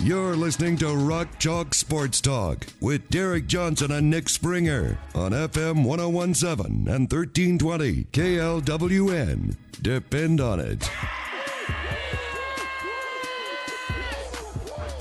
You're 0.00 0.36
listening 0.36 0.76
to 0.78 0.94
Rock 0.94 1.38
Chalk 1.38 1.72
Sports 1.72 2.20
Talk 2.20 2.66
with 2.80 3.08
Derek 3.08 3.46
Johnson 3.46 3.90
and 3.92 4.10
Nick 4.10 4.28
Springer 4.28 4.98
on 5.14 5.30
FM 5.32 5.84
1017 5.84 6.88
and 6.88 7.10
1320 7.10 8.04
KLWN. 8.12 9.56
Depend 9.80 10.40
on 10.40 10.60
it. 10.60 10.84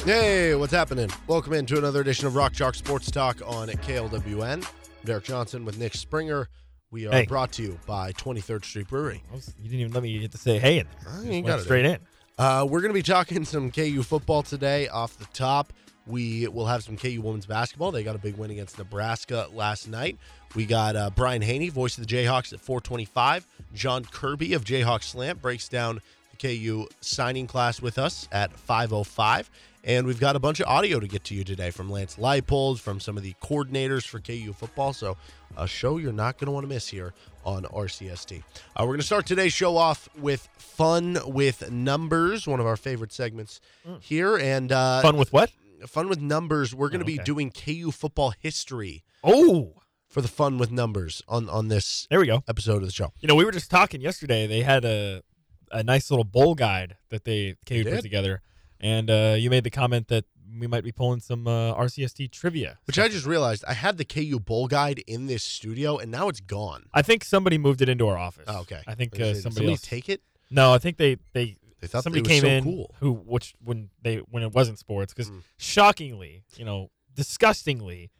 Hey, 0.05 0.53
what's 0.55 0.73
happening? 0.73 1.09
Welcome 1.27 1.53
into 1.53 1.77
another 1.77 2.01
edition 2.01 2.27
of 2.27 2.35
Rock 2.35 2.53
Chalk 2.53 2.75
Sports 2.75 3.09
Talk 3.11 3.41
on 3.45 3.67
KLWN. 3.69 4.65
Derek 5.05 5.23
Johnson 5.25 5.65
with 5.65 5.77
Nick 5.77 5.95
Springer. 5.95 6.47
We 6.91 7.07
are 7.07 7.11
Hey. 7.11 7.25
brought 7.25 7.51
to 7.53 7.63
you 7.63 7.79
by 7.87 8.11
23rd 8.13 8.63
Street 8.63 8.87
Brewery. 8.87 9.23
Was- 9.33 9.53
you 9.57 9.63
didn't 9.69 9.79
even 9.81 9.93
let 9.93 10.03
me 10.03 10.17
get 10.19 10.31
to 10.31 10.37
say 10.37 10.59
hey 10.59 10.79
in 10.79 10.87
there. 11.03 11.11
I 11.13 11.17
ain't 11.21 11.29
went 11.29 11.45
got 11.47 11.59
it 11.59 11.63
straight 11.63 11.85
in. 11.85 11.97
Uh, 12.37 12.65
we're 12.67 12.81
going 12.81 12.89
to 12.89 12.95
be 12.95 13.03
talking 13.03 13.45
some 13.45 13.71
KU 13.71 14.01
football 14.01 14.41
today 14.41 14.87
off 14.87 15.17
the 15.17 15.27
top. 15.33 15.71
We 16.07 16.47
will 16.47 16.65
have 16.65 16.83
some 16.83 16.97
KU 16.97 17.21
women's 17.21 17.45
basketball. 17.45 17.91
They 17.91 18.03
got 18.03 18.15
a 18.15 18.19
big 18.19 18.35
win 18.37 18.49
against 18.49 18.77
Nebraska 18.77 19.47
last 19.53 19.87
night. 19.87 20.17
We 20.55 20.65
got 20.65 20.95
uh, 20.95 21.11
Brian 21.15 21.41
Hanni, 21.41 21.69
voice 21.69 21.97
of 21.97 22.05
the 22.05 22.13
Jayhawks 22.13 22.51
at 22.51 22.59
425. 22.59 23.47
Jon 23.73 24.03
Kirby 24.05 24.53
of 24.53 24.65
Jayhawk 24.65 25.03
Slant 25.03 25.41
breaks 25.41 25.69
down 25.69 26.01
the 26.31 26.37
KU 26.37 26.87
signing 27.01 27.47
class 27.47 27.81
with 27.81 27.99
us 27.99 28.27
at 28.31 28.51
505. 28.51 29.49
And 29.85 30.07
we've 30.07 30.19
got 30.19 30.35
a 30.37 30.39
bunch 30.39 30.61
of 30.61 30.67
audio 30.67 30.99
to 31.01 31.07
get 31.07 31.25
to 31.25 31.35
you 31.35 31.43
today 31.43 31.69
from 31.69 31.89
Lance 31.89 32.15
Leipold, 32.15 32.79
from 32.79 33.01
some 33.01 33.17
of 33.17 33.23
the 33.23 33.33
coordinators 33.41 34.07
for 34.07 34.19
KU 34.21 34.53
football. 34.53 34.93
So, 34.93 35.17
a 35.57 35.67
show 35.67 35.97
you're 35.97 36.13
not 36.13 36.37
going 36.37 36.45
to 36.45 36.51
want 36.51 36.63
to 36.63 36.67
miss 36.69 36.87
here 36.87 37.13
on 37.45 37.63
RCST. 37.65 38.39
Uh, 38.39 38.41
we're 38.79 38.85
going 38.87 38.99
to 39.01 39.05
start 39.05 39.25
today's 39.25 39.51
show 39.53 39.75
off 39.75 40.07
with 40.17 40.47
fun 40.57 41.17
with 41.25 41.69
numbers, 41.69 42.47
one 42.47 42.59
of 42.61 42.65
our 42.65 42.77
favorite 42.77 43.11
segments 43.11 43.59
here. 43.99 44.37
And 44.37 44.71
uh, 44.71 45.01
Fun 45.01 45.17
with 45.17 45.33
what? 45.33 45.51
fun 45.85 46.07
with 46.07 46.21
numbers. 46.21 46.73
We're 46.73 46.87
going 46.89 47.05
to 47.05 47.11
Oh, 47.11 47.17
be 47.17 47.23
doing 47.23 47.51
KU 47.51 47.91
football 47.91 48.33
history 48.39 49.03
Oh, 49.21 49.73
for 50.07 50.21
the 50.21 50.29
fun 50.29 50.57
with 50.57 50.71
numbers 50.71 51.21
on 51.27 51.49
on 51.49 51.67
this 51.67 52.07
there 52.09 52.19
we 52.21 52.25
go. 52.25 52.41
episode 52.47 52.77
of 52.77 52.85
the 52.85 52.91
show. 52.91 53.11
You 53.19 53.27
know, 53.27 53.35
we 53.35 53.43
were 53.43 53.51
just 53.51 53.69
talking 53.69 53.99
yesterday. 53.99 54.47
They 54.47 54.61
had 54.61 54.85
a 54.85 55.23
a 55.71 55.83
nice 55.83 56.09
little 56.09 56.23
bowl 56.23 56.55
guide 56.55 56.95
that 57.09 57.25
they 57.25 57.55
KU 57.67 57.83
did? 57.83 57.95
put 57.95 58.01
together, 58.01 58.41
and 58.83 59.09
uh, 59.09 59.35
you 59.39 59.49
made 59.49 59.63
the 59.63 59.69
comment 59.71 60.07
that 60.09 60.25
we 60.59 60.67
might 60.67 60.83
be 60.83 60.91
pulling 60.91 61.19
some 61.19 61.47
uh, 61.47 61.73
RCST 61.73 62.29
trivia. 62.31 62.77
Which 62.85 62.99
I 62.99 63.07
just 63.07 63.25
realized 63.25 63.63
I 63.67 63.73
had 63.73 63.97
the 63.97 64.05
KU 64.05 64.39
bowl 64.39 64.67
guide 64.67 64.99
in 65.07 65.25
this 65.25 65.43
studio, 65.43 65.97
and 65.97 66.11
now 66.11 66.27
it's 66.29 66.41
gone. 66.41 66.85
I 66.93 67.01
think 67.01 67.23
somebody 67.23 67.57
moved 67.57 67.81
it 67.81 67.89
into 67.89 68.07
our 68.07 68.17
office. 68.17 68.45
Oh, 68.47 68.59
okay. 68.61 68.81
I 68.85 68.93
think 68.93 69.15
uh, 69.15 69.17
did 69.17 69.37
somebody, 69.37 69.41
somebody 69.41 69.71
else. 69.71 69.81
take 69.81 70.09
it. 70.09 70.21
No, 70.51 70.71
I 70.71 70.77
think 70.77 70.97
they 70.97 71.17
they 71.33 71.57
They 71.81 71.87
thought 71.87 72.03
somebody 72.03 72.21
was 72.21 72.27
came 72.29 72.41
so 72.41 72.47
in 72.47 72.63
cool. 72.63 72.95
who 72.99 73.13
which 73.13 73.55
when 73.63 73.89
they 74.03 74.17
when 74.17 74.43
it 74.43 74.51
wasn't 74.53 74.77
sports 74.77 75.11
because 75.13 75.31
Mm. 75.31 75.41
shockingly, 75.57 76.43
you 76.57 76.65
know, 76.65 76.91
disgustingly, 77.15 78.11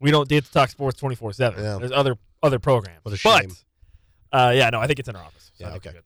we 0.00 0.10
don't 0.10 0.28
get 0.28 0.44
to 0.44 0.50
talk 0.52 0.70
sports 0.70 0.98
twenty 0.98 1.14
four 1.16 1.30
Yeah. 1.30 1.34
seven. 1.34 1.62
There's 1.80 1.92
other 1.92 2.16
other 2.42 2.58
programs. 2.58 3.00
What 3.04 3.12
a 3.14 3.20
But 3.22 3.46
uh, 4.32 4.52
yeah, 4.54 4.70
no, 4.70 4.80
I 4.80 4.86
think 4.86 4.98
it's 4.98 5.08
in 5.08 5.16
our 5.16 5.22
office. 5.24 5.50
So 5.54 5.64
Yeah, 5.64 5.68
I 5.68 5.72
think 5.72 5.86
okay. 5.86 5.96
good. 5.96 6.04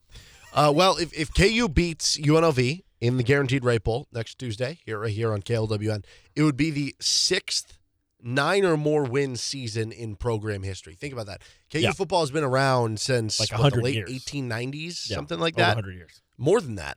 Uh, 0.53 0.73
well, 0.75 0.97
if, 0.97 1.13
if 1.13 1.33
KU 1.35 1.69
beats 1.69 2.17
UNLV 2.19 2.83
in 3.01 3.17
the 3.17 3.23
Guaranteed 3.23 3.65
Rate 3.65 3.85
Bowl 3.85 4.07
next 4.13 4.39
Tuesday 4.39 4.79
here 4.85 4.99
right 4.99 5.13
here 5.13 5.33
on 5.33 5.43
KLWN, 5.43 6.05
it 6.35 6.43
would 6.43 6.57
be 6.57 6.71
the 6.71 6.95
sixth 7.01 7.79
nine 8.23 8.65
or 8.65 8.77
more 8.77 9.05
win 9.05 9.37
season 9.37 9.93
in 9.93 10.17
program 10.17 10.63
history. 10.63 10.95
Think 10.95 11.13
about 11.13 11.27
that. 11.27 11.43
KU 11.71 11.81
Yeah. 11.81 11.93
football 11.93 12.21
has 12.21 12.31
been 12.31 12.43
around 12.45 12.99
since 12.99 13.39
Like 13.39 13.51
what, 13.53 13.59
the 13.59 13.63
100 13.81 13.85
late 13.85 13.95
years. 13.95 14.11
1890s, 14.11 15.11
Yeah, 15.11 15.17
something 15.17 15.39
like 15.39 15.55
that. 15.57 15.77
100 15.77 15.95
years. 15.95 16.23
More 16.39 16.61
than 16.61 16.75
that, 16.77 16.97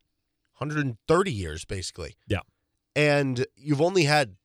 130 0.58 1.32
years 1.32 1.66
basically. 1.66 2.16
Yeah. 2.28 2.40
And 2.96 3.46
you've 3.56 3.82
only 3.82 4.04
had 4.06 4.36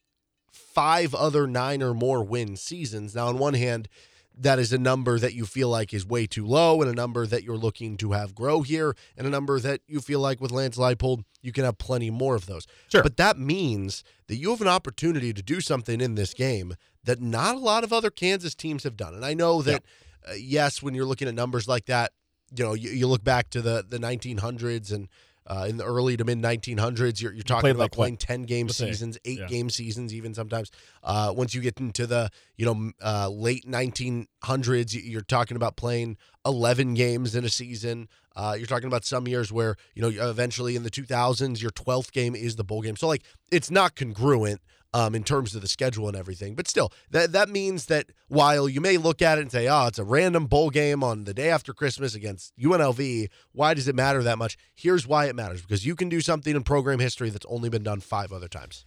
five 0.53 1.15
other 1.15 1.47
nine 1.47 1.82
or 1.82 1.94
more 1.94 2.22
win 2.22 2.56
seasons. 2.56 3.15
Now, 3.15 3.28
on 3.28 3.38
one 3.38 3.54
hand, 3.54 3.88
that 4.37 4.59
is 4.59 4.72
a 4.72 4.78
number 4.78 5.19
that 5.19 5.34
you 5.34 5.47
feel 5.47 5.69
like 5.69 5.95
is 5.95 6.05
way 6.05 6.27
too 6.27 6.47
low, 6.47 6.81
and 6.83 6.91
a 6.91 6.95
number 6.95 7.27
that 7.27 7.45
you're 7.45 7.56
looking 7.56 7.97
to 7.99 8.12
have 8.12 8.34
grow 8.34 8.62
here, 8.62 8.97
and 9.17 9.27
a 9.27 9.31
number 9.31 9.61
that 9.61 9.81
you 9.87 10.00
feel 10.00 10.21
like 10.21 10.41
with 10.41 10.50
Lance 10.50 10.77
Leipold, 10.77 11.25
you 11.41 11.53
can 11.53 11.65
have 11.65 11.78
plenty 11.78 12.11
more 12.11 12.34
of 12.34 12.47
those. 12.47 12.67
Sure. 12.89 13.03
But 13.03 13.17
that 13.17 13.39
means 13.39 14.03
that 14.27 14.37
you 14.37 14.50
have 14.50 14.61
an 14.61 14.69
opportunity 14.69 15.33
to 15.33 15.43
do 15.43 15.61
something 15.61 16.00
in 16.00 16.15
this 16.15 16.34
game 16.34 16.75
that 17.05 17.21
not 17.21 17.55
a 17.55 17.59
lot 17.59 17.84
of 17.84 17.93
other 17.93 18.11
Kansas 18.11 18.55
teams 18.55 18.83
have 18.84 18.97
done. 18.97 19.15
And 19.15 19.25
I 19.25 19.34
know 19.34 19.62
that, 19.62 19.84
uh, 20.28 20.33
yes, 20.34 20.83
when 20.83 20.95
you're 20.95 21.05
looking 21.05 21.28
at 21.28 21.34
numbers 21.34 21.69
like 21.69 21.87
that, 21.87 22.12
you 22.56 22.65
know, 22.65 22.75
you, 22.75 22.91
you 22.91 23.06
look 23.06 23.22
back 23.22 23.51
to 23.51 23.62
the, 23.62 23.84
the 23.87 23.99
1900s 23.99 24.93
and 24.93 25.09
uh, 25.47 25.66
in 25.69 25.77
the 25.77 25.84
early 25.84 26.16
to 26.16 26.25
mid 26.25 26.38
1900s, 26.38 27.21
you're, 27.21 27.32
you're 27.32 27.43
talking 27.43 27.71
about 27.71 27.78
like, 27.84 27.93
playing 27.93 28.16
10 28.16 28.44
game 28.44 28.69
seasons, 28.69 29.19
eight 29.25 29.41
yeah. 29.41 29.47
game 29.47 29.69
seasons, 29.69 30.15
even 30.15 30.34
sometimes. 30.34 30.71
Uh, 31.03 31.32
once 31.37 31.55
you 31.55 31.60
get 31.60 31.78
into 31.78 32.06
the 32.06 32.31
you 32.56 32.65
know 32.65 32.91
uh, 33.03 33.28
late 33.28 33.66
1900s, 33.66 34.94
you- 34.94 35.03
you're 35.03 35.21
talking 35.21 35.56
about 35.56 35.77
playing 35.77 36.16
11 36.47 36.94
games 36.94 37.34
in 37.34 37.44
a 37.44 37.49
season. 37.49 38.09
Uh, 38.37 38.54
you're 38.56 38.66
talking 38.66 38.88
about 38.88 39.04
some 39.04 39.28
years 39.28 39.53
where 39.53 39.77
you 39.94 40.03
know 40.03 40.28
eventually 40.28 40.77
in 40.77 40.83
the 40.83 40.91
2000s, 40.91 41.60
your 41.60 41.71
12th 41.71 42.12
game 42.12 42.34
is 42.34 42.56
the 42.56 42.65
bowl 42.65 42.83
game. 42.83 42.97
So 42.97 43.06
like 43.06 43.22
it's 43.50 43.71
not 43.71 43.94
congruent. 43.97 44.60
Um, 44.97 45.16
in 45.16 45.25
terms 45.25 45.56
of 45.56 45.60
the 45.60 45.66
schedule 45.66 46.06
and 46.06 46.16
everything, 46.16 46.55
but 46.55 46.69
still, 46.69 46.93
that 47.10 47.32
that 47.32 47.49
means 47.49 47.87
that 47.87 48.06
while 48.28 48.69
you 48.69 48.81
may 48.81 48.97
look 48.97 49.22
at 49.22 49.38
it 49.38 49.41
and 49.41 49.50
say, 49.50 49.66
"Oh, 49.66 49.88
it's 49.88 49.99
a 49.99 50.05
random 50.05 50.47
bowl 50.47 50.71
game 50.71 51.03
on 51.03 51.25
the 51.25 51.34
day 51.34 51.50
after 51.50 51.75
Christmas 51.75 52.15
against 52.15 52.53
UNLV," 52.56 53.28
why 53.50 53.75
does 53.75 53.88
it 53.88 53.97
matter 53.97 54.22
that 54.22 54.38
much? 54.38 54.56
Here's 54.72 55.04
why 55.04 55.25
it 55.25 55.34
matters: 55.34 55.62
because 55.62 55.84
you 55.84 55.97
can 55.97 56.09
do 56.09 56.21
something 56.21 56.54
in 56.54 56.62
program 56.62 57.00
history 57.00 57.28
that's 57.28 57.47
only 57.49 57.69
been 57.69 57.83
done 57.83 57.99
five 57.99 58.33
other 58.33 58.47
times. 58.47 58.87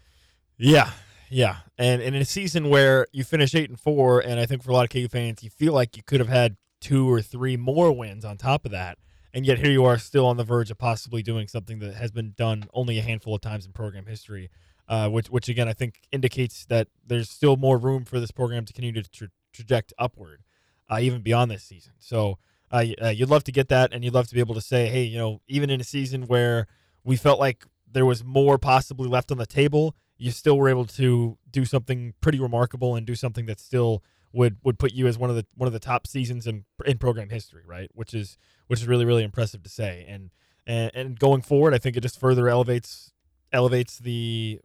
Yeah, 0.57 0.91
yeah, 1.29 1.57
and, 1.77 2.01
and 2.01 2.15
in 2.15 2.21
a 2.21 2.25
season 2.25 2.69
where 2.69 3.05
you 3.11 3.25
finish 3.25 3.53
eight 3.53 3.69
and 3.69 3.77
four, 3.79 4.21
and 4.21 4.39
I 4.39 4.45
think 4.45 4.63
for 4.63 4.71
a 4.71 4.73
lot 4.73 4.85
of 4.85 4.89
KU 4.89 5.09
fans, 5.09 5.43
you 5.43 5.49
feel 5.49 5.73
like 5.73 5.97
you 5.97 6.03
could 6.03 6.21
have 6.21 6.29
had 6.29 6.55
two 6.79 7.11
or 7.11 7.21
three 7.21 7.57
more 7.57 7.91
wins 7.91 8.23
on 8.23 8.37
top 8.37 8.63
of 8.63 8.71
that, 8.71 8.97
and 9.33 9.45
yet 9.45 9.57
here 9.57 9.71
you 9.71 9.83
are 9.83 9.97
still 9.97 10.25
on 10.25 10.37
the 10.37 10.45
verge 10.45 10.71
of 10.71 10.77
possibly 10.77 11.21
doing 11.21 11.49
something 11.49 11.79
that 11.79 11.95
has 11.95 12.11
been 12.11 12.33
done 12.37 12.63
only 12.73 12.97
a 12.97 13.01
handful 13.01 13.35
of 13.35 13.41
times 13.41 13.65
in 13.65 13.73
program 13.73 14.05
history, 14.05 14.49
uh, 14.87 15.09
which 15.09 15.29
which 15.29 15.49
again 15.49 15.67
I 15.67 15.73
think 15.73 16.01
indicates 16.11 16.65
that 16.65 16.87
there's 17.05 17.29
still 17.29 17.57
more 17.57 17.77
room 17.77 18.05
for 18.05 18.19
this 18.19 18.31
program 18.31 18.65
to 18.65 18.73
continue 18.73 19.01
to 19.01 19.09
tra- 19.09 19.31
traject 19.53 19.93
upward, 19.97 20.43
uh, 20.89 20.99
even 21.01 21.21
beyond 21.21 21.51
this 21.51 21.63
season. 21.63 21.93
So. 21.99 22.37
Uh, 22.69 22.83
uh, 23.01 23.07
you'd 23.07 23.29
love 23.29 23.45
to 23.45 23.51
get 23.53 23.69
that, 23.69 23.93
and 23.93 24.03
you'd 24.03 24.13
love 24.13 24.27
to 24.27 24.33
be 24.33 24.41
able 24.41 24.53
to 24.53 24.59
say, 24.59 24.89
"Hey, 24.89 25.03
you 25.03 25.17
know, 25.17 25.39
even 25.47 25.69
in 25.69 25.79
a 25.79 25.85
season 25.85 26.23
where 26.23 26.67
we 27.05 27.15
felt 27.15 27.39
like 27.39 27.63
there 27.89 28.05
was 28.05 28.25
more 28.25 28.57
possibly 28.57 29.07
left 29.07 29.31
on 29.31 29.37
the 29.37 29.45
table, 29.45 29.95
you 30.17 30.31
still 30.31 30.57
were 30.57 30.69
able 30.69 30.85
to 30.85 31.37
do 31.49 31.65
something 31.65 32.13
pretty 32.21 32.39
remarkable 32.39 32.95
and 32.95 33.05
do 33.05 33.15
something 33.15 33.45
that 33.45 33.59
still 33.59 34.03
would 34.33 34.57
would 34.63 34.77
put 34.77 34.93
you 34.93 35.07
as 35.07 35.17
one 35.17 35.29
of 35.29 35.35
the 35.35 35.45
one 35.55 35.67
of 35.67 35.73
the 35.73 35.79
top 35.79 36.07
seasons 36.07 36.47
in 36.47 36.65
in 36.85 36.97
program 36.97 37.29
history, 37.29 37.63
right? 37.65 37.89
Which 37.93 38.13
is 38.13 38.37
which 38.67 38.81
is 38.81 38.87
really 38.87 39.05
really 39.05 39.23
impressive 39.23 39.63
to 39.63 39.69
say. 39.69 40.05
And 40.07 40.31
and, 40.65 40.91
and 40.93 41.19
going 41.19 41.41
forward, 41.41 41.73
I 41.73 41.77
think 41.77 41.95
it 41.95 42.01
just 42.01 42.19
further 42.19 42.49
elevates 42.49 43.13
elevates 43.53 43.97
the 43.97 44.59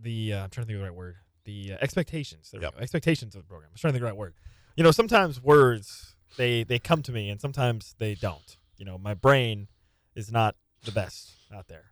the 0.00 0.34
uh, 0.34 0.44
I'm 0.44 0.50
trying 0.50 0.66
to 0.66 0.66
think 0.66 0.76
of 0.76 0.80
the 0.80 0.84
right 0.84 0.94
word. 0.94 1.16
The 1.44 1.72
uh, 1.74 1.76
expectations. 1.80 2.50
There 2.50 2.60
we 2.60 2.66
go. 2.66 2.72
Expectations 2.78 3.34
of 3.34 3.42
the 3.42 3.48
program. 3.48 3.70
I'm 3.72 3.78
trying 3.78 3.92
to 3.92 3.98
think 3.98 4.02
of 4.02 4.06
the 4.06 4.12
right 4.12 4.18
word. 4.18 4.34
You 4.76 4.84
know, 4.84 4.90
sometimes 4.90 5.42
words 5.42 6.14
they 6.36 6.62
they 6.64 6.78
come 6.78 7.02
to 7.02 7.12
me 7.12 7.30
and 7.30 7.40
sometimes 7.40 7.94
they 7.98 8.14
don't. 8.14 8.56
You 8.76 8.84
know, 8.84 8.98
my 8.98 9.14
brain 9.14 9.68
is 10.14 10.30
not 10.30 10.56
the 10.84 10.92
best 10.92 11.32
out 11.54 11.68
there. 11.68 11.84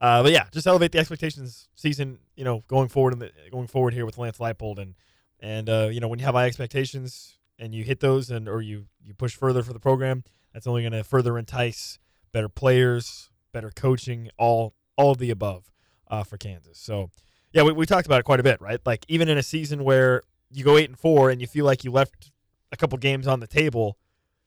Uh, 0.00 0.22
but 0.22 0.32
yeah, 0.32 0.46
just 0.52 0.66
elevate 0.66 0.92
the 0.92 0.98
expectations 0.98 1.68
season. 1.74 2.18
You 2.36 2.44
know, 2.44 2.62
going 2.68 2.88
forward 2.88 3.14
in 3.14 3.18
the 3.18 3.30
going 3.50 3.66
forward 3.66 3.94
here 3.94 4.06
with 4.06 4.18
Lance 4.18 4.38
Leipold 4.38 4.78
and 4.78 4.94
and 5.40 5.68
uh, 5.68 5.88
you 5.90 6.00
know 6.00 6.08
when 6.08 6.18
you 6.18 6.24
have 6.24 6.34
high 6.34 6.46
expectations 6.46 7.36
and 7.58 7.74
you 7.74 7.84
hit 7.84 8.00
those 8.00 8.30
and 8.30 8.48
or 8.48 8.60
you 8.62 8.86
you 9.02 9.14
push 9.14 9.34
further 9.34 9.62
for 9.62 9.72
the 9.72 9.80
program, 9.80 10.24
that's 10.52 10.66
only 10.66 10.82
going 10.82 10.92
to 10.92 11.04
further 11.04 11.38
entice 11.38 11.98
better 12.32 12.48
players, 12.48 13.30
better 13.52 13.70
coaching, 13.74 14.30
all 14.38 14.74
all 14.96 15.12
of 15.12 15.18
the 15.18 15.30
above 15.30 15.72
uh, 16.10 16.22
for 16.22 16.36
Kansas. 16.36 16.78
So 16.78 17.10
yeah, 17.52 17.62
we, 17.62 17.72
we 17.72 17.86
talked 17.86 18.06
about 18.06 18.20
it 18.20 18.24
quite 18.24 18.40
a 18.40 18.42
bit, 18.42 18.60
right? 18.60 18.80
Like 18.84 19.04
even 19.08 19.28
in 19.28 19.38
a 19.38 19.42
season 19.42 19.84
where 19.84 20.22
you 20.50 20.64
go 20.64 20.76
eight 20.76 20.88
and 20.88 20.98
four 20.98 21.30
and 21.30 21.40
you 21.40 21.46
feel 21.46 21.64
like 21.64 21.84
you 21.84 21.90
left 21.90 22.30
a 22.72 22.76
couple 22.76 22.98
games 22.98 23.26
on 23.26 23.40
the 23.40 23.46
table, 23.46 23.96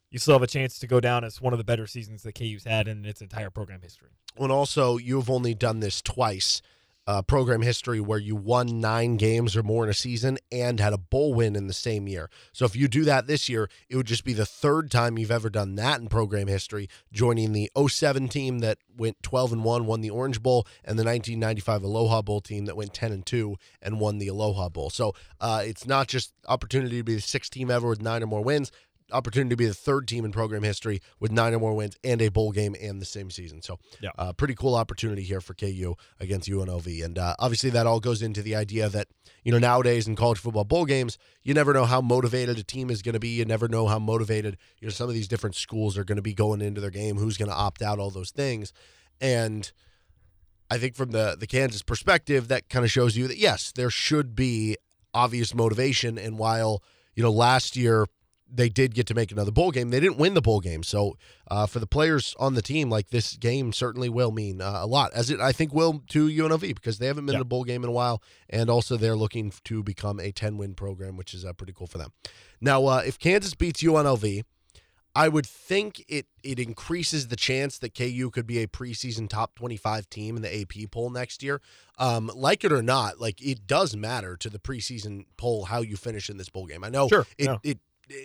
you 0.09 0.19
still 0.19 0.33
have 0.33 0.43
a 0.43 0.47
chance 0.47 0.77
to 0.79 0.87
go 0.87 0.99
down 0.99 1.23
as 1.23 1.41
one 1.41 1.53
of 1.53 1.57
the 1.57 1.63
better 1.63 1.87
seasons 1.87 2.23
that 2.23 2.33
KU's 2.35 2.65
had 2.65 2.87
in 2.87 3.05
its 3.05 3.21
entire 3.21 3.49
program 3.49 3.81
history. 3.81 4.09
And 4.37 4.51
also, 4.51 4.97
you've 4.97 5.29
only 5.29 5.53
done 5.53 5.79
this 5.79 6.01
twice 6.01 6.61
uh, 7.07 7.21
program 7.21 7.61
history 7.61 7.99
where 7.99 8.19
you 8.19 8.35
won 8.35 8.79
nine 8.79 9.17
games 9.17 9.55
or 9.55 9.63
more 9.63 9.83
in 9.83 9.89
a 9.89 9.93
season 9.93 10.37
and 10.51 10.79
had 10.79 10.93
a 10.93 10.97
bowl 10.97 11.33
win 11.33 11.55
in 11.55 11.67
the 11.67 11.73
same 11.73 12.07
year. 12.07 12.29
So 12.53 12.65
if 12.65 12.75
you 12.75 12.87
do 12.87 13.03
that 13.05 13.27
this 13.27 13.49
year, 13.49 13.69
it 13.89 13.95
would 13.95 14.05
just 14.05 14.23
be 14.23 14.33
the 14.33 14.45
third 14.45 14.91
time 14.91 15.17
you've 15.17 15.31
ever 15.31 15.49
done 15.49 15.75
that 15.75 15.99
in 15.99 16.07
program 16.07 16.47
history, 16.47 16.87
joining 17.11 17.53
the 17.53 17.71
07 17.75 18.27
team 18.27 18.59
that 18.59 18.77
went 18.95 19.21
12 19.23 19.53
and 19.53 19.63
1, 19.63 19.85
won 19.85 20.01
the 20.01 20.09
Orange 20.09 20.41
Bowl, 20.41 20.67
and 20.83 20.97
the 20.99 21.03
1995 21.03 21.83
Aloha 21.83 22.21
Bowl 22.21 22.41
team 22.41 22.65
that 22.65 22.77
went 22.77 22.93
10 22.93 23.11
and 23.11 23.25
2 23.25 23.57
and 23.81 23.99
won 23.99 24.19
the 24.19 24.27
Aloha 24.27 24.69
Bowl. 24.69 24.89
So 24.89 25.13
uh, 25.39 25.63
it's 25.65 25.87
not 25.87 26.07
just 26.07 26.33
opportunity 26.47 26.97
to 26.97 27.03
be 27.03 27.15
the 27.15 27.21
sixth 27.21 27.51
team 27.51 27.71
ever 27.71 27.89
with 27.89 28.01
nine 28.01 28.21
or 28.21 28.27
more 28.27 28.43
wins 28.43 28.71
opportunity 29.11 29.49
to 29.51 29.55
be 29.55 29.65
the 29.65 29.73
third 29.73 30.07
team 30.07 30.25
in 30.25 30.31
program 30.31 30.63
history 30.63 31.01
with 31.19 31.31
nine 31.31 31.53
or 31.53 31.59
more 31.59 31.73
wins 31.73 31.95
and 32.03 32.21
a 32.21 32.29
bowl 32.29 32.51
game 32.51 32.75
and 32.81 33.01
the 33.01 33.05
same 33.05 33.29
season. 33.31 33.61
So, 33.61 33.79
Yeah. 34.01 34.11
uh, 34.17 34.33
pretty 34.33 34.55
cool 34.55 34.75
opportunity 34.75 35.23
here 35.23 35.41
for 35.41 35.53
KU 35.53 35.95
against 36.19 36.49
UNLV. 36.49 37.03
And 37.03 37.17
uh, 37.17 37.35
obviously, 37.39 37.69
that 37.71 37.87
all 37.87 37.99
goes 37.99 38.21
into 38.21 38.41
the 38.41 38.55
idea 38.55 38.89
that, 38.89 39.07
you 39.43 39.51
know, 39.51 39.59
nowadays 39.59 40.07
in 40.07 40.15
college 40.15 40.39
football 40.39 40.63
bowl 40.65 40.85
games, 40.85 41.17
you 41.43 41.53
never 41.53 41.73
know 41.73 41.85
how 41.85 42.01
motivated 42.01 42.57
a 42.57 42.63
team 42.63 42.89
is 42.89 43.01
going 43.01 43.13
to 43.13 43.19
be. 43.19 43.29
You 43.29 43.45
never 43.45 43.67
know 43.67 43.87
how 43.87 43.99
motivated, 43.99 44.57
you 44.79 44.87
know, 44.87 44.91
some 44.91 45.07
of 45.07 45.13
these 45.13 45.27
different 45.27 45.55
schools 45.55 45.97
are 45.97 46.03
going 46.03 46.15
to 46.17 46.21
be 46.21 46.33
going 46.33 46.61
into 46.61 46.81
their 46.81 46.89
game, 46.91 47.17
who's 47.17 47.37
going 47.37 47.49
to 47.49 47.55
opt 47.55 47.81
out, 47.81 47.99
all 47.99 48.09
those 48.11 48.31
things. 48.31 48.73
And, 49.19 49.71
I 50.69 50.77
think 50.77 50.95
from 50.95 51.11
the 51.11 51.35
the 51.37 51.47
Kansas 51.47 51.81
perspective, 51.81 52.47
that 52.47 52.69
kind 52.69 52.85
of 52.85 52.91
shows 52.91 53.17
you 53.17 53.27
that 53.27 53.37
yes, 53.37 53.73
there 53.75 53.89
should 53.89 54.37
be 54.37 54.77
obvious 55.13 55.53
motivation. 55.53 56.17
And 56.17 56.37
while 56.39 56.81
you 57.13 57.21
know 57.21 57.29
last 57.29 57.75
year 57.75 58.05
they 58.53 58.69
did 58.69 58.93
get 58.93 59.07
to 59.07 59.13
make 59.13 59.31
another 59.31 59.51
bowl 59.51 59.71
game, 59.71 59.89
they 59.89 59.99
didn't 59.99 60.17
win 60.17 60.33
the 60.33 60.41
bowl 60.41 60.59
game. 60.59 60.83
So 60.83 61.17
uh, 61.49 61.65
for 61.65 61.79
the 61.79 61.87
players 61.87 62.35
on 62.39 62.53
the 62.53 62.61
team, 62.61 62.89
like 62.89 63.09
this 63.09 63.37
game 63.37 63.73
certainly 63.73 64.09
will 64.09 64.31
mean 64.31 64.61
uh, 64.61 64.79
a 64.81 64.87
lot, 64.87 65.13
as 65.13 65.29
it 65.29 65.39
I 65.39 65.51
think 65.51 65.73
will 65.73 66.03
to 66.09 66.27
UNLV 66.27 66.61
because 66.61 66.97
they 66.97 67.07
haven't 67.07 67.25
been 67.25 67.35
in 67.35 67.41
a 67.41 67.45
bowl 67.45 67.63
game 67.63 67.83
in 67.83 67.89
a 67.89 67.93
while, 67.93 68.21
and 68.49 68.69
also 68.69 68.97
they're 68.97 69.15
looking 69.15 69.53
to 69.63 69.83
become 69.83 70.19
a 70.19 70.31
ten 70.31 70.57
win 70.57 70.73
program, 70.73 71.17
which 71.17 71.33
is 71.33 71.45
uh, 71.45 71.53
pretty 71.53 71.73
cool 71.73 71.87
for 71.87 71.97
them. 71.97 72.11
Now, 72.59 72.85
uh, 72.85 73.03
if 73.05 73.17
Kansas 73.17 73.53
beats 73.55 73.81
UNLV. 73.81 74.43
I 75.13 75.27
would 75.27 75.45
think 75.45 76.05
it 76.07 76.27
it 76.41 76.57
increases 76.57 77.27
the 77.27 77.35
chance 77.35 77.77
that 77.79 77.93
KU 77.93 78.29
could 78.31 78.47
be 78.47 78.59
a 78.59 78.67
preseason 78.67 79.27
top 79.27 79.55
25 79.55 80.09
team 80.09 80.37
in 80.37 80.41
the 80.41 80.61
AP 80.61 80.89
poll 80.89 81.09
next 81.09 81.43
year. 81.43 81.61
Um, 81.99 82.31
like 82.33 82.63
it 82.63 82.71
or 82.71 82.81
not, 82.81 83.19
like 83.19 83.41
it 83.41 83.67
does 83.67 83.93
matter 83.93 84.37
to 84.37 84.49
the 84.49 84.57
preseason 84.57 85.25
poll 85.35 85.65
how 85.65 85.81
you 85.81 85.97
finish 85.97 86.29
in 86.29 86.37
this 86.37 86.47
bowl 86.47 86.65
game. 86.65 86.83
I 86.85 86.89
know 86.89 87.09
Sure, 87.09 87.27
it, 87.37 87.49
it, 87.49 87.59
it 87.63 87.79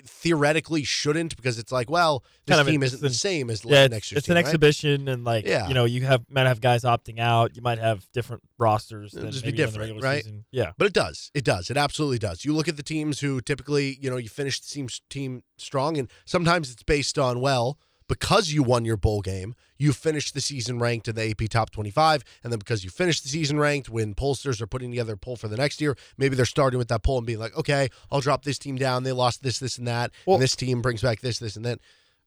theoretically 0.07 0.85
shouldn't 0.85 1.37
because 1.37 1.59
it's 1.59 1.73
like, 1.73 1.91
well, 1.91 2.25
this 2.47 2.57
Kind 2.57 2.61
of 2.67 2.73
team 2.73 2.83
isn't 2.83 3.01
the 3.01 3.11
same 3.11 3.51
as 3.51 3.65
Yeah, 3.65 3.87
next 3.87 4.11
year's 4.11 4.19
it's 4.19 4.27
team, 4.27 4.33
an 4.33 4.37
right? 4.37 4.47
exhibition, 4.47 5.09
and 5.09 5.25
like 5.25 5.47
Yeah. 5.47 5.69
you 5.69 5.75
know, 5.75 5.85
you 5.85 6.05
have 6.05 6.25
might 6.29 6.47
have 6.47 6.61
guys 6.61 6.83
opting 6.83 7.19
out. 7.19 7.57
You 7.57 7.63
might 7.63 7.79
have 7.79 8.07
different 8.13 8.43
rosters 8.59 9.13
It'll 9.15 9.25
than 9.25 9.33
just 9.33 9.45
be 9.45 9.53
different, 9.53 9.81
regular 9.81 10.01
right? 10.01 10.25
season. 10.25 10.45
Yeah, 10.51 10.73
But 10.79 10.87
it 10.87 10.93
does. 10.93 11.31
It 11.35 11.45
does. 11.45 11.71
It 11.71 11.77
absolutely 11.77 12.19
does. 12.19 12.45
You 12.45 12.55
look 12.55 12.69
at 12.69 12.77
the 12.77 12.83
teams 12.83 13.21
who 13.21 13.41
typically, 13.41 13.99
you 14.01 14.11
know, 14.11 14.17
you 14.17 14.29
finish 14.29 14.61
the 14.61 14.69
team, 14.73 14.89
team 15.11 15.43
strong, 15.59 15.97
and 15.99 16.11
sometimes 16.25 16.71
it's 16.71 16.83
based 16.83 17.19
on, 17.19 17.41
well, 17.41 17.79
because 18.09 18.53
you 18.53 18.63
won 18.63 18.85
your 18.85 18.97
bowl 18.97 19.21
game, 19.21 19.55
you 19.79 19.93
finished 19.93 20.33
the 20.35 20.41
season 20.41 20.79
ranked 20.79 21.09
in 21.09 21.15
the 21.17 21.31
AP 21.31 21.49
top 21.51 21.71
25. 21.71 22.23
And 22.45 22.53
then 22.53 22.59
because 22.59 22.85
you 22.85 22.91
finished 22.91 23.23
the 23.25 23.29
season 23.29 23.59
ranked, 23.59 23.89
when 23.89 24.15
pollsters 24.15 24.61
are 24.61 24.67
putting 24.67 24.91
together 24.91 25.15
a 25.15 25.17
poll 25.17 25.37
for 25.37 25.49
the 25.49 25.57
next 25.57 25.81
year, 25.81 25.97
maybe 26.17 26.37
they're 26.37 26.45
starting 26.47 26.79
with 26.79 26.89
that 26.89 27.03
poll 27.03 27.19
and 27.19 27.27
being 27.27 27.39
like, 27.39 27.57
okay, 27.57 27.89
I'll 28.11 28.21
drop 28.21 28.45
this 28.45 28.59
team 28.59 28.77
down. 28.77 29.03
They 29.03 29.13
lost 29.13 29.43
this, 29.43 29.59
this, 29.59 29.77
and 29.79 29.87
that. 29.89 30.13
Well- 30.25 30.37
and 30.37 30.43
this 30.43 30.55
team 30.57 30.83
brings 30.83 31.03
back 31.03 31.21
this, 31.21 31.39
this, 31.39 31.57
and 31.57 31.65
that. 31.65 31.81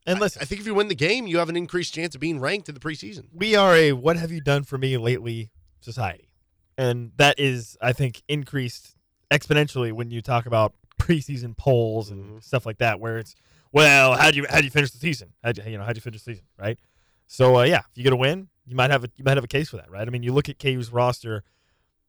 and 0.05 0.19
listen, 0.19 0.41
I 0.41 0.45
think 0.45 0.61
if 0.61 0.67
you 0.67 0.73
win 0.75 0.87
the 0.89 0.95
game, 0.95 1.27
you 1.27 1.37
have 1.37 1.49
an 1.49 1.55
increased 1.57 1.93
chance 1.93 2.13
of 2.15 2.21
being 2.21 2.39
ranked 2.39 2.67
in 2.69 2.75
the 2.75 2.81
preseason. 2.81 3.25
we 3.33 3.55
are 3.55 3.75
a 3.75 3.91
"What 3.93 4.17
have 4.17 4.31
you 4.31 4.41
done 4.41 4.63
for 4.63 4.77
me 4.77 4.97
lately" 4.97 5.49
society, 5.81 6.29
and 6.77 7.11
that 7.17 7.39
is, 7.39 7.77
I 7.81 7.93
think, 7.93 8.21
increased 8.27 8.95
exponentially 9.31 9.91
when 9.91 10.09
you 10.11 10.21
talk 10.21 10.45
about 10.45 10.73
preseason 10.99 11.55
polls 11.55 12.09
and 12.09 12.39
Mhm. 12.39 12.43
stuff 12.43 12.65
like 12.65 12.77
that, 12.79 12.99
where 12.99 13.17
it's, 13.19 13.35
well, 13.71 14.13
how 14.13 14.31
do 14.31 14.37
you 14.37 14.45
how 14.49 14.59
do 14.59 14.65
you 14.65 14.71
finish 14.71 14.91
the 14.91 14.97
season? 14.97 15.33
How 15.43 15.51
you, 15.55 15.71
you 15.71 15.77
know 15.77 15.83
how 15.83 15.93
do 15.93 15.97
you 15.97 16.01
finish 16.01 16.23
the 16.23 16.33
season, 16.33 16.45
right? 16.57 16.79
So 17.27 17.59
uh, 17.59 17.63
yeah, 17.63 17.79
if 17.79 17.97
you 17.97 18.03
get 18.03 18.13
a 18.13 18.17
win, 18.17 18.49
you 18.65 18.75
might 18.75 18.91
have 18.91 19.03
a 19.03 19.09
you 19.15 19.23
might 19.23 19.37
have 19.37 19.43
a 19.43 19.47
case 19.47 19.69
for 19.69 19.77
that, 19.77 19.89
right? 19.89 20.07
I 20.07 20.11
mean, 20.11 20.23
you 20.23 20.33
look 20.33 20.49
at 20.49 20.59
KU's 20.59 20.91
roster, 20.91 21.43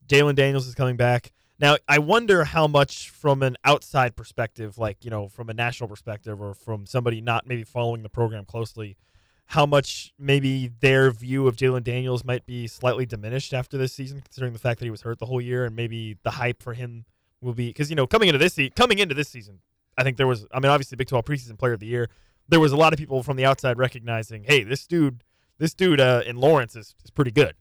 Jalon 0.06 0.34
Daniels 0.34 0.66
is 0.66 0.74
coming 0.74 0.96
back. 0.96 1.32
Now, 1.60 1.76
I 1.86 1.98
wonder 1.98 2.44
how 2.44 2.66
much 2.66 3.10
from 3.10 3.42
an 3.42 3.56
outside 3.64 4.16
perspective, 4.16 4.78
like, 4.78 5.04
you 5.04 5.10
know, 5.10 5.28
from 5.28 5.50
a 5.50 5.54
national 5.54 5.88
perspective 5.88 6.40
or 6.40 6.54
from 6.54 6.86
somebody 6.86 7.20
not 7.20 7.46
maybe 7.46 7.64
following 7.64 8.02
the 8.02 8.08
program 8.08 8.46
closely, 8.46 8.96
how 9.44 9.66
much 9.66 10.14
maybe 10.18 10.70
their 10.80 11.10
view 11.10 11.46
of 11.46 11.56
Jalon 11.56 11.84
Daniels 11.84 12.24
might 12.24 12.46
be 12.46 12.66
slightly 12.66 13.04
diminished 13.04 13.52
after 13.52 13.76
this 13.76 13.92
season, 13.92 14.22
considering 14.22 14.54
the 14.54 14.58
fact 14.58 14.78
that 14.78 14.86
he 14.86 14.90
was 14.90 15.02
hurt 15.02 15.18
the 15.18 15.26
whole 15.26 15.40
year 15.40 15.66
and 15.66 15.76
maybe 15.76 16.16
the 16.22 16.30
hype 16.30 16.62
for 16.62 16.72
him 16.72 17.04
will 17.42 17.52
be 17.52 17.68
because 17.68 17.90
you 17.90 17.96
know 17.96 18.06
coming 18.06 18.28
into 18.28 18.38
this 18.38 18.58
coming 18.74 18.98
into 18.98 19.14
this 19.14 19.28
season, 19.28 19.60
I 19.96 20.02
think 20.02 20.16
there 20.16 20.26
was 20.26 20.46
I 20.52 20.60
mean 20.60 20.70
obviously 20.70 20.96
Big 20.96 21.08
12 21.08 21.24
preseason 21.24 21.58
player 21.58 21.72
of 21.72 21.80
the 21.80 21.86
year, 21.86 22.08
there 22.48 22.60
was 22.60 22.72
a 22.72 22.76
lot 22.76 22.92
of 22.92 22.98
people 22.98 23.22
from 23.22 23.36
the 23.36 23.44
outside 23.44 23.78
recognizing, 23.78 24.44
hey, 24.44 24.64
this 24.64 24.86
dude, 24.86 25.22
this 25.58 25.72
dude 25.72 26.00
uh, 26.00 26.22
in 26.26 26.36
Lawrence 26.36 26.74
is, 26.76 26.94
is 27.04 27.10
pretty 27.10 27.30
good. 27.30 27.54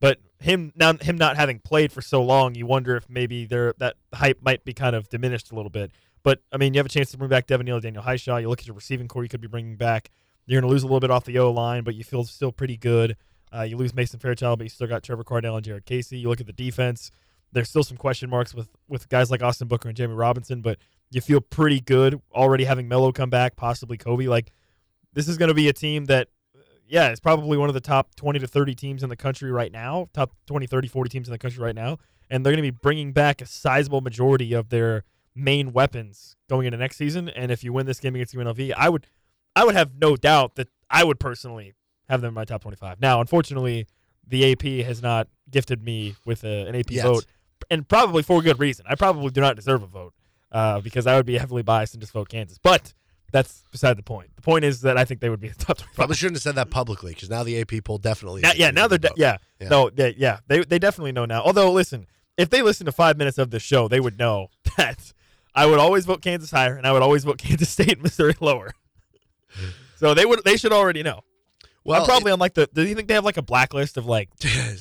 But 0.00 0.18
him 0.38 0.72
now 0.74 0.94
him 0.94 1.18
not 1.18 1.36
having 1.36 1.58
played 1.58 1.92
for 1.92 2.00
so 2.00 2.22
long, 2.22 2.54
you 2.54 2.64
wonder 2.66 2.96
if 2.96 3.08
maybe 3.10 3.44
there 3.44 3.74
that 3.78 3.96
hype 4.14 4.38
might 4.42 4.64
be 4.64 4.72
kind 4.72 4.96
of 4.96 5.08
diminished 5.10 5.52
a 5.52 5.54
little 5.54 5.70
bit. 5.70 5.90
But 6.22 6.40
I 6.52 6.56
mean, 6.56 6.74
you 6.74 6.78
have 6.78 6.86
a 6.86 6.90
chance 6.90 7.10
to 7.10 7.18
bring 7.18 7.30
back 7.30 7.46
Devin 7.46 7.66
Neal, 7.66 7.80
Daniel 7.80 8.02
Hishaw. 8.02 8.40
You 8.40 8.48
look 8.48 8.60
at 8.60 8.66
your 8.66 8.76
receiving 8.76 9.08
core, 9.08 9.22
you 9.22 9.28
could 9.28 9.40
be 9.40 9.48
bringing 9.48 9.76
back. 9.76 10.10
You're 10.46 10.60
going 10.60 10.68
to 10.68 10.72
lose 10.72 10.82
a 10.82 10.86
little 10.86 11.00
bit 11.00 11.10
off 11.10 11.24
the 11.24 11.38
O 11.38 11.50
line, 11.50 11.84
but 11.84 11.94
you 11.94 12.02
feel 12.02 12.24
still 12.24 12.50
pretty 12.50 12.76
good. 12.76 13.16
Uh, 13.54 13.62
you 13.62 13.76
lose 13.76 13.94
Mason 13.94 14.18
Fairchild, 14.18 14.58
but 14.58 14.64
you 14.64 14.70
still 14.70 14.86
got 14.86 15.02
Trevor 15.02 15.24
Kardell 15.24 15.56
and 15.56 15.64
Jared 15.64 15.84
Casey. 15.84 16.18
You 16.18 16.28
look 16.28 16.40
at 16.40 16.46
the 16.46 16.52
defense. 16.52 17.10
There's 17.52 17.68
still 17.68 17.82
some 17.82 17.96
question 17.96 18.30
marks 18.30 18.54
with 18.54 18.68
with 18.88 19.08
guys 19.08 19.30
like 19.30 19.42
Austin 19.42 19.68
Booker 19.68 19.88
and 19.88 19.96
Jamie 19.96 20.14
Robinson, 20.14 20.62
but 20.62 20.78
you 21.10 21.20
feel 21.20 21.40
pretty 21.40 21.80
good 21.80 22.20
already 22.32 22.64
having 22.64 22.88
Melo 22.88 23.12
come 23.12 23.30
back, 23.30 23.56
possibly 23.56 23.96
Cobee. 23.96 24.28
Like 24.28 24.52
this 25.12 25.28
is 25.28 25.36
going 25.36 25.48
to 25.48 25.54
be 25.54 25.68
a 25.68 25.72
team 25.72 26.06
that 26.06 26.28
yeah, 26.90 27.08
it's 27.08 27.20
probably 27.20 27.56
one 27.56 27.68
of 27.68 27.74
the 27.74 27.80
top 27.80 28.16
20 28.16 28.40
to 28.40 28.48
30 28.48 28.74
teams 28.74 29.02
in 29.04 29.08
the 29.08 29.16
country 29.16 29.52
right 29.52 29.70
now, 29.70 30.08
top 30.12 30.32
20, 30.46 30.66
30, 30.66 30.88
40 30.88 31.08
teams 31.08 31.28
in 31.28 31.32
the 31.32 31.38
country 31.38 31.62
right 31.62 31.74
now. 31.74 31.98
And 32.28 32.44
they're 32.44 32.52
going 32.52 32.64
to 32.64 32.72
be 32.72 32.76
bringing 32.82 33.12
back 33.12 33.40
a 33.40 33.46
sizable 33.46 34.00
majority 34.00 34.52
of 34.52 34.70
their 34.70 35.04
main 35.34 35.72
weapons 35.72 36.36
going 36.48 36.66
into 36.66 36.78
next 36.78 36.96
season. 36.96 37.28
And 37.28 37.52
if 37.52 37.62
you 37.62 37.72
win 37.72 37.86
this 37.86 38.00
game 38.00 38.16
against 38.16 38.34
UNLV, 38.34 38.72
I 38.76 38.88
would, 38.88 39.06
I 39.54 39.64
would 39.64 39.76
have 39.76 39.92
no 40.00 40.16
doubt 40.16 40.56
that 40.56 40.68
I 40.90 41.04
would 41.04 41.20
personally 41.20 41.74
have 42.08 42.20
them 42.22 42.28
in 42.28 42.34
my 42.34 42.44
top 42.44 42.62
25. 42.62 43.00
Now, 43.00 43.20
unfortunately, 43.20 43.86
the 44.26 44.52
AP 44.52 44.84
has 44.84 45.00
not 45.00 45.28
gifted 45.48 45.84
me 45.84 46.16
with 46.24 46.42
a, 46.42 46.66
an 46.66 46.74
AP 46.74 46.90
Yet. 46.90 47.04
vote, 47.04 47.24
and 47.70 47.88
probably 47.88 48.24
for 48.24 48.42
good 48.42 48.58
reason. 48.58 48.84
I 48.88 48.96
probably 48.96 49.30
do 49.30 49.40
not 49.40 49.54
deserve 49.54 49.84
a 49.84 49.86
vote 49.86 50.12
uh, 50.52 50.80
because 50.80 51.06
I 51.06 51.16
would 51.16 51.26
be 51.26 51.38
heavily 51.38 51.62
biased 51.62 51.94
and 51.94 52.00
just 52.00 52.12
vote 52.12 52.28
Kansas. 52.28 52.58
But 52.62 52.92
that's 53.32 53.62
beside 53.70 53.96
the 53.96 54.02
point. 54.02 54.34
The 54.36 54.42
point 54.42 54.64
is 54.64 54.80
that 54.80 54.96
I 54.96 55.04
think 55.04 55.20
they 55.20 55.28
would 55.30 55.40
be 55.40 55.48
the 55.50 55.54
top 55.54 55.78
25. 55.78 55.94
Probably 55.94 56.16
shouldn't 56.16 56.36
have 56.36 56.42
said 56.42 56.54
that 56.56 56.70
publicly 56.70 57.12
because 57.14 57.30
now 57.30 57.42
the 57.42 57.60
AP 57.60 57.84
poll 57.84 57.98
definitely. 57.98 58.40
Now, 58.42 58.52
yeah, 58.56 58.70
now 58.70 58.88
they're 58.88 58.98
the 58.98 59.08
de- 59.10 59.14
yeah, 59.16 59.36
Yeah. 59.60 59.68
no, 59.68 59.90
they, 59.90 60.14
yeah, 60.18 60.40
they 60.48 60.64
they 60.64 60.78
definitely 60.78 61.12
know 61.12 61.24
now. 61.24 61.42
Although, 61.42 61.70
listen, 61.72 62.06
if 62.36 62.50
they 62.50 62.62
listen 62.62 62.86
to 62.86 62.92
five 62.92 63.16
minutes 63.16 63.38
of 63.38 63.50
the 63.50 63.60
show, 63.60 63.86
they 63.88 64.00
would 64.00 64.18
know 64.18 64.48
that 64.76 65.12
I 65.54 65.66
would 65.66 65.78
always 65.78 66.04
vote 66.06 66.22
Kansas 66.22 66.50
higher, 66.50 66.74
and 66.76 66.86
I 66.86 66.92
would 66.92 67.02
always 67.02 67.24
vote 67.24 67.38
Kansas 67.42 67.68
State 67.68 67.92
and 67.94 68.02
Missouri 68.02 68.34
lower. 68.40 68.72
so 69.96 70.14
they 70.14 70.24
would 70.26 70.42
they 70.44 70.56
should 70.56 70.72
already 70.72 71.02
know. 71.02 71.20
Well, 71.82 72.00
I'm 72.02 72.06
probably 72.06 72.30
on 72.30 72.38
like 72.38 72.54
the. 72.54 72.68
Do 72.72 72.82
you 72.86 72.94
think 72.94 73.08
they 73.08 73.14
have 73.14 73.24
like 73.24 73.38
a 73.38 73.42
blacklist 73.42 73.96
of 73.96 74.04
like 74.06 74.28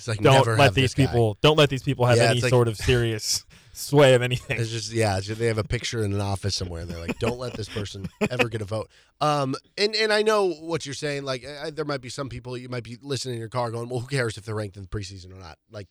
like 0.07 0.19
don't 0.19 0.33
never 0.33 0.57
let 0.57 0.73
these 0.73 0.93
guy. 0.93 1.05
people 1.05 1.37
don't 1.41 1.57
let 1.57 1.69
these 1.69 1.81
people 1.83 2.05
have 2.05 2.17
Yeah, 2.17 2.31
any 2.31 2.41
like- 2.41 2.49
sort 2.49 2.67
of 2.67 2.75
serious 2.77 3.45
sway 3.79 4.13
of 4.13 4.21
anything. 4.21 4.59
It's 4.59 4.69
just 4.69 4.91
yeah, 4.91 5.17
it's 5.17 5.27
just- 5.27 5.39
they 5.39 5.47
have 5.47 5.57
a 5.57 5.63
picture 5.63 6.03
in 6.03 6.13
an 6.13 6.21
office 6.21 6.55
somewhere, 6.55 6.81
and 6.81 6.89
they're 6.89 6.99
like, 6.99 7.19
"Don't 7.19 7.39
let 7.39 7.53
this 7.53 7.69
person 7.69 8.07
ever 8.29 8.49
get 8.49 8.61
a 8.61 8.65
vote." 8.65 8.89
Um, 9.21 9.55
and 9.77 9.95
and 9.95 10.11
I 10.13 10.21
know 10.21 10.51
what 10.51 10.85
you're 10.85 10.95
saying. 10.95 11.23
Like, 11.23 11.45
I, 11.45 11.69
there 11.69 11.85
might 11.85 12.01
be 12.01 12.09
some 12.09 12.29
people 12.29 12.57
you 12.57 12.69
might 12.69 12.83
be 12.83 12.97
listening 13.01 13.35
in 13.35 13.39
your 13.39 13.49
car 13.49 13.71
going, 13.71 13.89
"Well, 13.89 13.99
who 14.01 14.07
cares 14.07 14.37
if 14.37 14.45
they're 14.45 14.55
ranked 14.55 14.77
in 14.77 14.83
the 14.83 14.89
preseason 14.89 15.31
or 15.31 15.39
not?" 15.39 15.57
Like, 15.71 15.87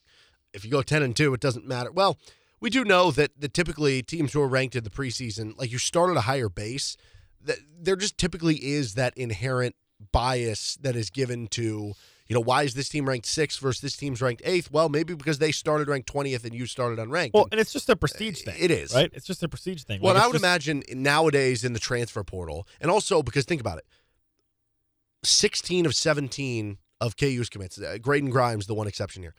if 0.55 0.65
you 0.65 0.71
go 0.71 0.83
ten 0.83 1.03
and 1.03 1.17
two, 1.17 1.33
it 1.35 1.41
doesn't 1.41 1.67
matter. 1.67 1.91
Well, 1.91 2.19
we 2.61 2.71
do 2.71 2.85
know 2.85 3.11
that 3.13 3.33
that 3.41 3.55
typically 3.55 4.03
teams 4.03 4.33
who 4.33 4.41
are 4.43 4.49
ranked 4.49 4.77
in 4.77 4.85
the 4.85 4.91
preseason, 4.91 5.57
like 5.59 5.71
you 5.73 5.79
start 5.79 6.11
at 6.11 6.17
a 6.17 6.23
higher 6.23 6.49
base, 6.49 6.97
that 7.43 7.59
there 7.81 7.97
just 7.97 8.19
typically 8.19 8.57
is 8.57 8.95
that 8.95 9.17
inherent 9.17 9.75
bias 10.13 10.77
that 10.83 10.95
is 10.97 11.11
given 11.11 11.47
to. 11.49 11.95
You 12.29 12.35
know, 12.35 12.41
why 12.41 12.65
is 12.65 12.75
this 12.75 12.91
team 12.91 13.09
ranked 13.09 13.27
sixth 13.27 13.59
versus 13.59 13.81
this 13.81 13.97
team's 13.97 14.21
ranked 14.21 14.43
eighth? 14.45 14.71
Well, 14.71 14.91
maybe 14.91 15.15
because 15.15 15.39
they 15.39 15.51
started 15.51 15.89
ranked 15.89 16.13
20th 16.13 16.45
and 16.45 16.55
you 16.55 16.67
started 16.67 16.99
unranked. 16.99 17.31
Well, 17.33 17.45
And- 17.45 17.55
and 17.55 17.61
it's 17.61 17.73
just 17.73 17.89
a 17.89 17.97
prestige 17.97 18.43
thing. 18.43 18.55
it 18.59 18.71
is. 18.71 18.93
right. 18.95 19.11
It's 19.15 19.27
just 19.27 19.43
a 19.43 19.49
prestige 19.49 19.83
thing. 19.85 20.03
well, 20.03 20.13
Like, 20.15 20.23
I 20.23 20.27
would 20.27 20.35
just- 20.35 20.45
imagine 20.45 20.83
nowadays 20.93 21.65
in 21.65 21.73
the 21.73 21.79
transfer 21.79 22.23
portal, 22.23 22.69
and 22.83 22.91
also 22.91 23.23
because 23.23 23.47
think 23.47 23.63
about 23.63 23.79
it 23.79 23.87
16 25.25 25.87
of 25.87 25.95
17 25.95 26.79
of 27.01 27.17
KU's 27.17 27.49
commits, 27.49 27.81
uh, 27.81 27.97
Graydon 28.01 28.31
Grimes, 28.31 28.67
the 28.67 28.75
one 28.75 28.87
exception 28.87 29.23
here, 29.23 29.35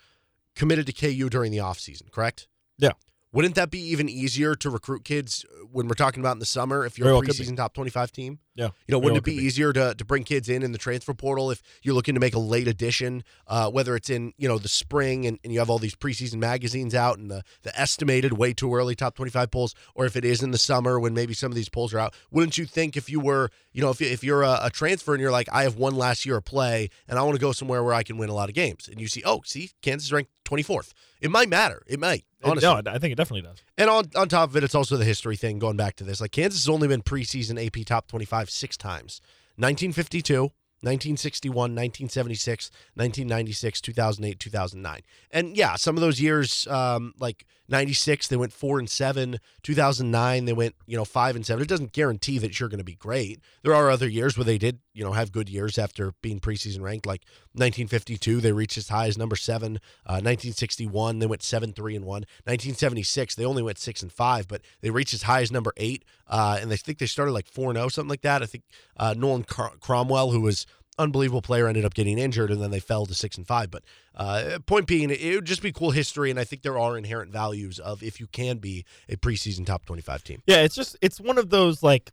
committed 0.56 0.86
to 0.88 0.94
KU 0.94 1.30
during 1.30 1.52
the 1.52 1.58
offseason, 1.60 2.10
correct? 2.12 2.48
Yeah. 2.78 2.92
Wouldn't 3.32 3.56
that 3.56 3.70
be 3.70 3.80
even 3.80 4.10
easier 4.10 4.56
to 4.56 4.70
recruit 4.70 5.04
kids 5.06 5.46
uh, 5.46 5.66
when 5.72 5.88
we're 5.88 5.94
talking 5.94 6.20
about 6.22 6.32
in 6.34 6.40
the 6.40 6.46
summer 6.46 6.84
if 6.86 6.98
you're 6.98 7.06
Very 7.06 7.18
a 7.18 7.20
well 7.20 7.28
preseason 7.28 7.56
top 7.56 7.74
25 7.76 8.12
team? 8.12 8.40
Yeah. 8.60 8.72
You 8.88 8.92
know, 8.92 9.00
wouldn't 9.00 9.20
it 9.20 9.24
be, 9.24 9.38
be. 9.38 9.46
easier 9.46 9.72
to, 9.72 9.96
to 9.96 10.04
bring 10.04 10.26
kids 10.26 10.50
in 10.50 10.64
in 10.64 10.74
the 10.74 10.78
transfer 10.78 11.14
portal 11.14 11.50
if 11.50 11.64
you're 11.82 11.96
looking 11.96 12.14
to 12.16 12.20
make 12.20 12.36
a 12.36 12.40
late 12.40 12.68
addition, 12.68 13.24
uh, 13.48 13.72
whether 13.72 13.96
it's 13.96 14.10
in, 14.10 14.34
you 14.38 14.50
know, 14.50 14.58
the 14.58 14.68
spring 14.68 15.26
and, 15.26 15.40
and 15.46 15.54
you 15.54 15.60
have 15.60 15.70
all 15.70 15.80
these 15.80 15.96
preseason 15.96 16.40
magazines 16.40 16.94
out 16.94 17.18
and 17.18 17.32
the, 17.32 17.42
the 17.64 17.80
estimated 17.80 18.34
way 18.34 18.52
too 18.52 18.76
early 18.76 18.96
top 18.96 19.16
25 19.16 19.50
polls, 19.50 19.76
or 19.96 20.06
if 20.06 20.18
it 20.18 20.26
is 20.26 20.44
in 20.44 20.52
the 20.52 20.58
summer 20.58 21.00
when 21.00 21.14
maybe 21.14 21.34
some 21.34 21.50
of 21.50 21.56
these 21.56 21.70
polls 21.70 21.94
are 21.94 22.00
out, 22.00 22.14
wouldn't 22.32 22.58
you 22.58 22.66
think 22.66 22.98
if 22.98 23.10
you 23.10 23.22
were, 23.22 23.50
you 23.72 23.82
know, 23.82 23.92
if, 23.92 24.02
if 24.02 24.26
you're 24.26 24.44
a, 24.44 24.60
a 24.64 24.70
transfer 24.70 25.14
and 25.14 25.22
you're 25.22 25.32
like, 25.32 25.48
I 25.54 25.64
have 25.64 25.78
one 25.78 25.96
last 25.96 26.26
year 26.26 26.36
of 26.36 26.44
play 26.44 26.90
and 27.08 27.18
I 27.18 27.22
want 27.22 27.36
to 27.36 27.42
go 27.42 27.54
somewhere 27.54 27.82
where 27.82 27.94
I 27.94 28.04
can 28.04 28.18
win 28.18 28.28
a 28.28 28.34
lot 28.34 28.50
of 28.50 28.56
games, 28.56 28.90
and 28.90 29.00
you 29.00 29.08
see, 29.08 29.24
oh, 29.26 29.42
see, 29.46 29.72
Kansas 29.82 30.08
is 30.08 30.12
ranked 30.12 30.32
24th. 30.50 30.94
It 31.22 31.32
might 31.32 31.50
matter. 31.50 31.84
It 31.88 32.00
might. 32.00 32.26
Honestly. 32.44 32.68
No, 32.68 32.82
I 32.90 32.98
think 32.98 33.12
it 33.12 33.16
definitely 33.16 33.42
does. 33.42 33.62
And 33.78 33.90
on, 33.90 34.06
on 34.16 34.30
top 34.30 34.50
of 34.50 34.56
it, 34.56 34.64
it's 34.64 34.76
also 34.76 34.96
the 34.96 35.04
history 35.04 35.36
thing 35.36 35.60
going 35.60 35.76
back 35.76 35.98
to 35.98 36.06
this. 36.06 36.22
Like 36.22 36.32
Kansas 36.32 36.64
has 36.64 36.70
only 36.70 36.88
been 36.88 37.02
preseason 37.02 37.64
AP 37.64 37.86
top 37.86 38.08
25 38.08 38.49
six 38.50 38.78
times. 38.78 39.22
1952, 39.56 40.52
1961, 40.82 41.54
1976, 41.56 42.72
1996, 42.96 43.82
2008, 43.82 44.40
2009. 44.40 45.02
And 45.32 45.58
yeah, 45.58 45.76
some 45.76 45.96
of 45.96 46.02
those 46.02 46.22
years, 46.22 46.68
um, 46.68 47.14
like 47.20 47.46
96, 47.70 48.28
they 48.28 48.38
went 48.38 48.52
four 48.52 48.80
and 48.80 48.90
seven. 48.90 49.40
2009, 49.64 50.46
they 50.46 50.54
went, 50.54 50.76
you 50.88 50.98
know, 50.98 51.06
five 51.06 51.36
and 51.36 51.46
seven. 51.46 51.62
It 51.62 51.68
doesn't 51.68 51.94
guarantee 51.94 52.40
that 52.40 52.60
you're 52.60 52.70
going 52.70 52.80
to 52.80 52.84
be 52.84 52.96
great. 52.96 53.40
There 53.64 53.76
are 53.76 53.90
other 53.90 54.08
years 54.08 54.38
where 54.38 54.46
they 54.46 54.58
did, 54.58 54.80
you 54.94 55.04
know, 55.04 55.14
have 55.14 55.32
good 55.32 55.50
years 55.50 55.78
after 55.78 56.14
being 56.22 56.40
preseason 56.40 56.82
ranked. 56.82 57.06
Like 57.06 57.26
1952, 57.54 58.42
they 58.42 58.52
reached 58.52 58.78
as 58.78 58.90
high 58.90 59.08
as 59.08 59.18
number 59.18 59.36
seven. 59.36 59.78
Uh, 60.06 60.22
1961, 60.24 61.20
they 61.20 61.28
went 61.28 61.44
seven, 61.44 61.74
three, 61.74 61.96
and 61.96 62.06
one. 62.06 62.22
1976, 62.46 63.36
they 63.36 63.46
only 63.46 63.64
went 63.64 63.78
six 63.78 64.02
and 64.02 64.12
five, 64.12 64.48
but 64.48 64.62
they 64.82 64.90
reached 64.90 65.14
as 65.14 65.24
high 65.24 65.42
as 65.42 65.52
number 65.52 65.74
eight. 65.78 66.04
Uh, 66.28 66.58
and 66.62 66.72
they 66.72 66.78
think 66.78 66.98
they 66.98 67.06
started 67.06 67.32
like 67.32 67.48
four 67.48 67.70
and 67.70 67.78
zero, 67.78 67.90
something 67.90 68.10
like 68.10 68.22
that. 68.22 68.42
I 68.42 68.46
think 68.46 68.64
uh, 68.98 69.14
Nolan 69.16 69.44
Cr- 69.44 69.78
Cromwell, 69.80 70.32
who 70.32 70.42
was 70.42 70.66
unbelievable 71.00 71.42
player, 71.42 71.68
ended 71.68 71.86
up 71.86 71.94
getting 71.96 72.20
injured, 72.20 72.52
and 72.52 72.62
then 72.62 72.70
they 72.70 72.80
fell 72.80 73.06
to 73.08 73.14
six 73.16 73.38
and 73.38 73.48
five. 73.48 73.72
But 73.72 73.84
uh, 74.14 74.60
point 74.68 74.86
being, 74.86 75.10
it 75.10 75.34
would 75.36 75.46
just 75.46 75.64
be 75.64 75.72
cool 75.72 75.92
history, 75.92 76.30
and 76.30 76.40
I 76.40 76.44
think 76.44 76.62
there 76.62 76.78
are 76.78 76.98
inherent 76.98 77.32
values 77.32 77.80
of 77.80 78.04
if 78.04 78.20
you 78.20 78.28
can 78.28 78.58
be 78.58 78.86
a 79.08 79.16
preseason 79.16 79.66
top 79.66 79.86
twenty-five 79.86 80.24
team. 80.24 80.44
Yeah, 80.46 80.62
it's 80.62 80.76
just 80.76 80.96
it's 81.02 81.20
one 81.20 81.38
of 81.40 81.50
those 81.50 81.82
like 81.82 82.12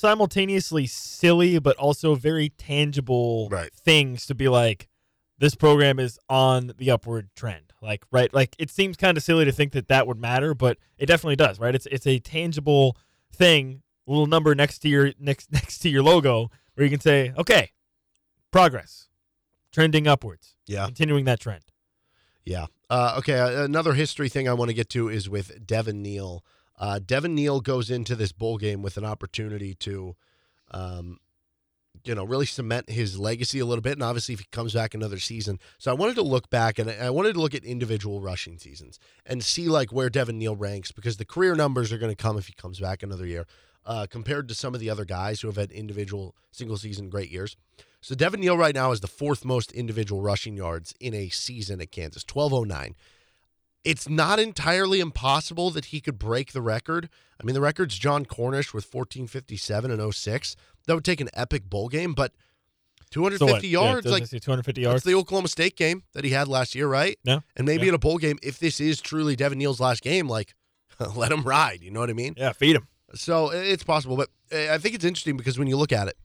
simultaneously 0.00 0.86
silly 0.86 1.58
but 1.60 1.76
also 1.76 2.14
very 2.14 2.48
tangible 2.50 3.48
Right. 3.50 3.72
things 3.72 4.26
to 4.26 4.34
be 4.34 4.48
like 4.48 4.88
this 5.38 5.54
program 5.54 5.98
is 5.98 6.18
on 6.28 6.72
the 6.78 6.90
upward 6.90 7.28
trend. 7.36 7.72
Like 7.82 8.04
right, 8.10 8.32
like 8.32 8.56
it 8.58 8.70
seems 8.70 8.96
kind 8.96 9.16
of 9.16 9.22
silly 9.22 9.44
to 9.44 9.52
think 9.52 9.72
that 9.72 9.88
that 9.88 10.06
would 10.06 10.18
matter, 10.18 10.54
but 10.54 10.78
it 10.98 11.06
definitely 11.06 11.36
does, 11.36 11.60
right? 11.60 11.74
It's 11.74 11.86
it's 11.86 12.06
a 12.06 12.18
tangible 12.18 12.96
thing, 13.32 13.82
little 14.06 14.26
number 14.26 14.54
next 14.54 14.78
to 14.80 14.88
your 14.88 15.12
next 15.18 15.52
next 15.52 15.78
to 15.80 15.88
your 15.90 16.02
logo 16.02 16.50
where 16.74 16.84
you 16.84 16.90
can 16.90 17.00
say, 17.00 17.32
"Okay, 17.38 17.70
progress. 18.50 19.08
Trending 19.72 20.06
upwards." 20.06 20.56
Yeah. 20.66 20.86
Continuing 20.86 21.24
that 21.26 21.40
trend. 21.40 21.64
Yeah. 22.44 22.66
Uh, 22.88 23.16
okay. 23.18 23.38
uh, 23.38 23.64
Another 23.64 23.94
history 23.94 24.28
thing 24.28 24.48
I 24.48 24.52
want 24.52 24.68
to 24.68 24.74
get 24.74 24.88
to 24.90 25.08
is 25.08 25.28
with 25.28 25.66
Devin 25.66 26.02
Neal. 26.02 26.44
Uh, 26.78 27.00
Devin 27.04 27.34
Neal 27.34 27.60
goes 27.60 27.90
into 27.90 28.14
this 28.14 28.32
bowl 28.32 28.58
game 28.58 28.82
with 28.82 28.96
an 28.96 29.04
opportunity 29.04 29.74
to, 29.74 30.14
um, 30.70 31.18
you 32.04 32.14
know, 32.14 32.22
really 32.24 32.46
cement 32.46 32.90
his 32.90 33.18
legacy 33.18 33.58
a 33.58 33.64
little 33.66 33.82
bit. 33.82 33.94
And 33.94 34.02
obviously, 34.02 34.34
if 34.34 34.40
he 34.40 34.46
comes 34.52 34.74
back 34.74 34.94
another 34.94 35.18
season, 35.18 35.58
so 35.78 35.90
I 35.90 35.94
wanted 35.94 36.14
to 36.16 36.22
look 36.22 36.50
back 36.50 36.78
and 36.78 36.90
I 36.90 37.06
I 37.06 37.10
wanted 37.10 37.32
to 37.34 37.40
look 37.40 37.54
at 37.54 37.64
individual 37.64 38.20
rushing 38.20 38.58
seasons 38.58 38.98
and 39.24 39.42
see 39.42 39.68
like 39.68 39.90
where 39.92 40.10
Devin 40.10 40.38
Neal 40.38 40.54
ranks 40.54 40.92
because 40.92 41.16
the 41.16 41.24
career 41.24 41.54
numbers 41.54 41.92
are 41.92 41.98
going 41.98 42.14
to 42.14 42.22
come 42.22 42.38
if 42.38 42.46
he 42.46 42.52
comes 42.52 42.78
back 42.78 43.02
another 43.02 43.26
year, 43.26 43.46
uh, 43.84 44.06
compared 44.08 44.46
to 44.48 44.54
some 44.54 44.74
of 44.74 44.80
the 44.80 44.90
other 44.90 45.04
guys 45.04 45.40
who 45.40 45.48
have 45.48 45.56
had 45.56 45.72
individual 45.72 46.36
single 46.52 46.76
season 46.76 47.08
great 47.08 47.30
years. 47.30 47.56
So 48.00 48.14
Devin 48.14 48.40
Neal 48.40 48.56
right 48.56 48.74
now 48.74 48.92
is 48.92 49.00
the 49.00 49.08
fourth 49.08 49.44
most 49.44 49.72
individual 49.72 50.20
rushing 50.22 50.56
yards 50.56 50.94
in 51.00 51.12
a 51.14 51.28
season 51.28 51.80
at 51.80 51.90
Kansas, 51.90 52.24
1209. 52.30 52.94
It's 53.84 54.08
not 54.08 54.38
entirely 54.38 55.00
impossible 55.00 55.70
that 55.70 55.86
he 55.86 56.00
could 56.00 56.18
break 56.18 56.52
the 56.52 56.60
record. 56.62 57.08
I 57.40 57.44
mean, 57.44 57.54
the 57.54 57.60
record's 57.60 57.96
Jon 57.98 58.24
Cornish 58.24 58.74
with 58.74 58.84
1457 58.92 59.90
and 59.90 60.14
06. 60.14 60.56
That 60.86 60.94
would 60.94 61.04
take 61.04 61.20
an 61.20 61.28
epic 61.34 61.68
bowl 61.70 61.88
game, 61.88 62.12
but 62.12 62.32
250 63.10 63.60
So? 63.60 63.66
Yeah, 63.66 63.70
yards, 63.90 64.04
doesn't 64.04 64.12
like 64.12 64.22
it 64.24 64.28
say 64.30 64.38
250 64.40 64.82
that's 64.82 64.90
yards. 64.90 65.04
the 65.04 65.14
Oklahoma 65.14 65.48
State 65.48 65.76
game 65.76 66.02
that 66.14 66.24
he 66.24 66.30
had 66.30 66.48
last 66.48 66.74
year, 66.74 66.88
right? 66.88 67.16
Yeah. 67.24 67.40
And 67.56 67.64
maybe 67.66 67.84
Yeah. 67.84 67.90
in 67.90 67.94
a 67.94 67.98
bowl 67.98 68.18
game, 68.18 68.38
if 68.42 68.58
this 68.58 68.80
is 68.80 69.00
truly 69.00 69.36
Devin 69.36 69.58
Neal's 69.58 69.78
last 69.80 70.02
game, 70.02 70.28
like 70.28 70.54
let 71.14 71.30
him 71.30 71.42
ride. 71.42 71.80
You 71.82 71.90
know 71.92 72.00
what 72.00 72.10
I 72.10 72.14
mean? 72.14 72.34
yeah, 72.36 72.52
feed 72.52 72.74
him. 72.76 72.88
So 73.14 73.50
it's 73.50 73.84
possible, 73.84 74.16
but 74.16 74.30
uh, 74.52 74.72
I 74.74 74.78
think 74.78 74.94
it's 74.96 75.04
interesting 75.04 75.36
because 75.36 75.58
when 75.58 75.68
you 75.68 75.76
look 75.76 75.92
at 75.92 76.08
it, 76.08 76.16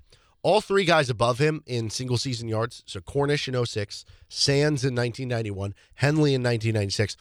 all 0.43 0.61
three 0.61 0.85
guys 0.85 1.09
above 1.09 1.39
him 1.39 1.63
in 1.65 1.89
single 1.89 2.17
season 2.17 2.47
yards, 2.47 2.83
so 2.85 2.99
Cornish 2.99 3.47
in 3.47 3.65
06, 3.65 4.05
Sands 4.27 4.83
in 4.83 4.95
1991, 4.95 5.73
Henley 5.95 6.33
in 6.33 6.41
1996, 6.41 7.17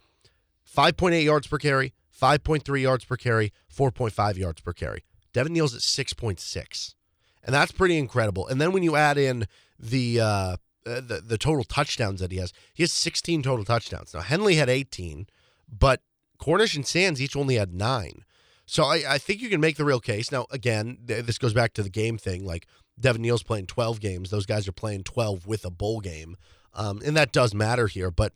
5.8 0.75 1.25
yards 1.25 1.47
per 1.47 1.59
carry, 1.59 1.93
5.3 2.19 2.81
yards 2.81 3.05
per 3.05 3.17
carry, 3.17 3.53
4.5 3.75 4.37
yards 4.37 4.61
per 4.61 4.73
carry. 4.73 5.05
Devin 5.33 5.53
Neal's 5.53 5.75
at 5.75 5.81
6.6. 5.81 6.95
And 7.43 7.55
that's 7.55 7.73
pretty 7.73 7.99
incredible. 7.99 8.47
And 8.47 8.61
then 8.61 8.73
when 8.73 8.83
you 8.83 8.97
add 8.97 9.17
in 9.17 9.47
the 9.79 10.21
uh, 10.21 10.25
uh, 10.25 10.57
the 11.01 11.23
the 11.25 11.39
total 11.39 11.65
touchdowns 11.65 12.21
that 12.21 12.33
he 12.33 12.39
has, 12.39 12.53
he 12.75 12.83
has 12.83 12.93
16 12.93 13.43
total 13.43 13.65
touchdowns. 13.65 14.13
Now 14.13 14.21
Henley 14.21 14.57
had 14.57 14.69
18, 14.69 15.27
but 15.71 16.03
Cornish 16.39 16.77
and 16.77 16.87
Sands 16.87 17.21
each 17.21 17.37
only 17.37 17.55
had 17.55 17.73
nine. 17.73 18.25
So 18.67 18.85
I, 18.85 19.03
I 19.09 19.19
think 19.19 19.41
you 19.41 19.49
can 19.49 19.61
make 19.61 19.77
the 19.77 19.85
real 19.85 20.01
case. 20.01 20.31
Now, 20.31 20.47
again, 20.51 20.99
th- 21.07 21.25
this 21.25 21.39
goes 21.39 21.53
back 21.53 21.73
to 21.75 21.83
the 21.83 21.91
game 21.91 22.19
thing. 22.19 22.45
Like 22.45 22.67
Devin 22.99 23.23
Neal's 23.23 23.43
playing 23.43 23.67
12 23.67 24.01
games. 24.01 24.31
Those 24.31 24.47
guys 24.47 24.67
are 24.69 24.73
playing 24.73 25.05
12 25.05 25.47
with 25.47 25.65
a 25.65 25.71
bowl 25.71 26.01
game. 26.01 26.37
Um, 26.75 27.01
and 27.05 27.17
that 27.17 27.33
does 27.33 27.55
matter 27.55 27.87
here. 27.87 28.11
But, 28.11 28.33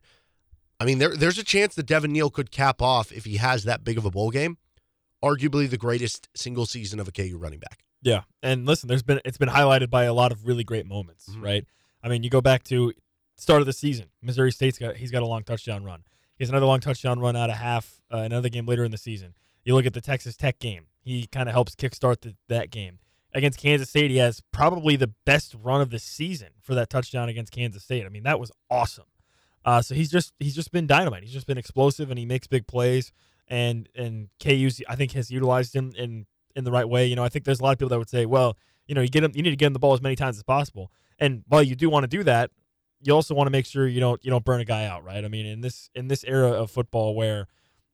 I 0.80 0.84
mean, 0.84 0.99
there, 0.99 1.14
there's 1.16 1.38
a 1.38 1.44
chance 1.44 1.75
that 1.75 1.87
Devin 1.87 2.12
Neal 2.12 2.30
could 2.30 2.50
cap 2.50 2.80
off, 2.82 3.12
if 3.12 3.25
he 3.25 3.37
has 3.37 3.64
that 3.64 3.84
big 3.84 3.99
of 3.99 4.04
a 4.04 4.11
bowl 4.11 4.30
game, 4.30 4.56
arguably 5.23 5.68
the 5.68 5.76
greatest 5.78 6.28
single 6.34 6.66
season 6.66 6.99
of 7.00 7.08
a 7.08 7.12
KU 7.12 7.37
running 7.38 7.58
back. 7.61 7.80
Yeah, 8.02 8.23
and 8.42 8.66
listen, 8.66 8.88
there's 8.88 9.02
been 9.02 9.20
it's 9.25 9.38
been 9.38 9.49
highlighted 9.49 9.88
by 9.88 10.04
a 10.04 10.12
lot 10.12 10.30
of 10.30 10.46
really 10.46 10.62
great 10.64 10.84
moments, 10.84 11.26
Mhm. 11.30 11.42
right? 11.42 11.64
I 12.02 12.08
mean, 12.11 12.23
you 12.23 12.28
go 12.28 12.42
back 12.42 12.62
to 12.64 12.92
start 13.37 13.61
of 13.62 13.66
the 13.66 13.73
season, 13.73 14.06
Missouri 14.20 14.52
State's 14.52 14.76
got 14.78 14.96
he's 14.96 15.11
got 15.11 15.23
a 15.23 15.26
long 15.26 15.42
touchdown 15.42 15.84
run. 15.84 16.04
He 16.37 16.44
has 16.44 16.50
another 16.50 16.66
long 16.66 16.80
touchdown 16.80 17.18
run 17.18 17.34
out 17.34 17.49
of 17.49 17.56
half, 17.56 18.02
uh, 18.12 18.18
another 18.18 18.50
game 18.50 18.66
later 18.66 18.84
in 18.84 18.90
the 18.90 18.99
season. 18.99 19.32
You 19.64 19.75
look 19.75 19.87
at 19.87 19.94
the 19.94 20.02
Texas 20.02 20.37
Tech 20.37 20.58
game; 20.58 20.88
he 21.00 21.26
kind 21.26 21.49
of 21.49 21.54
helps 21.54 21.75
kickstart 21.75 22.20
the, 22.20 22.34
that 22.49 22.70
game 22.70 22.99
against 23.34 23.58
Kansas 23.58 23.90
State. 23.90 24.10
He 24.10 24.18
has 24.18 24.40
probably 24.52 24.96
the 24.96 25.12
best 25.26 25.54
run 25.62 25.80
of 25.80 25.90
the 25.90 25.98
season 25.98 26.50
for 26.62 26.74
that 26.74 26.88
touchdown 26.88 27.28
against 27.28 27.52
Kansas 27.52 27.82
State. 27.82 28.06
I 28.06 28.08
mean, 28.08 28.22
that 28.22 28.40
was 28.40 28.52
awesome. 28.70 29.06
Uh, 29.64 29.82
so 29.82 29.94
he's 29.94 30.10
just 30.10 30.32
he's 30.38 30.54
just 30.54 30.72
been 30.72 30.86
dynamite. 30.86 31.22
He's 31.22 31.32
just 31.32 31.46
been 31.46 31.58
explosive, 31.58 32.10
and 32.10 32.18
he 32.18 32.26
makes 32.26 32.46
big 32.46 32.66
plays. 32.66 33.12
And 33.48 33.88
and 33.94 34.28
KU's 34.42 34.82
I 34.88 34.96
think 34.96 35.12
has 35.12 35.30
utilized 35.30 35.74
him 35.74 35.92
in 35.96 36.26
in 36.54 36.64
the 36.64 36.70
right 36.70 36.88
way. 36.88 37.06
You 37.06 37.16
know, 37.16 37.24
I 37.24 37.28
think 37.28 37.44
there's 37.44 37.60
a 37.60 37.62
lot 37.62 37.72
of 37.72 37.78
people 37.78 37.90
that 37.90 37.98
would 37.98 38.10
say, 38.10 38.26
well, 38.26 38.56
you 38.86 38.94
know, 38.94 39.00
you 39.00 39.08
get 39.08 39.24
him, 39.24 39.32
you 39.34 39.42
need 39.42 39.50
to 39.50 39.56
get 39.56 39.66
him 39.66 39.72
the 39.72 39.78
ball 39.78 39.94
as 39.94 40.02
many 40.02 40.16
times 40.16 40.36
as 40.36 40.42
possible. 40.42 40.90
And 41.18 41.44
while 41.48 41.62
you 41.62 41.74
do 41.74 41.88
want 41.88 42.04
to 42.04 42.08
do 42.08 42.22
that, 42.24 42.50
you 43.00 43.14
also 43.14 43.34
want 43.34 43.46
to 43.46 43.50
make 43.50 43.66
sure 43.66 43.86
you 43.86 44.00
don't 44.00 44.22
you 44.24 44.30
don't 44.30 44.44
burn 44.44 44.60
a 44.60 44.64
guy 44.64 44.86
out, 44.86 45.04
right? 45.04 45.24
I 45.24 45.28
mean, 45.28 45.46
in 45.46 45.60
this 45.60 45.90
in 45.94 46.08
this 46.08 46.24
era 46.24 46.50
of 46.50 46.70
football 46.70 47.14
where 47.14 47.46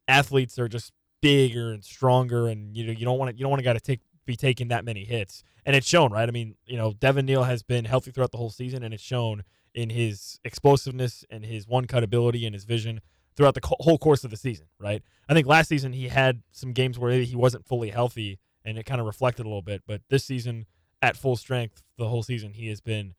athletes 0.08 0.58
are 0.58 0.68
just 0.68 0.92
bigger 1.20 1.72
and 1.72 1.84
stronger, 1.84 2.48
and 2.48 2.76
you 2.76 2.86
know 2.86 2.92
you 2.92 3.04
don't 3.04 3.18
want 3.18 3.30
to 3.30 3.36
you 3.36 3.42
don't 3.42 3.50
want 3.50 3.60
a 3.60 3.64
guy 3.64 3.72
to 3.72 3.80
take 3.80 4.00
be 4.26 4.36
taking 4.36 4.68
that 4.68 4.84
many 4.84 5.04
hits, 5.04 5.42
and 5.64 5.74
it's 5.74 5.86
shown, 5.86 6.12
right? 6.12 6.28
I 6.28 6.32
mean, 6.32 6.56
you 6.66 6.76
know, 6.76 6.92
Devin 6.92 7.26
Neal 7.26 7.44
has 7.44 7.62
been 7.62 7.84
healthy 7.84 8.10
throughout 8.10 8.32
the 8.32 8.38
whole 8.38 8.50
season, 8.50 8.82
and 8.82 8.94
it's 8.94 9.02
shown 9.02 9.44
in 9.74 9.90
his 9.90 10.40
explosiveness 10.44 11.24
and 11.30 11.44
his 11.44 11.66
one 11.66 11.86
cut 11.86 12.02
ability 12.02 12.44
and 12.46 12.54
his 12.54 12.64
vision 12.64 13.00
throughout 13.36 13.54
the 13.54 13.60
co- 13.60 13.76
whole 13.80 13.98
course 13.98 14.24
of 14.24 14.30
the 14.30 14.36
season, 14.36 14.66
right? 14.78 15.02
I 15.28 15.34
think 15.34 15.46
last 15.46 15.68
season 15.68 15.92
he 15.92 16.08
had 16.08 16.42
some 16.50 16.72
games 16.72 16.98
where 16.98 17.12
he 17.12 17.36
wasn't 17.36 17.64
fully 17.66 17.90
healthy 17.90 18.38
and 18.64 18.76
it 18.76 18.84
kind 18.84 19.00
of 19.00 19.06
reflected 19.06 19.46
a 19.46 19.48
little 19.48 19.62
bit, 19.62 19.82
but 19.86 20.02
this 20.10 20.24
season 20.24 20.66
at 21.00 21.16
full 21.16 21.36
strength, 21.36 21.82
the 21.96 22.08
whole 22.08 22.22
season 22.22 22.52
he 22.52 22.68
has 22.68 22.80
been 22.80 23.14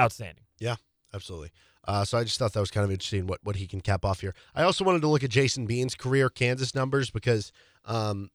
outstanding. 0.00 0.44
Yeah, 0.58 0.76
absolutely. 1.14 1.50
Uh, 1.86 2.04
so 2.04 2.18
I 2.18 2.24
just 2.24 2.38
thought 2.38 2.52
that 2.52 2.60
was 2.60 2.70
kind 2.70 2.84
of 2.84 2.90
interesting 2.90 3.26
what, 3.26 3.38
what 3.44 3.56
he 3.56 3.66
can 3.66 3.80
cap 3.80 4.04
off 4.04 4.20
here. 4.20 4.34
I 4.54 4.64
also 4.64 4.84
wanted 4.84 5.02
to 5.02 5.08
look 5.08 5.22
at 5.22 5.30
Jason 5.30 5.66
Bean's 5.66 5.94
career 5.94 6.28
Kansas 6.28 6.74
numbers 6.74 7.10
because 7.10 7.52
um, 7.84 8.30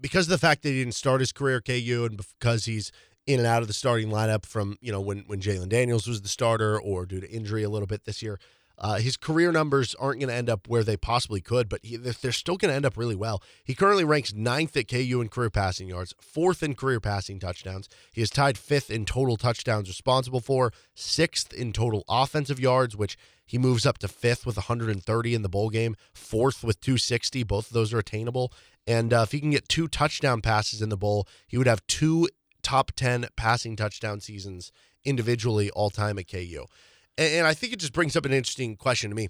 because 0.00 0.26
of 0.26 0.30
the 0.30 0.38
fact 0.38 0.62
that 0.62 0.70
he 0.70 0.78
didn't 0.78 0.94
start 0.94 1.20
his 1.20 1.32
career 1.32 1.56
at 1.58 1.64
KU 1.64 2.06
and 2.08 2.20
because 2.38 2.64
he's 2.64 2.92
in 3.26 3.40
and 3.40 3.46
out 3.46 3.62
of 3.62 3.68
the 3.68 3.74
starting 3.74 4.08
lineup 4.08 4.46
from 4.46 4.78
you 4.80 4.92
know 4.92 5.00
when 5.00 5.24
when 5.26 5.40
Jalon 5.40 5.68
Daniels 5.68 6.06
was 6.06 6.22
the 6.22 6.28
starter 6.28 6.80
or 6.80 7.06
due 7.06 7.20
to 7.20 7.30
injury 7.30 7.62
a 7.62 7.70
little 7.70 7.86
bit 7.86 8.04
this 8.04 8.22
year. 8.22 8.38
Uh, 8.78 8.96
his 8.96 9.16
career 9.16 9.52
numbers 9.52 9.94
aren't 9.94 10.20
going 10.20 10.28
to 10.28 10.34
end 10.34 10.50
up 10.50 10.68
where 10.68 10.84
they 10.84 10.98
possibly 10.98 11.40
could, 11.40 11.66
but 11.66 11.80
he, 11.82 11.96
they're 11.96 12.30
still 12.30 12.58
going 12.58 12.68
to 12.68 12.74
end 12.74 12.84
up 12.84 12.98
really 12.98 13.14
well. 13.14 13.42
He 13.64 13.74
currently 13.74 14.04
ranks 14.04 14.34
ninth 14.34 14.76
at 14.76 14.88
KU 14.88 15.20
in 15.22 15.28
career 15.28 15.48
passing 15.48 15.88
yards, 15.88 16.14
fourth 16.20 16.62
in 16.62 16.74
career 16.74 17.00
passing 17.00 17.38
touchdowns. 17.38 17.88
He 18.12 18.20
is 18.20 18.28
tied 18.28 18.58
fifth 18.58 18.90
in 18.90 19.06
total 19.06 19.38
touchdowns 19.38 19.88
responsible 19.88 20.40
for, 20.40 20.74
sixth 20.94 21.54
in 21.54 21.72
total 21.72 22.04
offensive 22.06 22.60
yards, 22.60 22.94
which 22.94 23.16
he 23.46 23.56
moves 23.56 23.86
up 23.86 23.96
to 23.98 24.08
fifth 24.08 24.44
with 24.44 24.56
130 24.56 25.34
in 25.34 25.40
the 25.40 25.48
bowl 25.48 25.70
game, 25.70 25.96
fourth 26.12 26.62
with 26.62 26.80
260. 26.80 27.44
Both 27.44 27.68
of 27.68 27.72
those 27.72 27.94
are 27.94 27.98
attainable. 27.98 28.52
And 28.86 29.12
uh, 29.12 29.22
if 29.22 29.32
he 29.32 29.40
can 29.40 29.50
get 29.50 29.68
two 29.68 29.88
touchdown 29.88 30.40
passes 30.40 30.80
in 30.80 30.88
the 30.88 30.96
bowl, 30.96 31.26
he 31.48 31.58
would 31.58 31.66
have 31.66 31.86
two 31.86 32.28
top 32.62 32.92
10 32.96 33.28
passing 33.36 33.76
touchdown 33.76 34.20
seasons 34.20 34.72
individually 35.04 35.70
all 35.70 35.90
time 35.90 36.18
at 36.18 36.28
KU. 36.28 36.64
And, 37.18 37.34
and 37.34 37.46
I 37.46 37.54
think 37.54 37.72
it 37.72 37.80
just 37.80 37.92
brings 37.92 38.16
up 38.16 38.24
an 38.24 38.32
interesting 38.32 38.76
question 38.76 39.10
to 39.10 39.16
me. 39.16 39.28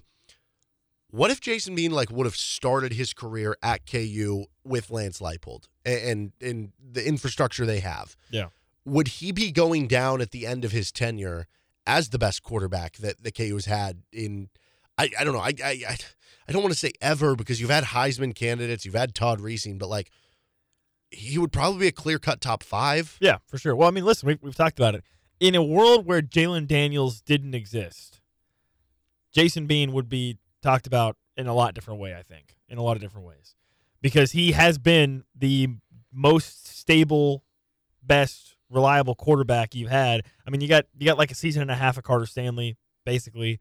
What 1.09 1.31
if 1.31 1.39
Jason 1.39 1.73
Bean 1.73 1.91
like 1.91 2.11
would 2.11 2.25
have 2.25 2.35
started 2.35 2.93
his 2.93 3.13
career 3.13 3.55
at 3.63 3.89
KU 3.89 4.45
with 4.65 4.89
Lance 4.91 5.19
Leipold 5.19 5.65
and, 5.85 6.01
and 6.01 6.31
and 6.41 6.71
the 6.91 7.07
infrastructure 7.07 7.65
they 7.65 7.79
have? 7.79 8.17
Yeah. 8.29 8.47
Would 8.83 9.07
he 9.07 9.31
be 9.31 9.51
going 9.51 9.87
down 9.87 10.19
at 10.19 10.31
the 10.31 10.45
end 10.45 10.65
of 10.65 10.71
his 10.73 10.91
tenure 10.91 11.47
as 11.85 12.09
the 12.09 12.19
best 12.19 12.43
quarterback 12.43 12.97
that 12.97 13.23
the 13.23 13.31
KU 13.31 13.53
has 13.53 13.65
had 13.65 14.03
in 14.11 14.49
I, 14.97 15.09
I 15.19 15.23
don't 15.23 15.33
know. 15.33 15.39
I, 15.39 15.53
I 15.63 15.97
I 16.47 16.51
don't 16.51 16.61
want 16.61 16.73
to 16.73 16.79
say 16.79 16.93
ever 17.01 17.35
because 17.35 17.59
you've 17.59 17.69
had 17.69 17.83
Heisman 17.83 18.33
candidates, 18.33 18.85
you've 18.85 18.95
had 18.95 19.13
Todd 19.13 19.39
Reesing, 19.39 19.77
but 19.77 19.89
like 19.89 20.11
he 21.11 21.37
would 21.37 21.51
probably 21.51 21.79
be 21.79 21.87
a 21.87 21.91
clear 21.91 22.19
cut 22.19 22.41
top 22.41 22.63
five. 22.63 23.17
Yeah, 23.19 23.37
for 23.47 23.57
sure. 23.57 23.75
Well, 23.75 23.87
I 23.87 23.91
mean, 23.91 24.05
listen, 24.05 24.27
we've, 24.27 24.41
we've 24.41 24.55
talked 24.55 24.79
about 24.79 24.95
it. 24.95 25.03
In 25.39 25.55
a 25.55 25.63
world 25.63 26.05
where 26.05 26.21
Jalon 26.21 26.67
Daniels 26.67 27.21
didn't 27.21 27.53
exist, 27.53 28.19
Jason 29.31 29.67
Bean 29.67 29.91
would 29.93 30.09
be 30.09 30.37
talked 30.61 30.87
about 30.87 31.15
in 31.35 31.47
a 31.47 31.53
lot 31.53 31.75
different 31.75 31.99
way, 31.99 32.15
I 32.15 32.23
think, 32.23 32.55
in 32.67 32.77
a 32.77 32.81
lot 32.81 32.97
of 32.97 33.01
different 33.01 33.27
ways. 33.27 33.55
Because 34.01 34.31
he 34.31 34.53
has 34.53 34.77
been 34.77 35.23
the 35.35 35.69
most 36.11 36.67
stable, 36.67 37.43
best, 38.01 38.55
reliable 38.69 39.15
quarterback 39.15 39.75
you've 39.75 39.89
had. 39.89 40.23
I 40.45 40.49
mean, 40.49 40.61
you 40.61 40.67
got 40.67 40.85
you 40.97 41.05
got 41.05 41.17
like 41.17 41.31
a 41.31 41.35
season 41.35 41.61
and 41.61 41.71
a 41.71 41.75
half 41.75 41.97
of 41.97 42.03
Carter 42.03 42.25
Stanley, 42.25 42.77
basically. 43.05 43.59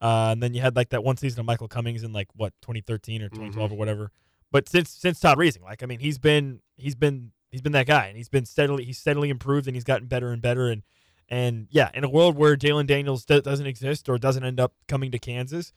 Uh, 0.00 0.28
and 0.32 0.42
then 0.42 0.52
you 0.54 0.60
had 0.60 0.76
like 0.76 0.90
that 0.90 1.02
one 1.02 1.16
season 1.16 1.40
of 1.40 1.46
Michael 1.46 1.68
Cummings 1.68 2.02
in 2.02 2.12
like 2.12 2.28
what 2.34 2.52
2013 2.62 3.22
or 3.22 3.28
2012 3.28 3.72
or 3.72 3.76
whatever. 3.76 4.10
But 4.52 4.68
since 4.68 4.90
since 4.90 5.20
Todd 5.20 5.38
Reesing, 5.38 5.62
like 5.62 5.82
I 5.82 5.86
mean, 5.86 6.00
he's 6.00 6.18
been 6.18 6.60
he's 6.76 6.94
been 6.94 7.32
he's 7.50 7.62
been 7.62 7.72
that 7.72 7.86
guy, 7.86 8.06
and 8.06 8.16
he's 8.16 8.28
been 8.28 8.44
steadily 8.44 8.84
he's 8.84 8.98
steadily 8.98 9.30
improved, 9.30 9.66
and 9.66 9.74
he's 9.74 9.84
gotten 9.84 10.06
better 10.06 10.30
and 10.32 10.40
better. 10.42 10.68
And 10.68 10.82
and 11.28 11.66
yeah, 11.70 11.90
in 11.94 12.04
a 12.04 12.08
world 12.08 12.36
where 12.36 12.56
Jalon 12.56 12.86
Daniels 12.86 13.24
do- 13.24 13.40
doesn't 13.40 13.66
exist 13.66 14.08
or 14.08 14.18
doesn't 14.18 14.44
end 14.44 14.60
up 14.60 14.74
coming 14.86 15.10
to 15.10 15.18
Kansas, 15.18 15.72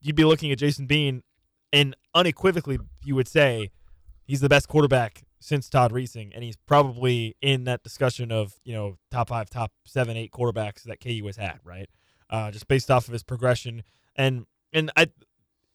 you'd 0.00 0.16
be 0.16 0.24
looking 0.24 0.52
at 0.52 0.58
Jason 0.58 0.86
Bean, 0.86 1.22
and 1.72 1.96
unequivocally 2.14 2.78
you 3.04 3.14
would 3.14 3.28
say 3.28 3.70
he's 4.24 4.40
the 4.40 4.48
best 4.48 4.68
quarterback 4.68 5.24
since 5.40 5.68
Todd 5.68 5.92
Reesing, 5.92 6.30
and 6.34 6.44
he's 6.44 6.56
probably 6.56 7.36
in 7.42 7.64
that 7.64 7.82
discussion 7.82 8.30
of 8.30 8.60
you 8.64 8.74
know 8.74 8.98
top 9.10 9.28
five, 9.28 9.50
top 9.50 9.72
seven, 9.84 10.16
eight 10.16 10.30
quarterbacks 10.30 10.84
that 10.84 11.00
KU 11.00 11.26
has 11.26 11.36
had, 11.36 11.58
right? 11.64 11.88
Uh, 12.32 12.50
just 12.50 12.66
based 12.66 12.90
off 12.90 13.06
of 13.06 13.12
his 13.12 13.22
progression, 13.22 13.84
and 14.16 14.46
and 14.72 14.90
I 14.96 15.06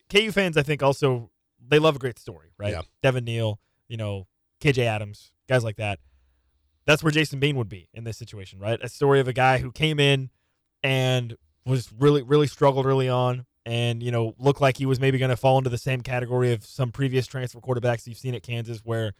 KU 0.10 0.32
fans, 0.32 0.58
I 0.58 0.64
think 0.64 0.82
also 0.84 1.30
they 1.66 1.80
love 1.80 1.96
a 1.96 2.00
great 2.00 2.20
story, 2.20 2.52
right? 2.58 2.72
Yeah. 2.74 2.82
Devin 3.02 3.24
Neal, 3.24 3.60
you 3.88 3.98
know, 3.98 4.28
KJ 4.62 4.80
Adams, 4.80 5.32
guys 5.48 5.64
like 5.64 5.78
that. 5.78 6.00
That's 6.86 7.04
where 7.04 7.12
Jason 7.12 7.40
Bean 7.40 7.58
would 7.58 7.70
be 7.70 7.90
in 7.94 8.06
this 8.06 8.18
situation, 8.18 8.60
right? 8.60 8.80
A 8.82 8.90
story 8.90 9.20
of 9.20 9.28
a 9.28 9.34
guy 9.34 9.58
who 9.58 9.72
came 9.72 10.00
in 10.00 10.30
and 10.82 11.36
was 11.66 11.92
really, 11.98 12.24
really 12.24 12.48
struggled 12.48 12.86
early 12.86 13.10
on 13.10 13.46
and, 13.66 14.02
you 14.02 14.10
know, 14.10 14.34
looked 14.40 14.62
like 14.62 14.78
he 14.78 14.86
was 14.86 15.00
maybe 15.00 15.18
going 15.18 15.30
to 15.30 15.36
fall 15.36 15.58
into 15.58 15.70
the 15.70 15.78
same 15.78 16.02
category 16.02 16.54
of 16.54 16.66
some 16.66 16.92
previous 16.94 17.28
transfer 17.28 17.60
quarterbacks 17.60 18.08
you've 18.08 18.18
seen 18.18 18.34
at 18.34 18.44
Kansas 18.44 18.80
where 18.86 19.14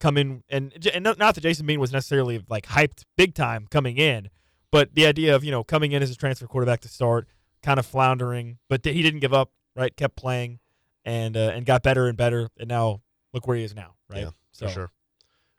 come 0.00 0.18
in 0.18 0.42
and, 0.50 0.86
and 0.92 1.02
not 1.02 1.18
not 1.18 1.34
that 1.34 1.40
Jason 1.40 1.64
Bean 1.64 1.80
was 1.80 1.92
necessarily 1.92 2.44
like 2.48 2.66
hyped 2.66 3.04
big 3.16 3.34
time 3.34 3.66
coming 3.70 3.96
in, 3.96 4.28
but 4.74 4.92
the 4.96 5.06
idea 5.06 5.36
of, 5.36 5.44
you 5.44 5.52
know, 5.52 5.62
coming 5.62 5.92
in 5.92 6.02
as 6.02 6.10
a 6.10 6.16
transfer 6.16 6.48
quarterback 6.48 6.80
to 6.80 6.88
start, 6.88 7.28
kind 7.62 7.78
of 7.78 7.86
floundering, 7.86 8.58
but 8.68 8.84
he 8.84 9.02
didn't 9.02 9.20
give 9.20 9.32
up, 9.32 9.52
right? 9.76 9.94
Kept 9.96 10.16
playing 10.16 10.58
and 11.04 11.36
uh, 11.36 11.52
and 11.54 11.64
got 11.64 11.84
better 11.84 12.08
and 12.08 12.16
better, 12.16 12.48
and 12.58 12.68
now 12.68 13.00
look 13.32 13.46
where 13.46 13.56
he 13.56 13.62
is 13.62 13.72
now, 13.72 13.94
right? 14.10 14.22
Yeah, 14.22 14.30
so 14.50 14.66
For 14.66 14.72
sure. 14.72 14.92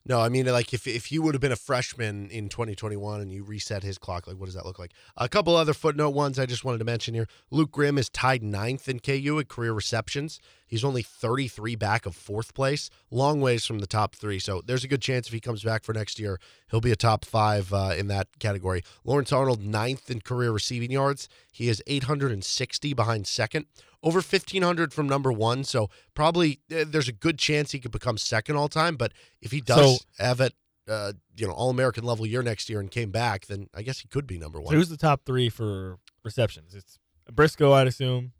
No, 0.05 0.19
I 0.19 0.27
mean, 0.27 0.45
like 0.47 0.73
if 0.73 0.85
if 0.85 1.05
he 1.05 1.17
would 1.17 1.33
have 1.33 1.39
been 1.39 1.53
a 1.53 1.55
freshman 1.55 2.29
in 2.29 2.49
2021 2.49 3.21
and 3.21 3.31
you 3.31 3.45
reset 3.45 3.83
his 3.83 3.97
clock, 3.97 4.27
like 4.27 4.35
what 4.35 4.47
does 4.47 4.53
that 4.55 4.65
look 4.65 4.79
like? 4.79 4.91
A 5.15 5.29
couple 5.29 5.55
other 5.55 5.73
footnote 5.73 6.09
ones 6.09 6.37
I 6.37 6.45
just 6.45 6.65
wanted 6.65 6.79
to 6.79 6.85
mention 6.85 7.13
here. 7.13 7.27
Luke 7.51 7.71
Grimm 7.71 7.97
is 7.97 8.09
tied 8.09 8.43
ninth 8.43 8.89
in 8.89 8.99
KU 8.99 9.39
at 9.39 9.47
career 9.47 9.71
receptions. 9.71 10.41
He's 10.75 10.83
only 10.83 11.03
33 11.03 11.75
back 11.75 12.05
of 12.05 12.17
fourth 12.17 12.53
place, 12.53 12.89
long 13.09 13.39
ways 13.39 13.65
from 13.65 13.79
the 13.79 13.87
top 13.87 14.13
three. 14.13 14.39
So 14.39 14.61
there's 14.65 14.83
a 14.83 14.89
good 14.89 15.01
chance 15.01 15.25
if 15.27 15.31
he 15.33 15.39
comes 15.39 15.63
back 15.63 15.85
for 15.85 15.93
next 15.93 16.19
year, 16.19 16.37
he'll 16.69 16.81
be 16.81 16.91
a 16.91 16.97
top 16.97 17.23
five 17.23 17.71
uh, 17.71 17.93
in 17.97 18.07
that 18.09 18.27
category. 18.39 18.81
Lawrence 19.05 19.31
Arnold 19.31 19.63
ninth 19.63 20.11
in 20.11 20.19
career 20.19 20.51
receiving 20.51 20.91
yards. 20.91 21.29
He 21.49 21.69
is 21.69 21.81
860 21.87 22.93
behind 22.93 23.25
second 23.25 23.67
over 24.03 24.17
1500 24.17 24.93
from 24.93 25.07
number 25.07 25.31
one 25.31 25.63
so 25.63 25.89
probably 26.13 26.59
uh, 26.75 26.83
there's 26.85 27.07
a 27.07 27.13
good 27.13 27.39
chance 27.39 27.71
he 27.71 27.79
could 27.79 27.91
become 27.91 28.17
second 28.19 28.55
all 28.57 28.67
time 28.67 28.97
but 28.97 29.11
if 29.41 29.51
he 29.51 29.61
does 29.61 30.01
So- 30.01 30.23
have 30.23 30.41
it 30.41 30.53
uh, 30.87 31.13
you 31.35 31.47
know 31.47 31.53
all 31.53 31.71
american 31.71 32.03
level 32.03 32.23
year 32.23 32.43
next 32.43 32.69
year 32.69 32.79
and 32.79 32.91
came 32.91 33.09
back 33.09 33.47
then 33.47 33.67
i 33.73 33.81
guess 33.81 33.99
he 34.01 34.07
could 34.07 34.27
be 34.27 34.37
number 34.37 34.59
So 34.59 34.65
one 34.65 34.75
who's 34.75 34.89
the 34.89 34.97
top 34.97 35.21
three 35.25 35.49
for 35.49 35.97
receptions? 36.23 36.75
It's 36.75 36.99
Briscoe, 37.31 37.71
I'd 37.71 37.87
assume, 37.87 38.33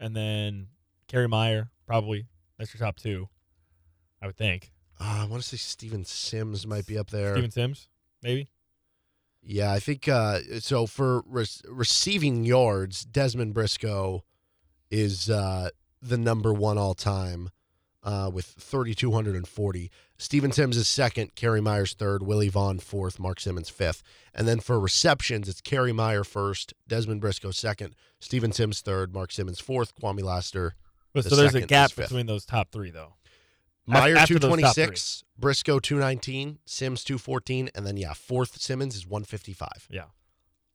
and 0.00 0.16
then 0.16 0.68
Kerry 1.10 1.26
Meier, 1.28 1.70
probably. 1.86 2.26
That's 2.58 2.72
your 2.72 2.78
top 2.86 2.96
two, 2.96 3.28
I 4.22 4.26
would 4.26 4.36
think. 4.36 4.70
uh, 5.00 5.22
i 5.22 5.24
want 5.26 5.42
to 5.42 5.48
say 5.48 5.56
steven 5.56 6.04
sims 6.04 6.66
might 6.66 6.86
be 6.86 6.96
up 6.98 7.10
there 7.10 7.32
Steven 7.34 7.50
Sims, 7.50 7.88
maybe. 8.22 8.48
yeah 9.42 9.72
i 9.72 9.78
think 9.80 10.06
uh, 10.08 10.38
so 10.60 10.86
for 10.86 11.22
re- 11.26 11.46
receiving 11.68 12.44
yards 12.44 13.04
desmond 13.06 13.54
briscoe 13.54 14.22
is 14.90 15.30
uh, 15.30 15.70
the 16.02 16.18
number 16.18 16.52
one 16.52 16.76
all 16.78 16.94
time 16.94 17.48
uh, 18.02 18.30
with 18.32 18.46
3,240. 18.58 19.90
Steven 20.16 20.52
Sims 20.52 20.76
is 20.78 20.88
second, 20.88 21.34
Kerry 21.34 21.60
Myers 21.60 21.92
third, 21.92 22.22
Willie 22.22 22.48
Vaughn 22.48 22.78
fourth, 22.78 23.18
Mark 23.20 23.38
Simmons 23.38 23.68
fifth. 23.68 24.02
And 24.34 24.48
then 24.48 24.58
for 24.60 24.80
receptions, 24.80 25.50
it's 25.50 25.60
Kerry 25.60 25.92
Meier 25.92 26.24
first, 26.24 26.72
Desmond 26.88 27.20
Briscoe 27.20 27.50
second, 27.50 27.94
Steven 28.18 28.52
Sims 28.52 28.80
third, 28.80 29.12
Mark 29.12 29.30
Simmons 29.32 29.60
fourth, 29.60 29.94
Kwame 29.94 30.22
Laster. 30.22 30.74
But 31.12 31.24
The 31.24 31.30
so 31.30 31.36
there's 31.36 31.54
a 31.54 31.62
gap 31.62 31.94
between 31.94 32.26
those 32.26 32.44
top 32.44 32.70
three, 32.70 32.90
though. 32.90 33.14
Meier 33.86 34.16
after 34.16 34.38
226, 34.38 35.24
Briscoe 35.38 35.80
219, 35.80 36.58
Sims 36.64 37.02
214, 37.02 37.70
and 37.74 37.86
then, 37.86 37.96
yeah, 37.96 38.12
fourth 38.12 38.60
Simmons 38.60 38.94
is 38.94 39.06
155. 39.06 39.88
Yeah. 39.90 40.04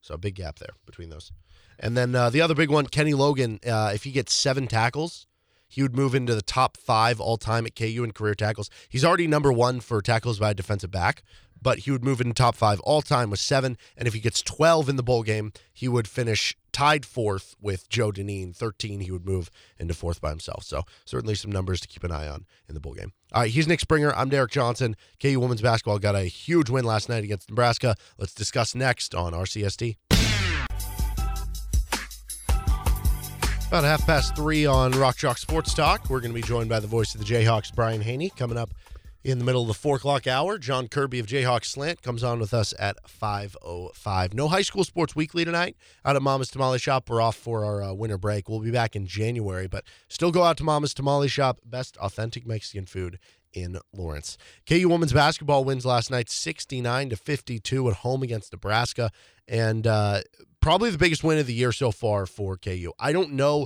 So 0.01 0.15
a 0.15 0.17
big 0.17 0.35
gap 0.35 0.59
there 0.59 0.71
between 0.85 1.09
those. 1.09 1.31
And 1.79 1.95
then 1.95 2.13
uh, 2.13 2.29
the 2.29 2.41
other 2.41 2.53
big 2.55 2.69
one, 2.69 2.87
Kenny 2.87 3.13
Logan, 3.13 3.59
uh, 3.65 3.91
if 3.93 4.03
he 4.03 4.11
gets 4.11 4.33
seven 4.33 4.67
tackles, 4.67 5.27
he 5.67 5.81
would 5.81 5.95
move 5.95 6.13
into 6.13 6.35
the 6.35 6.41
top 6.41 6.77
five 6.77 7.19
all 7.19 7.37
time 7.37 7.65
at 7.65 7.75
KU 7.75 8.03
in 8.03 8.11
career 8.11 8.35
tackles. 8.35 8.69
He's 8.89 9.03
already 9.03 9.27
number 9.27 9.51
one 9.51 9.79
for 9.79 10.01
tackles 10.01 10.39
by 10.39 10.51
a 10.51 10.53
defensive 10.53 10.91
back, 10.91 11.23
but 11.65 11.79
he 11.79 11.89
would 11.89 12.05
move 12.05 12.21
into 12.21 12.31
top 12.31 12.53
five 12.53 12.79
all 12.81 13.01
time 13.01 13.31
with 13.31 13.39
seven. 13.39 13.75
And 13.97 14.07
if 14.07 14.13
he 14.13 14.19
gets 14.19 14.43
12 14.43 14.87
in 14.87 14.97
the 14.97 15.03
bowl 15.03 15.23
game, 15.23 15.51
he 15.73 15.87
would 15.87 16.07
finish 16.07 16.55
tied 16.71 17.07
fourth 17.07 17.55
with 17.59 17.89
Joe 17.89 18.11
Dineen. 18.11 18.53
13, 18.53 18.99
he 18.99 19.09
would 19.09 19.25
move 19.25 19.49
into 19.79 19.95
fourth 19.95 20.21
by 20.21 20.29
himself. 20.29 20.63
So 20.63 20.83
certainly 21.05 21.33
some 21.33 21.51
numbers 21.51 21.81
to 21.81 21.87
keep 21.87 22.03
an 22.03 22.11
eye 22.11 22.27
on 22.27 22.45
in 22.69 22.75
the 22.75 22.79
bowl 22.79 22.93
game. 22.93 23.13
All 23.33 23.41
right, 23.41 23.49
he's 23.49 23.67
Nick 23.67 23.79
Springer. 23.79 24.13
I'm 24.15 24.29
Derek 24.29 24.51
Johnson. 24.51 24.95
KU 25.19 25.39
women's 25.39 25.63
basketball 25.63 25.97
got 25.97 26.13
a 26.13 26.25
huge 26.25 26.69
win 26.69 26.85
last 26.85 27.09
night 27.09 27.23
against 27.23 27.49
Nebraska. 27.49 27.95
Let's 28.19 28.35
discuss 28.35 28.75
next 28.75 29.15
on 29.15 29.33
RCST. 29.33 29.95
About 33.69 33.83
half 33.83 34.05
past 34.05 34.35
three 34.35 34.67
on 34.67 34.91
Rock 34.91 35.17
Chalk 35.17 35.39
Sports 35.39 35.73
Talk. 35.73 36.11
We're 36.11 36.19
going 36.19 36.29
to 36.29 36.39
be 36.39 36.47
joined 36.47 36.69
by 36.69 36.79
the 36.79 36.85
voice 36.85 37.15
of 37.15 37.21
the 37.21 37.25
Jayhawks, 37.25 37.73
Brian 37.73 38.01
Hanni, 38.01 38.29
coming 38.29 38.59
up 38.59 38.69
in 39.25 39.39
the 39.39 39.43
middle 39.43 39.63
of 39.63 39.67
the 39.67 39.73
four 39.73 39.95
o'clock 39.95 40.27
hour. 40.27 40.59
Jon 40.59 40.87
Kirby 40.87 41.17
of 41.17 41.25
Jayhawks 41.25 41.65
Slant 41.65 42.03
comes 42.03 42.23
on 42.23 42.39
with 42.39 42.53
us 42.53 42.75
at 42.77 42.97
5.05. 43.05 44.33
No 44.35 44.47
high 44.47 44.61
school 44.61 44.83
sports 44.83 45.15
weekly 45.15 45.43
tonight 45.43 45.75
out 46.05 46.15
at 46.15 46.21
Mama's 46.21 46.51
Tamale 46.51 46.77
Shop. 46.77 47.09
We're 47.09 47.21
off 47.21 47.35
for 47.35 47.65
our 47.65 47.81
uh, 47.81 47.93
winter 47.93 48.19
break. 48.19 48.47
We'll 48.47 48.59
be 48.59 48.69
back 48.69 48.95
in 48.95 49.07
January, 49.07 49.67
but 49.67 49.83
still 50.09 50.31
go 50.31 50.43
out 50.43 50.57
to 50.57 50.63
Mama's 50.63 50.93
Tamale 50.93 51.27
Shop. 51.27 51.59
Best 51.65 51.97
authentic 51.97 52.45
Mexican 52.45 52.85
food 52.85 53.17
in 53.51 53.79
Lawrence. 53.91 54.37
KU 54.69 54.87
women's 54.87 55.13
basketball 55.13 55.63
wins 55.63 55.87
last 55.87 56.11
night 56.11 56.29
69 56.29 57.09
to 57.09 57.15
52 57.15 57.89
at 57.89 57.95
home 57.97 58.21
against 58.21 58.53
Nebraska 58.53 59.09
and 59.47 59.87
uh, 59.87 60.21
probably 60.59 60.91
the 60.91 60.99
biggest 60.99 61.23
win 61.23 61.39
of 61.39 61.47
the 61.47 61.53
year 61.53 61.71
so 61.71 61.89
far 61.89 62.27
for 62.27 62.57
KU. 62.57 62.91
I 62.99 63.11
don't 63.11 63.31
know 63.31 63.65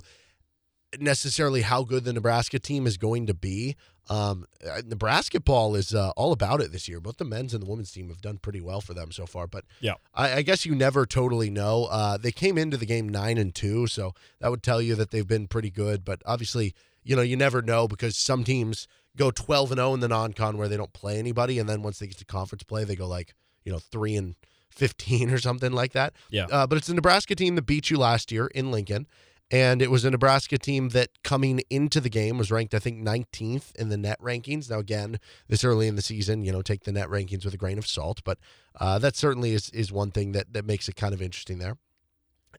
necessarily 0.97 1.61
how 1.61 1.83
good 1.83 2.03
the 2.03 2.13
Nebraska 2.13 2.59
team 2.59 2.87
is 2.87 2.97
going 2.97 3.27
to 3.27 3.33
be. 3.33 3.75
Um, 4.09 4.45
uh, 4.67 4.81
Nebraska 4.85 5.39
ball 5.39 5.75
is 5.75 5.93
uh, 5.93 6.09
all 6.17 6.31
about 6.31 6.61
it 6.61 6.71
this 6.71 6.87
year. 6.87 6.99
Both 6.99 7.17
the 7.17 7.25
men's 7.25 7.53
and 7.53 7.61
the 7.61 7.69
women's 7.69 7.91
team 7.91 8.09
have 8.09 8.21
done 8.21 8.39
pretty 8.39 8.59
well 8.59 8.81
for 8.81 8.95
them 8.95 9.11
so 9.11 9.27
far. 9.27 9.45
But 9.45 9.65
Yeah. 9.81 9.93
I, 10.15 10.37
I 10.37 10.41
guess 10.41 10.65
you 10.65 10.73
never 10.73 11.05
totally 11.05 11.51
know. 11.51 11.85
Uh, 11.85 12.17
they 12.17 12.31
came 12.31 12.57
into 12.57 12.75
the 12.75 12.87
game 12.87 13.07
nine 13.07 13.37
and 13.37 13.53
two, 13.53 13.85
so 13.85 14.13
that 14.39 14.49
would 14.49 14.63
tell 14.63 14.81
you 14.81 14.95
that 14.95 15.11
they've 15.11 15.27
been 15.27 15.47
pretty 15.47 15.69
good. 15.69 16.03
But 16.03 16.23
obviously, 16.25 16.73
you 17.03 17.15
know, 17.15 17.21
you 17.21 17.35
never 17.37 17.61
know 17.61 17.87
because 17.87 18.17
some 18.17 18.43
teams 18.43 18.87
go 19.15 19.29
twelve 19.29 19.71
and 19.71 19.77
zero 19.77 19.93
in 19.93 19.99
the 19.99 20.07
non-con 20.07 20.57
where 20.57 20.67
they 20.67 20.77
don't 20.77 20.93
play 20.93 21.19
anybody, 21.19 21.59
and 21.59 21.69
then 21.69 21.83
once 21.83 21.99
they 21.99 22.07
get 22.07 22.17
to 22.17 22.25
conference 22.25 22.63
play, 22.63 22.83
they 22.85 22.95
go 22.95 23.07
like 23.07 23.35
you 23.63 23.71
know 23.71 23.79
three 23.79 24.15
and 24.15 24.33
fifteen 24.71 25.29
or 25.33 25.37
something 25.37 25.71
like 25.71 25.93
that. 25.93 26.13
Yeah. 26.31 26.47
Uh, 26.51 26.65
but 26.65 26.79
it's 26.79 26.89
a 26.89 26.95
Nebraska 26.95 27.35
team 27.35 27.53
that 27.55 27.67
beat 27.67 27.91
you 27.91 27.97
last 27.99 28.31
year 28.31 28.47
in 28.47 28.71
Lincoln. 28.71 29.05
And 29.51 29.81
it 29.81 29.89
was 29.89 30.05
a 30.05 30.11
Nebraska 30.11 30.59
team 30.59 30.89
that 30.89 31.09
coming 31.23 31.61
into 31.71 31.99
the 31.99 32.09
game 32.09 32.37
was 32.37 32.51
ranked, 32.51 32.75
I 32.75 32.79
think, 32.79 33.01
19th 33.01 33.75
in 33.75 33.89
the 33.89 33.97
net 33.97 34.19
rankings. 34.21 34.69
Now, 34.69 34.77
again, 34.77 35.19
this 35.47 35.63
early 35.63 35.87
in 35.87 35.95
the 35.95 36.03
season, 36.03 36.43
you 36.43 36.51
know, 36.51 36.61
take 36.61 36.83
the 36.83 36.91
net 36.91 37.07
rankings 37.07 37.45
with 37.45 37.55
a 37.55 37.57
grain 37.57 37.79
of 37.79 37.87
salt, 37.87 38.21
but 38.23 38.37
uh, 38.79 38.99
that 38.99 39.15
certainly 39.15 39.53
is 39.53 39.69
is 39.71 39.91
one 39.91 40.11
thing 40.11 40.33
that 40.33 40.53
that 40.53 40.65
makes 40.65 40.87
it 40.87 40.95
kind 40.95 41.15
of 41.15 41.21
interesting 41.21 41.57
there. 41.57 41.77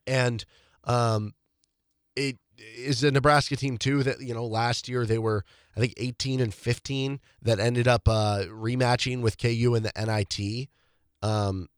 And 0.05 0.43
um, 0.83 1.33
it 2.15 2.37
is 2.57 3.03
a 3.03 3.11
Nebraska 3.11 3.55
team 3.55 3.77
too 3.77 4.03
that 4.03 4.21
you 4.21 4.33
know 4.33 4.45
last 4.45 4.89
year 4.89 5.05
they 5.05 5.17
were 5.17 5.45
I 5.75 5.79
think 5.79 5.93
18 5.97 6.41
and 6.41 6.53
15 6.53 7.19
that 7.41 7.59
ended 7.59 7.87
up 7.87 8.07
uh, 8.07 8.43
rematching 8.49 9.21
with 9.21 9.37
KU 9.37 9.75
in 9.75 9.83
the 9.83 9.91
NIT. 9.95 10.67
Um, 11.21 11.69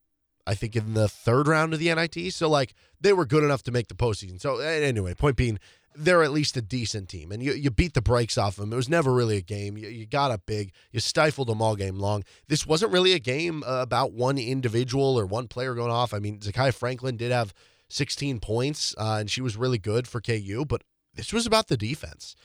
I 0.46 0.56
think 0.56 0.76
in 0.76 0.94
the 0.94 1.08
third 1.08 1.48
round 1.48 1.74
of 1.74 1.80
the 1.80 1.94
NIT. 1.94 2.34
So 2.34 2.50
like 2.50 2.74
they 3.00 3.14
were 3.14 3.26
good 3.26 3.44
enough 3.44 3.64
to 3.64 3.72
make 3.72 3.88
the 3.88 3.96
postseason. 3.96 4.40
So 4.40 4.60
anyway, 4.60 5.14
point 5.14 5.36
being, 5.36 5.60
they're 5.96 6.24
at 6.24 6.32
least 6.32 6.58
a 6.58 6.62
decent 6.62 7.08
team, 7.10 7.32
and 7.32 7.44
you, 7.44 7.54
you 7.54 7.70
beat 7.70 7.94
the 7.94 8.02
brakes 8.02 8.38
off 8.38 8.56
them. 8.56 8.74
It 8.74 8.76
was 8.76 8.90
never 8.90 9.14
really 9.14 9.38
a 9.38 9.42
game. 9.42 9.78
You, 9.78 9.90
you 9.90 10.06
got 10.08 10.32
up 10.32 10.42
big. 10.46 10.72
You 10.92 11.00
stifled 11.00 11.50
them 11.50 11.62
all 11.62 11.76
game 11.76 12.00
long. 12.00 12.24
This 12.48 12.66
wasn't 12.66 12.92
really 12.92 13.14
a 13.14 13.20
game 13.20 13.64
uh, 13.64 13.82
about 13.82 14.12
one 14.12 14.38
individual 14.38 15.20
or 15.20 15.26
one 15.26 15.48
player 15.48 15.76
going 15.76 15.92
off. 15.92 16.14
I 16.14 16.20
mean, 16.20 16.40
Zakiyah 16.40 16.74
Franklin 16.74 17.16
did 17.16 17.32
have 17.32 17.54
16 17.90 18.40
points, 18.40 18.96
uh, 18.98 19.18
and 19.20 19.30
she 19.30 19.42
was 19.42 19.56
really 19.56 19.78
good 19.78 20.08
for 20.08 20.20
KU, 20.20 20.66
but 20.68 20.84
this 21.14 21.32
was 21.32 21.46
about 21.46 21.68
the 21.68 21.78
defense. 21.78 22.36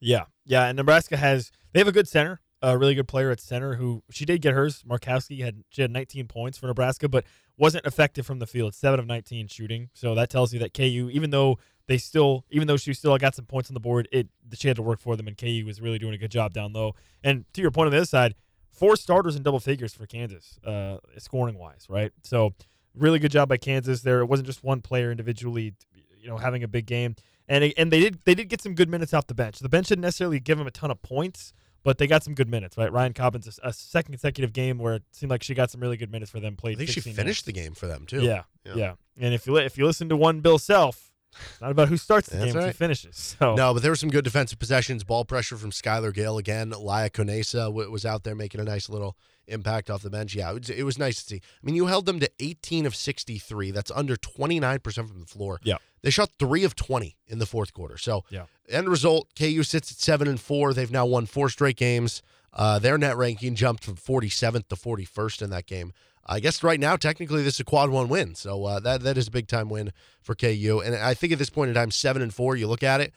Yeah, 0.00 0.24
yeah, 0.44 0.66
and 0.66 0.76
Nebraska 0.76 1.16
has 1.16 1.50
they 1.72 1.80
have 1.80 1.88
a 1.88 1.92
good 1.92 2.08
center 2.08 2.40
a 2.66 2.76
really 2.76 2.96
good 2.96 3.06
player 3.06 3.30
at 3.30 3.38
center 3.38 3.76
who 3.76 4.02
she 4.10 4.24
did 4.24 4.42
get 4.42 4.52
hers. 4.52 4.82
Markowski 4.82 5.42
had 5.42 5.62
she 5.70 5.82
had 5.82 5.90
19 5.92 6.26
points 6.26 6.58
for 6.58 6.66
Nebraska, 6.66 7.08
but 7.08 7.24
wasn't 7.56 7.86
effective 7.86 8.26
from 8.26 8.40
the 8.40 8.46
field. 8.46 8.74
Seven 8.74 8.98
of 8.98 9.06
19 9.06 9.46
shooting. 9.46 9.88
So 9.94 10.16
that 10.16 10.30
tells 10.30 10.52
you 10.52 10.58
that 10.58 10.74
KU, 10.74 11.08
even 11.12 11.30
though 11.30 11.58
they 11.86 11.96
still, 11.96 12.44
even 12.50 12.66
though 12.66 12.76
she 12.76 12.92
still 12.92 13.16
got 13.18 13.36
some 13.36 13.44
points 13.44 13.70
on 13.70 13.74
the 13.74 13.80
board, 13.80 14.08
it 14.10 14.28
she 14.54 14.66
had 14.66 14.76
to 14.76 14.82
work 14.82 14.98
for 14.98 15.14
them, 15.14 15.28
and 15.28 15.38
KU 15.38 15.62
was 15.64 15.80
really 15.80 15.98
doing 15.98 16.12
a 16.12 16.18
good 16.18 16.32
job 16.32 16.52
down 16.52 16.72
low. 16.72 16.94
And 17.22 17.44
to 17.54 17.60
your 17.60 17.70
point 17.70 17.86
on 17.86 17.92
the 17.92 17.98
other 17.98 18.06
side, 18.06 18.34
four 18.72 18.96
starters 18.96 19.36
in 19.36 19.44
double 19.44 19.60
figures 19.60 19.94
for 19.94 20.04
Kansas, 20.06 20.58
uh, 20.64 20.98
scoring 21.18 21.56
wise, 21.56 21.86
right? 21.88 22.10
So 22.24 22.52
really 22.96 23.20
good 23.20 23.30
job 23.30 23.48
by 23.48 23.58
Kansas 23.58 24.02
there. 24.02 24.20
It 24.20 24.26
wasn't 24.26 24.48
just 24.48 24.64
one 24.64 24.80
player 24.80 25.12
individually, 25.12 25.74
you 26.18 26.28
know, 26.28 26.36
having 26.36 26.64
a 26.64 26.68
big 26.68 26.86
game. 26.86 27.14
And, 27.48 27.72
and 27.76 27.92
they 27.92 28.00
did 28.00 28.18
they 28.24 28.34
did 28.34 28.48
get 28.48 28.60
some 28.60 28.74
good 28.74 28.88
minutes 28.88 29.14
off 29.14 29.28
the 29.28 29.34
bench. 29.34 29.60
The 29.60 29.68
bench 29.68 29.86
didn't 29.86 30.02
necessarily 30.02 30.40
give 30.40 30.58
them 30.58 30.66
a 30.66 30.72
ton 30.72 30.90
of 30.90 31.00
points, 31.02 31.52
but 31.86 31.98
they 31.98 32.08
got 32.08 32.24
some 32.24 32.34
good 32.34 32.48
minutes, 32.50 32.76
right? 32.76 32.90
Ryan 32.90 33.12
Cobbins, 33.12 33.60
a, 33.62 33.68
a, 33.68 33.72
second 33.72 34.10
consecutive 34.10 34.52
game 34.52 34.76
where 34.76 34.94
it 34.94 35.04
seemed 35.12 35.30
like 35.30 35.44
she 35.44 35.54
got 35.54 35.70
some 35.70 35.80
really 35.80 35.96
good 35.96 36.10
minutes 36.10 36.32
for 36.32 36.40
them. 36.40 36.56
Played. 36.56 36.78
I 36.78 36.78
think 36.78 36.90
she 36.90 37.00
finished 37.00 37.16
minutes. 37.16 37.42
the 37.42 37.52
game 37.52 37.74
for 37.74 37.86
them 37.86 38.06
too. 38.06 38.22
Yeah, 38.22 38.42
yeah, 38.64 38.74
yeah. 38.74 38.92
And 39.20 39.32
if 39.32 39.46
you 39.46 39.56
if 39.58 39.78
you 39.78 39.86
listen 39.86 40.08
to 40.08 40.16
one 40.16 40.40
Bill 40.40 40.58
Self, 40.58 41.12
it's 41.30 41.60
not 41.60 41.70
about 41.70 41.86
who 41.86 41.96
starts 41.96 42.28
the 42.28 42.44
game, 42.44 42.56
right. 42.56 42.66
who 42.66 42.72
finishes. 42.72 43.36
So 43.38 43.54
No, 43.54 43.72
but 43.72 43.82
there 43.84 43.92
were 43.92 43.96
some 43.96 44.10
good 44.10 44.24
defensive 44.24 44.58
possessions. 44.58 45.04
Ball 45.04 45.24
pressure 45.24 45.56
from 45.56 45.70
Skylar 45.70 46.12
Gale 46.12 46.38
again. 46.38 46.72
Laia 46.72 47.08
Conesa 47.08 47.66
w- 47.66 47.88
was 47.88 48.04
out 48.04 48.24
there 48.24 48.34
making 48.34 48.60
a 48.60 48.64
nice 48.64 48.88
little 48.88 49.16
impact 49.46 49.88
off 49.88 50.02
the 50.02 50.10
bench. 50.10 50.34
Yeah, 50.34 50.50
it 50.50 50.54
was, 50.54 50.70
it 50.70 50.82
was 50.82 50.98
nice 50.98 51.22
to 51.22 51.24
see. 51.24 51.36
I 51.36 51.64
mean, 51.64 51.76
you 51.76 51.86
held 51.86 52.06
them 52.06 52.18
to 52.18 52.28
18 52.40 52.84
of 52.84 52.96
63. 52.96 53.70
That's 53.70 53.92
under 53.92 54.16
29% 54.16 54.82
from 55.08 55.20
the 55.20 55.26
floor. 55.26 55.60
Yeah. 55.62 55.76
They 56.06 56.10
shot 56.12 56.30
3 56.38 56.62
of 56.62 56.76
20 56.76 57.16
in 57.26 57.40
the 57.40 57.46
fourth 57.46 57.74
quarter. 57.74 57.98
So, 57.98 58.22
Yeah. 58.30 58.44
end 58.68 58.88
result, 58.88 59.26
KU 59.34 59.64
sits 59.64 59.90
at 59.90 59.98
7 59.98 60.28
and 60.28 60.40
4. 60.40 60.72
They've 60.72 60.88
now 60.88 61.04
won 61.04 61.26
four 61.26 61.48
straight 61.48 61.76
games. 61.76 62.22
Uh, 62.52 62.78
their 62.78 62.96
net 62.96 63.16
ranking 63.16 63.56
jumped 63.56 63.82
from 63.82 63.96
47th 63.96 64.68
to 64.68 64.76
41st 64.76 65.42
in 65.42 65.50
that 65.50 65.66
game. 65.66 65.92
I 66.24 66.38
guess 66.38 66.62
right 66.62 66.78
now, 66.78 66.94
technically, 66.94 67.42
this 67.42 67.54
is 67.54 67.60
a 67.60 67.64
quad 67.64 67.90
one 67.90 68.06
win. 68.06 68.36
So 68.36 68.64
uh, 68.66 68.78
that 68.78 69.00
that 69.02 69.18
is 69.18 69.26
a 69.26 69.32
big 69.32 69.48
time 69.48 69.68
win 69.68 69.92
for 70.22 70.36
KU. 70.36 70.80
And 70.84 70.94
I 70.94 71.12
think 71.12 71.32
at 71.32 71.40
this 71.40 71.50
point 71.50 71.70
in 71.70 71.74
time, 71.74 71.90
seven 71.90 72.22
and 72.22 72.32
four. 72.32 72.54
You 72.54 72.68
look 72.68 72.84
at 72.84 73.00
it. 73.00 73.12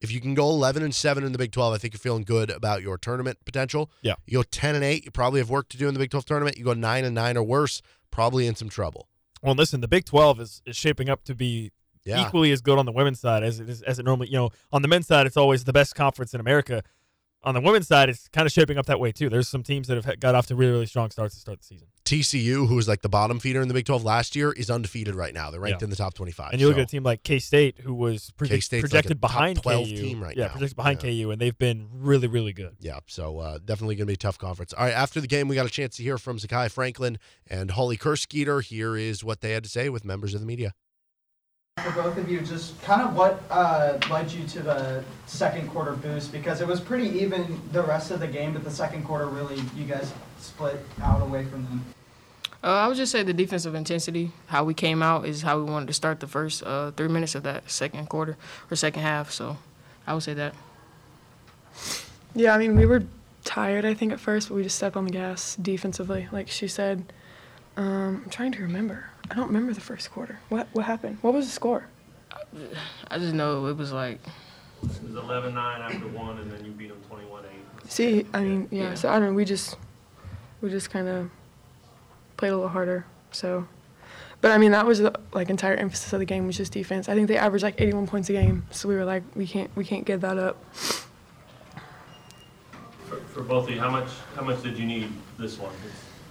If 0.00 0.12
you 0.12 0.20
can 0.20 0.34
go 0.34 0.48
11 0.48 0.84
and 0.84 0.94
7 0.94 1.24
in 1.24 1.32
the 1.32 1.38
Big 1.38 1.50
12, 1.50 1.74
I 1.74 1.78
think 1.78 1.92
you're 1.92 1.98
feeling 1.98 2.22
good 2.22 2.50
about 2.50 2.82
your 2.82 2.98
tournament 2.98 3.38
potential. 3.44 3.90
Yeah. 4.00 4.14
You 4.26 4.38
go 4.38 4.42
10 4.44 4.76
and 4.76 4.84
8, 4.84 5.04
you 5.04 5.10
probably 5.10 5.40
have 5.40 5.50
work 5.50 5.68
to 5.70 5.76
do 5.76 5.88
in 5.88 5.94
the 5.94 5.98
Big 5.98 6.10
12 6.12 6.24
tournament. 6.24 6.56
You 6.56 6.62
go 6.62 6.72
9 6.72 7.04
and 7.04 7.16
9 7.16 7.36
or 7.36 7.42
worse, 7.42 7.82
probably 8.12 8.46
in 8.46 8.54
some 8.54 8.68
trouble. 8.68 9.08
Well, 9.42 9.56
listen, 9.56 9.80
the 9.80 9.88
Big 9.88 10.04
12 10.04 10.40
is, 10.40 10.62
is 10.64 10.76
shaping 10.76 11.08
up 11.08 11.24
to 11.24 11.34
be 11.34 11.72
Yeah. 12.08 12.26
equally 12.26 12.50
as 12.52 12.60
good 12.60 12.78
on 12.78 12.86
the 12.86 12.92
women's 12.92 13.20
side 13.20 13.42
as 13.42 13.60
it 13.60 13.68
is 13.68 13.82
as 13.82 13.98
it 13.98 14.04
normally. 14.04 14.28
You 14.28 14.36
know, 14.38 14.50
on 14.72 14.82
the 14.82 14.88
men's 14.88 15.06
side, 15.06 15.26
it's 15.26 15.36
always 15.36 15.64
the 15.64 15.72
best 15.72 15.94
conference 15.94 16.34
in 16.34 16.40
America. 16.40 16.82
On 17.44 17.54
the 17.54 17.60
women's 17.60 17.86
side, 17.86 18.08
it's 18.08 18.26
kind 18.28 18.46
of 18.46 18.52
shaping 18.52 18.78
up 18.78 18.86
that 18.86 18.98
way 18.98 19.12
too. 19.12 19.28
There's 19.30 19.46
some 19.46 19.62
teams 19.62 19.86
that 19.86 20.02
have 20.04 20.18
got 20.18 20.34
off 20.34 20.48
to 20.48 20.56
really, 20.56 20.72
really 20.72 20.86
strong 20.86 21.08
starts 21.12 21.34
to 21.36 21.40
start 21.40 21.60
the 21.60 21.64
season. 21.64 21.86
TCU, 22.04 22.66
who 22.66 22.74
was 22.74 22.88
like 22.88 23.00
the 23.02 23.08
bottom 23.08 23.38
feeder 23.38 23.60
in 23.62 23.68
the 23.68 23.74
Big 23.74 23.84
12 23.86 24.02
last 24.02 24.34
year, 24.34 24.50
is 24.50 24.68
undefeated 24.70 25.14
right 25.14 25.32
now. 25.32 25.48
They're 25.52 25.60
ranked 25.60 25.80
Yeah. 25.80 25.84
in 25.84 25.90
the 25.90 25.96
top 25.96 26.14
25. 26.14 26.50
And 26.50 26.60
you 26.60 26.66
look 26.66 26.74
So 26.76 26.80
at 26.80 26.88
a 26.88 26.90
team 26.90 27.04
like 27.04 27.22
K 27.22 27.38
State, 27.38 27.78
who 27.78 27.94
was 27.94 28.32
like 28.40 28.48
projected 28.80 29.20
top 29.22 29.30
behind 29.30 29.62
12 29.62 29.86
KU. 29.88 29.96
team 29.96 30.20
right 30.20 30.36
yeah, 30.36 30.46
now. 30.46 30.52
projected 30.52 30.74
behind 30.76 31.00
Yeah. 31.04 31.10
KU, 31.26 31.30
and 31.30 31.40
they've 31.40 31.56
been 31.56 31.86
really, 31.92 32.26
really 32.26 32.52
good. 32.52 32.74
Yeah, 32.80 32.98
so 33.06 33.38
uh, 33.38 33.58
definitely 33.64 33.94
going 33.94 34.06
to 34.06 34.10
be 34.10 34.14
a 34.14 34.16
tough 34.16 34.38
conference. 34.38 34.72
All 34.72 34.84
right, 34.84 34.92
after 34.94 35.20
the 35.20 35.28
game, 35.28 35.46
we 35.46 35.54
got 35.54 35.66
a 35.66 35.70
chance 35.70 35.96
to 35.98 36.02
hear 36.02 36.18
from 36.18 36.38
Zakiyah 36.38 36.72
Franklin 36.72 37.18
and 37.46 37.70
Holly 37.70 37.96
Kersgieter. 37.96 38.64
Here 38.64 38.96
is 38.96 39.22
what 39.22 39.42
they 39.42 39.52
had 39.52 39.62
to 39.62 39.70
say 39.70 39.88
with 39.90 40.04
members 40.04 40.34
of 40.34 40.40
the 40.40 40.46
media. 40.46 40.74
For 41.84 41.92
both 42.02 42.16
of 42.18 42.30
you, 42.30 42.40
just 42.40 42.80
kind 42.82 43.02
of 43.02 43.14
what 43.14 43.42
uh, 43.50 43.98
led 44.10 44.30
you 44.30 44.46
to 44.48 44.60
the 44.60 45.04
second 45.26 45.68
quarter 45.70 45.92
boost 45.92 46.32
because 46.32 46.60
it 46.60 46.66
was 46.66 46.80
pretty 46.80 47.08
even 47.20 47.60
the 47.72 47.82
rest 47.82 48.10
of 48.10 48.20
the 48.20 48.26
game, 48.26 48.52
but 48.52 48.64
the 48.64 48.70
second 48.70 49.04
quarter 49.04 49.26
really 49.26 49.62
you 49.76 49.84
guys 49.84 50.12
split 50.40 50.84
out 51.02 51.22
away 51.22 51.44
from 51.44 51.64
them. 51.64 51.84
Uh, 52.62 52.66
I 52.66 52.88
would 52.88 52.96
just 52.96 53.12
say 53.12 53.22
the 53.22 53.32
defensive 53.32 53.74
intensity, 53.74 54.32
how 54.46 54.64
we 54.64 54.74
came 54.74 55.02
out, 55.02 55.26
is 55.26 55.42
how 55.42 55.58
we 55.58 55.70
wanted 55.70 55.86
to 55.86 55.92
start 55.92 56.18
the 56.18 56.26
first 56.26 56.62
uh, 56.64 56.90
three 56.90 57.08
minutes 57.08 57.36
of 57.36 57.44
that 57.44 57.70
second 57.70 58.08
quarter 58.08 58.36
or 58.70 58.76
second 58.76 59.02
half. 59.02 59.30
So 59.30 59.58
I 60.06 60.14
would 60.14 60.24
say 60.24 60.34
that. 60.34 60.54
Yeah, 62.34 62.54
I 62.54 62.58
mean, 62.58 62.76
we 62.76 62.84
were 62.86 63.04
tired, 63.44 63.84
I 63.84 63.94
think, 63.94 64.12
at 64.12 64.18
first, 64.18 64.48
but 64.48 64.56
we 64.56 64.62
just 64.64 64.76
stepped 64.76 64.96
on 64.96 65.04
the 65.04 65.12
gas 65.12 65.54
defensively, 65.56 66.28
like 66.32 66.48
she 66.48 66.66
said. 66.66 67.12
Um, 67.76 68.22
I'm 68.24 68.30
trying 68.30 68.52
to 68.52 68.62
remember. 68.62 69.10
I 69.30 69.34
don't 69.34 69.46
remember 69.48 69.72
the 69.72 69.80
first 69.80 70.10
quarter. 70.10 70.38
What 70.48 70.68
what 70.72 70.84
happened? 70.84 71.18
What 71.20 71.34
was 71.34 71.46
the 71.46 71.52
score? 71.52 71.86
I 73.10 73.18
just 73.18 73.34
know 73.34 73.66
it 73.66 73.76
was 73.76 73.92
like 73.92 74.20
It 74.82 75.02
was 75.02 75.22
11-9 75.22 75.54
after 75.56 76.08
one, 76.08 76.38
and 76.38 76.50
then 76.50 76.64
you 76.64 76.70
beat 76.70 76.88
them 76.88 77.00
21-8. 77.10 77.90
See, 77.90 78.26
I 78.32 78.42
mean, 78.42 78.68
yeah. 78.70 78.82
Yeah. 78.90 78.94
So 78.94 79.08
I 79.08 79.18
don't 79.18 79.30
know. 79.30 79.34
We 79.34 79.44
just 79.44 79.76
we 80.60 80.70
just 80.70 80.90
kind 80.90 81.08
of 81.08 81.30
played 82.36 82.50
a 82.50 82.54
little 82.54 82.68
harder. 82.70 83.06
So, 83.30 83.66
but 84.40 84.50
I 84.52 84.58
mean, 84.58 84.72
that 84.72 84.86
was 84.86 85.00
the 85.00 85.12
like 85.32 85.50
entire 85.50 85.74
emphasis 85.74 86.12
of 86.12 86.20
the 86.20 86.24
game 86.24 86.46
was 86.46 86.56
just 86.56 86.72
defense. 86.72 87.08
I 87.08 87.14
think 87.14 87.28
they 87.28 87.36
averaged 87.36 87.62
like 87.62 87.80
81 87.80 88.06
points 88.06 88.30
a 88.30 88.32
game. 88.32 88.66
So 88.70 88.88
we 88.88 88.94
were 88.94 89.04
like, 89.04 89.22
we 89.34 89.46
can't 89.46 89.70
we 89.76 89.84
can't 89.84 90.04
give 90.04 90.20
that 90.22 90.38
up. 90.38 90.56
For, 93.06 93.16
for 93.32 93.42
both 93.42 93.64
of 93.64 93.74
you, 93.74 93.80
how 93.80 93.90
much 93.90 94.08
how 94.36 94.42
much 94.42 94.62
did 94.62 94.78
you 94.78 94.86
need 94.86 95.10
this 95.38 95.58
one? 95.58 95.74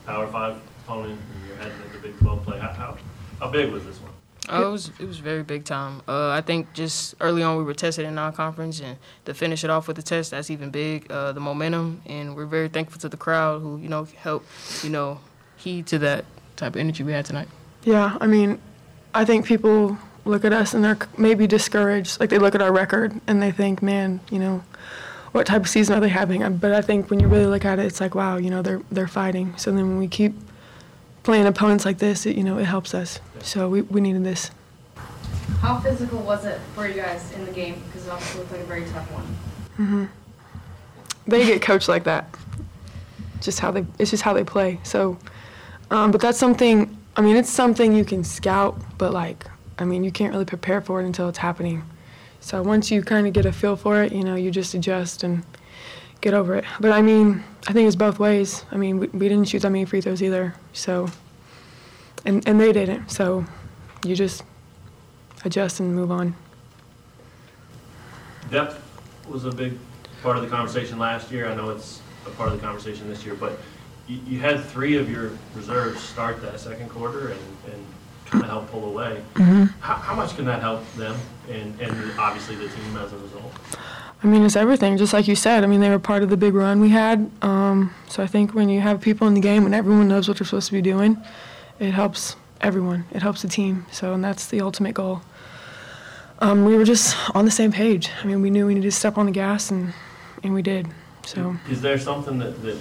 Power 0.05 0.27
Five 0.27 0.60
opponent, 0.88 1.19
and 1.36 1.47
you're 1.47 1.58
heading 1.58 1.78
into 1.86 2.00
Big 2.00 2.17
12 2.19 2.43
play. 2.45 2.60
How, 2.60 2.69
how, 2.69 2.97
how 3.39 3.50
big 3.50 3.71
was 3.71 3.86
this 3.86 4.00
one? 4.00 4.12
uh, 4.50 4.65
it 4.65 4.71
was 4.71 4.91
it 5.00 5.06
was 5.06 5.17
very 5.19 5.43
big 5.43 5.65
time. 5.65 6.02
Uh, 6.08 6.30
I 6.30 6.39
think 6.39 6.71
just 6.73 7.15
early 7.19 7.43
on 7.43 7.58
we 7.58 7.63
were 7.63 7.73
tested 7.73 8.06
in 8.06 8.15
non-conference, 8.15 8.80
and 8.80 8.97
to 9.26 9.34
finish 9.34 9.63
it 9.65 9.69
off 9.69 9.88
with 9.88 9.97
the 9.97 10.04
test, 10.04 10.32
that's 10.32 10.50
even 10.50 10.69
big. 10.69 11.12
Uh, 11.12 11.34
the 11.34 11.41
momentum, 11.41 12.02
and 12.06 12.36
we're 12.36 12.45
very 12.45 12.69
thankful 12.69 13.00
to 13.02 13.10
the 13.10 13.17
crowd 13.17 13.62
who 13.62 13.78
you 13.78 13.89
know 13.89 14.06
helped 14.15 14.47
you 14.84 14.89
know 14.89 15.19
heed 15.58 15.88
to 15.88 16.00
that 16.00 16.23
type 16.56 16.76
of 16.76 16.80
energy 16.80 17.04
we 17.04 17.12
had 17.12 17.26
tonight. 17.26 17.50
Yeah, 17.84 18.17
I 18.21 18.28
mean, 18.28 18.60
I 19.13 19.26
think 19.26 19.45
people 19.45 19.97
look 20.23 20.45
at 20.45 20.54
us 20.54 20.73
and 20.73 20.84
they're 20.84 20.97
maybe 21.17 21.47
discouraged. 21.47 22.19
Like 22.19 22.30
they 22.30 22.38
look 22.39 22.56
at 22.56 22.62
our 22.62 22.71
record 22.71 23.19
and 23.28 23.41
they 23.41 23.52
think, 23.52 23.82
man, 23.82 24.19
you 24.32 24.39
know, 24.39 24.63
what 25.32 25.45
type 25.45 25.62
of 25.62 25.69
season 25.69 25.95
are 25.97 26.02
they 26.02 26.10
having? 26.10 26.43
Uh, 26.43 26.50
But 26.50 26.71
I 26.73 26.82
think 26.82 27.10
when 27.10 27.19
you 27.19 27.28
really 27.28 27.45
look 27.45 27.65
at 27.65 27.80
it, 27.80 27.86
it's 27.86 28.00
like, 28.02 28.15
wow, 28.15 28.38
you 28.38 28.50
know, 28.50 28.62
they're 28.62 28.82
they're 28.91 29.08
fighting. 29.10 29.54
So 29.58 29.71
then 29.71 29.88
when 29.89 29.97
we 30.00 30.08
keep 30.08 30.34
playing 31.28 31.46
opponents 31.46 31.84
like 31.84 31.98
this, 31.98 32.26
it, 32.26 32.38
you 32.38 32.44
know, 32.46 32.58
it 32.58 32.63
helps 32.63 32.94
us. 32.94 33.20
So 33.42 33.68
we, 33.68 33.82
we 33.82 34.00
needed 34.00 34.24
this. 34.24 34.50
How 35.60 35.78
physical 35.78 36.20
was 36.20 36.46
it 36.46 36.58
for 36.74 36.88
you 36.88 36.94
guys 36.94 37.34
in 37.34 37.44
the 37.44 37.52
game? 37.52 37.84
Because 37.86 38.08
it 38.08 38.12
obviously 38.12 38.40
looked 38.40 38.54
like 38.54 38.62
a 38.62 38.63
very 38.63 38.86
tough 38.86 39.12
one. 39.12 39.26
Mm-hmm. 39.78 40.06
They 41.30 41.46
get 41.46 41.62
coached 41.62 41.90
like 41.90 42.06
that. 42.06 42.34
Just 43.42 43.60
how 43.60 43.72
they, 43.72 43.86
it's 44.00 44.10
just 44.10 44.24
how 44.24 44.32
they 44.32 44.46
play. 44.46 44.80
So, 44.84 45.18
um, 45.92 46.12
but 46.12 46.22
that's 46.22 46.38
something. 46.38 46.98
I 47.18 47.22
mean, 47.22 47.36
it's 47.36 47.50
something 47.50 47.94
you 47.94 48.06
can 48.06 48.24
scout, 48.24 48.80
but 48.98 49.12
like, 49.12 49.46
I 49.80 49.84
mean, 49.84 50.06
you 50.06 50.13
can't 50.13 50.32
really 50.32 50.46
prepare 50.46 50.80
for 50.80 51.02
it 51.02 51.06
until 51.06 51.28
it's 51.28 51.40
happening. 51.40 51.84
So 52.40 52.62
once 52.62 52.90
you 52.90 53.02
kind 53.02 53.28
of 53.28 53.34
get 53.34 53.46
a 53.46 53.52
feel 53.52 53.76
for 53.76 54.02
it, 54.02 54.13
you 54.13 54.24
know, 54.24 54.36
you 54.36 54.50
just 54.50 54.74
adjust 54.74 55.24
and 55.24 55.44
get 56.21 56.34
over 56.34 56.56
it. 56.56 56.65
But 56.80 56.91
I 56.91 57.01
mean, 57.01 57.43
I 57.67 57.73
think 57.73 57.88
it's 57.88 57.95
both 57.95 58.19
ways. 58.19 58.65
I 58.71 58.77
mean, 58.77 58.99
we, 58.99 59.08
we 59.08 59.30
didn't 59.30 59.47
shoot 59.47 59.62
that 59.62 59.69
many 59.69 59.86
free 59.86 60.01
throws 60.01 60.21
either. 60.23 60.53
So, 60.73 61.10
and 62.25 62.47
and 62.47 62.60
they 62.60 62.71
didn't. 62.73 63.10
So, 63.10 63.45
you 64.06 64.15
just 64.15 64.43
adjust 65.45 65.80
and 65.80 65.93
move 65.95 66.12
on. 66.12 66.36
Depth 68.49 68.82
was 69.27 69.45
a 69.45 69.51
big 69.51 69.77
part 70.23 70.38
of 70.38 70.43
the 70.43 70.49
conversation 70.49 70.97
last 70.97 71.32
year. 71.32 71.49
I 71.49 71.56
know 71.56 71.69
it's 71.69 72.01
a 72.25 72.30
part 72.32 72.51
of 72.51 72.56
the 72.60 72.65
conversation 72.65 73.08
this 73.08 73.25
year, 73.25 73.36
but 73.36 73.60
you, 74.08 74.19
you 74.25 74.39
had 74.39 74.63
three 74.63 74.97
of 74.97 75.10
your 75.12 75.32
reserves 75.53 76.01
start 76.01 76.41
that 76.41 76.60
second 76.60 76.89
quarter, 76.89 77.30
and, 77.30 77.39
and 77.73 77.86
kind 78.25 78.43
of 78.43 78.49
help 78.49 78.71
pull 78.71 78.86
away. 78.86 79.21
Mhm. 79.36 79.73
How, 79.80 79.95
how 79.95 80.15
much 80.15 80.36
can 80.36 80.45
that 80.45 80.62
help 80.62 80.89
them 80.93 81.15
and, 81.49 81.80
and 81.80 82.19
obviously 82.19 82.56
the 82.56 82.67
team 82.67 82.97
as 82.97 83.13
a 83.13 83.17
result? 83.17 83.53
I 84.23 84.27
mean, 84.27 84.43
it's 84.43 84.56
everything, 84.56 84.97
just 84.97 85.13
like 85.13 85.27
you 85.27 85.36
said. 85.36 85.63
I 85.63 85.67
mean, 85.67 85.80
they 85.80 85.89
were 85.89 85.99
part 85.99 86.23
of 86.23 86.30
the 86.30 86.38
big 86.38 86.56
run 86.56 86.80
we 86.80 86.89
had. 86.89 87.30
Um, 87.41 87.93
so 88.08 88.23
I 88.23 88.27
think 88.27 88.53
when 88.53 88.67
you 88.67 88.82
have 88.82 88.99
people 88.99 89.27
in 89.27 89.36
the 89.36 89.41
game 89.41 89.65
and 89.65 89.75
everyone 89.75 90.08
knows 90.08 90.27
what 90.27 90.38
they're 90.38 90.45
supposed 90.45 90.67
to 90.67 90.73
be 90.73 90.82
doing, 90.82 91.17
it 91.80 91.91
helps 91.91 92.36
everyone. 92.60 93.06
It 93.12 93.21
helps 93.21 93.43
the 93.43 93.47
team. 93.47 93.86
So, 93.91 94.13
and 94.13 94.23
that's 94.23 94.47
the 94.47 94.62
ultimate 94.62 94.95
goal. 94.95 95.21
Um, 96.39 96.65
we 96.65 96.75
were 96.75 96.84
just 96.84 97.15
on 97.36 97.45
the 97.45 97.51
same 97.51 97.71
page. 97.71 98.10
I 98.23 98.25
mean, 98.25 98.41
we 98.41 98.49
knew 98.49 98.65
we 98.65 98.73
needed 98.73 98.88
to 98.88 98.95
step 98.95 99.17
on 99.17 99.27
the 99.27 99.32
gas, 99.32 99.71
and, 99.71 99.93
and 100.43 100.53
we 100.53 100.62
did. 100.62 100.88
So, 101.25 101.56
Is 101.69 101.82
there 101.82 101.99
something 101.99 102.39
that, 102.39 102.62
that, 102.63 102.80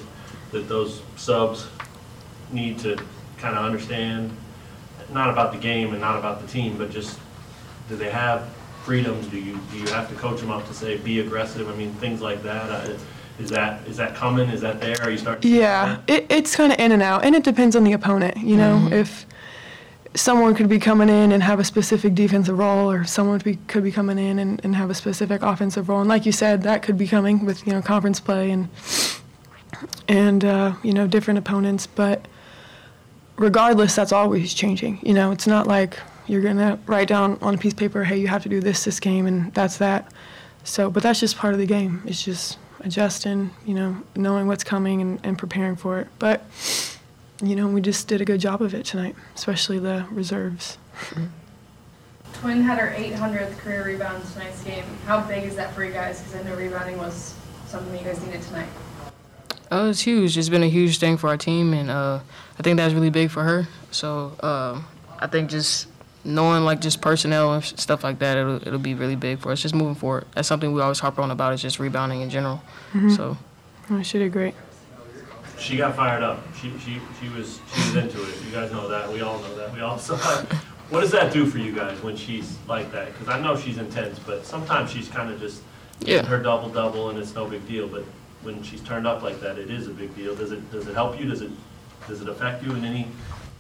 that 0.53 0.69
those 0.69 1.03
subs 1.17 1.67
need 2.53 2.79
to 2.81 2.97
kind 3.39 3.59
of 3.59 3.65
understand? 3.65 4.35
Not 5.13 5.31
about 5.31 5.53
the 5.53 5.59
game 5.59 5.93
and 5.93 6.01
not 6.01 6.19
about 6.19 6.41
the 6.41 6.47
team, 6.49 6.77
but 6.79 6.91
just, 6.91 7.19
do 7.89 7.97
they 7.97 8.11
have 8.11 8.49
freedoms? 8.87 9.27
Do 9.27 9.39
you, 9.39 9.59
do 9.73 9.79
you 9.79 9.87
have 9.89 10.09
to 10.09 10.15
coach 10.15 10.41
them 10.41 10.53
up 10.53 10.65
to 10.69 10.73
say, 10.73 10.97
be 10.97 11.19
aggressive? 11.19 11.69
I 11.69 11.75
mean, 11.75 11.93
things 11.95 12.23
like 12.23 12.43
that. 12.45 12.71
Uh, 12.71 12.97
Is 13.39 13.51
that, 13.51 13.87
is 13.87 13.97
that 13.99 14.15
coming? 14.15 14.49
Is 14.49 14.63
that 14.63 14.81
there? 14.81 14.97
Are 15.03 15.11
you 15.11 15.19
starting? 15.19 15.43
to 15.43 15.49
yeah, 15.49 15.99
it, 16.07 16.25
it's 16.31 16.57
kind 16.57 16.73
of 16.73 16.79
in 16.79 16.91
and 16.93 17.03
out, 17.03 17.23
and 17.23 17.35
it 17.35 17.45
depends 17.45 17.77
on 17.77 17.85
the 17.85 17.93
opponent. 17.93 18.39
You 18.39 18.57
know, 18.57 18.89
if 18.91 19.27
someone 20.15 20.55
could 20.55 20.71
be 20.71 20.79
coming 20.79 21.11
in 21.11 21.33
and 21.33 21.43
have 21.43 21.61
a 21.61 21.65
specific 21.65 22.15
defensive 22.15 22.57
role, 22.59 22.91
or 22.91 23.05
someone 23.05 23.39
be, 23.41 23.57
could 23.67 23.85
be 23.85 23.93
coming 23.93 24.19
in 24.19 24.39
and, 24.39 24.65
and 24.65 24.75
have 24.75 24.89
a 24.89 24.95
specific 24.95 25.43
offensive 25.43 25.91
role, 25.91 26.01
and 26.01 26.09
like 26.09 26.25
you 26.25 26.33
said, 26.33 26.63
that 26.63 26.83
could 26.83 26.97
be 26.97 27.07
coming 27.07 27.45
with 27.45 27.67
you 27.67 27.75
know 27.75 27.83
conference 27.83 28.21
play 28.21 28.51
and 28.51 28.69
and 30.09 30.43
uh, 30.43 30.73
you 30.83 30.95
know 30.95 31.07
different 31.07 31.37
opponents. 31.39 31.87
But 31.87 32.27
regardless, 33.37 33.95
that's 33.95 34.13
always 34.13 34.55
changing. 34.55 34.99
You 35.03 35.13
know, 35.13 35.31
it's 35.31 35.47
not 35.47 35.67
like 35.67 35.99
you're 36.27 36.43
gonna 36.43 36.79
write 36.87 37.09
down 37.09 37.39
on 37.41 37.55
a 37.55 37.59
piece 37.59 37.73
of 37.73 37.79
paper, 37.79 38.05
hey, 38.05 38.19
you 38.19 38.29
have 38.29 38.43
to 38.43 38.49
do 38.49 38.61
this 38.61 38.85
this 38.85 39.01
game, 39.01 39.27
and 39.27 39.53
that's 39.55 39.79
that. 39.79 40.13
So, 40.65 40.91
but 40.91 41.03
that's 41.03 41.21
just 41.21 41.37
part 41.37 41.55
of 41.55 41.61
the 41.61 41.67
game. 41.67 42.03
It's 42.07 42.23
just 42.23 42.59
adjusting, 42.81 43.51
you 43.65 43.75
know, 43.75 44.03
knowing 44.17 44.47
what's 44.47 44.65
coming 44.65 45.01
and, 45.01 45.21
and 45.23 45.39
preparing 45.39 45.77
for 45.77 45.99
it. 46.01 46.09
But, 46.19 46.43
you 47.43 47.55
know, 47.57 47.69
we 47.69 47.81
just 47.81 48.09
did 48.09 48.21
a 48.21 48.25
good 48.25 48.41
job 48.41 48.63
of 48.63 48.75
it 48.75 48.85
tonight, 48.85 49.15
especially 49.35 49.79
the 49.79 50.07
reserves. 50.11 50.79
Twin 52.35 52.63
had 52.63 52.79
her 52.79 52.95
800th 52.97 53.57
career 53.59 53.85
rebound 53.85 54.23
in 54.23 54.31
tonight's 54.31 54.63
game. 54.63 54.85
How 55.07 55.21
big 55.21 55.45
is 55.45 55.57
that 55.57 55.75
for 55.75 55.85
you 55.85 55.93
guys? 55.93 56.21
Because 56.21 56.35
I 56.41 56.43
know 56.43 56.57
rebounding 56.57 56.99
was 56.99 57.35
something 57.67 57.93
that 57.93 58.01
you 58.01 58.07
guys 58.07 58.25
needed 58.25 58.43
tonight. 58.43 58.69
Oh, 59.71 59.91
it's 59.91 60.01
huge. 60.01 60.37
It's 60.37 60.49
been 60.49 60.63
a 60.63 60.69
huge 60.69 60.99
thing 60.99 61.17
for 61.17 61.29
our 61.29 61.37
team, 61.37 61.73
and 61.73 61.91
uh, 61.91 62.21
I 62.59 62.63
think 62.63 62.77
that's 62.77 62.95
really 62.95 63.11
big 63.11 63.31
for 63.31 63.43
her. 63.43 63.67
So 63.91 64.33
uh, 64.41 64.81
I 65.19 65.27
think 65.27 65.51
just 65.51 65.89
knowing 66.27 66.65
like 66.65 66.81
just 66.81 67.01
personnel 67.01 67.55
and 67.55 67.65
stuff 67.65 68.05
like 68.05 68.19
that, 68.19 68.37
it'll 68.37 68.57
it'll 68.67 68.79
be 68.79 68.95
really 68.95 69.17
big 69.17 69.39
for 69.39 69.53
us. 69.53 69.63
Just 69.63 69.75
moving 69.75 69.95
forward. 69.95 70.27
That's 70.35 70.49
something 70.49 70.73
we 70.73 70.81
always 70.81 70.99
harp 70.99 71.19
on 71.19 71.31
about 71.31 71.55
is 71.55 71.63
just 71.63 71.79
rebounding 71.79 72.21
in 72.21 72.29
general. 72.31 72.61
Mhm. 72.93 73.15
So 73.17 73.37
I 73.91 74.03
should 74.03 74.23
agree. 74.23 74.53
She 75.59 75.77
got 75.79 75.97
fired 75.97 76.23
up. 76.23 76.43
She, 76.61 76.71
she, 76.79 77.01
she 77.21 77.29
was, 77.31 77.61
she 77.75 77.81
was 77.81 77.97
into 77.97 78.23
it. 78.23 78.35
You 78.45 78.53
guys 78.53 78.71
know 78.71 78.89
that. 78.89 79.11
We 79.11 79.23
all 79.23 79.39
know 79.39 79.57
that. 79.57 79.73
We 79.73 79.81
all 79.81 79.99
saw 79.99 80.15
it. 80.41 80.53
What 80.91 81.01
does 81.01 81.11
that 81.13 81.33
do 81.33 81.47
for 81.47 81.57
you 81.59 81.73
guys 81.75 82.01
when 82.03 82.15
she's 82.15 82.59
like 82.69 82.93
that? 82.93 83.13
Because 83.13 83.29
I 83.29 83.41
know 83.41 83.57
she's 83.57 83.79
intense, 83.79 84.19
but 84.19 84.45
sometimes 84.45 84.91
she's 84.91 85.09
kind 85.09 85.31
of 85.33 85.41
just 85.41 85.63
Yeah. 86.01 86.23
her 86.27 86.39
double 86.43 86.69
double 86.69 87.09
and 87.11 87.19
it's 87.19 87.35
no 87.35 87.47
big 87.47 87.67
deal. 87.67 87.89
But 87.89 88.05
when 88.43 88.63
she's 88.63 88.83
turned 88.83 89.07
up 89.07 89.23
like 89.23 89.41
that, 89.41 89.59
it 89.59 89.71
is 89.71 89.87
a 89.89 89.91
big 89.91 90.15
deal. 90.15 90.35
Does 90.37 90.53
it, 90.53 90.71
does 90.71 90.87
it 90.89 90.95
help 90.95 91.19
you? 91.19 91.27
Does 91.27 91.41
it, 91.41 91.51
does 92.07 92.21
it 92.21 92.29
affect 92.29 92.63
you 92.63 92.73
in 92.73 92.85
any, 92.85 92.99
any 92.99 93.09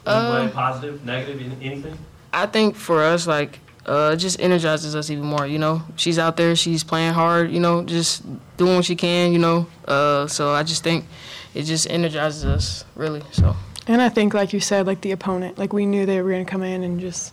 Uh, 0.07 0.45
way, 0.47 0.53
positive, 0.53 1.03
negative, 1.05 1.41
anything? 1.63 1.97
I 2.37 2.47
think 2.47 2.77
for 2.77 3.03
us, 3.03 3.27
like, 3.27 3.61
uh, 3.87 4.13
it 4.15 4.17
just 4.19 4.41
energizes 4.41 4.95
us 4.95 5.11
even 5.11 5.25
more. 5.25 5.47
You 5.47 5.59
know, 5.59 5.83
she's 5.97 6.19
out 6.19 6.37
there, 6.37 6.55
she's 6.55 6.85
playing 6.85 7.15
hard. 7.15 7.51
You 7.51 7.61
know, 7.61 7.83
just 7.85 8.25
doing 8.57 8.77
what 8.77 8.85
she 8.85 8.97
can. 8.97 9.33
You 9.33 9.39
know, 9.39 9.67
uh, 9.89 10.27
so 10.27 10.53
I 10.53 10.63
just 10.63 10.85
think 10.85 11.07
it 11.55 11.63
just 11.63 11.89
energizes 11.89 12.45
us 12.45 12.85
really. 12.95 13.23
So. 13.33 13.57
And 13.89 14.03
I 14.03 14.09
think, 14.09 14.35
like 14.35 14.53
you 14.53 14.61
said, 14.61 14.87
like 14.87 15.01
the 15.01 15.13
opponent, 15.13 15.59
like 15.59 15.73
we 15.73 15.87
knew 15.87 16.07
they 16.07 16.21
were 16.21 16.31
going 16.31 16.45
to 16.45 16.51
come 16.51 16.63
in 16.63 16.83
and 16.83 17.01
just 17.01 17.33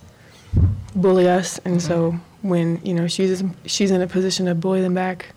bully 0.95 1.27
us. 1.27 1.59
And 1.65 1.81
so 1.81 2.11
when, 2.43 2.79
you 2.83 2.93
know, 2.93 3.07
she's, 3.07 3.43
she's 3.65 3.89
in 3.89 4.01
a 4.01 4.07
position 4.07 4.45
to 4.45 4.53
bully 4.53 4.81
them 4.81 4.93
back, 4.93 5.33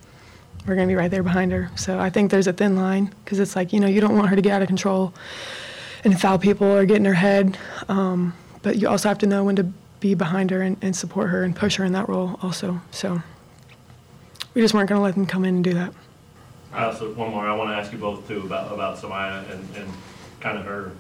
we're 0.67 0.75
going 0.75 0.87
to 0.87 0.93
be 0.93 0.97
right 0.97 1.11
there 1.11 1.23
behind 1.23 1.53
her. 1.53 1.71
So 1.75 1.99
I 1.99 2.11
think 2.11 2.31
there's 2.31 2.47
a 2.47 2.53
thin 2.53 2.77
line 2.77 3.15
because 3.25 3.39
it's 3.39 3.57
like, 3.57 3.73
you 3.73 3.81
know, 3.81 3.87
you 3.87 4.01
don't 4.01 4.15
want 4.15 4.29
her 4.29 4.37
to 4.37 4.43
get 4.43 4.53
out 4.53 4.61
of 4.61 4.69
control 4.69 5.15
and 6.05 6.21
foul 6.21 6.39
people 6.39 6.67
or 6.67 6.85
get 6.85 6.99
in 6.99 7.07
her 7.07 7.15
head. 7.15 7.57
Um, 7.89 8.35
but 8.67 8.79
you 8.79 8.89
also 8.89 9.09
have 9.09 9.19
to 9.19 9.27
know 9.29 9.45
when 9.45 9.55
to 9.55 9.63
be 10.01 10.13
behind 10.15 10.51
her 10.51 10.61
and, 10.61 10.77
and 10.83 10.97
support 10.97 11.31
her 11.31 11.45
and 11.45 11.55
push 11.55 11.77
her 11.77 11.85
in 11.85 11.93
that 11.93 12.09
role 12.09 12.37
also. 12.43 12.81
So 12.91 13.23
we 14.55 14.61
just 14.61 14.75
weren't 14.75 14.89
going 14.89 14.99
to 14.99 15.05
let 15.05 15.15
them 15.15 15.25
come 15.25 15.45
in 15.45 15.55
and 15.55 15.63
do 15.65 15.73
that. 15.75 15.93
I 16.73 16.87
also, 16.87 17.13
one 17.15 17.31
more, 17.31 17.47
I 17.47 17.55
want 17.55 17.71
to 17.71 17.77
ask 17.77 17.93
you 17.93 17.99
both 17.99 18.27
too 18.27 18.41
about, 18.41 18.73
about 18.75 18.99
S'Mya 18.99 19.49
and, 19.53 19.77
and 19.77 19.89
kind 20.41 20.59
of 20.59 20.65
her 20.65 20.91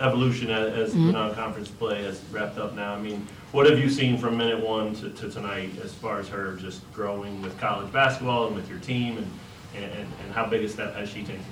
evolution 0.00 0.48
as, 0.48 0.72
as 0.74 0.92
the 0.92 1.00
Mhm. 1.00 1.12
non-conference 1.12 1.70
play 1.70 2.04
has 2.04 2.22
wrapped 2.30 2.56
up 2.56 2.72
now. 2.76 2.94
I 2.94 3.00
mean, 3.00 3.26
what 3.50 3.68
have 3.68 3.80
you 3.80 3.90
seen 3.90 4.16
from 4.16 4.36
minute 4.36 4.60
one 4.60 4.94
to, 4.94 5.10
to 5.10 5.28
tonight 5.28 5.72
as 5.82 5.92
far 5.92 6.20
as 6.20 6.28
her 6.28 6.52
just 6.54 6.80
growing 6.92 7.42
with 7.42 7.58
college 7.58 7.92
basketball 7.92 8.46
and 8.46 8.54
with 8.54 8.70
your 8.70 8.78
team 8.78 9.16
and, 9.18 9.26
and, 9.74 9.84
and 9.92 10.08
and 10.22 10.32
how 10.32 10.46
big 10.46 10.62
a 10.62 10.68
step 10.68 10.94
has 10.94 11.08
she 11.08 11.22
taken? 11.22 11.42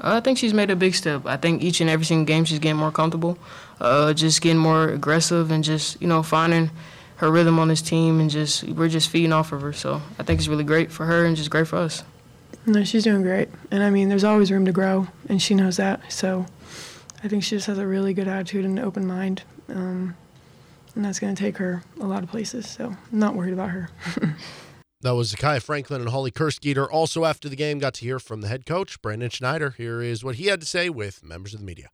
I 0.00 0.20
think 0.20 0.38
she's 0.38 0.54
made 0.54 0.70
a 0.70 0.76
big 0.76 0.94
step. 0.94 1.26
I 1.26 1.36
think 1.36 1.62
each 1.62 1.80
and 1.80 1.90
every 1.90 2.04
single 2.06 2.24
game 2.24 2.44
she's 2.44 2.60
getting 2.60 2.76
more 2.76 2.92
comfortable, 2.92 3.36
uh, 3.80 4.12
just 4.12 4.40
getting 4.40 4.58
more 4.58 4.88
aggressive 4.88 5.50
and 5.50 5.62
just 5.64 6.00
you 6.00 6.08
know 6.08 6.22
finding 6.22 6.70
her 7.16 7.30
rhythm 7.30 7.58
on 7.58 7.68
this 7.68 7.82
team 7.82 8.20
and 8.20 8.30
just 8.30 8.64
we're 8.64 8.88
just 8.88 9.08
feeding 9.08 9.32
off 9.32 9.52
of 9.52 9.62
her. 9.62 9.72
So 9.72 10.00
I 10.18 10.22
think 10.22 10.40
it's 10.40 10.48
really 10.48 10.64
great 10.64 10.92
for 10.92 11.06
her 11.06 11.24
and 11.24 11.36
just 11.36 11.50
great 11.50 11.66
for 11.66 11.76
us. 11.76 12.04
No, 12.66 12.84
she's 12.84 13.04
doing 13.04 13.22
great. 13.22 13.48
And 13.70 13.82
I 13.82 13.90
mean, 13.90 14.08
there's 14.08 14.24
always 14.24 14.50
room 14.50 14.64
to 14.66 14.72
grow, 14.72 15.08
and 15.28 15.40
she 15.40 15.54
knows 15.54 15.76
that. 15.78 16.12
So 16.12 16.46
I 17.22 17.28
think 17.28 17.42
she 17.42 17.56
just 17.56 17.66
has 17.66 17.78
a 17.78 17.86
really 17.86 18.14
good 18.14 18.28
attitude 18.28 18.64
and 18.64 18.78
an 18.78 18.84
open 18.84 19.06
mind. 19.06 19.42
Um, 19.68 20.16
and 20.94 21.04
that's 21.04 21.18
going 21.20 21.34
to 21.34 21.40
take 21.40 21.56
her 21.58 21.82
a 22.00 22.06
lot 22.06 22.22
of 22.22 22.28
places. 22.28 22.68
So 22.68 22.86
I'm 22.86 23.18
not 23.18 23.34
worried 23.34 23.52
about 23.52 23.70
her. 23.70 23.90
That 25.02 25.14
was 25.14 25.32
Zakiyah 25.32 25.62
Franklin 25.62 26.00
and 26.00 26.10
Holly 26.10 26.32
Kersgieter. 26.32 26.88
Also, 26.90 27.24
after 27.24 27.48
the 27.48 27.54
game, 27.54 27.78
got 27.78 27.94
to 27.94 28.00
hear 28.00 28.18
from 28.18 28.40
the 28.40 28.48
head 28.48 28.66
coach, 28.66 29.00
Brandon 29.00 29.30
Schneider. 29.30 29.70
Here 29.70 30.02
is 30.02 30.24
what 30.24 30.34
he 30.34 30.46
had 30.46 30.58
to 30.60 30.66
say 30.66 30.90
with 30.90 31.22
members 31.22 31.54
of 31.54 31.60
the 31.60 31.66
media. 31.66 31.90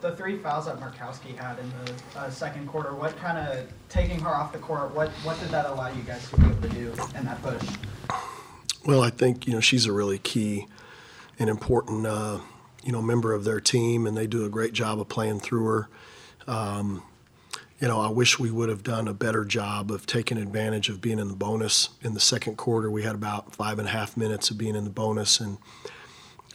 The 0.00 0.14
three 0.14 0.38
fouls 0.38 0.66
that 0.66 0.78
Markowski 0.78 1.36
had 1.36 1.58
in 1.58 1.70
the 1.70 2.20
uh, 2.20 2.30
second 2.30 2.68
quarter, 2.68 2.94
what 2.94 3.16
kind 3.16 3.36
of 3.36 3.66
taking 3.88 4.20
her 4.20 4.30
off 4.30 4.52
the 4.52 4.58
court? 4.58 4.94
What 4.94 5.08
what 5.24 5.40
did 5.40 5.48
that 5.48 5.66
allow 5.66 5.88
you 5.88 6.02
guys 6.02 6.28
to 6.30 6.36
be 6.36 6.46
able 6.46 6.62
to 6.62 6.68
do 6.68 6.92
in 7.16 7.24
that 7.24 7.42
push? 7.42 7.68
Well, 8.84 9.02
I 9.02 9.10
think 9.10 9.46
you 9.46 9.54
know 9.54 9.60
she's 9.60 9.86
a 9.86 9.92
really 9.92 10.18
key 10.18 10.66
and 11.38 11.50
important 11.50 12.06
uh, 12.06 12.38
you 12.84 12.92
know 12.92 13.02
member 13.02 13.32
of 13.32 13.42
their 13.42 13.60
team, 13.60 14.06
and 14.06 14.16
they 14.16 14.28
do 14.28 14.44
a 14.44 14.48
great 14.48 14.72
job 14.72 15.00
of 15.00 15.08
playing 15.08 15.40
through 15.40 15.64
her. 15.64 15.88
Um, 16.46 17.02
you 17.80 17.88
know, 17.88 18.00
I 18.00 18.10
wish 18.10 18.38
we 18.38 18.50
would 18.50 18.68
have 18.68 18.82
done 18.82 19.08
a 19.08 19.14
better 19.14 19.44
job 19.44 19.90
of 19.90 20.06
taking 20.06 20.38
advantage 20.38 20.88
of 20.88 21.00
being 21.00 21.18
in 21.18 21.28
the 21.28 21.36
bonus 21.36 21.90
in 22.02 22.14
the 22.14 22.20
second 22.20 22.56
quarter. 22.56 22.90
We 22.90 23.02
had 23.02 23.14
about 23.14 23.54
five 23.54 23.78
and 23.78 23.86
a 23.86 23.90
half 23.90 24.16
minutes 24.16 24.50
of 24.50 24.58
being 24.58 24.76
in 24.76 24.84
the 24.84 24.90
bonus, 24.90 25.40
and 25.40 25.58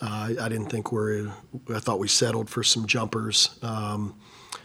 I, 0.04 0.36
I 0.42 0.50
didn't 0.50 0.68
think 0.68 0.92
we're. 0.92 1.32
I 1.74 1.80
thought 1.80 2.00
we 2.00 2.08
settled 2.08 2.50
for 2.50 2.64
some 2.64 2.86
jumpers. 2.88 3.58
Um, 3.62 4.16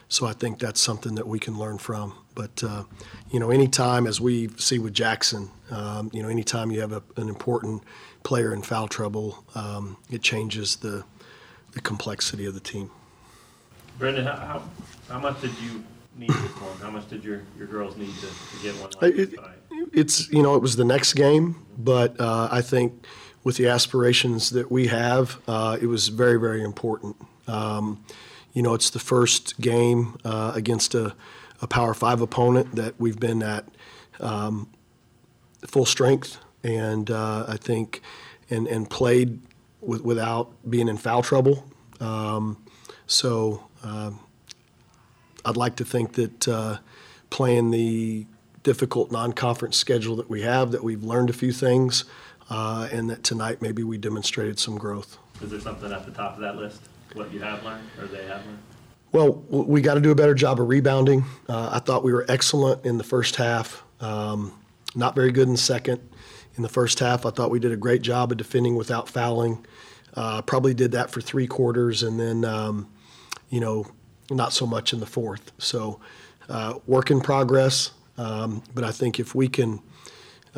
so 0.09 0.27
I 0.27 0.33
think 0.33 0.59
that's 0.59 0.81
something 0.81 1.15
that 1.17 1.27
we 1.27 1.39
can 1.39 1.59
learn 1.59 1.79
from. 1.79 2.15
But 2.35 2.63
uh, 2.65 2.85
you 3.31 3.39
know, 3.41 3.51
anytime, 3.51 4.07
as 4.07 4.21
we 4.21 4.49
see 4.57 4.79
with 4.79 4.95
Jackson, 4.95 5.51
um, 5.71 6.11
you 6.13 6.23
know, 6.23 6.29
anytime 6.29 6.71
you 6.71 6.81
have 6.81 6.93
a, 6.93 7.03
an 7.17 7.29
important 7.29 7.83
player 8.25 8.53
in 8.55 8.63
foul 8.63 8.89
trouble, 8.89 9.45
um, 9.55 9.97
it 10.11 10.23
changes 10.23 10.77
the 10.77 11.05
the 11.73 11.81
complexity 11.81 12.47
of 12.47 12.55
the 12.55 12.61
team. 12.61 12.91
Brendan, 13.99 14.25
how, 14.25 14.37
how, 14.37 14.63
how 15.09 15.19
much 15.19 15.41
did 15.41 15.51
you 15.61 15.85
need 16.17 16.31
this 16.31 16.51
one? 16.63 16.77
How 16.81 16.91
much 16.91 17.09
did 17.11 17.23
your, 17.25 17.43
your 17.59 17.67
girls 17.67 17.97
need 17.97 18.15
to, 18.15 18.27
to 18.27 18.63
get 18.63 18.75
one 18.77 18.91
like 19.03 19.15
it- 19.15 19.35
It's 19.93 20.31
you 20.31 20.43
know, 20.43 20.55
it 20.55 20.63
was 20.63 20.77
the 20.77 20.85
next 20.85 21.15
game, 21.15 21.57
but 21.77 22.19
uh, 22.21 22.49
I 22.51 22.63
think 22.63 23.05
with 23.49 23.57
the 23.57 23.67
aspirations 23.67 24.51
that 24.51 24.71
we 24.71 24.89
have, 24.89 25.41
uh, 25.49 25.79
it 25.81 25.87
was 25.87 26.09
very 26.09 26.39
very 26.39 26.63
important. 26.63 27.17
Um, 27.47 28.05
you 28.53 28.63
know, 28.63 28.75
it's 28.75 28.91
the 28.91 28.99
first 28.99 29.59
game 29.59 30.19
uh, 30.23 30.53
against 30.55 30.95
a, 30.95 31.15
a 31.63 31.67
Power 31.67 31.95
Five 31.95 32.21
opponent 32.21 32.75
that 32.75 33.01
we've 33.01 33.19
been 33.19 33.43
at 33.43 33.65
um, 34.21 34.69
full 35.67 35.87
strength, 35.87 36.37
and 36.63 37.11
uh, 37.11 37.47
I 37.49 37.57
think 37.57 38.03
and 38.51 38.69
and 38.69 38.91
played 38.91 39.41
with, 39.81 40.03
without 40.03 40.51
being 40.69 40.87
in 40.87 40.99
foul 40.99 41.23
trouble. 41.23 41.65
Um, 42.01 42.59
so 43.07 43.65
um 43.83 44.21
I'd 45.47 45.57
like 45.57 45.77
to 45.77 45.87
think 45.87 46.13
that 46.13 46.49
uh, 46.49 46.77
playing 47.31 47.71
the 47.71 48.27
difficult 48.63 49.11
non-conference 49.11 49.79
schedule 49.79 50.17
that 50.17 50.29
we 50.29 50.43
have, 50.43 50.73
that 50.73 50.85
we've 50.85 51.03
learned 51.03 51.31
a 51.31 51.33
few 51.33 51.53
things, 51.53 52.05
uh, 52.51 52.89
and 52.93 53.11
that 53.11 53.23
tonight 53.23 53.63
maybe 53.63 53.83
we 53.83 53.99
demonstrated 53.99 54.59
some 54.59 54.77
growth. 54.79 55.19
Is 55.43 55.51
there 55.51 55.61
something 55.61 55.93
at 55.93 56.05
the 56.05 56.13
top 56.13 56.35
of 56.35 56.41
that 56.41 56.57
list, 56.57 56.81
what 57.15 57.33
you 57.33 57.41
have 57.41 57.63
learned 57.65 57.89
or 58.01 58.07
they 58.07 58.25
have 58.27 58.45
learned? 58.45 58.59
Well, 59.11 59.33
we 59.49 59.81
got 59.81 59.95
to 59.95 60.01
do 60.01 60.11
a 60.11 60.15
better 60.15 60.35
job 60.35 60.61
of 60.61 60.69
rebounding. 60.69 61.25
Uh, 61.49 61.71
I 61.73 61.79
thought 61.79 62.05
we 62.05 62.13
were 62.13 62.27
excellent 62.29 62.85
in 62.85 62.99
the 62.99 63.05
first 63.05 63.37
half, 63.37 63.83
um, 64.01 64.53
not 64.95 65.15
very 65.15 65.33
good 65.33 65.47
in 65.47 65.55
the 65.55 65.59
second. 65.59 66.01
In 66.57 66.63
the 66.63 66.69
first 66.69 66.99
half, 66.99 67.25
I 67.25 67.31
thought 67.31 67.51
we 67.51 67.59
did 67.59 67.73
a 67.73 67.77
great 67.77 68.03
job 68.03 68.33
of 68.33 68.39
defending 68.39 68.77
without 68.77 69.09
fouling. 69.09 69.65
Uh, 70.15 70.43
probably 70.43 70.75
did 70.75 70.93
that 70.93 71.11
for 71.11 71.21
three 71.21 71.47
quarters, 71.47 72.03
and 72.03 72.19
then, 72.19 72.45
um, 72.45 72.89
you 73.49 73.61
know, 73.61 73.87
not 74.31 74.53
so 74.53 74.67
much 74.67 74.93
in 74.93 75.01
the 75.01 75.07
fourth. 75.07 75.53
So, 75.59 76.01
uh, 76.49 76.75
work 76.87 77.11
in 77.11 77.21
progress. 77.21 77.93
Um, 78.19 78.63
but 78.75 78.85
I 78.85 78.91
think 78.91 79.21
if 79.21 79.35
we 79.35 79.49
can 79.49 79.81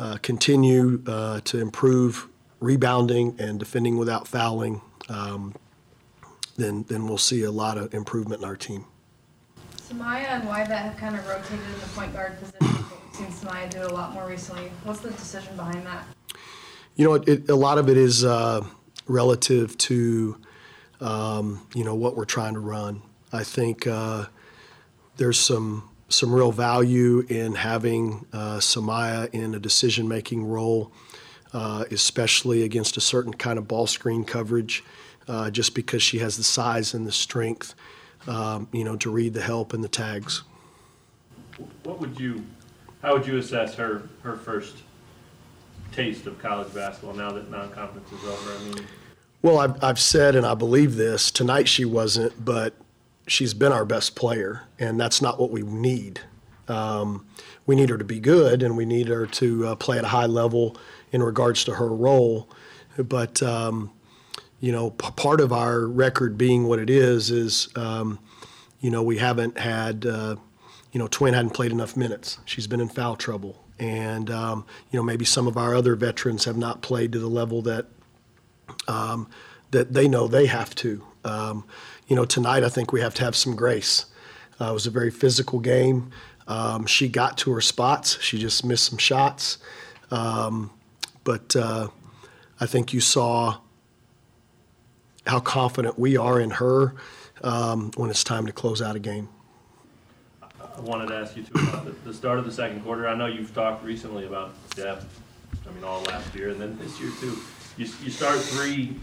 uh, 0.01 0.17
continue 0.23 0.99
uh, 1.05 1.39
to 1.41 1.59
improve 1.59 2.27
rebounding 2.59 3.35
and 3.39 3.59
defending 3.59 3.97
without 3.97 4.27
fouling, 4.27 4.81
um, 5.09 5.53
then 6.57 6.83
then 6.89 7.07
we'll 7.07 7.19
see 7.19 7.43
a 7.43 7.51
lot 7.51 7.77
of 7.77 7.93
improvement 7.93 8.41
in 8.41 8.47
our 8.47 8.55
team. 8.55 8.85
S'Mya 9.77 10.25
and 10.27 10.43
Wyvette 10.45 10.69
have 10.69 10.97
kind 10.97 11.15
of 11.15 11.27
rotated 11.27 11.59
in 11.59 11.79
the 11.79 11.87
point 11.93 12.13
guard 12.13 12.39
position. 12.39 12.83
We've 13.05 13.15
seen 13.15 13.27
S'Mya 13.27 13.69
do 13.69 13.83
a 13.83 13.93
lot 13.93 14.13
more 14.13 14.27
recently. 14.27 14.71
What's 14.83 15.01
the 15.01 15.11
decision 15.11 15.55
behind 15.55 15.85
that? 15.85 16.03
You 16.95 17.05
know, 17.05 17.13
it, 17.13 17.29
it, 17.29 17.49
a 17.49 17.55
lot 17.55 17.77
of 17.77 17.87
it 17.87 17.97
is 17.97 18.25
uh, 18.25 18.65
relative 19.07 19.77
to 19.77 20.35
um, 20.99 21.67
you 21.75 21.83
know 21.83 21.93
what 21.93 22.15
we're 22.15 22.25
trying 22.25 22.55
to 22.55 22.59
run. 22.59 23.03
I 23.31 23.43
think 23.43 23.85
uh, 23.85 24.25
there's 25.17 25.39
some 25.39 25.90
some 26.11 26.33
real 26.33 26.51
value 26.51 27.25
in 27.29 27.55
having 27.55 28.25
uh, 28.33 28.57
S'Mya 28.57 29.33
in 29.33 29.55
a 29.55 29.59
decision 29.59 30.07
making 30.07 30.45
role, 30.45 30.91
uh, 31.53 31.85
especially 31.91 32.63
against 32.63 32.97
a 32.97 33.01
certain 33.01 33.33
kind 33.33 33.57
of 33.57 33.67
ball 33.67 33.87
screen 33.87 34.23
coverage, 34.23 34.83
uh, 35.27 35.49
just 35.49 35.73
because 35.73 36.03
she 36.03 36.19
has 36.19 36.37
the 36.37 36.43
size 36.43 36.93
and 36.93 37.07
the 37.07 37.11
strength, 37.11 37.75
um, 38.27 38.67
you 38.71 38.83
know, 38.83 38.95
to 38.97 39.09
read 39.09 39.33
the 39.33 39.41
help 39.41 39.73
and 39.73 39.83
the 39.83 39.89
tags. 39.89 40.43
What 41.83 41.99
would 41.99 42.19
you, 42.19 42.43
how 43.01 43.13
would 43.13 43.25
you 43.25 43.37
assess 43.37 43.75
her, 43.75 44.03
her 44.23 44.35
first 44.35 44.77
taste 45.91 46.25
of 46.27 46.39
college 46.39 46.73
basketball 46.73 47.13
now 47.13 47.31
that 47.31 47.49
non-conference 47.49 48.11
is 48.11 48.23
over? 48.23 48.51
I 48.51 48.63
mean, 48.63 48.87
Well, 49.41 49.59
I've, 49.59 49.83
I've 49.83 49.99
said, 49.99 50.35
and 50.35 50.45
I 50.45 50.55
believe 50.55 50.95
this, 50.95 51.31
tonight 51.31 51.67
she 51.67 51.85
wasn't, 51.85 52.43
but 52.43 52.73
she's 53.31 53.53
been 53.53 53.71
our 53.71 53.85
best 53.85 54.15
player, 54.15 54.63
and 54.77 54.99
that's 54.99 55.21
not 55.21 55.39
what 55.39 55.51
we 55.51 55.61
need. 55.61 56.19
Um, 56.67 57.25
we 57.65 57.75
need 57.75 57.89
her 57.89 57.97
to 57.97 58.03
be 58.03 58.19
good, 58.19 58.61
and 58.61 58.75
we 58.75 58.85
need 58.85 59.07
her 59.07 59.25
to 59.25 59.67
uh, 59.67 59.75
play 59.75 59.97
at 59.97 60.03
a 60.03 60.09
high 60.09 60.25
level 60.25 60.75
in 61.11 61.23
regards 61.23 61.63
to 61.65 61.75
her 61.75 61.87
role. 61.87 62.49
But, 62.97 63.41
um, 63.41 63.91
you 64.59 64.71
know, 64.71 64.91
p- 64.91 65.11
part 65.15 65.39
of 65.39 65.53
our 65.53 65.87
record 65.87 66.37
being 66.37 66.67
what 66.67 66.79
it 66.79 66.89
is, 66.89 67.31
is, 67.31 67.69
um, 67.75 68.19
you 68.81 68.91
know, 68.91 69.01
we 69.01 69.17
haven't 69.17 69.57
had, 69.57 70.05
uh, 70.05 70.35
you 70.91 70.99
know, 70.99 71.07
Twin 71.07 71.33
hadn't 71.33 71.51
played 71.51 71.71
enough 71.71 71.95
minutes. 71.95 72.39
She's 72.45 72.67
been 72.67 72.81
in 72.81 72.89
foul 72.89 73.15
trouble. 73.15 73.63
And, 73.79 74.29
um, 74.29 74.65
you 74.91 74.99
know, 74.99 75.03
maybe 75.03 75.25
some 75.25 75.47
of 75.47 75.57
our 75.57 75.73
other 75.73 75.95
veterans 75.95 76.45
have 76.45 76.57
not 76.57 76.81
played 76.81 77.13
to 77.13 77.19
the 77.19 77.27
level 77.27 77.61
that 77.63 77.87
um, 78.87 79.27
that 79.71 79.93
they 79.93 80.07
know 80.07 80.27
they 80.27 80.45
have 80.45 80.75
to. 80.75 81.03
Um, 81.23 81.65
you 82.11 82.15
know, 82.15 82.25
tonight 82.25 82.61
I 82.65 82.67
think 82.67 82.91
we 82.91 82.99
have 82.99 83.13
to 83.15 83.23
have 83.23 83.37
some 83.37 83.55
grace. 83.55 84.05
Uh, 84.59 84.71
it 84.71 84.73
was 84.73 84.85
a 84.85 84.89
very 84.91 85.09
physical 85.09 85.59
game. 85.61 86.11
Um, 86.45 86.85
she 86.85 87.07
got 87.07 87.37
to 87.37 87.53
her 87.53 87.61
spots. 87.61 88.21
She 88.21 88.37
just 88.37 88.65
missed 88.65 88.83
some 88.83 88.97
shots. 88.97 89.59
Um, 90.11 90.71
but 91.23 91.55
uh, 91.55 91.87
I 92.59 92.65
think 92.65 92.91
you 92.91 92.99
saw 92.99 93.59
how 95.25 95.39
confident 95.39 95.97
we 95.97 96.17
are 96.17 96.37
in 96.37 96.49
her 96.49 96.95
um, 97.45 97.91
when 97.95 98.09
it's 98.09 98.25
time 98.25 98.45
to 98.45 98.51
close 98.51 98.81
out 98.81 98.97
a 98.97 98.99
game. 98.99 99.29
I 100.41 100.81
wanted 100.81 101.07
to 101.07 101.15
ask 101.15 101.37
you 101.37 101.43
too 101.43 101.53
about 101.69 101.85
the, 101.85 101.91
the 102.03 102.13
start 102.13 102.39
of 102.39 102.43
the 102.43 102.51
second 102.51 102.81
quarter. 102.81 103.07
I 103.07 103.15
know 103.15 103.27
you've 103.27 103.55
talked 103.55 103.85
recently 103.85 104.25
about 104.27 104.53
depth. 104.75 105.21
I 105.65 105.71
mean, 105.73 105.85
all 105.85 106.01
last 106.01 106.35
year 106.35 106.49
and 106.49 106.59
then 106.59 106.77
this 106.77 106.99
year 106.99 107.11
too. 107.21 107.39
You, 107.77 107.87
you 108.03 108.11
start 108.11 108.37
three 108.37 108.97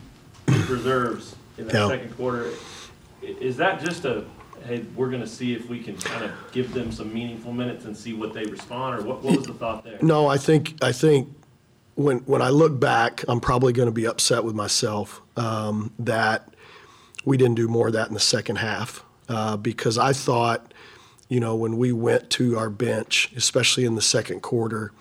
reserves 0.69 1.37
in 1.57 1.69
that 1.69 1.75
Yeah. 1.75 1.89
second 1.89 2.15
quarter. 2.15 2.51
Is 3.23 3.57
that 3.57 3.81
just 3.81 4.05
a, 4.05 4.25
hey, 4.65 4.85
we're 4.95 5.09
going 5.09 5.23
to 5.23 5.27
see 5.29 5.55
if 5.55 5.69
we 5.69 5.81
can 5.81 5.97
kind 5.97 6.25
of 6.25 6.33
give 6.53 6.73
them 6.73 6.93
some 6.93 7.13
meaningful 7.13 7.53
minutes 7.53 7.85
and 7.85 7.97
see 7.97 8.13
what 8.13 8.33
they 8.33 8.45
respond, 8.45 8.99
or 8.99 9.03
what, 9.03 9.23
what 9.23 9.37
was 9.37 9.47
the 9.47 9.55
thought 9.55 9.85
there? 9.85 9.99
No, 10.03 10.27
I 10.27 10.37
think 10.37 10.75
I 10.83 10.93
think 10.93 11.29
when 11.95 12.19
when 12.21 12.43
I 12.43 12.51
look 12.51 12.79
back, 12.79 13.25
I'm 13.29 13.41
probably 13.41 13.73
going 13.73 13.89
to 13.89 13.93
be 13.93 14.07
upset 14.07 14.45
with 14.45 14.55
myself 14.55 15.21
um, 15.37 15.93
that 15.99 16.55
we 17.25 17.37
didn't 17.37 17.57
do 17.57 17.69
more 17.69 17.89
of 17.89 17.93
that 17.95 18.09
in 18.09 18.15
the 18.15 18.21
second 18.21 18.57
half 18.57 19.05
uh, 19.29 19.57
because 19.57 19.99
I 19.99 20.13
thought, 20.13 20.73
you 21.29 21.41
know, 21.41 21.57
when 21.57 21.77
we 21.77 21.93
went 21.93 22.31
to 22.31 22.57
our 22.57 22.71
bench, 22.71 23.33
especially 23.37 23.85
in 23.85 23.97
the 23.97 24.03
second 24.03 24.43
quarter, 24.43 24.93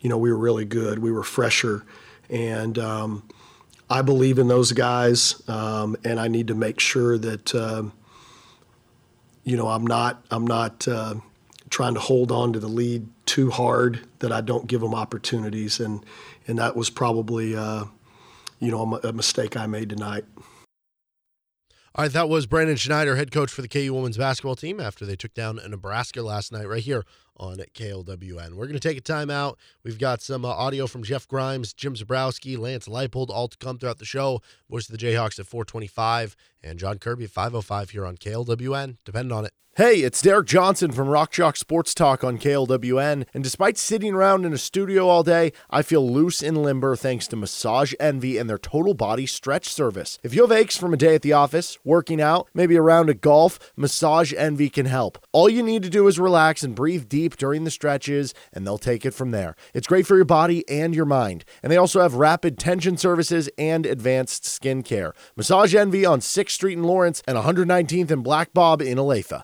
you 0.00 0.08
know, 0.08 0.18
we 0.18 0.30
were 0.30 0.38
really 0.38 0.66
good. 0.66 0.98
We 0.98 1.10
were 1.10 1.24
fresher, 1.24 1.84
and 2.28 2.78
um, 2.78 3.22
I 3.92 4.02
believe 4.02 4.38
in 4.38 4.48
those 4.48 4.72
guys, 4.72 5.42
um, 5.48 5.96
and 6.04 6.18
I 6.18 6.28
need 6.28 6.48
to 6.48 6.54
make 6.54 6.80
sure 6.80 7.18
that. 7.18 7.54
Um, 7.54 7.92
you 9.44 9.56
know, 9.56 9.68
I'm 9.68 9.86
not 9.86 10.24
I'm 10.30 10.46
not 10.46 10.86
uh, 10.86 11.14
trying 11.70 11.94
to 11.94 12.00
hold 12.00 12.30
on 12.30 12.52
to 12.52 12.60
the 12.60 12.68
lead 12.68 13.06
too 13.26 13.50
hard 13.50 14.00
that 14.20 14.32
I 14.32 14.40
don't 14.40 14.66
give 14.66 14.80
them 14.80 14.94
opportunities, 14.94 15.80
and 15.80 16.04
and 16.46 16.58
that 16.58 16.76
was 16.76 16.90
probably 16.90 17.56
uh, 17.56 17.84
you 18.60 18.70
know 18.70 19.00
a, 19.02 19.08
a 19.08 19.12
mistake 19.12 19.56
I 19.56 19.66
made 19.66 19.90
tonight. 19.90 20.24
All 21.94 22.04
right, 22.04 22.12
that 22.12 22.28
was 22.28 22.46
Brandon 22.46 22.76
Schneider, 22.76 23.16
head 23.16 23.30
coach 23.32 23.50
for 23.50 23.60
the 23.60 23.68
KU 23.68 23.92
women's 23.92 24.16
basketball 24.16 24.56
team 24.56 24.80
after 24.80 25.04
they 25.04 25.16
took 25.16 25.34
down 25.34 25.60
Nebraska 25.68 26.22
last 26.22 26.50
night, 26.50 26.66
right 26.66 26.82
here 26.82 27.04
on 27.36 27.58
KLWN. 27.58 28.52
We're 28.52 28.66
going 28.66 28.78
to 28.78 28.80
take 28.80 28.98
a 28.98 29.02
timeout. 29.02 29.56
We've 29.84 29.98
got 29.98 30.22
some 30.22 30.44
uh, 30.44 30.48
audio 30.48 30.86
from 30.86 31.02
Jeff 31.02 31.26
Grimes, 31.26 31.72
Jim 31.72 31.94
Zebrowski, 31.94 32.58
Lance 32.58 32.88
Leipold, 32.88 33.30
all 33.30 33.48
to 33.48 33.56
come 33.58 33.78
throughout 33.78 33.98
the 33.98 34.04
show. 34.04 34.40
Voice 34.70 34.88
of 34.88 34.98
the 34.98 35.04
Jayhawks 35.04 35.38
at 35.38 35.46
425, 35.46 36.36
and 36.62 36.78
Jon 36.78 36.98
Kirby 36.98 37.26
505 37.26 37.90
here 37.90 38.06
on 38.06 38.16
KLWN. 38.16 38.96
Depend 39.04 39.32
on 39.32 39.44
it. 39.44 39.52
Hey, 39.76 40.00
it's 40.00 40.20
Derek 40.20 40.48
Johnson 40.48 40.92
from 40.92 41.08
Rock 41.08 41.32
Chalk 41.32 41.56
Sports 41.56 41.94
Talk 41.94 42.22
on 42.22 42.36
KLWN. 42.36 43.26
And 43.32 43.42
despite 43.42 43.78
sitting 43.78 44.12
around 44.12 44.44
in 44.44 44.52
a 44.52 44.58
studio 44.58 45.08
all 45.08 45.22
day, 45.22 45.54
I 45.70 45.80
feel 45.80 46.06
loose 46.06 46.42
and 46.42 46.62
limber 46.62 46.94
thanks 46.94 47.26
to 47.28 47.36
Massage 47.36 47.94
Envy 47.98 48.36
and 48.36 48.50
their 48.50 48.58
total 48.58 48.92
body 48.92 49.24
stretch 49.24 49.72
service. 49.72 50.18
If 50.22 50.34
you 50.34 50.42
have 50.42 50.52
aches 50.52 50.76
from 50.76 50.92
a 50.92 50.98
day 50.98 51.14
at 51.14 51.22
the 51.22 51.32
office, 51.32 51.78
working 51.84 52.20
out, 52.20 52.50
maybe 52.52 52.76
a 52.76 52.82
round 52.82 53.08
of 53.08 53.22
golf, 53.22 53.72
Massage 53.74 54.34
Envy 54.36 54.68
can 54.68 54.84
help. 54.84 55.16
All 55.32 55.48
you 55.48 55.62
need 55.62 55.82
to 55.84 55.88
do 55.88 56.06
is 56.06 56.18
relax 56.18 56.62
and 56.62 56.74
breathe 56.74 57.08
deep 57.08 57.38
during 57.38 57.64
the 57.64 57.70
stretches, 57.70 58.34
and 58.52 58.66
they'll 58.66 58.76
take 58.76 59.06
it 59.06 59.14
from 59.14 59.30
there. 59.30 59.56
It's 59.72 59.86
great 59.86 60.06
for 60.06 60.16
your 60.16 60.26
body 60.26 60.68
and 60.68 60.94
your 60.94 61.06
mind. 61.06 61.46
And 61.62 61.72
they 61.72 61.78
also 61.78 62.02
have 62.02 62.12
rapid 62.12 62.58
tension 62.58 62.98
services 62.98 63.48
and 63.56 63.86
advanced 63.86 64.44
skin 64.44 64.82
care. 64.82 65.14
Massage 65.34 65.74
Envy 65.74 66.04
on 66.04 66.20
6th 66.20 66.51
Street 66.52 66.74
in 66.74 66.84
Lawrence 66.84 67.22
and 67.26 67.36
119th 67.36 68.10
and 68.10 68.22
Black 68.22 68.52
Bob 68.52 68.80
in 68.80 68.98
Olathe. 68.98 69.42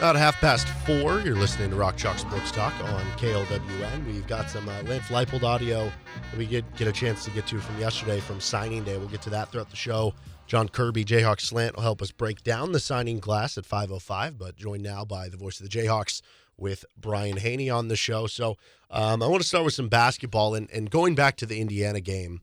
About 0.00 0.16
half 0.16 0.40
past 0.40 0.66
four, 0.86 1.20
you're 1.20 1.36
listening 1.36 1.68
to 1.68 1.76
Rock 1.76 1.98
Chalk 1.98 2.18
Sports 2.18 2.50
Talk 2.50 2.72
on 2.82 3.04
KLWN. 3.18 4.06
We've 4.06 4.26
got 4.26 4.48
some 4.48 4.66
uh, 4.66 4.82
Lance 4.84 5.08
Leipold 5.08 5.42
audio 5.42 5.92
that 6.30 6.38
we 6.38 6.46
get, 6.46 6.64
get 6.76 6.88
a 6.88 6.92
chance 6.92 7.22
to 7.26 7.30
get 7.32 7.46
to 7.48 7.60
from 7.60 7.78
yesterday 7.78 8.18
from 8.18 8.40
signing 8.40 8.82
day. 8.82 8.96
We'll 8.96 9.08
get 9.08 9.20
to 9.22 9.30
that 9.30 9.52
throughout 9.52 9.68
the 9.68 9.76
show. 9.76 10.14
Jon 10.46 10.70
Kirby, 10.70 11.04
Jayhawks 11.04 11.42
Slant, 11.42 11.76
will 11.76 11.82
help 11.82 12.00
us 12.00 12.12
break 12.12 12.42
down 12.42 12.72
the 12.72 12.80
signing 12.80 13.20
class 13.20 13.58
at 13.58 13.64
5.05, 13.64 14.38
but 14.38 14.56
joined 14.56 14.82
now 14.82 15.04
by 15.04 15.28
the 15.28 15.36
voice 15.36 15.60
of 15.60 15.68
the 15.68 15.78
Jayhawks 15.78 16.22
with 16.56 16.86
Brian 16.96 17.36
Hanni 17.36 17.68
on 17.68 17.88
the 17.88 17.96
show. 17.96 18.26
So 18.26 18.56
um, 18.90 19.22
I 19.22 19.26
want 19.26 19.42
to 19.42 19.48
start 19.48 19.66
with 19.66 19.74
some 19.74 19.88
basketball 19.88 20.54
and, 20.54 20.70
and 20.70 20.90
going 20.90 21.14
back 21.14 21.36
to 21.36 21.46
the 21.46 21.60
Indiana 21.60 22.00
game. 22.00 22.40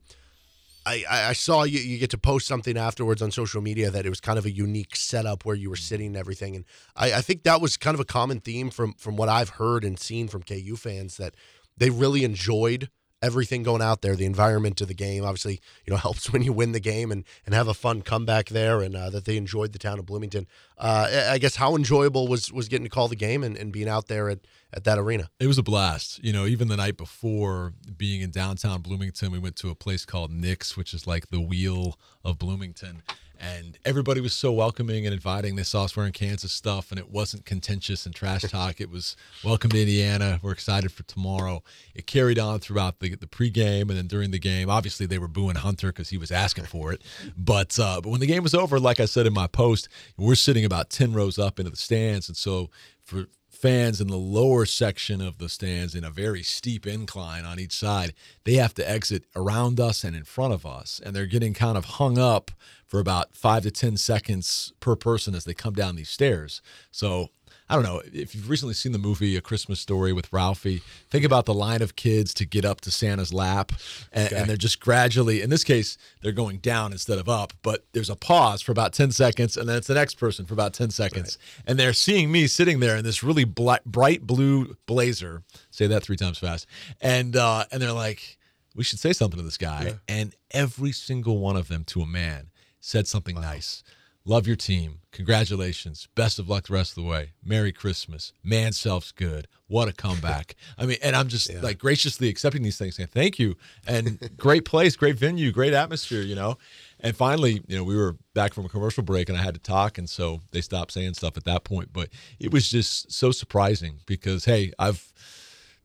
I, 0.88 1.28
I 1.28 1.32
saw 1.32 1.64
you, 1.64 1.80
you 1.80 1.98
get 1.98 2.10
to 2.10 2.18
post 2.18 2.46
something 2.46 2.76
afterwards 2.76 3.20
on 3.22 3.30
social 3.30 3.60
media 3.60 3.90
that 3.90 4.06
it 4.06 4.08
was 4.08 4.20
kind 4.20 4.38
of 4.38 4.46
a 4.46 4.50
unique 4.50 4.96
setup 4.96 5.44
where 5.44 5.56
you 5.56 5.70
were 5.70 5.76
mm-hmm. 5.76 5.82
sitting 5.82 6.06
and 6.08 6.16
everything. 6.16 6.56
And 6.56 6.64
I, 6.96 7.14
I 7.14 7.20
think 7.20 7.42
that 7.42 7.60
was 7.60 7.76
kind 7.76 7.94
of 7.94 8.00
a 8.00 8.04
common 8.04 8.40
theme 8.40 8.70
from 8.70 8.94
from 8.94 9.16
what 9.16 9.28
I've 9.28 9.50
heard 9.50 9.84
and 9.84 9.98
seen 9.98 10.28
from 10.28 10.42
KU 10.42 10.76
fans 10.76 11.16
that 11.16 11.34
they 11.76 11.90
really 11.90 12.24
enjoyed 12.24 12.90
everything 13.22 13.62
going 13.62 13.82
out 13.82 14.02
there, 14.02 14.14
the 14.14 14.24
environment 14.26 14.80
of 14.80 14.88
the 14.88 14.94
game. 14.94 15.24
Obviously, 15.24 15.60
you 15.86 15.90
know, 15.90 15.96
helps 16.08 16.32
when 16.32 16.42
you 16.42 16.52
win 16.52 16.72
the 16.72 16.80
game 16.80 17.10
and, 17.10 17.24
and 17.46 17.54
have 17.54 17.68
a 17.68 17.74
fun 17.74 18.02
comeback 18.02 18.48
there 18.48 18.80
and 18.80 18.96
uh, 18.96 19.10
that 19.10 19.24
they 19.24 19.36
enjoyed 19.36 19.72
the 19.72 19.78
town 19.78 19.98
of 19.98 20.06
Bloomington. 20.06 20.46
Uh, 20.76 21.26
I- 21.30 21.38
guess 21.38 21.56
how 21.56 21.76
enjoyable 21.76 22.28
was 22.28 22.52
was 22.52 22.68
getting 22.68 22.84
to 22.84 22.90
call 22.90 23.08
the 23.08 23.16
game 23.16 23.42
and, 23.44 23.56
and 23.56 23.72
being 23.72 23.88
out 23.88 24.08
there 24.08 24.28
at, 24.28 24.40
at 24.72 24.84
that 24.84 24.98
arena? 24.98 25.30
It 25.38 25.46
was 25.46 25.58
a 25.58 25.62
blast. 25.62 26.22
You 26.22 26.32
know, 26.32 26.46
even 26.46 26.68
the 26.68 26.76
night 26.76 26.96
before 26.96 27.74
being 27.96 28.20
in 28.20 28.30
downtown 28.30 28.82
Bloomington, 28.82 29.30
we 29.30 29.38
went 29.38 29.56
to 29.56 29.70
a 29.70 29.74
place 29.74 30.04
called 30.04 30.30
Nick's, 30.30 30.76
which 30.76 30.92
is 30.92 31.06
like 31.06 31.30
the 31.30 31.40
wheel 31.40 31.98
of 32.24 32.38
Bloomington. 32.38 33.02
And 33.38 33.78
everybody 33.84 34.20
was 34.20 34.32
so 34.32 34.52
welcoming 34.52 35.06
and 35.06 35.14
inviting. 35.14 35.56
They 35.56 35.62
saw 35.62 35.84
us 35.84 35.96
wearing 35.96 36.12
Kansas 36.12 36.52
stuff, 36.52 36.90
and 36.90 36.98
it 36.98 37.10
wasn't 37.10 37.44
contentious 37.44 38.04
and 38.04 38.14
trash 38.14 38.42
talk. 38.50 38.80
it 38.80 38.90
was 38.90 39.16
welcome 39.44 39.70
to 39.70 39.80
Indiana. 39.80 40.40
We're 40.42 40.52
excited 40.52 40.90
for 40.92 41.04
tomorrow. 41.04 41.62
It 41.94 42.06
carried 42.06 42.38
on 42.38 42.58
throughout 42.60 42.98
the 43.00 43.14
the 43.14 43.26
pregame 43.26 43.82
and 43.82 43.90
then 43.90 44.06
during 44.06 44.30
the 44.30 44.38
game. 44.38 44.68
Obviously, 44.68 45.06
they 45.06 45.18
were 45.18 45.28
booing 45.28 45.56
Hunter 45.56 45.88
because 45.88 46.10
he 46.10 46.18
was 46.18 46.30
asking 46.30 46.64
for 46.66 46.92
it. 46.92 47.02
But 47.36 47.78
uh, 47.78 48.00
but 48.00 48.10
when 48.10 48.20
the 48.20 48.26
game 48.26 48.42
was 48.42 48.54
over, 48.54 48.80
like 48.80 49.00
I 49.00 49.04
said 49.04 49.26
in 49.26 49.32
my 49.32 49.46
post, 49.46 49.88
we're 50.16 50.34
sitting 50.34 50.64
about 50.64 50.90
ten 50.90 51.12
rows 51.12 51.38
up 51.38 51.58
into 51.58 51.70
the 51.70 51.76
stands, 51.76 52.28
and 52.28 52.36
so 52.36 52.70
for 53.04 53.26
fans 53.58 54.00
in 54.00 54.06
the 54.06 54.16
lower 54.16 54.64
section 54.64 55.20
of 55.20 55.38
the 55.38 55.48
stands 55.48 55.94
in 55.94 56.04
a 56.04 56.10
very 56.10 56.44
steep 56.44 56.86
incline 56.86 57.44
on 57.44 57.58
each 57.58 57.74
side, 57.74 58.14
they 58.44 58.54
have 58.54 58.72
to 58.74 58.88
exit 58.88 59.24
around 59.34 59.80
us 59.80 60.04
and 60.04 60.14
in 60.14 60.22
front 60.22 60.54
of 60.54 60.64
us. 60.64 61.00
And 61.04 61.14
they're 61.14 61.26
getting 61.26 61.54
kind 61.54 61.76
of 61.76 61.84
hung 61.84 62.18
up 62.18 62.52
for 62.86 63.00
about 63.00 63.34
five 63.34 63.64
to 63.64 63.70
10 63.72 63.96
seconds 63.96 64.72
per 64.78 64.94
person 64.94 65.34
as 65.34 65.44
they 65.44 65.54
come 65.54 65.74
down 65.74 65.96
these 65.96 66.08
stairs. 66.08 66.62
So 66.92 67.30
I 67.70 67.74
don't 67.74 67.84
know 67.84 68.00
if 68.12 68.34
you've 68.34 68.48
recently 68.48 68.72
seen 68.74 68.92
the 68.92 68.98
movie 68.98 69.36
A 69.36 69.40
Christmas 69.42 69.78
Story 69.78 70.12
with 70.12 70.32
Ralphie. 70.32 70.80
Think 71.10 71.24
about 71.24 71.44
the 71.44 71.52
line 71.52 71.82
of 71.82 71.96
kids 71.96 72.32
to 72.34 72.46
get 72.46 72.64
up 72.64 72.80
to 72.82 72.90
Santa's 72.90 73.32
lap, 73.32 73.72
and, 74.10 74.26
Okay. 74.28 74.36
and 74.40 74.48
they're 74.48 74.56
just 74.56 74.80
gradually. 74.80 75.42
In 75.42 75.50
this 75.50 75.64
case, 75.64 75.98
they're 76.22 76.32
going 76.32 76.58
down 76.58 76.92
instead 76.92 77.18
of 77.18 77.28
up. 77.28 77.52
But 77.62 77.84
there's 77.92 78.08
a 78.08 78.16
pause 78.16 78.62
for 78.62 78.72
about 78.72 78.94
ten 78.94 79.10
seconds, 79.12 79.56
and 79.56 79.68
then 79.68 79.76
it's 79.76 79.86
the 79.86 79.94
next 79.94 80.14
person 80.14 80.46
for 80.46 80.54
about 80.54 80.72
ten 80.72 80.88
seconds, 80.90 81.36
and 81.66 81.78
they're 81.78 81.92
seeing 81.92 82.32
me 82.32 82.46
sitting 82.46 82.80
there 82.80 82.96
in 82.96 83.04
this 83.04 83.22
really 83.22 83.44
bright 83.44 84.26
blue 84.26 84.74
blazer. 84.86 85.42
Say 85.70 85.86
that 85.88 86.02
three 86.02 86.16
times 86.16 86.38
fast, 86.38 86.66
and 87.02 87.36
uh, 87.36 87.64
and 87.70 87.82
they're 87.82 87.92
like, 87.92 88.38
"We 88.74 88.82
should 88.82 88.98
say 88.98 89.12
something 89.12 89.38
to 89.38 89.44
this 89.44 89.58
guy," 89.58 89.98
and 90.08 90.34
every 90.52 90.92
single 90.92 91.38
one 91.38 91.56
of 91.56 91.68
them, 91.68 91.84
to 91.84 92.00
a 92.00 92.06
man, 92.06 92.48
said 92.80 93.06
something 93.06 93.34
nice. 93.38 93.82
Love 94.28 94.46
your 94.46 94.56
team. 94.56 94.98
Congratulations. 95.10 96.06
Best 96.14 96.38
of 96.38 96.50
luck 96.50 96.66
the 96.66 96.74
rest 96.74 96.90
of 96.90 97.02
the 97.02 97.08
way. 97.08 97.32
Merry 97.42 97.72
Christmas. 97.72 98.34
Man 98.44 98.74
self's 98.74 99.10
good. 99.10 99.48
What 99.68 99.88
a 99.88 99.92
comeback. 99.94 100.54
I 100.76 100.84
mean, 100.84 100.98
and 101.02 101.16
I'm 101.16 101.28
just 101.28 101.50
like 101.62 101.78
graciously 101.78 102.28
accepting 102.28 102.60
these 102.60 102.76
things, 102.76 102.96
saying 102.96 103.08
thank 103.10 103.38
you. 103.38 103.56
And 103.86 104.30
great 104.36 104.66
place, 104.66 104.96
great 104.96 105.16
venue, 105.16 105.50
great 105.50 105.72
atmosphere, 105.72 106.20
you 106.20 106.34
know. 106.34 106.58
And 107.00 107.16
finally, 107.16 107.62
you 107.68 107.78
know, 107.78 107.84
we 107.84 107.96
were 107.96 108.18
back 108.34 108.52
from 108.52 108.66
a 108.66 108.68
commercial 108.68 109.02
break 109.02 109.30
and 109.30 109.38
I 109.38 109.40
had 109.40 109.54
to 109.54 109.60
talk. 109.60 109.96
And 109.96 110.10
so 110.10 110.42
they 110.50 110.60
stopped 110.60 110.92
saying 110.92 111.14
stuff 111.14 111.38
at 111.38 111.44
that 111.44 111.64
point. 111.64 111.94
But 111.94 112.10
it 112.38 112.52
was 112.52 112.70
just 112.70 113.10
so 113.10 113.30
surprising 113.30 114.00
because, 114.04 114.44
hey, 114.44 114.72
I've 114.78 115.10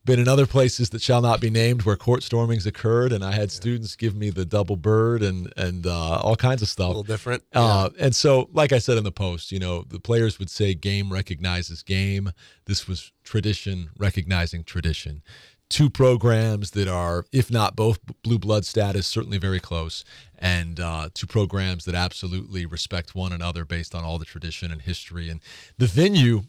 been 0.06 0.20
in 0.20 0.28
other 0.28 0.46
places 0.46 0.90
that 0.90 1.02
shall 1.02 1.22
not 1.22 1.40
be 1.40 1.50
named 1.50 1.84
where 1.84 1.96
court 1.96 2.24
stormings 2.24 2.66
occurred, 2.66 3.14
and 3.14 3.24
I 3.24 3.32
had 3.32 3.52
students 3.52 3.96
give 3.96 4.16
me 4.16 4.30
the 4.30 4.46
double 4.46 4.76
bird 4.76 5.22
and 5.24 5.52
and 5.58 5.88
uh, 5.88 6.20
all 6.20 6.36
kinds 6.36 6.62
of 6.62 6.68
stuff. 6.68 6.86
A 6.86 6.90
little 6.90 7.04
different, 7.04 7.44
Uh, 7.54 7.90
and 8.00 8.16
so, 8.16 8.50
like 8.54 8.74
I 8.74 8.80
said 8.80 8.98
in 8.98 9.04
the 9.04 9.12
post, 9.12 9.52
you 9.52 9.60
know, 9.60 9.84
the 9.84 10.00
players 10.00 10.40
would 10.40 10.50
say 10.50 10.74
game 10.74 11.12
recognizes 11.12 11.84
game. 11.84 12.32
This 12.66 12.88
was 12.88 13.12
tradition 13.24 13.90
recognizing 13.98 14.64
tradition. 14.64 15.24
Two 15.70 15.90
programs 15.90 16.72
that 16.72 16.88
are, 16.88 17.26
if 17.32 17.50
not 17.50 17.76
both 17.76 17.98
blue 18.22 18.38
blood 18.38 18.64
status, 18.64 19.08
certainly 19.08 19.40
very 19.40 19.60
close, 19.60 20.04
and 20.38 20.80
uh, 20.80 21.10
two 21.16 21.26
programs 21.26 21.86
that 21.86 21.96
absolutely 21.96 22.66
respect 22.66 23.16
one 23.16 23.32
another 23.32 23.66
based 23.66 23.96
on 23.96 24.04
all 24.04 24.20
the 24.20 24.26
tradition 24.26 24.72
and 24.72 24.82
history. 24.84 25.30
And 25.30 25.40
the 25.78 25.88
venue, 25.88 26.44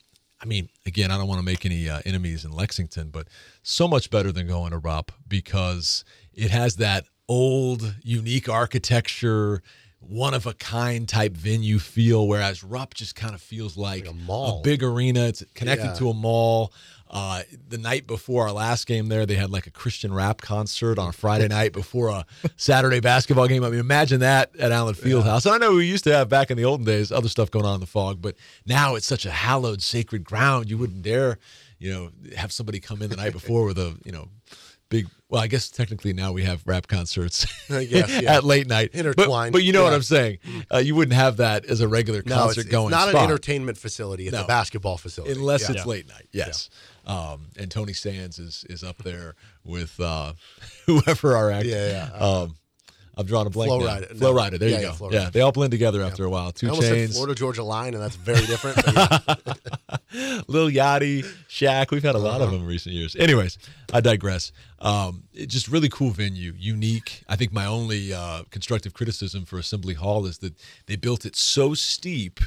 I 0.45 0.47
mean, 0.47 0.69
again, 0.85 1.11
I 1.11 1.17
don't 1.17 1.27
want 1.27 1.39
to 1.39 1.45
make 1.45 1.65
any 1.65 1.89
uh, 1.89 2.01
enemies 2.05 2.45
in 2.45 2.53
Lexington, 2.53 3.09
but 3.09 3.29
so 3.63 3.89
much 3.89 4.11
better 4.11 4.31
than 4.31 4.47
going 4.47 4.73
to 4.73 4.79
Rupp 4.79 5.11
because 5.27 6.05
it 6.35 6.51
has 6.51 6.77
that 6.77 7.07
old, 7.29 7.95
unique 8.03 8.47
architecture, 8.47 9.63
one 10.01 10.35
of 10.35 10.45
a 10.47 10.53
kind 10.53 11.09
type 11.09 11.35
venue 11.35 11.79
feel. 11.79 12.29
Whereas 12.29 12.63
Rupp 12.63 12.93
just 12.93 13.17
kind 13.17 13.35
of 13.35 13.41
feels 13.41 13.79
like, 13.79 14.07
a 14.07 14.13
mall. 14.13 14.61
big 14.61 14.83
arena. 14.83 15.25
It's 15.29 15.43
connected 15.55 15.87
Yeah. 15.87 15.95
to 15.95 16.11
a 16.11 16.15
mall. 16.15 16.75
Uh, 17.17 17.43
the 17.69 17.79
night 17.79 18.09
before 18.09 18.43
our 18.49 18.53
last 18.53 18.89
game 18.89 19.07
there, 19.07 19.25
they 19.25 19.37
had 19.37 19.49
like 19.49 19.69
a 19.69 19.71
Christian 19.71 20.13
rap 20.13 20.41
concert 20.41 20.99
on 20.99 21.11
a 21.11 21.13
Friday 21.13 21.47
night 21.47 21.73
before 21.73 22.09
a 22.09 22.27
Saturday 22.57 22.99
basketball 22.99 23.47
game. 23.47 23.63
I 23.63 23.71
mean, 23.71 23.79
imagine 23.79 24.19
that 24.21 24.55
at 24.57 24.73
Allen 24.73 24.97
Fieldhouse. 24.97 25.49
I 25.49 25.57
know 25.59 25.75
we 25.77 25.87
used 25.87 26.03
to 26.05 26.13
have 26.13 26.29
back 26.29 26.51
in 26.51 26.57
the 26.57 26.65
olden 26.65 26.85
days 26.85 27.13
other 27.13 27.29
stuff 27.29 27.53
going 27.53 27.65
on 27.67 27.75
in 27.75 27.81
the 27.81 27.87
Phog, 27.87 28.21
but 28.21 28.35
now 28.67 28.97
it's 28.97 29.07
such 29.07 29.25
a 29.27 29.31
hallowed, 29.31 29.81
sacred 29.81 30.25
ground. 30.25 30.69
You 30.69 30.77
wouldn't 30.77 31.03
dare, 31.03 31.39
you 31.79 31.93
know, 31.93 32.11
have 32.37 32.51
somebody 32.51 32.81
come 32.81 33.01
in 33.01 33.11
the 33.11 33.17
night 33.17 33.33
before 33.33 33.65
with 33.65 33.79
a, 33.79 33.97
you 34.05 34.11
know, 34.11 34.29
big. 34.89 35.07
Well, 35.29 35.41
I 35.41 35.47
guess 35.47 35.69
technically 35.71 36.13
now 36.15 36.33
we 36.33 36.43
have 36.43 36.63
rap 36.67 36.87
concerts 36.89 37.47
I 37.71 37.85
guess, 37.85 38.09
yeah. 38.23 38.35
at 38.37 38.43
late 38.45 38.67
night, 38.67 38.91
Intertwined, 38.93 39.53
But, 39.53 39.63
you 39.63 39.73
know 39.73 39.85
what. 39.85 39.93
I'm 39.95 40.03
saying. 40.03 40.39
Uh, 40.73 40.79
you 40.79 40.95
wouldn't 40.97 41.15
have 41.17 41.37
that 41.37 41.65
as 41.65 41.81
a 41.81 41.87
regular 41.87 42.23
concert 42.23 42.51
it's, 42.63 42.67
it's 42.67 42.69
going. 42.73 42.91
not 42.91 43.09
spot. 43.11 43.23
an 43.23 43.31
entertainment 43.31 43.79
facility. 43.79 44.25
It's 44.27 44.33
No. 44.33 44.45
a 44.45 44.47
basketball 44.49 44.97
facility. 44.97 45.33
Unless 45.35 45.63
Yeah. 45.69 45.77
it's 45.77 45.87
late 45.87 46.09
night, 46.09 46.29
yes. 46.33 46.71
Um, 47.07 47.49
and 47.59 47.71
Tony 47.71 47.93
Sands 47.93 48.39
is 48.39 48.65
is 48.71 48.83
up 48.83 48.99
there 48.99 49.35
with 49.65 49.99
uh, 50.01 50.33
whoever 50.87 51.37
our 51.37 51.51
actor. 51.51 51.69
Yeah, 51.69 52.09
yeah. 52.11 52.17
Um, 52.19 52.57
I've 53.17 53.27
drawn 53.29 53.47
a 53.47 53.51
blank. 53.51 53.69
Flow 53.69 53.79
now. 53.79 53.87
Rider. 53.87 54.07
Flow 54.07 54.31
No. 54.33 54.37
Rider. 54.37 54.59
There 54.59 54.69
Yeah, 54.71 54.77
you 54.81 54.87
go. 54.87 54.93
Flow 54.95 55.11
Yeah, 55.13 55.31
they 55.31 55.41
all 55.41 55.53
blend 55.53 55.71
together 55.71 56.03
after 56.03 56.25
a 56.25 56.31
while. 56.31 56.51
Two 56.51 56.67
I 56.67 56.71
almost 56.71 56.89
said 56.89 56.95
chains. 56.95 57.15
Florida 57.15 57.35
Georgia 57.37 57.63
Line, 57.63 57.95
and 57.95 58.03
that's 58.03 58.17
very 58.17 58.45
different. 58.47 58.77
yeah. 58.87 60.41
Lil 60.49 60.69
Yachty, 60.71 61.25
Shaq. 61.49 61.91
We've 61.91 62.03
had 62.03 62.15
a 62.15 62.19
lot 62.19 62.37
of 62.41 62.49
Uh-huh. 62.49 62.53
them 62.53 62.61
in 62.63 62.67
recent 62.67 62.95
years. 62.95 63.15
Anyways, 63.17 63.59
I 63.93 64.01
digress. 64.01 64.51
Um, 64.81 65.25
just 65.35 65.69
really 65.69 65.89
cool 65.89 66.11
venue, 66.11 66.55
unique. 66.57 67.23
I 67.29 67.37
think 67.37 67.53
my 67.53 67.67
only 67.67 68.13
uh, 68.13 68.43
constructive 68.51 68.95
criticism 68.95 69.45
for 69.45 69.59
Assembly 69.59 69.95
Hall 69.95 70.27
is 70.27 70.39
that 70.39 70.55
they 70.87 70.97
built 70.97 71.25
it 71.25 71.37
so 71.37 71.75
steep, 71.75 72.41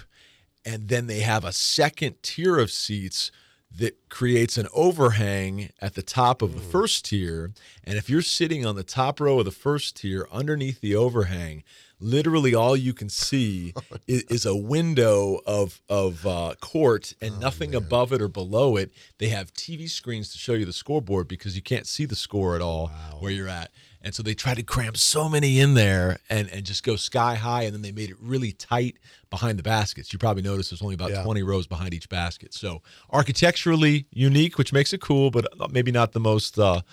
and 0.65 0.87
then 0.89 1.07
they 1.07 1.21
have 1.21 1.45
a 1.45 1.51
second 1.53 2.21
tier 2.23 2.57
of 2.59 2.71
seats 2.71 3.31
that 3.75 4.09
creates 4.09 4.57
an 4.57 4.67
overhang 4.73 5.69
at 5.81 5.93
the 5.93 6.01
top 6.01 6.41
of 6.41 6.55
the 6.55 6.61
first 6.61 7.05
tier. 7.05 7.51
And 7.83 7.97
if 7.97 8.09
you're 8.09 8.21
sitting 8.21 8.65
on 8.65 8.75
the 8.75 8.83
top 8.83 9.19
row 9.19 9.39
of 9.39 9.45
the 9.45 9.51
first 9.51 9.97
tier 9.97 10.27
underneath 10.31 10.81
the 10.81 10.95
overhang, 10.95 11.63
literally 11.99 12.53
all 12.55 12.75
you 12.75 12.93
can 12.93 13.09
see 13.09 13.73
is, 14.07 14.23
is 14.23 14.45
a 14.45 14.55
window 14.55 15.41
of 15.45 15.81
of 15.89 16.25
uh, 16.25 16.55
court 16.59 17.13
and 17.21 17.39
nothing 17.39 17.75
above 17.75 18.11
it 18.13 18.21
or 18.21 18.27
below 18.27 18.77
it. 18.77 18.91
They 19.17 19.29
have 19.29 19.53
TV 19.53 19.89
screens 19.89 20.31
to 20.31 20.37
show 20.37 20.53
you 20.53 20.65
the 20.65 20.73
scoreboard 20.73 21.27
because 21.27 21.55
you 21.55 21.61
can't 21.61 21.87
see 21.87 22.05
the 22.05 22.15
score 22.15 22.55
at 22.55 22.61
all 22.61 22.87
where 23.19 23.31
you're 23.31 23.49
at. 23.49 23.71
And 24.07 24.15
so 24.15 24.23
they 24.23 24.33
tried 24.33 24.55
to 24.55 24.63
cram 24.63 24.95
so 24.95 25.27
many 25.27 25.59
in 25.59 25.73
there 25.73 26.17
and, 26.29 26.49
and 26.49 26.63
just 26.63 26.81
go 26.81 26.95
sky 26.95 27.35
high. 27.35 27.63
And 27.63 27.73
then 27.73 27.81
they 27.81 27.91
made 27.91 28.09
it 28.09 28.15
really 28.21 28.53
tight 28.53 28.95
behind 29.29 29.59
the 29.59 29.63
baskets. 29.63 30.13
You 30.13 30.17
probably 30.17 30.43
noticed 30.43 30.71
there's 30.71 30.81
only 30.81 30.95
about 30.95 31.09
Yeah. 31.11 31.23
20 31.23 31.43
rows 31.43 31.67
behind 31.67 31.93
each 31.93 32.07
basket. 32.07 32.53
So 32.53 32.81
architecturally 33.09 34.05
unique, 34.13 34.57
which 34.57 34.71
makes 34.71 34.93
it 34.93 35.01
cool, 35.01 35.29
but 35.29 35.45
maybe 35.73 35.91
not 35.91 36.13
the 36.13 36.21
most 36.21 36.57
uh, 36.57 36.83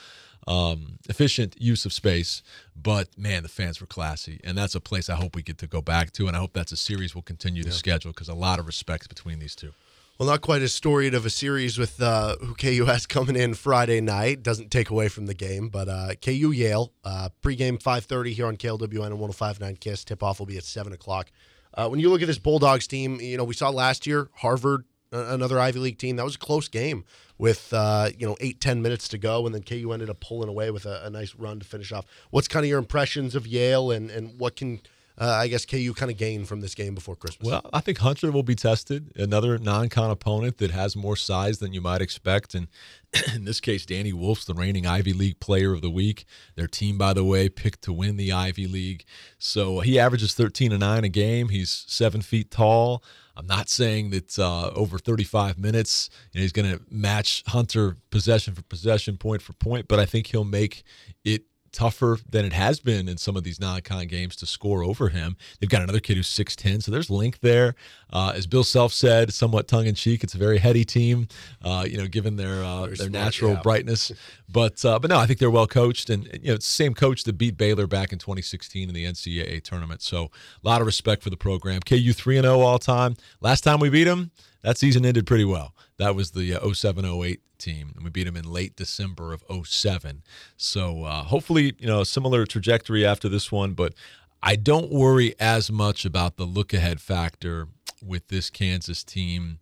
um, 0.49 0.99
efficient 1.09 1.55
use 1.57 1.85
of 1.85 1.93
space. 1.93 2.43
But 2.75 3.17
man, 3.17 3.45
the 3.45 3.49
fans 3.49 3.81
were 3.81 3.87
classy. 3.87 4.41
And 4.43 4.59
that's 4.59 4.75
a 4.75 4.81
place 4.81 5.09
I 5.09 5.15
hope 5.15 5.37
we 5.37 5.43
get 5.43 5.59
to 5.59 5.69
go 5.69 5.81
back 5.81 6.11
to. 6.15 6.27
And 6.27 6.35
I 6.37 6.41
hope 6.41 6.53
that's 6.53 6.73
a 6.73 6.77
series 6.77 7.15
we'll 7.15 7.23
continue 7.23 7.63
to 7.63 7.71
schedule 7.71 8.11
because 8.11 8.29
a 8.29 8.35
lot 8.35 8.59
of 8.59 8.67
respect 8.67 9.09
between 9.09 9.39
these 9.39 9.55
two. 9.55 9.73
Well, 10.17 10.29
not 10.29 10.43
quite 10.43 10.63
as 10.63 10.73
storied 10.73 11.13
of 11.13 11.27
a 11.27 11.31
series 11.31 11.77
with 11.77 12.01
uh, 12.01 12.37
who 12.37 12.55
KU 12.55 12.85
has 12.85 13.05
coming 13.05 13.35
in 13.35 13.55
Friday 13.55 14.01
night. 14.01 14.45
Doesn't 14.45 14.71
take 14.71 14.89
away 14.89 15.09
from 15.09 15.27
the 15.27 15.35
game, 15.35 15.69
but 15.69 15.89
uh, 15.89 16.15
KU 16.23 16.53
Yale 16.53 16.93
uh, 17.03 17.31
pregame 17.43 17.83
five 17.83 18.05
thirty 18.05 18.33
here 18.33 18.47
on 18.47 18.57
KLWN 18.57 19.07
and 19.07 19.15
one 19.15 19.23
hundred 19.23 19.33
five 19.33 19.59
nine 19.59 19.75
Kiss. 19.75 20.05
Tip 20.05 20.23
off 20.23 20.39
will 20.39 20.47
be 20.47 20.57
at 20.57 20.63
seven 20.63 20.93
o'clock. 20.93 21.33
Uh, 21.77 21.89
when 21.89 21.99
you 21.99 22.11
look 22.11 22.23
at 22.23 22.29
this 22.29 22.39
Bulldogs 22.39 22.87
team, 22.87 23.21
you 23.21 23.37
know 23.37 23.43
we 23.43 23.55
saw 23.55 23.71
last 23.71 24.07
year 24.07 24.29
Harvard, 24.37 24.85
uh, 25.13 25.25
another 25.31 25.59
Ivy 25.59 25.81
League 25.81 25.99
team. 25.99 26.15
That 26.15 26.25
was 26.25 26.37
a 26.37 26.39
close 26.39 26.69
game 26.69 27.05
with 27.37 27.73
uh, 27.73 28.11
you 28.17 28.25
know 28.25 28.37
eight 28.39 28.61
ten 28.61 28.83
minutes 28.83 29.09
to 29.09 29.19
go, 29.19 29.47
and 29.47 29.53
then 29.53 29.65
KU 29.65 29.91
ended 29.93 30.11
up 30.11 30.21
pulling 30.21 30.49
away 30.49 30.71
with 30.71 30.87
a, 30.87 31.03
a 31.05 31.11
nice 31.11 31.35
run 31.35 31.59
to 31.59 31.67
finish 31.67 31.91
off. 31.91 32.07
What's 32.31 32.47
kind 32.47 32.65
of 32.65 32.71
your 32.71 32.79
impressions 32.79 33.35
of 33.35 33.49
Yale, 33.49 33.91
and 33.91 34.13
and 34.13 34.39
what 34.39 34.55
can 34.55 34.81
uh, 35.17 35.31
I 35.31 35.49
guess 35.49 35.65
KU 35.65 35.93
kind 35.95 36.11
of 36.11 36.19
gain 36.19 36.45
from 36.45 36.61
this 36.61 36.75
game 36.75 36.95
before 36.95 37.15
Christmas? 37.15 37.49
Well, 37.49 37.63
I 37.73 37.81
think 37.81 37.99
Hunter 37.99 38.33
will 38.33 38.43
be 38.43 38.57
tested. 38.57 39.13
Another 39.17 39.59
non-con 39.59 40.11
opponent 40.11 40.59
that 40.59 40.73
has 40.73 40.97
more 40.97 41.17
size 41.17 41.59
than 41.59 41.73
you 41.73 41.81
might 41.81 42.01
expect, 42.01 42.55
and 42.55 42.67
in 43.35 43.45
this 43.45 43.61
case, 43.61 43.87
Danny 43.87 44.13
Wolf's 44.13 44.45
the 44.45 44.55
reigning 44.55 44.87
Ivy 44.87 45.13
League 45.13 45.39
Player 45.39 45.73
of 45.73 45.83
the 45.83 45.91
Week. 45.91 46.25
Their 46.57 46.67
team, 46.67 46.99
by 46.99 47.13
the 47.13 47.25
way, 47.25 47.49
picked 47.49 47.83
to 47.83 47.93
win 47.93 48.17
the 48.17 48.33
Ivy 48.33 48.67
League. 48.67 49.05
So 49.39 49.81
he 49.81 49.99
averages 49.99 50.35
13 50.35 50.73
and 50.73 50.81
nine 50.81 51.05
a 51.05 51.09
game. 51.09 51.49
He's 51.49 51.85
seven 51.87 52.21
feet 52.21 52.51
tall. 52.51 53.03
I'm 53.37 53.47
not 53.47 53.69
saying 53.69 54.11
that 54.11 54.39
uh, 54.39 54.71
over 54.71 54.99
35 54.99 55.59
minutes 55.59 56.09
you 56.33 56.39
know, 56.39 56.43
he's 56.43 56.53
going 56.53 56.71
to 56.71 56.81
match 56.89 57.43
Hunter 57.49 57.97
possession 58.11 58.55
for 58.55 58.63
possession, 58.63 59.17
point 59.17 59.43
for 59.43 59.53
point, 59.55 59.89
but 59.89 59.99
I 59.99 60.07
think 60.07 60.29
he'll 60.29 60.45
make 60.45 60.85
it 61.25 61.43
tougher 61.75 62.19
than 62.29 62.45
it 62.45 62.53
has 62.53 62.81
been 62.81 63.09
in 63.09 63.19
some 63.19 63.37
of 63.37 63.45
these 63.45 63.61
non-con 63.61 64.07
games 64.07 64.37
to 64.37 64.47
score 64.47 64.83
over 64.83 65.11
him. 65.11 65.37
They've 65.61 65.69
got 65.69 65.83
another 65.83 66.01
kid 66.01 66.17
who's 66.17 66.31
6'10", 66.31 66.83
so 66.83 66.91
there's 66.91 67.11
link 67.11 67.41
there. 67.41 67.75
Uh, 68.13 68.33
as 68.35 68.47
Bill 68.47 68.65
Self 68.65 68.93
said, 68.93 69.35
somewhat 69.35 69.69
tongue-in-cheek, 69.69 70.25
it's 70.25 70.35
a 70.35 70.39
very 70.39 70.59
heady 70.59 70.85
team, 70.85 71.29
uh, 71.63 71.85
you 71.87 71.99
know, 71.99 72.07
given 72.07 72.37
their 72.37 72.63
uh, 72.65 72.87
their 72.87 72.97
smart, 72.97 73.13
natural 73.13 73.53
yeah. 73.55 73.63
brightness. 73.63 74.13
But 74.49 74.85
uh, 74.85 74.99
but 74.99 75.11
no, 75.11 75.19
I 75.19 75.27
think 75.27 75.41
they're 75.41 75.51
well 75.51 75.67
coached, 75.67 76.09
and 76.11 76.25
you 76.41 76.49
know, 76.49 76.55
it's 76.55 76.67
the 76.67 76.85
same 76.85 76.95
coach 76.95 77.25
that 77.25 77.35
beat 77.35 77.57
Baylor 77.57 77.87
back 77.87 78.13
in 78.13 78.19
2016 78.19 78.89
in 78.89 78.95
the 78.95 79.05
NCAA 79.05 79.63
tournament. 79.63 80.01
So 80.01 80.25
a 80.25 80.69
lot 80.69 80.81
of 80.81 80.87
respect 80.87 81.23
for 81.23 81.31
the 81.31 81.37
program. 81.37 81.81
KU 81.81 82.13
3 82.13 82.39
and 82.39 82.45
0 82.45 82.61
all 82.61 82.79
time. 82.79 83.17
Last 83.41 83.63
time 83.63 83.81
we 83.81 83.91
beat 83.91 84.05
them, 84.05 84.31
that 84.63 84.79
season 84.79 85.05
ended 85.05 85.27
pretty 85.27 85.45
well. 85.45 85.75
That 85.99 86.15
was 86.15 86.33
the 86.33 86.55
uh, 86.55 86.73
07 86.73 87.05
08 87.05 87.41
team, 87.59 87.93
and 87.95 88.05
we 88.05 88.11
beat 88.11 88.25
them 88.25 88.37
in 88.37 88.51
late 88.51 88.77
December 88.77 89.33
of 89.33 89.45
07. 89.67 90.23
So 90.57 91.05
uh, 91.05 91.23
hopefully, 91.25 91.75
you 91.79 91.87
know, 91.87 92.01
a 92.01 92.07
similar 92.07 92.47
trajectory 92.47 93.07
after 93.07 93.29
this 93.29 93.53
one, 93.53 93.75
but 93.75 93.95
I 94.43 94.57
don't 94.57 94.91
worry 94.91 95.35
as 95.41 95.71
much 95.71 96.05
about 96.05 96.37
the 96.37 96.45
look 96.45 96.75
ahead 96.75 97.01
factor 97.01 97.69
with 98.05 98.29
this 98.29 98.51
Kansas 98.51 99.03
team 99.03 99.59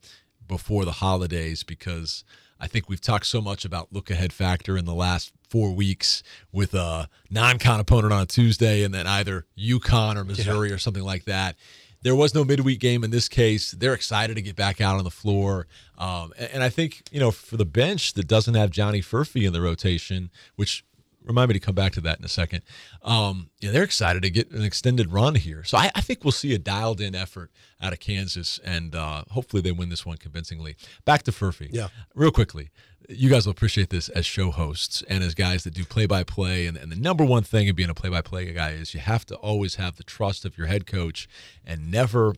before 0.48 0.84
the 0.84 0.92
holidays 0.92 1.62
because 1.62 2.24
I 2.58 2.66
think 2.66 2.88
we've 2.88 3.00
talked 3.00 3.26
so 3.26 3.40
much 3.40 3.64
about 3.64 3.92
look 3.92 4.10
ahead 4.10 4.32
factor 4.32 4.76
in 4.76 4.84
the 4.84 4.94
last 4.94 5.32
four 5.48 5.72
weeks 5.72 6.22
with 6.52 6.74
a 6.74 7.08
non 7.30 7.58
con 7.58 7.80
opponent 7.80 8.12
on 8.12 8.22
a 8.22 8.26
Tuesday 8.26 8.82
and 8.82 8.94
then 8.94 9.06
either 9.06 9.46
UConn 9.58 10.16
or 10.16 10.24
Missouri 10.24 10.72
or 10.72 10.78
something 10.78 11.02
like 11.02 11.24
that. 11.24 11.56
There 12.02 12.14
was 12.14 12.34
no 12.34 12.44
midweek 12.44 12.80
game 12.80 13.04
in 13.04 13.10
this 13.10 13.28
case. 13.28 13.70
They're 13.72 13.94
excited 13.94 14.34
to 14.34 14.42
get 14.42 14.56
back 14.56 14.80
out 14.80 14.98
on 14.98 15.04
the 15.04 15.10
floor. 15.10 15.66
Um, 15.98 16.32
and, 16.36 16.50
and 16.54 16.62
I 16.62 16.68
think, 16.68 17.02
you 17.10 17.20
know, 17.20 17.30
for 17.30 17.56
the 17.56 17.64
bench 17.64 18.14
that 18.14 18.26
doesn't 18.26 18.54
have 18.54 18.70
Johnny 18.70 19.00
Furphy 19.00 19.46
in 19.46 19.52
the 19.52 19.60
rotation, 19.60 20.30
which 20.56 20.84
remind 21.24 21.48
me 21.48 21.54
to 21.54 21.60
come 21.60 21.74
back 21.74 21.92
to 21.92 22.00
that 22.02 22.18
in 22.18 22.24
a 22.24 22.28
second. 22.28 22.62
Um, 23.02 23.50
yeah, 23.60 23.70
they're 23.70 23.82
excited 23.82 24.22
to 24.22 24.30
get 24.30 24.50
an 24.50 24.62
extended 24.62 25.12
run 25.12 25.34
here. 25.34 25.64
So 25.64 25.78
I, 25.78 25.90
I 25.94 26.00
think 26.00 26.24
we'll 26.24 26.32
see 26.32 26.54
a 26.54 26.58
dialed 26.58 27.00
in 27.00 27.14
effort 27.14 27.50
out 27.80 27.92
of 27.92 28.00
Kansas, 28.00 28.60
and 28.64 28.94
uh, 28.94 29.24
hopefully 29.30 29.62
they 29.62 29.72
win 29.72 29.88
this 29.88 30.06
one 30.06 30.16
convincingly. 30.16 30.76
Back 31.04 31.22
to 31.24 31.32
Furphy. 31.32 31.68
Yeah. 31.70 31.88
Real 32.14 32.30
quickly. 32.30 32.70
You 33.08 33.28
guys 33.28 33.46
will 33.46 33.50
appreciate 33.50 33.90
this 33.90 34.08
as 34.10 34.24
show 34.24 34.52
hosts 34.52 35.02
and 35.08 35.24
as 35.24 35.34
guys 35.34 35.64
that 35.64 35.74
do 35.74 35.84
play 35.84 36.06
by 36.06 36.22
play. 36.22 36.66
And 36.66 36.76
the 36.76 36.96
number 36.96 37.24
one 37.24 37.42
thing 37.42 37.68
of 37.68 37.74
being 37.74 37.90
a 37.90 37.94
play 37.94 38.08
by 38.08 38.22
play 38.22 38.52
guy 38.52 38.70
is 38.70 38.94
you 38.94 39.00
have 39.00 39.26
to 39.26 39.34
always 39.36 39.74
have 39.74 39.96
the 39.96 40.04
trust 40.04 40.44
of 40.44 40.56
your 40.56 40.68
head 40.68 40.86
coach 40.86 41.28
and 41.64 41.90
never 41.90 42.34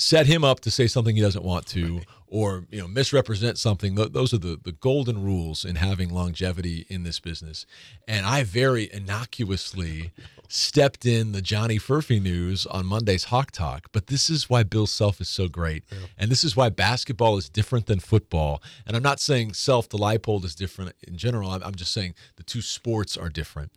set 0.00 0.26
him 0.26 0.42
up 0.42 0.60
to 0.60 0.70
say 0.70 0.86
something 0.86 1.14
he 1.14 1.20
doesn't 1.20 1.44
want 1.44 1.66
to 1.66 2.00
or 2.26 2.64
you 2.70 2.80
know 2.80 2.88
misrepresent 2.88 3.58
something. 3.58 3.96
Those 3.96 4.32
are 4.32 4.38
the, 4.38 4.58
the 4.62 4.72
golden 4.72 5.22
rules 5.22 5.64
in 5.64 5.76
having 5.76 6.08
longevity 6.08 6.86
in 6.88 7.02
this 7.02 7.20
business. 7.20 7.66
And 8.08 8.24
i 8.24 8.42
very 8.42 8.90
innocuously 8.92 10.12
stepped 10.48 11.06
in 11.06 11.30
the 11.32 11.42
johnny 11.42 11.78
furphy 11.78 12.20
news 12.20 12.66
on 12.66 12.86
monday's 12.86 13.24
hawk 13.24 13.50
talk. 13.50 13.88
But 13.92 14.06
this 14.06 14.30
is 14.30 14.48
why 14.48 14.62
bill 14.62 14.86
self 14.86 15.20
is 15.20 15.28
so 15.28 15.48
great. 15.48 15.84
And 16.16 16.30
this 16.30 16.44
is 16.44 16.56
why 16.56 16.70
basketball 16.70 17.36
is 17.36 17.50
different 17.50 17.84
than 17.84 18.00
football. 18.00 18.62
And 18.86 18.96
i'm 18.96 19.02
not 19.02 19.20
saying 19.20 19.52
self 19.52 19.88
the 19.88 19.98
Leipold 19.98 20.44
is 20.44 20.54
different 20.54 20.94
in 21.06 21.18
general. 21.18 21.50
I'm, 21.50 21.62
I'm 21.62 21.74
just 21.74 21.92
saying 21.92 22.14
the 22.36 22.42
two 22.42 22.62
sports 22.62 23.18
are 23.18 23.28
different 23.28 23.70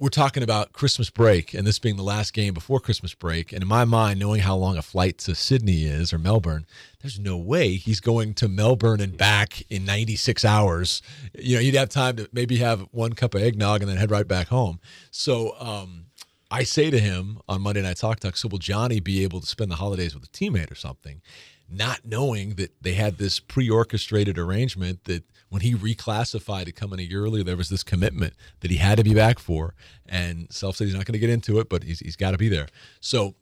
we're 0.00 0.08
talking 0.08 0.42
about 0.42 0.72
Christmas 0.72 1.10
break 1.10 1.52
and 1.52 1.66
this 1.66 1.78
being 1.78 1.96
the 1.96 2.02
last 2.02 2.32
game 2.32 2.54
before 2.54 2.80
Christmas 2.80 3.12
break. 3.12 3.52
And 3.52 3.60
in 3.60 3.68
my 3.68 3.84
mind, 3.84 4.18
knowing 4.18 4.40
how 4.40 4.56
long 4.56 4.78
a 4.78 4.82
flight 4.82 5.18
to 5.18 5.34
Sydney 5.34 5.84
is 5.84 6.10
or 6.14 6.18
Melbourne, 6.18 6.64
there's 7.02 7.20
no 7.20 7.36
way 7.36 7.74
he's 7.74 8.00
going 8.00 8.32
to 8.34 8.48
Melbourne 8.48 9.02
and 9.02 9.14
back 9.14 9.60
in 9.70 9.84
96 9.84 10.42
hours. 10.42 11.02
You 11.38 11.56
know, 11.56 11.60
you'd 11.60 11.74
have 11.74 11.90
time 11.90 12.16
to 12.16 12.30
maybe 12.32 12.56
have 12.56 12.86
one 12.92 13.12
cup 13.12 13.34
of 13.34 13.42
eggnog 13.42 13.82
and 13.82 13.90
then 13.90 13.98
head 13.98 14.10
right 14.10 14.26
back 14.26 14.48
home. 14.48 14.80
So, 15.10 15.54
um, 15.60 16.06
I 16.50 16.64
say 16.64 16.90
to 16.90 16.98
him 16.98 17.38
on 17.48 17.60
Monday 17.60 17.82
Night 17.82 18.00
Hawk 18.00 18.18
Talk, 18.18 18.36
so 18.36 18.48
will 18.48 18.58
Johnny 18.58 18.98
be 18.98 19.22
able 19.22 19.40
to 19.40 19.46
spend 19.46 19.70
the 19.70 19.76
holidays 19.76 20.14
with 20.14 20.24
a 20.24 20.28
teammate 20.28 20.72
or 20.72 20.74
something? 20.74 21.20
Not 21.68 22.00
knowing 22.04 22.54
that 22.54 22.72
they 22.82 22.94
had 22.94 23.18
this 23.18 23.38
pre 23.38 23.70
orchestrated 23.70 24.36
arrangement 24.36 25.04
that 25.04 25.24
when 25.50 25.62
he 25.62 25.74
reclassified 25.74 26.64
to 26.64 26.72
come 26.72 26.92
in 26.92 27.00
a 27.00 27.02
year 27.02 27.24
earlier, 27.24 27.44
there 27.44 27.56
was 27.56 27.68
this 27.68 27.82
commitment 27.82 28.34
that 28.60 28.70
he 28.70 28.78
had 28.78 28.96
to 28.98 29.04
be 29.04 29.14
back 29.14 29.38
for. 29.38 29.74
And 30.08 30.50
Self 30.50 30.76
said 30.76 30.86
he's 30.86 30.94
not 30.94 31.04
going 31.04 31.12
to 31.12 31.18
get 31.18 31.30
into 31.30 31.58
it, 31.58 31.68
but 31.68 31.82
he's, 31.82 31.98
he's 32.00 32.16
got 32.16 32.30
to 32.30 32.38
be 32.38 32.48
there. 32.48 32.68
So 33.00 33.34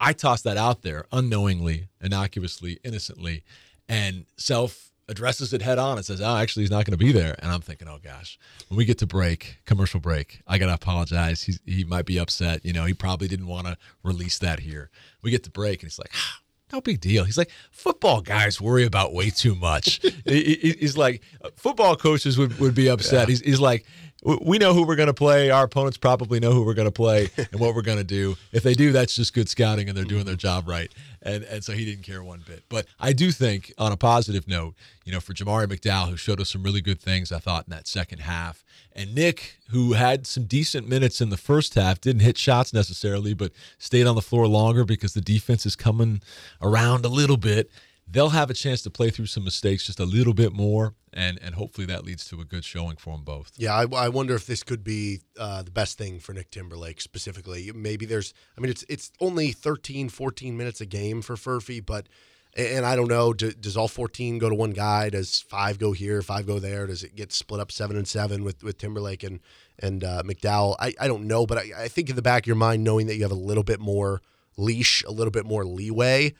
I 0.00 0.12
tossed 0.12 0.44
that 0.44 0.56
out 0.56 0.82
there 0.82 1.06
unknowingly, 1.12 1.88
innocuously, 2.02 2.78
innocently. 2.84 3.44
And 3.88 4.26
Self 4.36 4.90
addresses 5.08 5.52
it 5.52 5.62
head 5.62 5.78
on 5.78 5.96
and 5.96 6.04
says, 6.04 6.20
Oh, 6.20 6.36
actually, 6.36 6.64
he's 6.64 6.70
not 6.70 6.84
going 6.84 6.98
to 6.98 7.04
be 7.04 7.12
there. 7.12 7.36
And 7.38 7.52
I'm 7.52 7.60
thinking, 7.60 7.86
Oh, 7.86 7.98
gosh, 8.02 8.38
when 8.68 8.76
we 8.76 8.84
get 8.84 8.98
to 8.98 9.06
break, 9.06 9.58
commercial 9.64 10.00
break, 10.00 10.42
I 10.46 10.58
got 10.58 10.66
to 10.66 10.74
apologize. 10.74 11.44
He's, 11.44 11.60
he 11.64 11.84
might 11.84 12.06
be 12.06 12.18
upset. 12.18 12.64
You 12.64 12.72
know, 12.72 12.84
he 12.84 12.94
probably 12.94 13.28
didn't 13.28 13.46
want 13.46 13.68
to 13.68 13.76
release 14.02 14.38
that 14.40 14.60
here. 14.60 14.90
We 15.22 15.30
get 15.30 15.44
to 15.44 15.50
break, 15.50 15.82
and 15.82 15.90
he's 15.90 15.98
like, 15.98 16.10
ah, 16.14 16.40
no 16.72 16.80
big 16.80 17.00
deal. 17.00 17.24
He's 17.24 17.36
like, 17.38 17.50
football 17.70 18.20
guys 18.20 18.60
worry 18.60 18.84
about 18.84 19.12
way 19.12 19.30
too 19.30 19.54
much. 19.54 20.00
He- 20.24 20.54
he- 20.62 20.76
he's 20.80 20.96
like, 20.96 21.22
football 21.56 21.96
coaches 21.96 22.38
would, 22.38 22.58
would 22.58 22.74
be 22.74 22.88
upset. 22.88 23.28
He's, 23.28 23.40
he's 23.40 23.60
like, 23.60 23.84
"W- 23.84 24.11
we 24.22 24.58
know 24.58 24.72
who 24.72 24.86
we're 24.86 24.96
going 24.96 25.08
to 25.08 25.14
play. 25.14 25.50
Our 25.50 25.64
opponents 25.64 25.98
probably 25.98 26.38
know 26.38 26.52
who 26.52 26.64
we're 26.64 26.74
going 26.74 26.88
to 26.88 26.92
play 26.92 27.28
and 27.36 27.60
what 27.60 27.74
we're 27.74 27.82
going 27.82 27.98
to 27.98 28.04
do. 28.04 28.36
If 28.52 28.62
they 28.62 28.74
do, 28.74 28.92
that's 28.92 29.16
just 29.16 29.34
good 29.34 29.48
scouting 29.48 29.88
and 29.88 29.98
they're 29.98 30.04
doing 30.04 30.24
their 30.24 30.36
job 30.36 30.68
right. 30.68 30.92
And 31.22 31.44
and 31.44 31.64
so 31.64 31.72
he 31.72 31.84
didn't 31.84 32.04
care 32.04 32.22
one 32.22 32.42
bit. 32.46 32.64
But 32.68 32.86
I 33.00 33.12
do 33.12 33.32
think, 33.32 33.72
on 33.78 33.92
a 33.92 33.96
positive 33.96 34.46
note, 34.46 34.74
you 35.04 35.12
know, 35.12 35.20
for 35.20 35.34
Jamari 35.34 35.66
McDowell, 35.66 36.10
who 36.10 36.16
showed 36.16 36.40
us 36.40 36.50
some 36.50 36.62
really 36.62 36.80
good 36.80 37.00
things, 37.00 37.32
I 37.32 37.38
thought, 37.38 37.66
in 37.66 37.70
that 37.72 37.86
second 37.86 38.20
half, 38.20 38.64
and 38.94 39.14
Nick, 39.14 39.58
who 39.70 39.94
had 39.94 40.26
some 40.26 40.44
decent 40.44 40.88
minutes 40.88 41.20
in 41.20 41.30
the 41.30 41.36
first 41.36 41.74
half, 41.74 42.00
didn't 42.00 42.22
hit 42.22 42.38
shots 42.38 42.72
necessarily, 42.72 43.34
but 43.34 43.52
stayed 43.78 44.06
on 44.06 44.14
the 44.14 44.22
floor 44.22 44.46
longer 44.46 44.84
because 44.84 45.14
the 45.14 45.20
defense 45.20 45.64
is 45.64 45.76
coming 45.76 46.20
around 46.60 47.04
a 47.04 47.08
little 47.08 47.36
bit. 47.36 47.70
They'll 48.12 48.28
have 48.28 48.50
a 48.50 48.54
chance 48.54 48.82
to 48.82 48.90
play 48.90 49.08
through 49.08 49.26
some 49.26 49.42
mistakes 49.42 49.86
just 49.86 49.98
a 49.98 50.04
little 50.04 50.34
bit 50.34 50.52
more, 50.52 50.92
and 51.14 51.38
and 51.40 51.54
hopefully 51.54 51.86
that 51.86 52.04
leads 52.04 52.26
to 52.26 52.42
a 52.42 52.44
good 52.44 52.62
showing 52.62 52.96
for 52.96 53.14
them 53.16 53.24
both. 53.24 53.52
Yeah, 53.56 53.74
I, 53.74 53.86
I 53.94 54.08
wonder 54.10 54.34
if 54.34 54.46
this 54.46 54.62
could 54.62 54.84
be 54.84 55.20
uh, 55.38 55.62
the 55.62 55.70
best 55.70 55.96
thing 55.96 56.20
for 56.20 56.34
Nick 56.34 56.50
Timberlake 56.50 57.00
specifically. 57.00 57.72
Maybe 57.74 58.04
there's, 58.04 58.34
I 58.56 58.60
mean, 58.60 58.70
it's 58.70 58.84
it's 58.86 59.12
only 59.18 59.52
13, 59.52 60.10
14 60.10 60.54
minutes 60.54 60.82
a 60.82 60.86
game 60.86 61.22
for 61.22 61.36
Furphy, 61.36 61.84
but, 61.84 62.06
and 62.54 62.84
I 62.84 62.96
don't 62.96 63.08
know, 63.08 63.32
do, 63.32 63.50
does 63.50 63.78
all 63.78 63.88
14 63.88 64.36
go 64.36 64.50
to 64.50 64.54
one 64.54 64.72
guy? 64.72 65.08
Does 65.08 65.40
five 65.40 65.78
go 65.78 65.92
here, 65.92 66.20
five 66.20 66.46
go 66.46 66.58
there? 66.58 66.86
Does 66.86 67.02
it 67.02 67.16
get 67.16 67.32
split 67.32 67.62
up 67.62 67.72
seven 67.72 67.96
and 67.96 68.06
seven 68.06 68.44
with, 68.44 68.62
with 68.62 68.76
Timberlake 68.76 69.22
and 69.22 69.40
and 69.78 70.04
uh, 70.04 70.22
McDowell? 70.22 70.76
I, 70.78 70.92
I 71.00 71.06
don't 71.08 71.26
know, 71.26 71.46
but 71.46 71.56
I, 71.56 71.70
I 71.84 71.88
think 71.88 72.10
in 72.10 72.16
the 72.16 72.20
back 72.20 72.42
of 72.42 72.46
your 72.46 72.56
mind, 72.56 72.84
knowing 72.84 73.06
that 73.06 73.16
you 73.16 73.22
have 73.22 73.32
a 73.32 73.34
little 73.34 73.64
bit 73.64 73.80
more 73.80 74.20
leash, 74.58 75.02
a 75.04 75.10
little 75.10 75.30
bit 75.30 75.46
more 75.46 75.64
leeway, 75.64 76.34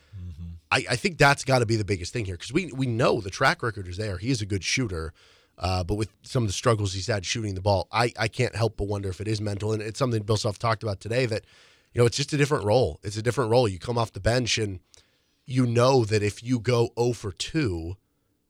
I, 0.73 0.85
I 0.91 0.97
think 0.97 1.18
that's 1.18 1.45
got 1.45 1.59
to 1.59 1.66
be 1.66 1.77
the 1.77 1.85
biggest 1.85 2.14
thing 2.14 2.25
here 2.25 2.35
because 2.35 2.53
we 2.53 2.73
we 2.73 2.87
know 2.87 3.20
the 3.20 3.31
track 3.31 3.62
record 3.62 3.87
is 3.87 3.99
there. 3.99 4.16
He 4.16 4.31
is 4.31 4.41
a 4.41 4.47
good 4.47 4.64
shooter, 4.64 5.12
uh, 5.59 5.85
but 5.85 5.97
with 5.97 6.09
some 6.23 6.43
of 6.43 6.49
the 6.49 6.55
struggles 6.55 6.95
he's 6.95 7.09
had 7.09 7.27
shooting 7.27 7.55
the 7.55 7.61
ball, 7.61 7.89
I, 7.93 8.12
I 8.18 8.29
can't 8.29 8.57
help 8.57 8.79
but 8.79 8.89
wonder 8.89 9.11
if 9.11 9.20
it 9.20 9.29
is 9.29 9.39
mental. 9.39 9.75
And 9.75 9.83
it's 9.83 9.99
something 9.99 10.23
Bill 10.23 10.39
Self 10.39 10.59
talked 10.59 10.83
about 10.83 10.99
today 10.99 11.27
that 11.27 11.45
you 11.93 12.01
know 12.01 12.07
it's 12.07 12.16
just 12.16 12.33
a 12.33 12.39
different 12.39 12.64
role. 12.64 13.01
It's 13.03 13.18
a 13.18 13.23
different 13.23 13.51
role. 13.51 13.68
You 13.68 13.79
come 13.79 13.99
off 13.99 14.12
the 14.12 14.20
bench 14.20 14.57
and 14.57 14.81
you 15.45 15.66
know 15.66 16.07
that 16.07 16.23
if 16.23 16.43
you 16.43 16.59
go 16.59 16.89
0 16.99 17.12
for 17.12 17.33
2, 17.33 17.97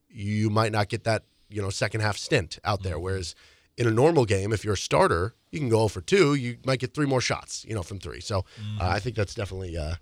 you 0.09 0.49
might 0.49 0.71
not 0.71 0.89
get 0.89 1.03
that 1.03 1.25
you 1.49 1.61
know 1.61 1.71
second 1.71 2.03
half 2.03 2.17
stint 2.17 2.61
out 2.63 2.85
there. 2.85 3.01
Whereas 3.01 3.35
in 3.77 3.89
a 3.89 3.91
normal 3.91 4.27
game, 4.27 4.53
if 4.53 4.65
you're 4.65 4.75
a 4.75 4.77
starter, 4.77 5.35
you 5.51 5.59
can 5.59 5.69
go 5.69 5.79
0 5.79 5.89
for 5.89 6.01
2. 6.03 6.35
You 6.35 6.59
might 6.65 6.79
get 6.79 6.95
three 6.95 7.07
more 7.07 7.21
shots, 7.21 7.65
you 7.67 7.75
know, 7.75 7.83
from 7.83 7.99
three. 7.99 8.21
So 8.21 8.45
uh, 8.81 8.87
I 8.87 9.01
think 9.01 9.17
that's 9.17 9.35
definitely. 9.35 9.77
Uh, 9.77 9.97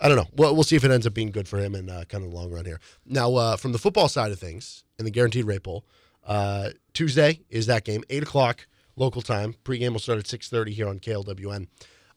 I 0.00 0.08
don't 0.08 0.16
know. 0.16 0.28
We'll, 0.34 0.54
we'll 0.54 0.64
see 0.64 0.76
if 0.76 0.84
it 0.84 0.90
ends 0.90 1.06
up 1.06 1.14
being 1.14 1.30
good 1.30 1.46
for 1.46 1.58
him 1.58 1.74
in 1.74 1.90
uh, 1.90 2.04
kind 2.08 2.24
of 2.24 2.30
the 2.30 2.36
long 2.36 2.50
run 2.50 2.64
here. 2.64 2.80
Now, 3.04 3.34
uh, 3.34 3.56
from 3.56 3.72
the 3.72 3.78
football 3.78 4.08
side 4.08 4.32
of 4.32 4.38
things, 4.38 4.84
in 4.98 5.04
the 5.04 5.10
guaranteed 5.10 5.44
rate 5.44 5.62
bowl, 5.62 5.84
uh, 6.26 6.70
Tuesday 6.94 7.40
is 7.50 7.66
that 7.66 7.84
game, 7.84 8.02
eight 8.10 8.22
o'clock 8.22 8.66
local 8.96 9.22
time. 9.22 9.54
Pregame 9.64 9.92
will 9.92 10.00
start 10.00 10.18
at 10.18 10.26
six 10.26 10.48
thirty 10.48 10.72
here 10.72 10.88
on 10.88 10.98
KLWN. 10.98 11.66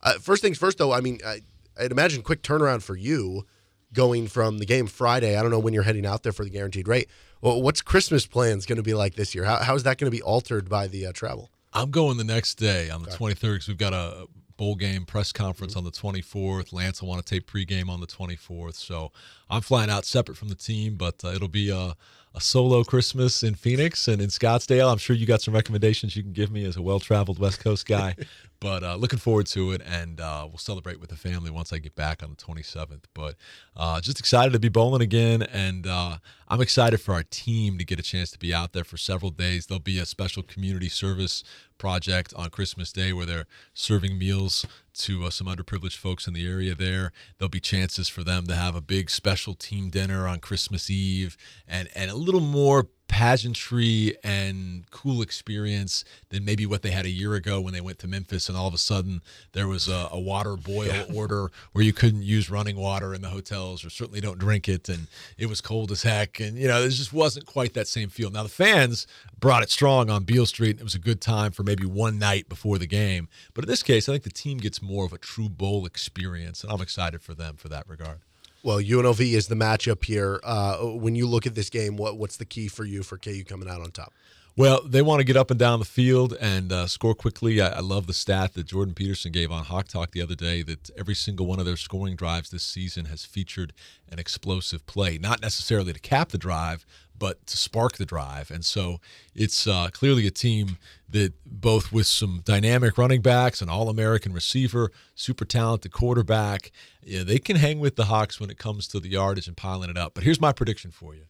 Uh, 0.01 0.13
first 0.13 0.41
things 0.41 0.57
first, 0.57 0.77
though. 0.77 0.91
I 0.91 1.01
mean, 1.01 1.19
I, 1.25 1.41
I'd 1.79 1.91
imagine 1.91 2.21
quick 2.21 2.41
turnaround 2.41 2.84
for 2.84 2.95
you 2.95 3.45
going 3.93 4.27
from 4.27 4.57
the 4.57 4.65
game 4.65 4.88
Friday. 4.88 5.38
I 5.38 5.41
don't 5.41 5.51
know 5.51 5.59
when 5.59 5.73
you're 5.73 5.84
heading 5.84 6.05
out 6.05 6.23
there 6.23 6.34
for 6.34 6.43
the 6.43 6.49
guaranteed 6.49 6.88
rate. 6.88 7.09
Well, 7.41 7.61
what's 7.61 7.81
Christmas 7.81 8.25
plans 8.25 8.65
going 8.65 8.77
to 8.77 8.84
be 8.84 8.93
like 8.93 9.15
this 9.15 9.36
year? 9.36 9.43
How, 9.45 9.57
how 9.57 9.75
is 9.75 9.84
that 9.84 9.97
going 9.97 10.11
to 10.11 10.15
be 10.15 10.21
altered 10.21 10.69
by 10.69 10.88
the 10.88 11.07
uh, 11.07 11.11
travel? 11.13 11.49
I'm 11.73 11.91
going 11.91 12.17
the 12.17 12.23
next 12.23 12.55
day 12.55 12.89
on 12.89 13.03
the 13.03 13.09
23rd 13.09 13.41
because 13.41 13.67
we've 13.67 13.77
got 13.77 13.93
a 13.93 14.27
bowl 14.58 14.76
game 14.76 15.06
press 15.06 15.32
conference 15.32 15.76
on 15.76 15.84
the 15.84 15.91
24th. 15.91 16.74
Lance 16.74 17.01
will 17.01 17.10
want 17.10 17.26
to 17.26 17.36
tape 17.36 17.49
pregame 17.49 17.89
on 17.89 17.99
the 17.99 18.08
24th. 18.08 18.76
So 18.76 19.12
I'm 19.49 19.62
flying 19.62 19.89
out 19.89 20.06
separate 20.06 20.38
from 20.38 20.49
the 20.49 20.56
team, 20.56 20.95
but 20.95 21.24
uh, 21.24 21.30
it'll 21.30 21.47
be 21.47 21.70
a, 21.70 21.95
a 22.36 22.41
solo 22.41 22.84
Christmas 22.84 23.43
in 23.43 23.56
Phoenix 23.56 24.08
and 24.08 24.22
in 24.22 24.30
Scottsdale. 24.30 24.91
I'm 24.91 24.97
sure 24.97 25.16
you 25.16 25.26
got 25.26 25.41
some 25.41 25.54
recommendations 25.54 26.16
you 26.16 26.24
can 26.24 26.34
give 26.34 26.51
me 26.51 26.66
as 26.66 26.78
a 26.78 26.82
well 26.82 26.99
traveled 26.99 27.39
West 27.39 27.60
Coast 27.60 27.86
guy. 27.86 28.16
but 28.64 28.82
uh, 28.82 28.95
looking 28.95 29.20
forward 29.20 29.45
to 29.45 29.74
it, 29.74 29.82
and 29.86 30.22
uh, 30.22 30.47
we'll 30.47 30.57
celebrate 30.57 30.97
with 30.97 31.09
the 31.09 31.18
family 31.18 31.51
once 31.51 31.74
I 31.74 31.80
get 31.80 31.95
back 31.95 32.24
on 32.24 32.30
the 32.30 32.38
27th. 32.38 33.03
But 33.14 33.36
uh, 33.76 33.99
just 33.99 34.22
excited 34.22 34.53
to 34.53 34.59
be 34.59 34.70
bowling 34.70 35.01
again, 35.01 35.41
and 35.41 35.86
uh, 35.86 36.20
I'm 36.47 36.61
excited 36.61 37.01
for 37.01 37.14
our 37.14 37.24
team 37.24 37.78
to 37.78 37.84
get 37.84 37.99
a 37.99 38.01
chance 38.01 38.32
to 38.32 38.39
be 38.39 38.53
out 38.53 38.72
there 38.72 38.86
for 38.86 38.95
several 38.95 39.32
days. 39.32 39.66
There'll 39.66 39.82
be 39.82 39.99
a 39.99 40.05
special 40.05 40.43
community 40.43 40.88
service 40.88 41.43
project 41.78 42.34
on 42.38 42.51
Christmas 42.51 42.93
Day 42.93 43.11
where 43.11 43.26
they're 43.26 43.47
serving 43.74 44.18
meals 44.18 44.66
to 44.93 45.26
uh, 45.26 45.30
some 45.30 45.47
underprivileged 45.47 45.97
folks 45.97 46.26
in 46.26 46.34
the 46.34 46.47
area 46.47 46.74
there. 46.74 47.11
There'll 47.38 47.49
be 47.49 47.59
chances 47.59 48.07
for 48.07 48.24
them 48.24 48.47
to 48.47 48.55
have 48.55 48.78
a 48.78 48.82
big 48.82 49.09
special 49.09 49.55
team 49.55 49.89
dinner 49.89 50.26
on 50.26 50.39
Christmas 50.39 50.89
Eve 50.89 51.36
and, 51.68 51.89
and 51.93 52.09
a 52.09 52.16
little 52.16 52.39
more 52.39 52.88
pageantry 53.08 54.16
and 54.24 54.89
cool 54.89 55.22
experience 55.22 56.04
than 56.30 56.43
maybe 56.43 56.66
what 56.66 56.82
they 56.82 56.91
had 56.91 57.06
a 57.06 57.10
year 57.10 57.36
ago 57.36 57.62
when 57.62 57.74
they 57.74 57.82
went 57.82 57.99
to 57.99 58.08
Memphis 58.08 58.49
and 58.49 58.58
all 58.58 58.68
of 58.68 58.74
a 58.74 58.78
sudden 58.78 59.22
there 59.51 59.68
was 59.68 59.88
a, 59.88 60.08
a 60.12 60.20
water 60.20 60.56
boil 60.56 60.88
yeah. 60.88 61.06
order 61.14 61.51
where 61.74 61.84
you 61.84 61.93
couldn't 61.93 62.24
use 62.24 62.49
running 62.49 62.76
water 62.76 63.14
in 63.14 63.22
the 63.22 63.30
hotels 63.30 63.86
or 63.86 63.89
certainly 63.89 64.22
don't 64.22 64.39
drink 64.39 64.68
it 64.68 64.89
and 64.89 65.08
it 65.38 65.47
was 65.47 65.62
cold 65.62 65.91
as 65.91 66.04
heck 66.04 66.39
and 66.39 66.58
you 66.58 66.68
know 66.68 66.82
it 66.82 66.89
just 66.89 67.14
wasn't 67.14 67.45
quite 67.45 67.74
that 67.74 67.88
same 67.88 68.10
feel. 68.10 68.32
Now 68.32 68.43
the 68.43 68.49
fans 68.49 69.06
brought 69.39 69.64
it 69.64 69.70
strong 69.70 70.10
on 70.10 70.24
Beale 70.24 70.45
Street. 70.45 70.72
and 70.72 70.80
It 70.80 70.84
was 70.84 70.95
a 70.95 70.99
good 70.99 71.22
time 71.22 71.51
for 71.51 71.64
maybe 71.64 71.86
one 71.86 72.18
night 72.18 72.47
before 72.49 72.78
the 72.78 72.88
game. 72.88 73.28
But 73.54 73.66
in 73.66 73.70
this 73.70 73.84
case, 73.84 74.08
I 74.08 74.14
think 74.14 74.24
the 74.24 74.30
team 74.32 74.58
gets 74.58 74.82
more 74.82 75.06
of 75.06 75.14
a 75.14 75.18
true 75.18 75.49
bowl 75.49 75.86
experience 75.86 76.64
and 76.64 76.72
I'm 76.72 76.82
excited 76.82 77.22
for 77.22 77.34
them 77.34 77.58
for 77.58 77.70
that 77.70 77.88
regard. 77.88 78.20
Well, 78.64 78.80
UNLV 78.80 79.20
is 79.20 79.47
the 79.47 79.55
matchup 79.55 80.05
here. 80.05 80.39
Uh, 80.41 80.78
when 80.78 81.16
you 81.16 81.28
look 81.28 81.45
at 81.45 81.53
this 81.53 81.70
game, 81.70 81.97
what 81.97 82.18
what's 82.18 82.38
the 82.38 82.45
key 82.45 82.70
for 82.70 82.86
you 82.86 83.03
for 83.03 83.18
KU 83.18 83.43
coming 83.43 83.70
out 83.70 83.82
on 83.82 83.91
top? 83.91 84.14
Well, 84.55 84.82
they 84.86 85.01
want 85.01 85.20
to 85.20 85.24
get 85.24 85.36
up 85.36 85.49
and 85.49 85.59
down 85.59 85.80
the 85.80 85.86
field 85.86 86.38
and 86.39 86.72
uh, 86.72 86.86
score 86.86 87.16
quickly. 87.16 87.59
I, 87.59 87.70
I, 87.70 87.80
love 87.80 88.05
the 88.05 88.14
stat 88.14 88.53
that 88.53 88.68
Jordan 88.68 88.93
Peterson 88.93 89.32
gave 89.32 89.51
on 89.51 89.64
Hawk 89.64 89.88
Talk 89.88 90.11
the 90.11 90.22
other 90.22 90.36
day 90.36 90.61
that 90.61 90.91
every 90.95 91.16
single 91.16 91.47
one 91.47 91.59
of 91.59 91.66
their 91.66 91.76
scoring 91.76 92.16
drives 92.16 92.51
this 92.51 92.61
season 92.61 93.05
has 93.05 93.26
featured 93.26 93.74
an 94.11 94.20
explosive 94.20 94.86
play. 94.86 95.18
Not 95.18 95.41
necessarily 95.41 95.91
to 95.91 95.99
cap 95.99 96.30
the 96.30 96.38
drive, 96.38 96.86
but 97.18 97.45
to 97.47 97.57
spark 97.57 97.97
the 97.97 98.05
drive. 98.05 98.51
And 98.51 98.66
so 98.66 98.99
it's 99.36 99.68
uh, 99.68 99.89
clearly 99.91 100.28
a 100.28 100.32
team 100.32 100.78
that 101.09 101.34
both 101.45 101.91
with 101.91 102.07
some 102.07 102.41
dynamic 102.43 102.97
running 102.97 103.22
backs, 103.22 103.61
an 103.61 103.70
All 103.70 103.89
American 103.89 104.34
receiver, 104.34 104.91
super 105.16 105.45
talented 105.45 105.91
quarterback, 105.91 106.72
yeah, 107.03 107.24
they 107.24 107.39
can 107.39 107.57
hang 107.57 107.80
with 107.80 107.95
the 107.95 108.05
Hawks 108.05 108.39
when 108.39 108.49
it 108.49 108.57
comes 108.57 108.88
to 108.89 108.99
the 108.99 109.09
yardage 109.09 109.47
and 109.47 109.55
piling 109.55 109.89
it 109.89 109.97
up. 109.97 110.14
But 110.14 110.24
here's 110.24 110.41
my 110.41 110.51
prediction 110.51 110.91
for 110.91 111.14
you. 111.14 111.24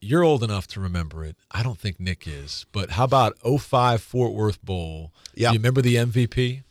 You're 0.00 0.22
old 0.22 0.44
enough 0.44 0.68
to 0.68 0.80
remember 0.80 1.24
it. 1.24 1.36
I 1.50 1.62
don't 1.62 1.78
think 1.78 1.98
Nick 1.98 2.28
is. 2.28 2.66
But 2.70 2.90
how 2.90 3.04
about 3.04 3.36
05 3.38 4.00
Fort 4.00 4.32
Worth 4.32 4.62
Bowl? 4.62 5.12
Yeah. 5.34 5.50
You 5.50 5.58
remember 5.58 5.82
the 5.82 5.96
MVP? 5.96 6.62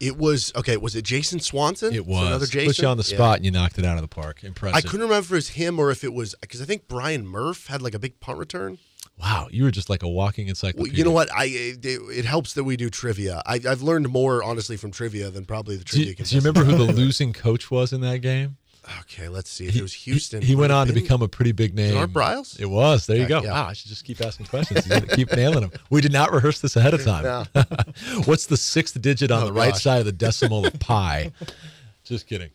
It 0.00 0.16
was 0.16 0.52
okay. 0.54 0.76
Was 0.76 0.94
it 0.94 1.02
Jason 1.02 1.40
Swanson? 1.40 1.92
It 1.92 2.06
was. 2.06 2.26
another 2.26 2.46
Jason. 2.46 2.68
Put 2.68 2.78
you 2.78 2.88
on 2.88 2.96
the 2.96 3.04
spot, 3.04 3.18
yeah. 3.18 3.36
and 3.36 3.44
you 3.44 3.50
knocked 3.50 3.78
it 3.78 3.84
out 3.84 3.96
of 3.96 4.02
the 4.02 4.08
park. 4.08 4.44
Impressive. 4.44 4.76
I 4.76 4.80
couldn't 4.80 5.02
remember 5.02 5.18
if 5.18 5.30
it 5.30 5.34
was 5.34 5.48
him 5.50 5.78
or 5.78 5.90
if 5.90 6.04
it 6.04 6.12
was 6.12 6.34
because 6.40 6.62
I 6.62 6.64
think 6.64 6.86
Brian 6.86 7.26
Murph 7.26 7.66
had 7.66 7.82
like 7.82 7.94
a 7.94 7.98
big 7.98 8.20
punt 8.20 8.38
return. 8.38 8.78
Wow, 9.20 9.48
you 9.50 9.64
were 9.64 9.72
just 9.72 9.90
like 9.90 10.04
a 10.04 10.08
walking 10.08 10.46
encyclopedia. 10.46 10.92
Well, 10.92 10.98
you 10.98 11.04
know 11.04 11.10
what? 11.10 11.32
I 11.32 11.46
it, 11.46 11.84
it, 11.84 12.24
helps 12.24 12.54
that 12.54 12.62
we 12.62 12.76
do 12.76 12.88
trivia. 12.88 13.42
I, 13.44 13.58
have 13.64 13.82
learned 13.82 14.08
more 14.08 14.44
honestly 14.44 14.76
from 14.76 14.92
trivia 14.92 15.30
than 15.30 15.44
probably 15.44 15.76
the 15.76 15.84
trivia. 15.84 16.14
Do, 16.14 16.22
do 16.22 16.34
you 16.36 16.40
remember 16.40 16.62
who 16.62 16.76
the 16.76 16.92
losing 16.92 17.32
coach 17.32 17.68
was 17.68 17.92
in 17.92 18.00
that 18.02 18.18
game? 18.18 18.58
Okay, 19.00 19.28
let's 19.28 19.50
see. 19.50 19.66
If 19.66 19.76
it 19.76 19.82
was 19.82 19.92
Houston. 19.92 20.40
He, 20.40 20.48
he 20.48 20.56
went 20.56 20.72
on 20.72 20.86
to 20.86 20.92
become 20.92 21.22
a 21.22 21.28
pretty 21.28 21.52
big 21.52 21.74
name. 21.74 21.96
Art 21.96 22.12
Briles? 22.12 22.58
It 22.58 22.66
was. 22.66 23.06
There 23.06 23.16
you 23.16 23.26
go. 23.26 23.42
Yeah. 23.42 23.52
Wow, 23.52 23.66
I 23.68 23.72
should 23.72 23.88
just 23.88 24.04
keep 24.04 24.20
asking 24.20 24.46
questions. 24.46 24.88
keep 25.14 25.30
nailing 25.32 25.60
them. 25.60 25.72
We 25.90 26.00
did 26.00 26.12
not 26.12 26.32
rehearse 26.32 26.60
this 26.60 26.76
ahead 26.76 26.94
of 26.94 27.04
time. 27.04 27.24
No. 27.24 27.44
What's 28.24 28.46
the 28.46 28.56
sixth 28.56 29.00
digit 29.00 29.30
on 29.30 29.42
oh, 29.42 29.46
the 29.46 29.52
right 29.52 29.72
gosh. 29.72 29.82
side 29.82 29.98
of 30.00 30.06
the 30.06 30.12
decimal 30.12 30.66
of 30.66 30.78
pi? 30.80 31.32
Just 32.04 32.26
kidding. 32.26 32.50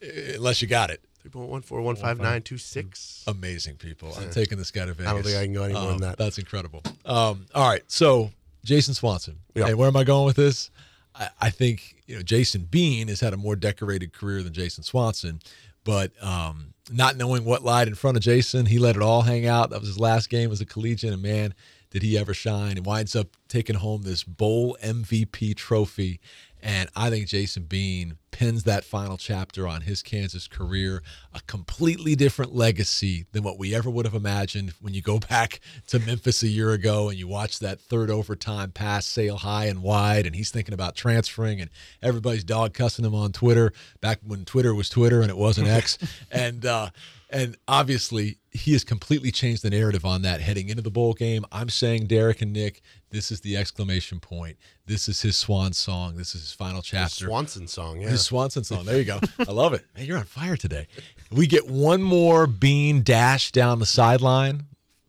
Unless 0.00 0.62
you 0.62 0.68
got 0.68 0.90
it. 0.90 1.00
3.141596. 1.28 3.26
Amazing 3.26 3.76
people. 3.76 4.14
I'm 4.18 4.30
taking 4.30 4.56
this 4.58 4.70
guy 4.70 4.86
to 4.86 4.94
Vegas. 4.94 5.10
I 5.10 5.14
don't 5.14 5.22
think 5.24 5.36
I 5.36 5.44
can 5.44 5.52
go 5.52 5.64
any 5.64 5.74
more 5.74 5.82
um, 5.82 5.98
than 5.98 6.00
that. 6.02 6.16
That's 6.18 6.38
incredible. 6.38 6.82
Um, 7.04 7.46
all 7.54 7.68
right. 7.68 7.82
So, 7.88 8.30
Jason 8.64 8.94
Swanson. 8.94 9.38
Yeah. 9.54 9.66
Hey, 9.66 9.74
where 9.74 9.88
am 9.88 9.96
I 9.96 10.04
going 10.04 10.24
with 10.26 10.36
this? 10.36 10.70
I, 11.18 11.28
I, 11.40 11.50
think, 11.50 11.96
you 12.06 12.16
know, 12.16 12.22
Jason 12.22 12.68
Bean 12.70 13.08
has 13.08 13.20
had 13.20 13.34
a 13.34 13.36
more 13.36 13.56
decorated 13.56 14.12
career 14.12 14.42
than 14.42 14.52
Jason 14.52 14.84
Swanson, 14.84 15.40
but 15.84 16.12
um, 16.22 16.74
not 16.90 17.16
knowing 17.16 17.44
what 17.44 17.64
lied 17.64 17.88
in 17.88 17.94
front 17.94 18.16
of 18.16 18.22
Jason, 18.22 18.66
he 18.66 18.78
let 18.78 18.96
it 18.96 19.02
all 19.02 19.22
hang 19.22 19.46
out. 19.46 19.70
That 19.70 19.80
was 19.80 19.88
his 19.88 19.98
last 19.98 20.30
game 20.30 20.52
as 20.52 20.60
a 20.60 20.66
collegiate, 20.66 21.12
and 21.12 21.22
man, 21.22 21.54
did 21.90 22.02
he 22.02 22.18
ever 22.18 22.34
shine 22.34 22.76
and 22.76 22.84
winds 22.84 23.16
up 23.16 23.28
taking 23.48 23.76
home 23.76 24.02
this 24.02 24.22
bowl 24.22 24.76
MVP 24.82 25.56
trophy 25.56 26.20
and 26.68 26.90
I 26.94 27.08
think 27.08 27.26
Jason 27.26 27.62
Bean 27.62 28.18
pins 28.30 28.64
that 28.64 28.84
final 28.84 29.16
chapter 29.16 29.66
on 29.66 29.80
his 29.80 30.02
Kansas 30.02 30.46
career, 30.46 31.02
a 31.32 31.40
completely 31.46 32.14
different 32.14 32.54
legacy 32.54 33.24
than 33.32 33.42
what 33.42 33.58
we 33.58 33.74
ever 33.74 33.88
would 33.88 34.04
have 34.04 34.14
imagined 34.14 34.74
when 34.82 34.92
you 34.92 35.00
go 35.00 35.18
back 35.30 35.60
to 35.86 35.98
Memphis 35.98 36.42
a 36.42 36.48
year 36.48 36.72
ago 36.72 37.08
and 37.08 37.18
you 37.18 37.26
watch 37.26 37.58
that 37.60 37.80
third 37.80 38.10
overtime 38.10 38.70
pass 38.70 39.06
sail 39.06 39.38
high 39.38 39.64
and 39.64 39.82
wide, 39.82 40.26
and 40.26 40.36
he's 40.36 40.50
thinking 40.50 40.74
about 40.74 40.94
transferring, 40.94 41.58
and 41.58 41.70
everybody's 42.02 42.44
dog 42.44 42.74
cussing 42.74 43.06
him 43.06 43.14
on 43.14 43.32
Twitter 43.32 43.72
back 44.02 44.20
when 44.22 44.44
Twitter 44.44 44.74
was 44.74 44.90
Twitter 44.90 45.22
and 45.22 45.30
it 45.30 45.38
wasn't 45.38 45.68
X. 45.68 45.96
and, 46.30 46.66
uh, 46.66 46.90
and 47.30 47.56
obviously, 47.66 48.38
he 48.50 48.72
has 48.72 48.84
completely 48.84 49.30
changed 49.30 49.62
the 49.62 49.70
narrative 49.70 50.04
on 50.04 50.22
that 50.22 50.40
heading 50.40 50.68
into 50.68 50.82
the 50.82 50.90
bowl 50.90 51.12
game. 51.12 51.44
I'm 51.52 51.68
saying, 51.68 52.06
Derek 52.06 52.40
and 52.40 52.52
Nick, 52.52 52.82
this 53.10 53.30
is 53.30 53.40
the 53.40 53.56
exclamation 53.56 54.20
point. 54.20 54.56
This 54.86 55.08
is 55.08 55.20
his 55.22 55.36
swan 55.36 55.72
song. 55.72 56.16
This 56.16 56.34
is 56.34 56.42
his 56.42 56.52
final 56.52 56.80
chapter. 56.82 57.24
His 57.24 57.28
Swanson 57.28 57.66
song, 57.66 58.00
yeah. 58.00 58.08
His 58.08 58.22
Swanson 58.22 58.64
song. 58.64 58.84
There 58.84 58.98
you 58.98 59.04
go. 59.04 59.20
I 59.38 59.52
love 59.52 59.74
it. 59.74 59.84
Man, 59.96 60.06
you're 60.06 60.18
on 60.18 60.24
fire 60.24 60.56
today. 60.56 60.86
We 61.30 61.46
get 61.46 61.68
one 61.68 62.02
more 62.02 62.46
bean 62.46 63.02
dash 63.02 63.52
down 63.52 63.78
the 63.78 63.86
sideline 63.86 64.66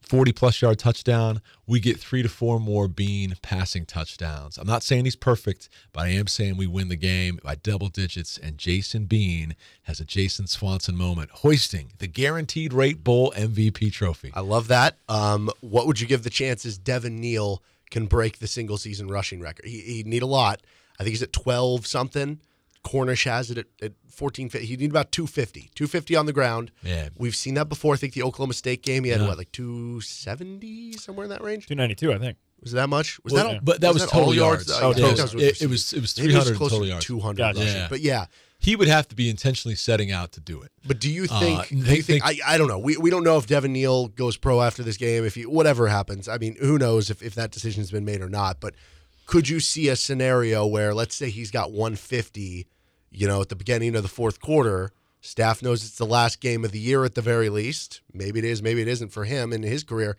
40 0.10 0.32
plus 0.32 0.60
yard 0.60 0.80
touchdown. 0.80 1.40
We 1.68 1.80
get 1.80 2.00
three 2.00 2.24
to 2.24 2.30
four 2.30 2.60
more 2.60 2.88
Bean 2.88 3.36
passing 3.44 3.86
touchdowns. 3.86 4.58
I'm 4.58 4.66
not 4.66 4.82
saying 4.82 5.06
he's 5.06 5.16
perfect, 5.16 5.70
but 5.94 6.02
I 6.02 6.08
am 6.10 6.26
saying 6.26 6.58
we 6.58 6.66
win 6.66 6.90
the 6.90 6.96
game 6.96 7.40
by 7.44 7.54
double 7.54 7.90
digits. 7.90 8.36
And 8.36 8.58
Jason 8.58 9.06
Bean 9.06 9.56
has 9.84 10.00
a 10.00 10.06
Jason 10.06 10.48
Swanson 10.48 10.96
moment, 10.96 11.30
hoisting 11.30 11.92
the 12.00 12.08
guaranteed 12.08 12.74
rate 12.74 13.04
bowl 13.04 13.32
MVP 13.38 13.94
trophy. 13.94 14.32
I 14.34 14.42
love 14.42 14.68
that. 14.70 14.98
Um, 15.08 15.52
what 15.62 15.86
would 15.86 16.00
you 16.00 16.08
give 16.08 16.24
the 16.24 16.32
chances 16.32 16.80
Devin 16.80 17.22
Neal 17.22 17.62
can 17.92 18.08
break 18.08 18.40
the 18.40 18.48
single 18.48 18.78
season 18.78 19.10
rushing 19.10 19.40
record? 19.40 19.66
He, 19.66 19.82
he'd 19.82 20.08
need 20.08 20.24
a 20.24 20.28
lot. 20.28 20.60
I 21.00 21.04
think 21.04 21.12
he's 21.12 21.24
at 21.24 21.32
12 21.34 21.86
something. 21.86 22.40
Cornish 22.84 23.26
has 23.26 23.52
it 23.52 23.58
at, 23.58 23.66
at 23.82 23.94
14. 24.10 24.50
He 24.50 24.78
need 24.78 24.90
about 24.90 25.12
250, 25.12 25.72
250 25.76 26.16
on 26.16 26.26
the 26.26 26.34
ground. 26.34 26.72
Yeah, 26.84 27.10
we've 27.18 27.36
seen 27.36 27.56
that 27.56 27.70
before. 27.70 27.94
I 27.94 27.98
think 27.98 28.14
the 28.14 28.24
Oklahoma 28.24 28.54
State 28.54 28.84
game, 28.84 29.04
he 29.04 29.10
had 29.10 29.22
yeah. 29.22 29.28
what, 29.28 29.38
like 29.38 29.52
270 29.52 30.94
somewhere 30.94 31.26
in 31.26 31.30
that 31.30 31.42
range. 31.42 31.68
292, 31.68 32.14
I 32.14 32.18
think. 32.18 32.38
Was 32.62 32.74
that 32.74 32.90
much? 32.90 33.20
Was 33.24 33.34
well, 33.34 33.46
that? 33.46 33.54
Yeah. 33.54 33.60
But 33.64 33.82
that 33.82 33.94
was, 33.94 34.02
was 34.02 34.12
that 34.12 34.18
total 34.18 34.36
yards. 34.36 34.68
yards? 34.68 34.84
Oh, 34.84 34.92
it, 34.92 35.22
was, 35.22 35.34
it, 35.34 35.62
it, 35.62 35.70
was 35.70 35.94
it 35.94 36.02
was 36.02 36.14
300 36.14 36.58
total 36.58 36.86
yards. 36.86 37.06
200 37.06 37.38
gotcha. 37.38 37.64
yeah. 37.64 37.88
But 37.90 38.02
yeah, 38.02 38.26
he 38.58 38.76
would 38.76 38.90
have 38.90 39.08
to 39.10 39.16
be 39.16 39.30
intentionally 39.30 39.76
setting 39.76 40.12
out 40.12 40.34
to 40.34 40.42
do 40.42 40.62
it. 40.62 40.72
But 40.86 41.00
do 41.00 41.10
you 41.10 41.28
think? 41.28 41.60
Uh, 41.60 41.64
do 41.70 41.76
you 41.78 41.84
think, 41.84 42.06
think 42.06 42.26
I, 42.26 42.38
I 42.46 42.58
don't 42.58 42.68
know. 42.68 42.80
We, 42.80 42.98
we 42.98 43.10
don't 43.10 43.24
know 43.24 43.38
if 43.38 43.48
Devin 43.48 43.72
Neal 43.72 44.10
goes 44.10 44.36
pro 44.36 44.62
after 44.62 44.84
this 44.84 44.98
game. 44.98 45.24
If 45.24 45.36
he 45.36 45.46
whatever 45.46 45.88
happens, 45.88 46.28
I 46.28 46.38
mean, 46.38 46.58
who 46.60 46.78
knows 46.78 47.10
if, 47.10 47.24
if 47.24 47.36
that 47.36 47.52
decision's 47.52 47.92
been 47.92 48.06
made 48.06 48.22
or 48.22 48.30
not. 48.30 48.60
But 48.60 48.76
could 49.30 49.48
you 49.48 49.60
see 49.60 49.90
a 49.90 49.96
scenario 49.96 50.66
where, 50.66 50.94
let's 50.94 51.16
say, 51.16 51.30
he's 51.30 51.52
got 51.52 51.72
150 51.72 52.68
you 53.12 53.28
know, 53.28 53.42
at 53.42 53.50
the 53.50 53.56
beginning 53.56 53.96
of 53.96 54.04
the 54.04 54.10
fourth 54.10 54.40
quarter, 54.40 54.92
staff 55.22 55.62
knows 55.62 55.84
it's 55.84 55.98
the 55.98 56.06
last 56.06 56.42
game 56.42 56.64
of 56.64 56.72
the 56.72 56.80
year 56.80 57.04
at 57.06 57.16
the 57.16 57.22
very 57.22 57.50
least. 57.50 58.02
Maybe 58.14 58.40
it 58.40 58.46
is, 58.46 58.62
maybe 58.62 58.82
it 58.82 58.88
isn't 58.88 59.12
for 59.12 59.26
him 59.26 59.52
in 59.52 59.64
his 59.64 59.84
career. 59.84 60.18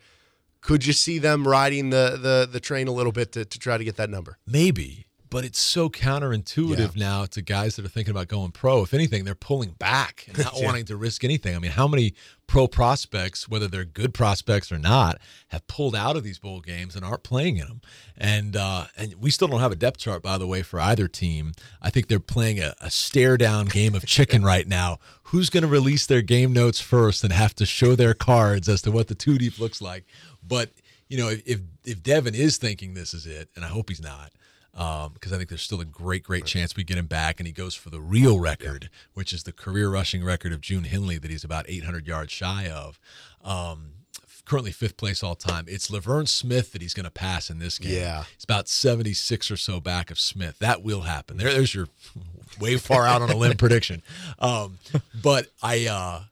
Could 0.61 0.85
you 0.85 0.93
see 0.93 1.17
them 1.17 1.47
riding 1.47 1.89
the 1.89 2.19
the 2.21 2.47
the 2.51 2.59
train 2.59 2.87
a 2.87 2.91
little 2.91 3.11
bit 3.11 3.31
to, 3.31 3.45
to 3.45 3.59
try 3.59 3.77
to 3.77 3.83
get 3.83 3.95
that 3.95 4.11
number? 4.11 4.37
Maybe 4.45 5.07
but 5.31 5.45
it's 5.45 5.59
so 5.59 5.89
counterintuitive 5.89 6.95
yeah. 6.95 7.03
now 7.07 7.25
to 7.25 7.41
guys 7.41 7.77
that 7.77 7.85
are 7.85 7.89
thinking 7.89 8.11
about 8.11 8.27
going 8.27 8.51
pro. 8.51 8.83
If 8.83 8.93
anything, 8.93 9.23
they're 9.23 9.33
pulling 9.33 9.71
back 9.71 10.25
and 10.27 10.37
not 10.43 10.57
yeah. 10.57 10.65
wanting 10.65 10.85
to 10.85 10.97
risk 10.97 11.23
anything. 11.23 11.55
I 11.55 11.59
mean, 11.59 11.71
how 11.71 11.87
many 11.87 12.13
pro 12.47 12.67
prospects, 12.67 13.47
whether 13.47 13.69
they're 13.69 13.85
good 13.85 14.13
prospects 14.13 14.73
or 14.73 14.77
not, 14.77 15.19
have 15.47 15.65
pulled 15.67 15.95
out 15.95 16.17
of 16.17 16.23
these 16.23 16.37
bowl 16.37 16.59
games 16.59 16.97
and 16.97 17.05
aren't 17.05 17.23
playing 17.23 17.55
in 17.55 17.67
them? 17.67 17.81
And 18.17 18.57
uh, 18.57 18.87
and 18.97 19.15
we 19.15 19.31
still 19.31 19.47
don't 19.47 19.61
have 19.61 19.71
a 19.71 19.77
depth 19.77 19.99
chart, 19.99 20.21
by 20.21 20.37
the 20.37 20.45
way, 20.45 20.63
for 20.63 20.81
either 20.81 21.07
team. 21.07 21.53
I 21.81 21.89
think 21.89 22.09
they're 22.09 22.19
playing 22.19 22.59
a, 22.59 22.75
a 22.81 22.91
stare 22.91 23.37
down 23.37 23.67
game 23.67 23.95
of 23.95 24.05
chicken 24.05 24.43
right 24.53 24.67
now. 24.67 24.99
Who's 25.23 25.49
going 25.49 25.63
to 25.63 25.69
release 25.69 26.05
their 26.05 26.21
game 26.21 26.51
notes 26.51 26.81
first 26.81 27.23
and 27.23 27.31
have 27.31 27.55
to 27.55 27.65
show 27.65 27.95
their 27.95 28.13
cards 28.13 28.67
as 28.67 28.81
to 28.81 28.91
what 28.91 29.07
the 29.07 29.15
two 29.15 29.37
deep 29.37 29.59
looks 29.59 29.81
like? 29.81 30.03
But 30.45 30.71
you 31.07 31.17
know, 31.17 31.29
if 31.29 31.61
if 31.85 32.03
Devin 32.03 32.35
is 32.35 32.57
thinking 32.57 32.95
this 32.95 33.13
is 33.13 33.25
it, 33.25 33.47
and 33.55 33.63
I 33.63 33.69
hope 33.69 33.87
he's 33.87 34.01
not 34.01 34.33
because 34.73 35.05
um, 35.07 35.33
I 35.33 35.37
think 35.37 35.49
there's 35.49 35.61
still 35.61 35.81
a 35.81 35.85
great, 35.85 36.23
great 36.23 36.45
chance 36.45 36.75
we 36.75 36.83
get 36.83 36.97
him 36.97 37.07
back, 37.07 37.39
and 37.39 37.47
he 37.47 37.53
goes 37.53 37.75
for 37.75 37.89
the 37.89 37.99
real 37.99 38.39
record, 38.39 38.83
yeah. 38.83 38.97
which 39.13 39.33
is 39.33 39.43
the 39.43 39.51
career 39.51 39.89
rushing 39.89 40.23
record 40.23 40.53
of 40.53 40.61
June 40.61 40.85
Henley 40.85 41.17
that 41.17 41.29
he's 41.29 41.43
about 41.43 41.65
800 41.67 42.07
yards 42.07 42.31
shy 42.31 42.69
of. 42.69 42.99
Um, 43.43 43.93
currently 44.45 44.71
fifth 44.71 44.97
place 44.97 45.23
all 45.23 45.35
time. 45.35 45.65
It's 45.67 45.89
Laverne 45.89 46.25
Smith 46.25 46.73
that 46.73 46.81
he's 46.81 46.93
going 46.93 47.05
to 47.05 47.11
pass 47.11 47.49
in 47.49 47.59
this 47.59 47.79
game. 47.79 47.93
Yeah. 47.93 48.23
He's 48.35 48.43
about 48.43 48.67
76 48.67 49.49
or 49.51 49.57
so 49.57 49.79
back 49.79 50.11
of 50.11 50.19
Smith. 50.19 50.59
That 50.59 50.83
will 50.83 51.01
happen. 51.01 51.37
There, 51.37 51.51
there's 51.53 51.73
your 51.73 51.87
way 52.59 52.77
far 52.77 53.05
out 53.05 53.21
on 53.21 53.29
a 53.29 53.35
limb 53.35 53.57
prediction. 53.57 54.01
Um, 54.39 54.77
but 55.21 55.47
I, 55.63 55.87
uh, 55.87 56.23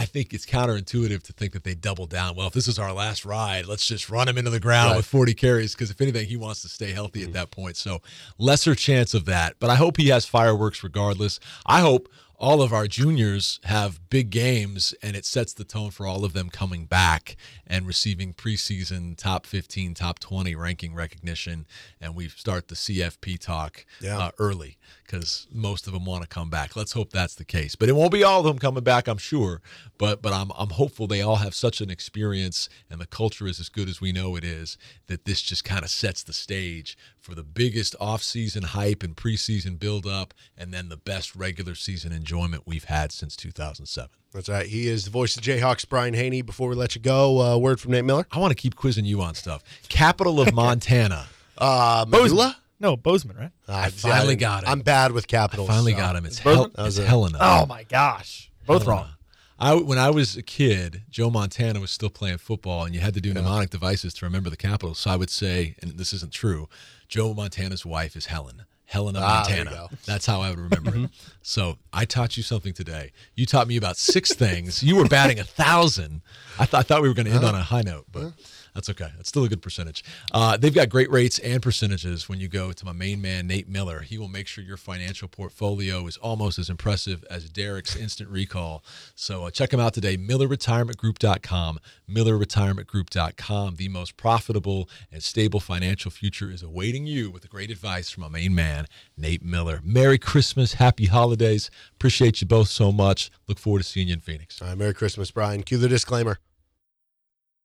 I 0.00 0.06
think 0.06 0.32
it's 0.32 0.46
counterintuitive 0.46 1.22
to 1.24 1.32
think 1.34 1.52
that 1.52 1.62
they 1.62 1.74
double 1.74 2.06
down. 2.06 2.34
Well, 2.34 2.46
if 2.46 2.54
this 2.54 2.66
is 2.68 2.78
our 2.78 2.90
last 2.92 3.26
ride, 3.26 3.66
let's 3.66 3.86
just 3.86 4.08
run 4.08 4.28
him 4.28 4.38
into 4.38 4.50
the 4.50 4.58
ground 4.58 4.92
Right. 4.92 4.96
with 4.96 5.04
40 5.04 5.34
carries 5.34 5.74
because 5.74 5.90
if 5.90 6.00
anything, 6.00 6.26
he 6.26 6.38
wants 6.38 6.62
to 6.62 6.68
stay 6.70 6.92
healthy 6.92 7.22
at 7.22 7.34
that 7.34 7.50
point. 7.50 7.76
So 7.76 8.00
lesser 8.38 8.74
chance 8.74 9.12
of 9.12 9.26
that. 9.26 9.56
But 9.60 9.68
I 9.68 9.74
hope 9.76 9.98
he 9.98 10.08
has 10.08 10.24
fireworks 10.24 10.82
regardless. 10.82 11.38
I 11.66 11.80
hope 11.80 12.08
all 12.38 12.62
of 12.62 12.72
our 12.72 12.86
juniors 12.86 13.60
have 13.64 14.00
big 14.08 14.30
games 14.30 14.94
and 15.02 15.14
it 15.14 15.26
sets 15.26 15.52
the 15.52 15.64
tone 15.64 15.90
for 15.90 16.06
all 16.06 16.24
of 16.24 16.32
them 16.32 16.48
coming 16.48 16.86
back 16.86 17.36
and 17.66 17.86
receiving 17.86 18.32
preseason 18.32 19.14
top 19.18 19.44
15, 19.44 19.92
top 19.92 20.18
20 20.18 20.54
ranking 20.54 20.94
recognition. 20.94 21.66
And 22.00 22.14
we 22.14 22.30
start 22.30 22.68
the 22.68 22.74
CFP 22.76 23.36
talk 23.38 23.84
Yeah. 24.00 24.18
uh, 24.18 24.30
early 24.38 24.78
because 25.10 25.48
most 25.52 25.86
of 25.88 25.92
them 25.92 26.04
want 26.04 26.22
to 26.22 26.28
come 26.28 26.50
back. 26.50 26.76
Let's 26.76 26.92
hope 26.92 27.10
that's 27.10 27.34
the 27.34 27.44
case. 27.44 27.74
But 27.74 27.88
it 27.88 27.94
won't 27.94 28.12
be 28.12 28.22
all 28.22 28.40
of 28.40 28.46
them 28.46 28.58
coming 28.60 28.84
back, 28.84 29.08
I'm 29.08 29.18
sure. 29.18 29.60
But 29.98 30.22
but 30.22 30.32
I'm 30.32 30.52
I'm 30.56 30.70
hopeful 30.70 31.06
they 31.06 31.20
all 31.20 31.36
have 31.36 31.54
such 31.54 31.80
an 31.80 31.90
experience 31.90 32.68
and 32.88 33.00
the 33.00 33.06
culture 33.06 33.46
is 33.46 33.58
as 33.58 33.68
good 33.68 33.88
as 33.88 34.00
we 34.00 34.12
know 34.12 34.36
it 34.36 34.44
is 34.44 34.78
that 35.08 35.24
this 35.24 35.42
just 35.42 35.64
kind 35.64 35.82
of 35.82 35.90
sets 35.90 36.22
the 36.22 36.32
stage 36.32 36.96
for 37.18 37.34
the 37.34 37.42
biggest 37.42 37.96
off-season 38.00 38.62
hype 38.62 39.02
and 39.02 39.16
preseason 39.16 39.78
buildup 39.78 40.32
and 40.56 40.72
then 40.72 40.88
the 40.88 40.96
best 40.96 41.34
regular 41.34 41.74
season 41.74 42.12
enjoyment 42.12 42.62
we've 42.66 42.84
had 42.84 43.10
since 43.10 43.34
2007. 43.36 44.10
That's 44.32 44.48
right. 44.48 44.66
He 44.66 44.86
is 44.86 45.04
the 45.04 45.10
voice 45.10 45.36
of 45.36 45.42
Jayhawks, 45.42 45.88
Brian 45.88 46.14
Hanni. 46.14 46.42
Before 46.42 46.68
we 46.68 46.76
let 46.76 46.94
you 46.94 47.00
go, 47.00 47.40
uh, 47.40 47.58
word 47.58 47.80
from 47.80 47.90
Nate 47.90 48.04
Miller. 48.04 48.26
I 48.30 48.38
want 48.38 48.52
to 48.52 48.54
keep 48.54 48.76
quizzing 48.76 49.04
you 49.04 49.20
on 49.20 49.34
stuff. 49.34 49.64
Capital 49.88 50.40
of 50.40 50.54
Montana. 50.54 51.26
Uh, 51.58 52.06
Missoula? 52.08 52.56
No, 52.80 52.96
Bozeman, 52.96 53.36
right? 53.36 53.50
I 53.68 53.90
finally 53.90 54.36
got 54.36 54.62
it. 54.62 54.68
I'm 54.68 54.80
bad 54.80 55.12
with 55.12 55.26
capitals. 55.28 55.68
I 55.68 55.72
finally 55.74 55.92
so. 55.92 55.98
got 55.98 56.16
him. 56.16 56.24
It's, 56.26 56.40
Bozeman? 56.40 56.72
Hel- 56.76 56.86
it's 56.86 56.96
That 56.96 57.02
a- 57.04 57.06
Helena. 57.06 57.38
Oh 57.40 57.66
my 57.66 57.84
gosh, 57.84 58.50
both 58.66 58.82
Helena. 58.84 59.00
wrong. 59.02 59.10
I 59.58 59.74
when 59.74 59.98
I 59.98 60.08
was 60.10 60.36
a 60.38 60.42
kid, 60.42 61.02
Joe 61.10 61.28
Montana 61.30 61.80
was 61.80 61.90
still 61.90 62.08
playing 62.08 62.38
football, 62.38 62.84
and 62.84 62.94
you 62.94 63.00
had 63.02 63.12
to 63.14 63.20
do 63.20 63.34
mnemonic 63.34 63.68
devices 63.70 64.14
to 64.14 64.24
remember 64.24 64.48
the 64.48 64.56
capitals. 64.56 64.98
So 64.98 65.10
I 65.10 65.16
would 65.16 65.28
say, 65.30 65.76
and 65.82 65.92
this 65.98 66.14
isn't 66.14 66.32
true, 66.32 66.68
Joe 67.08 67.34
Montana's 67.34 67.84
wife 67.84 68.16
is 68.16 68.26
Helen. 68.26 68.64
Helena 68.86 69.20
Ah, 69.22 69.44
Montana. 69.46 69.88
That's 70.04 70.26
how 70.26 70.40
I 70.40 70.50
would 70.50 70.58
remember 70.58 70.96
it. 70.96 71.10
So 71.42 71.76
I 71.92 72.04
taught 72.06 72.36
you 72.36 72.42
something 72.42 72.72
today. 72.72 73.12
You 73.36 73.46
taught 73.46 73.68
me 73.68 73.76
about 73.76 73.96
six 73.96 74.34
things. 74.34 74.82
You 74.82 74.96
were 74.96 75.04
batting 75.06 75.38
a 75.38 75.44
thousand. 75.44 76.22
I, 76.58 76.64
th- 76.66 76.74
I 76.74 76.82
thought 76.82 77.00
we 77.02 77.08
were 77.08 77.14
going 77.14 77.26
to 77.26 77.32
end 77.32 77.44
on 77.44 77.54
a 77.54 77.62
high 77.62 77.82
note, 77.82 78.06
but 78.10 78.32
that's 78.74 78.88
okay. 78.90 79.10
That's 79.16 79.28
still 79.28 79.44
a 79.44 79.48
good 79.48 79.62
percentage. 79.62 80.04
Uh, 80.32 80.56
they've 80.56 80.74
got 80.74 80.88
great 80.88 81.10
rates 81.10 81.38
and 81.40 81.62
percentages 81.62 82.28
when 82.28 82.40
you 82.40 82.48
go 82.48 82.72
to 82.72 82.84
my 82.84 82.92
main 82.92 83.20
man, 83.20 83.46
Nate 83.46 83.68
Miller. 83.68 84.00
He 84.00 84.18
will 84.18 84.28
make 84.28 84.46
sure 84.46 84.62
your 84.64 84.76
financial 84.76 85.28
portfolio 85.28 86.06
is 86.06 86.16
almost 86.16 86.58
as 86.58 86.70
impressive 86.70 87.24
as 87.30 87.48
Derek's 87.48 87.96
instant 87.96 88.30
recall. 88.30 88.84
So 89.14 89.44
uh, 89.46 89.50
check 89.50 89.72
him 89.72 89.80
out 89.80 89.94
today, 89.94 90.16
millerretirementgroup.com, 90.16 91.78
millerretirementgroup.com. 92.08 93.76
The 93.76 93.88
most 93.88 94.16
profitable 94.16 94.88
and 95.12 95.22
stable 95.22 95.60
financial 95.60 96.10
future 96.10 96.50
is 96.50 96.62
awaiting 96.62 97.06
you 97.06 97.30
with 97.30 97.42
the 97.42 97.48
great 97.48 97.70
advice 97.70 98.10
from 98.10 98.22
my 98.22 98.28
main 98.28 98.54
man, 98.54 98.86
Nate 99.16 99.44
Miller. 99.44 99.80
Merry 99.84 100.18
Christmas, 100.18 100.74
happy 100.74 101.06
holidays. 101.06 101.70
Appreciate 101.94 102.40
you 102.40 102.46
both 102.46 102.68
so 102.68 102.92
much. 102.92 103.30
Look 103.48 103.58
forward 103.58 103.80
to 103.80 103.84
seeing 103.84 104.08
you 104.08 104.14
in 104.14 104.20
Phoenix. 104.20 104.60
All 104.60 104.68
right, 104.68 104.78
Merry 104.78 104.94
Christmas, 104.94 105.30
Brian. 105.30 105.62
Cue 105.62 105.78
the 105.78 105.88
disclaimer. 105.88 106.38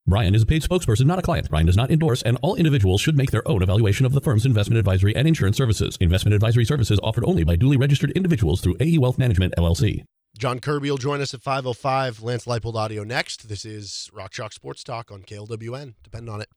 Brian 0.08 0.36
is 0.36 0.44
a 0.44 0.46
paid 0.46 0.62
spokesperson, 0.62 1.08
not 1.08 1.18
a 1.18 1.22
client. 1.24 1.50
Brian 1.50 1.66
does 1.66 1.76
not 1.76 1.90
endorse, 1.90 2.22
and 2.22 2.38
all 2.44 2.54
individuals 2.58 3.02
should 3.02 3.18
make 3.18 3.32
their 3.32 3.48
own 3.48 3.64
evaluation 3.64 4.06
of 4.06 4.14
the 4.14 4.22
firm's 4.22 4.46
investment 4.46 4.78
advisory 4.78 5.16
and 5.16 5.28
insurance 5.28 5.58
services. 5.58 5.98
Investment 6.00 6.36
advisory 6.36 6.64
services 6.64 7.00
offered 7.02 7.26
only 7.26 7.44
by 7.44 7.56
duly 7.56 7.76
registered 7.76 8.12
individuals 8.12 8.62
through 8.62 8.76
AE 8.80 9.00
Wealth 9.00 9.18
Management, 9.18 9.56
LLC. 9.58 10.04
Jon 10.38 10.60
Kirby 10.60 10.92
will 10.92 11.00
join 11.00 11.22
us 11.22 11.34
at 11.34 11.40
5.05. 11.40 12.22
Lance 12.22 12.46
Leipold 12.46 12.76
audio 12.76 13.04
next. 13.04 13.50
This 13.50 13.66
is 13.66 14.12
Rock 14.14 14.30
Chalk 14.30 14.54
Sports 14.54 14.84
Talk 14.84 15.10
on 15.10 15.24
KLWN. 15.24 15.96
Depend 16.04 16.30
on 16.30 16.42
it. 16.42 16.50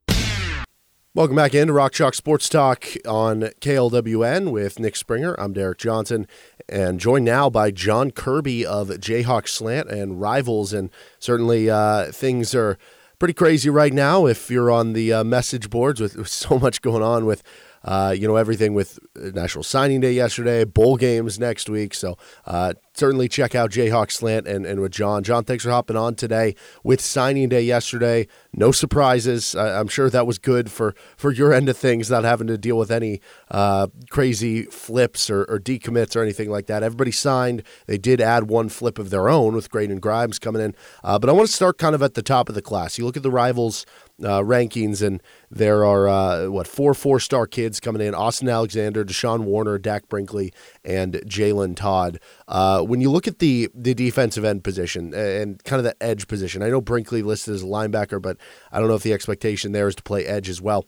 Welcome 1.15 1.37
back 1.37 1.55
into 1.55 1.73
Rock 1.73 1.93
Chalk 1.93 2.15
Sports 2.15 2.51
Talk 2.51 2.87
on 3.07 3.45
KLWN 3.63 4.51
with 4.51 4.79
Nick 4.79 4.95
Springer. 4.95 5.35
I'm 5.41 5.55
Derek 5.55 5.79
Johnson, 5.79 6.27
and 6.69 7.01
joined 7.01 7.25
now 7.25 7.49
by 7.49 7.71
John 7.71 8.11
Kirby 8.11 8.67
of 8.67 8.89
Jayhawk 8.89 9.49
Slant 9.49 9.89
and 9.89 10.21
Rivals. 10.21 10.75
And 10.75 10.91
certainly 11.19 11.71
uh, 11.71 12.13
things 12.13 12.55
are 12.55 12.77
pretty 13.19 13.35
crazy 13.35 13.69
right 13.69 13.93
now 13.93 14.27
if 14.27 14.51
you're 14.51 14.71
on 14.71 14.93
the 14.93 15.13
uh, 15.13 15.25
message 15.25 15.71
boards 15.71 16.01
with, 16.01 16.17
with 16.17 16.29
so 16.29 16.59
much 16.59 16.81
going 16.83 17.03
on 17.03 17.27
with 17.27 17.43
uh, 17.85 18.15
you 18.17 18.27
know 18.27 18.37
everything 18.37 18.75
with 18.75 18.99
National 19.17 19.63
Signing 19.63 20.01
Day 20.01 20.13
yesterday, 20.13 20.65
bowl 20.65 20.97
games 20.97 21.39
next 21.39 21.69
week. 21.69 21.95
So 21.95 22.17
uh, 22.47 22.75
certainly 22.95 23.29
check 23.29 23.55
out 23.55 23.71
Jayhawk 23.71 24.11
Slant 24.11 24.47
and, 24.47 24.67
and 24.67 24.81
with 24.81 24.93
Jon. 24.93 25.23
Jon, 25.23 25.45
thanks 25.45 25.65
for 25.65 25.71
hopping 25.71 25.97
on 25.97 26.15
today 26.15 26.55
with 26.83 27.01
Signing 27.01 27.49
Day 27.49 27.63
yesterday. 27.63 28.27
No 28.53 28.73
surprises. 28.73 29.55
I, 29.55 29.79
I'm 29.79 29.89
sure 29.89 30.11
that 30.11 30.27
was 30.27 30.39
good 30.39 30.71
for 30.71 30.95
for 31.17 31.33
your 31.33 31.53
end 31.53 31.69
of 31.69 31.77
things, 31.77 32.11
not 32.11 32.25
having 32.25 32.47
to 32.49 32.59
deal 32.59 32.79
with 32.79 32.91
any 32.91 33.21
uh, 33.51 33.89
crazy 34.11 34.65
flips 34.65 35.31
or, 35.31 35.45
or 35.45 35.59
decommits 35.59 36.17
or 36.17 36.23
anything 36.23 36.51
like 36.51 36.67
that. 36.67 36.83
Everybody 36.83 37.13
signed. 37.13 37.63
They 37.87 37.99
did 37.99 38.21
add 38.21 38.49
one 38.49 38.69
flip 38.69 38.99
of 38.99 39.11
their 39.11 39.29
own 39.29 39.55
with 39.55 39.71
Graydon 39.71 40.01
Grimes 40.01 40.39
coming 40.39 40.63
in. 40.63 40.75
Uh, 41.05 41.19
but 41.19 41.31
I 41.31 41.33
want 41.33 41.49
to 41.49 41.55
start 41.55 41.79
kind 41.79 41.95
of 41.95 42.03
at 42.03 42.15
the 42.15 42.23
top 42.23 42.49
of 42.49 42.55
the 42.55 42.63
class. 42.63 42.99
You 42.99 43.05
look 43.05 43.17
at 43.17 43.23
the 43.23 43.31
rivals 43.31 43.87
uh, 44.23 44.41
rankings, 44.41 45.05
and 45.07 45.23
there 45.51 45.85
are 45.85 46.09
uh, 46.09 46.47
what 46.49 46.67
four 46.67 46.95
four 46.95 47.21
star 47.21 47.47
kids 47.47 47.81
coming 47.81 48.03
in: 48.03 48.15
Austin 48.15 48.49
Alexander, 48.49 49.05
Deshaun 49.05 49.41
Warner, 49.45 49.79
Dak 49.79 50.09
Brinkley, 50.09 50.53
and 50.85 51.15
Jalen 51.27 51.77
Todd. 51.77 52.21
Uh, 52.47 52.83
when 52.83 53.01
you 53.01 53.11
look 53.11 53.27
at 53.27 53.39
the 53.39 53.69
the 53.75 53.95
defensive 53.95 54.45
end 54.45 54.65
position 54.65 55.15
and 55.15 55.63
kind 55.65 55.79
of 55.79 55.85
the 55.85 56.01
edge 56.03 56.27
position, 56.27 56.63
I 56.63 56.71
know 56.71 56.81
Brinkley 56.81 57.23
listed 57.23 57.55
as 57.55 57.63
a 57.63 57.67
linebacker, 57.67 58.21
but 58.21 58.37
I 58.73 58.79
don't 58.79 58.89
know 58.89 58.95
if 58.95 59.03
the 59.03 59.13
expectation 59.13 59.73
there 59.73 59.89
is 59.89 59.95
to 59.97 60.03
play 60.03 60.27
edge 60.27 60.49
as 60.49 60.61
well. 60.61 60.87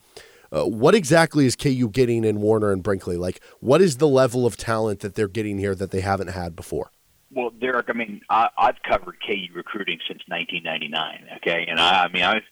Uh, 0.52 0.64
what 0.64 0.94
exactly 0.96 1.46
is 1.46 1.54
KU 1.54 1.88
getting 1.88 2.24
in 2.24 2.40
Warner 2.40 2.72
and 2.72 2.82
Brinkley? 2.82 3.16
Like, 3.16 3.40
what 3.60 3.80
is 3.80 3.98
the 3.98 4.08
level 4.08 4.46
of 4.46 4.56
talent 4.56 5.00
that 5.00 5.14
they're 5.14 5.28
getting 5.28 5.58
here 5.58 5.76
that 5.76 5.92
they 5.92 6.00
haven't 6.00 6.28
had 6.28 6.56
before? 6.56 6.90
Well, 7.32 7.50
Derek, 7.50 7.86
I 7.88 7.92
mean, 7.92 8.20
I, 8.28 8.48
I've 8.58 8.82
covered 8.82 9.18
KU 9.24 9.54
recruiting 9.54 10.00
since 10.08 10.20
1999. 10.26 11.36
Okay, 11.36 11.66
and 11.68 11.78
I, 11.78 12.04
I 12.04 12.08
mean, 12.08 12.24
I've 12.24 12.42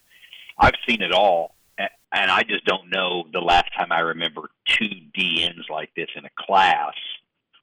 I've 0.59 0.75
seen 0.89 1.03
it 1.03 1.13
all, 1.13 1.55
a- 1.79 1.89
and 2.13 2.31
I 2.31 2.43
just 2.43 2.65
don't 2.65 2.91
know 2.91 3.25
the 3.33 3.41
last 3.41 3.73
time 3.77 3.93
I 3.93 4.01
remember 4.01 4.51
two 4.67 4.91
DNs 5.17 5.69
like 5.71 5.91
this 5.95 6.09
in 6.17 6.25
a 6.25 6.31
class 6.39 6.95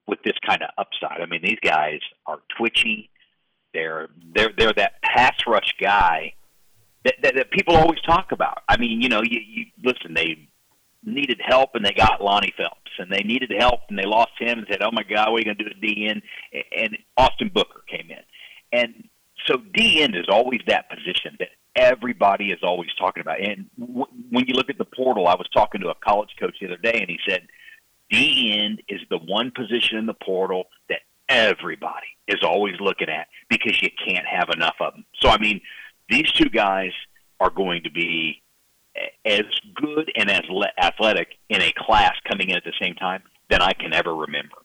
with 0.08 0.20
this 0.24 0.36
kind 0.46 0.62
of 0.62 0.70
upside. 0.78 1.22
I 1.22 1.26
mean, 1.26 1.41
these 1.43 1.60
guys 1.62 2.00
are 2.26 2.39
twitchy. 2.58 3.10
They're 3.74 4.08
they're 4.34 4.52
they're 4.58 4.74
that 4.74 5.02
pass 5.02 5.36
rush 5.48 5.74
guy 5.80 6.34
that, 7.04 7.16
that, 7.22 7.36
that 7.36 7.52
people 7.52 7.76
always 7.76 8.02
talk 8.02 8.32
about. 8.32 8.64
I 8.70 8.78
mean, 8.78 9.02
you 9.02 9.10
know, 9.10 9.22
you, 9.24 9.39
you 9.39 9.66
listen. 9.84 10.14
They 10.14 10.48
needed 11.04 11.39
help 11.46 11.72
and 11.76 11.86
they 11.86 11.93
got 11.93 12.24
Lonnie 12.24 12.54
Phelps, 12.58 12.91
and 12.98 13.12
they 13.12 13.22
needed 13.22 13.52
help 13.58 13.82
and 13.89 13.98
they 13.98 14.06
lost 14.06 14.32
him 14.39 14.60
and 14.60 14.68
said, 14.70 14.82
"Oh 14.82 14.91
my 14.91 15.04
God, 15.04 15.32
what 15.32 15.38
are 15.38 15.39
you 15.39 15.46
going 15.46 15.58
to 15.58 15.64
do 15.64 15.70
at 15.70 15.82
DN?" 15.82 16.22
And 16.78 16.98
Austin 17.18 17.52
Booker 17.54 17.84
came 17.89 18.10
in, 18.10 18.24
and 18.72 19.08
so 19.46 19.58
DN 19.58 20.18
is 20.20 20.26
always 20.30 20.62
that 20.68 20.89
position 20.89 21.36
that 21.39 21.50
everybody 21.76 22.51
is 22.51 22.59
always 22.63 22.89
talking 22.99 23.21
about. 23.21 23.39
And 23.41 23.69
w- 23.80 24.05
when 24.30 24.45
you 24.47 24.53
look 24.53 24.69
at 24.69 24.78
the 24.78 24.86
portal, 24.86 25.28
I 25.28 25.36
was 25.36 25.47
talking 25.53 25.82
to 25.82 25.89
a 25.89 25.95
college 25.95 26.30
coach 26.39 26.55
the 26.59 26.67
other 26.67 26.78
day, 26.78 26.99
and 26.99 27.09
he 27.09 27.19
said, 27.28 27.47
DN 28.11 28.78
is 28.88 29.01
the 29.09 29.17
one 29.17 29.51
position 29.51 29.97
in 29.97 30.05
the 30.05 30.13
portal 30.13 30.65
that 30.89 30.99
everybody 31.28 32.07
is 32.28 32.39
always 32.43 32.76
looking 32.80 33.09
at 33.09 33.28
because 33.49 33.82
you 33.82 33.89
can't 34.07 34.26
have 34.26 34.49
enough 34.53 34.76
of 34.80 34.93
them. 34.93 35.05
So, 35.21 35.30
I 35.30 35.38
mean, 35.39 35.61
these 36.09 36.32
two 36.32 36.49
guys 36.49 36.91
are 37.39 37.49
going 37.49 37.84
to 37.84 37.91
be 37.91 38.41
as 39.26 39.43
good 39.73 40.11
and 40.15 40.30
as 40.30 40.43
le- 40.49 40.71
athletic 40.78 41.30
in 41.49 41.61
a 41.61 41.73
class 41.78 42.13
coming 42.30 42.49
in 42.49 42.55
at 42.55 42.63
the 42.63 42.73
same 42.82 42.95
time 42.95 43.23
than 43.49 43.61
I 43.61 43.73
can 43.73 43.93
ever 43.93 44.15
remember. 44.15 44.55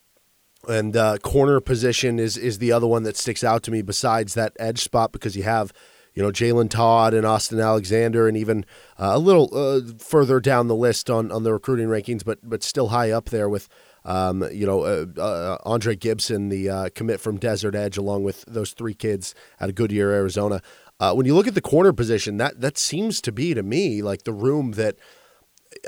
And 0.67 0.95
uh, 0.95 1.17
corner 1.17 1.59
position 1.59 2.19
is 2.19 2.37
is 2.37 2.59
the 2.59 2.71
other 2.71 2.85
one 2.85 3.03
that 3.03 3.17
sticks 3.17 3.43
out 3.43 3.63
to 3.63 3.71
me 3.71 3.81
besides 3.81 4.35
that 4.35 4.53
edge 4.59 4.79
spot 4.79 5.11
because 5.11 5.35
you 5.35 5.41
have, 5.43 5.73
you 6.13 6.21
know, 6.21 6.31
Jalen 6.31 6.69
Todd 6.69 7.13
and 7.13 7.25
Austin 7.25 7.59
Alexander 7.59 8.27
and 8.27 8.35
even 8.35 8.65
uh, 8.99 9.11
a 9.13 9.19
little 9.19 9.49
uh, 9.53 9.81
further 9.97 10.39
down 10.39 10.67
the 10.67 10.75
list 10.75 11.09
on, 11.09 11.31
on 11.31 11.43
the 11.43 11.53
recruiting 11.53 11.87
rankings, 11.87 12.23
but 12.23 12.39
but 12.43 12.63
still 12.63 12.89
high 12.89 13.11
up 13.11 13.29
there 13.29 13.47
with, 13.47 13.69
um, 14.03 14.43
you 14.51 14.65
know, 14.65 14.81
uh, 14.81 15.05
uh, 15.17 15.57
Andre 15.63 15.95
Gibson, 15.95 16.49
the 16.49 16.69
uh, 16.69 16.89
commit 16.93 17.19
from 17.19 17.37
Desert 17.37 17.75
Edge, 17.75 17.97
along 17.97 18.23
with 18.23 18.43
those 18.47 18.73
three 18.73 18.93
kids 18.93 19.33
out 19.59 19.69
of 19.69 19.75
Goodyear, 19.75 20.11
Arizona. 20.11 20.61
Uh, 20.99 21.13
when 21.13 21.25
you 21.25 21.33
look 21.33 21.47
at 21.47 21.55
the 21.55 21.61
corner 21.61 21.93
position, 21.93 22.37
that 22.37 22.59
that 22.59 22.77
seems 22.77 23.21
to 23.21 23.31
be 23.31 23.53
to 23.53 23.63
me 23.63 24.01
like 24.01 24.23
the 24.23 24.33
room 24.33 24.73
that 24.73 24.97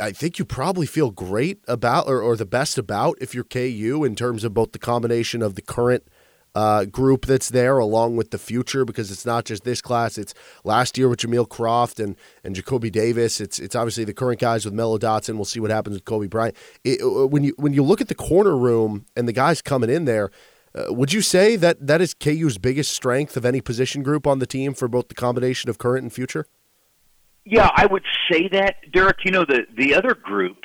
I 0.01 0.11
think 0.11 0.39
you 0.39 0.45
probably 0.45 0.85
feel 0.85 1.11
great 1.11 1.59
about 1.67 2.07
or, 2.07 2.21
or 2.21 2.37
the 2.37 2.45
best 2.45 2.77
about 2.77 3.17
if 3.19 3.35
you're 3.35 3.43
KU 3.43 4.03
in 4.05 4.15
terms 4.15 4.43
of 4.43 4.53
both 4.53 4.71
the 4.71 4.79
combination 4.79 5.41
of 5.41 5.55
the 5.55 5.61
current 5.61 6.07
uh, 6.55 6.85
group 6.85 7.25
that's 7.25 7.49
there, 7.49 7.77
along 7.77 8.15
with 8.15 8.31
the 8.31 8.37
future, 8.37 8.85
because 8.85 9.11
it's 9.11 9.25
not 9.25 9.45
just 9.45 9.63
this 9.63 9.81
class. 9.81 10.17
It's 10.17 10.33
last 10.63 10.97
year 10.97 11.09
with 11.09 11.19
Jameel 11.19 11.49
Croft 11.49 11.99
and 11.99 12.15
and 12.43 12.55
Jacoby 12.55 12.89
Davis. 12.89 13.41
It's 13.41 13.59
it's 13.59 13.75
obviously 13.75 14.03
the 14.03 14.13
current 14.13 14.39
guys 14.39 14.65
with 14.65 14.73
Mello 14.73 14.97
Dotson. 14.97 15.35
We'll 15.35 15.45
see 15.45 15.59
what 15.59 15.71
happens 15.71 15.95
with 15.95 16.05
Cobee 16.05 16.27
Bryant. 16.27 16.55
It, 16.83 17.01
uh, 17.01 17.27
when 17.27 17.43
you 17.43 17.53
when 17.57 17.73
you 17.73 17.83
look 17.83 18.01
at 18.01 18.07
the 18.07 18.15
corner 18.15 18.55
room 18.55 19.05
and 19.15 19.27
the 19.27 19.33
guys 19.33 19.61
coming 19.61 19.89
in 19.89 20.05
there. 20.05 20.31
Uh, 20.75 20.91
would 20.91 21.13
you 21.13 21.21
say 21.21 21.55
that 21.55 21.85
that 21.85 22.01
is 22.01 22.15
KU's 22.15 22.57
biggest 22.57 22.91
strength 22.91 23.37
of 23.37 23.45
any 23.45 23.61
position 23.61 24.01
group 24.01 24.25
on 24.25 24.39
the 24.39 24.47
team 24.47 24.73
for 24.73 24.87
both 24.87 25.07
the 25.07 25.13
combination 25.13 25.69
of 25.69 25.77
current 25.77 26.01
and 26.01 26.11
future? 26.11 26.47
Yeah, 27.45 27.69
I 27.75 27.85
would 27.85 28.03
say 28.31 28.47
that, 28.49 28.77
Derek. 28.91 29.17
You 29.25 29.31
know, 29.31 29.45
the 29.45 29.67
the 29.77 29.93
other 29.93 30.15
group, 30.15 30.57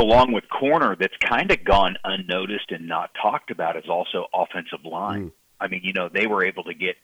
along 0.00 0.32
with 0.32 0.44
corner, 0.48 0.96
that's 0.98 1.16
kind 1.20 1.50
of 1.50 1.64
gone 1.64 1.96
unnoticed 2.04 2.70
and 2.70 2.88
not 2.88 3.10
talked 3.20 3.50
about 3.50 3.76
is 3.76 3.88
also 3.88 4.26
offensive 4.34 4.84
line. 4.84 5.26
Mm. 5.26 5.32
I 5.60 5.68
mean, 5.68 5.82
you 5.84 5.92
know, 5.92 6.08
they 6.08 6.26
were 6.26 6.44
able 6.44 6.64
to 6.64 6.74
get 6.74 6.96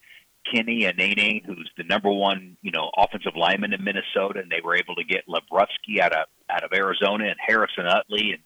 Kenny 0.53 0.87
Anene, 0.87 1.43
who's 1.45 1.71
the 1.77 1.85
number 1.85 2.11
one, 2.11 2.57
you 2.63 2.71
know, 2.71 2.91
offensive 2.97 3.35
lineman 3.37 3.73
in 3.73 3.85
Minnesota, 3.85 4.41
and 4.41 4.51
they 4.51 4.61
were 4.65 4.77
able 4.77 4.95
to 4.95 5.05
get 5.05 5.25
Lebrusky 5.29 6.01
out 6.01 6.13
of 6.13 6.27
out 6.49 6.65
of 6.65 6.73
Arizona 6.73 7.27
and 7.27 7.37
Harrison 7.45 7.87
Utley 7.87 8.33
and 8.33 8.43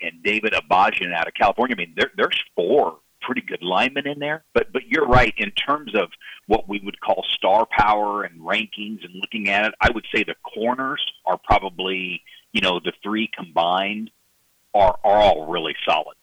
and 0.00 0.22
David 0.22 0.52
Abajian 0.52 1.12
out 1.14 1.26
of 1.26 1.34
California. 1.34 1.74
I 1.76 1.78
mean, 1.78 1.94
there, 1.96 2.10
there's 2.16 2.40
four 2.54 2.98
pretty 3.20 3.42
good 3.42 3.62
linemen 3.62 4.06
in 4.06 4.18
there. 4.18 4.44
But 4.54 4.72
but 4.72 4.86
you're 4.86 5.06
right 5.06 5.34
in 5.36 5.50
terms 5.50 5.94
of 5.94 6.10
what 6.46 6.68
we 6.68 6.80
would 6.82 7.00
call 7.00 7.24
star 7.28 7.66
power 7.66 8.22
and 8.22 8.40
rankings 8.40 9.04
and 9.04 9.14
looking 9.14 9.48
at 9.48 9.66
it. 9.66 9.74
I 9.80 9.90
would 9.90 10.06
say 10.14 10.24
the 10.24 10.34
corners 10.42 11.04
are 11.26 11.38
probably 11.38 12.22
you 12.52 12.60
know 12.60 12.80
the 12.80 12.92
three 13.02 13.30
combined 13.36 14.10
are 14.74 14.98
are 15.04 15.16
all 15.16 15.46
really 15.46 15.74
solid. 15.86 16.16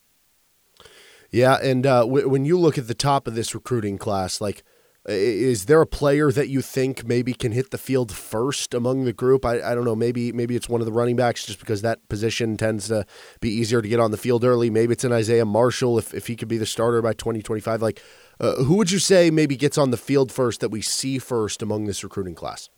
Yeah, 1.31 1.57
and 1.61 1.85
uh, 1.85 2.01
w- 2.01 2.29
when 2.29 2.45
you 2.45 2.57
look 2.57 2.77
at 2.77 2.87
the 2.87 2.93
top 2.93 3.27
of 3.27 3.35
this 3.35 3.53
recruiting 3.53 3.97
class, 3.97 4.39
like, 4.39 4.63
is 5.07 5.65
there 5.65 5.81
a 5.81 5.87
player 5.87 6.31
that 6.31 6.47
you 6.47 6.61
think 6.61 7.05
maybe 7.05 7.33
can 7.33 7.51
hit 7.51 7.71
the 7.71 7.77
field 7.77 8.11
first 8.11 8.73
among 8.73 9.03
the 9.03 9.13
group? 9.13 9.45
I, 9.45 9.61
I 9.61 9.75
don't 9.75 9.83
know. 9.83 9.95
Maybe 9.95 10.31
maybe 10.31 10.55
it's 10.55 10.69
one 10.69 10.81
of 10.81 10.85
the 10.85 10.93
running 10.93 11.15
backs, 11.15 11.45
just 11.45 11.59
because 11.59 11.81
that 11.81 12.07
position 12.09 12.57
tends 12.57 12.87
to 12.87 13.05
be 13.41 13.49
easier 13.49 13.81
to 13.81 13.87
get 13.87 13.99
on 13.99 14.11
the 14.11 14.17
field 14.17 14.43
early. 14.43 14.69
Maybe 14.69 14.93
it's 14.93 15.03
an 15.03 15.11
Isaiah 15.11 15.45
Marshall 15.45 15.97
if 15.99 16.13
if 16.13 16.27
he 16.27 16.35
could 16.35 16.47
be 16.47 16.57
the 16.57 16.65
starter 16.65 17.01
by 17.01 17.13
twenty 17.13 17.41
twenty 17.41 17.61
five. 17.61 17.81
Like, 17.81 18.01
uh, 18.39 18.63
who 18.63 18.75
would 18.75 18.91
you 18.91 18.99
say 18.99 19.29
maybe 19.29 19.55
gets 19.55 19.77
on 19.77 19.91
the 19.91 19.97
field 19.97 20.31
first 20.31 20.59
that 20.61 20.69
we 20.69 20.81
see 20.81 21.19
first 21.19 21.61
among 21.61 21.85
this 21.85 22.03
recruiting 22.03 22.35
class? 22.35 22.69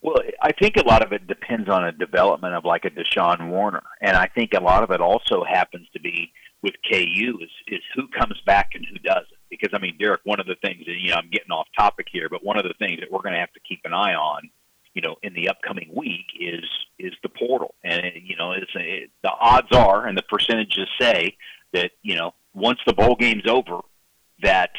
Well, 0.00 0.18
I 0.48 0.52
think 0.52 0.78
a 0.78 0.88
lot 0.88 1.04
of 1.04 1.12
it 1.12 1.26
depends 1.26 1.68
on 1.68 1.84
a 1.84 1.92
development 1.92 2.54
of 2.54 2.64
like 2.64 2.86
a 2.86 2.90
Deshaun 2.90 3.50
Warner, 3.50 3.82
and 4.00 4.16
I 4.16 4.28
think 4.28 4.54
a 4.54 4.62
lot 4.62 4.82
of 4.82 4.90
it 4.90 4.98
also 5.02 5.44
happens 5.44 5.86
to 5.92 6.00
be 6.00 6.32
with 6.62 6.72
KU 6.90 7.38
is 7.42 7.50
is 7.66 7.82
who 7.94 8.08
comes 8.08 8.40
back 8.46 8.70
and 8.72 8.86
who 8.90 8.98
doesn't. 9.00 9.26
Because 9.50 9.74
I 9.74 9.78
mean, 9.78 9.98
Derek, 9.98 10.22
one 10.24 10.40
of 10.40 10.46
the 10.46 10.56
things 10.62 10.86
that 10.86 10.96
you 10.98 11.10
know 11.10 11.16
I'm 11.16 11.28
getting 11.28 11.50
off 11.50 11.66
topic 11.76 12.06
here, 12.10 12.30
but 12.30 12.42
one 12.42 12.56
of 12.56 12.64
the 12.64 12.72
things 12.78 12.98
that 13.00 13.12
we're 13.12 13.20
going 13.20 13.34
to 13.34 13.40
have 13.40 13.52
to 13.52 13.60
keep 13.60 13.80
an 13.84 13.92
eye 13.92 14.14
on, 14.14 14.48
you 14.94 15.02
know, 15.02 15.16
in 15.22 15.34
the 15.34 15.50
upcoming 15.50 15.90
week 15.94 16.24
is 16.40 16.64
is 16.98 17.12
the 17.22 17.28
portal, 17.28 17.74
and 17.84 18.04
you 18.22 18.36
know, 18.36 18.52
it's 18.52 18.70
it, 18.74 19.10
the 19.22 19.30
odds 19.30 19.68
are 19.72 20.06
and 20.06 20.16
the 20.16 20.22
percentages 20.22 20.88
say 20.98 21.36
that 21.74 21.90
you 22.00 22.16
know 22.16 22.32
once 22.54 22.78
the 22.86 22.94
bowl 22.94 23.16
game's 23.16 23.46
over, 23.46 23.80
that 24.42 24.70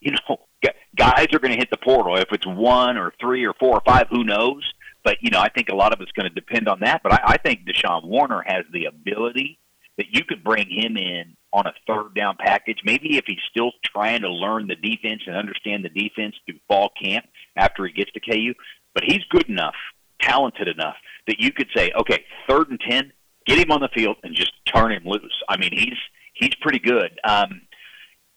you 0.00 0.12
know 0.12 0.38
guys 0.96 1.26
are 1.34 1.38
going 1.38 1.52
to 1.52 1.58
hit 1.58 1.68
the 1.70 1.76
portal. 1.76 2.16
If 2.16 2.32
it's 2.32 2.46
one 2.46 2.96
or 2.96 3.12
three 3.20 3.44
or 3.44 3.52
four 3.60 3.74
or 3.74 3.82
five, 3.84 4.06
who 4.08 4.24
knows? 4.24 4.64
But 5.04 5.18
you 5.20 5.30
know, 5.30 5.40
I 5.40 5.48
think 5.48 5.68
a 5.68 5.74
lot 5.74 5.92
of 5.92 6.00
it's 6.00 6.12
going 6.12 6.28
to 6.28 6.34
depend 6.34 6.68
on 6.68 6.80
that. 6.80 7.02
But 7.02 7.12
I, 7.12 7.20
I 7.24 7.36
think 7.38 7.60
Deshaun 7.66 8.04
Warner 8.04 8.42
has 8.46 8.64
the 8.72 8.86
ability 8.86 9.58
that 9.96 10.06
you 10.10 10.24
could 10.24 10.44
bring 10.44 10.68
him 10.70 10.96
in 10.96 11.36
on 11.52 11.66
a 11.66 11.72
third 11.86 12.14
down 12.14 12.36
package. 12.38 12.78
Maybe 12.84 13.16
if 13.16 13.24
he's 13.26 13.38
still 13.50 13.72
trying 13.84 14.22
to 14.22 14.30
learn 14.30 14.68
the 14.68 14.76
defense 14.76 15.22
and 15.26 15.36
understand 15.36 15.84
the 15.84 15.88
defense 15.88 16.36
through 16.46 16.60
fall 16.68 16.90
camp 17.02 17.26
after 17.56 17.84
he 17.86 17.92
gets 17.92 18.12
to 18.12 18.20
KU, 18.20 18.54
but 18.94 19.02
he's 19.04 19.24
good 19.30 19.48
enough, 19.48 19.74
talented 20.22 20.68
enough 20.68 20.96
that 21.26 21.40
you 21.40 21.52
could 21.52 21.68
say, 21.76 21.90
okay, 21.98 22.24
third 22.48 22.70
and 22.70 22.80
ten, 22.80 23.12
get 23.46 23.58
him 23.58 23.72
on 23.72 23.80
the 23.80 23.88
field 23.94 24.16
and 24.22 24.34
just 24.34 24.52
turn 24.66 24.92
him 24.92 25.02
loose. 25.04 25.42
I 25.48 25.56
mean, 25.56 25.70
he's 25.72 25.98
he's 26.34 26.54
pretty 26.60 26.78
good. 26.78 27.18
Um, 27.24 27.62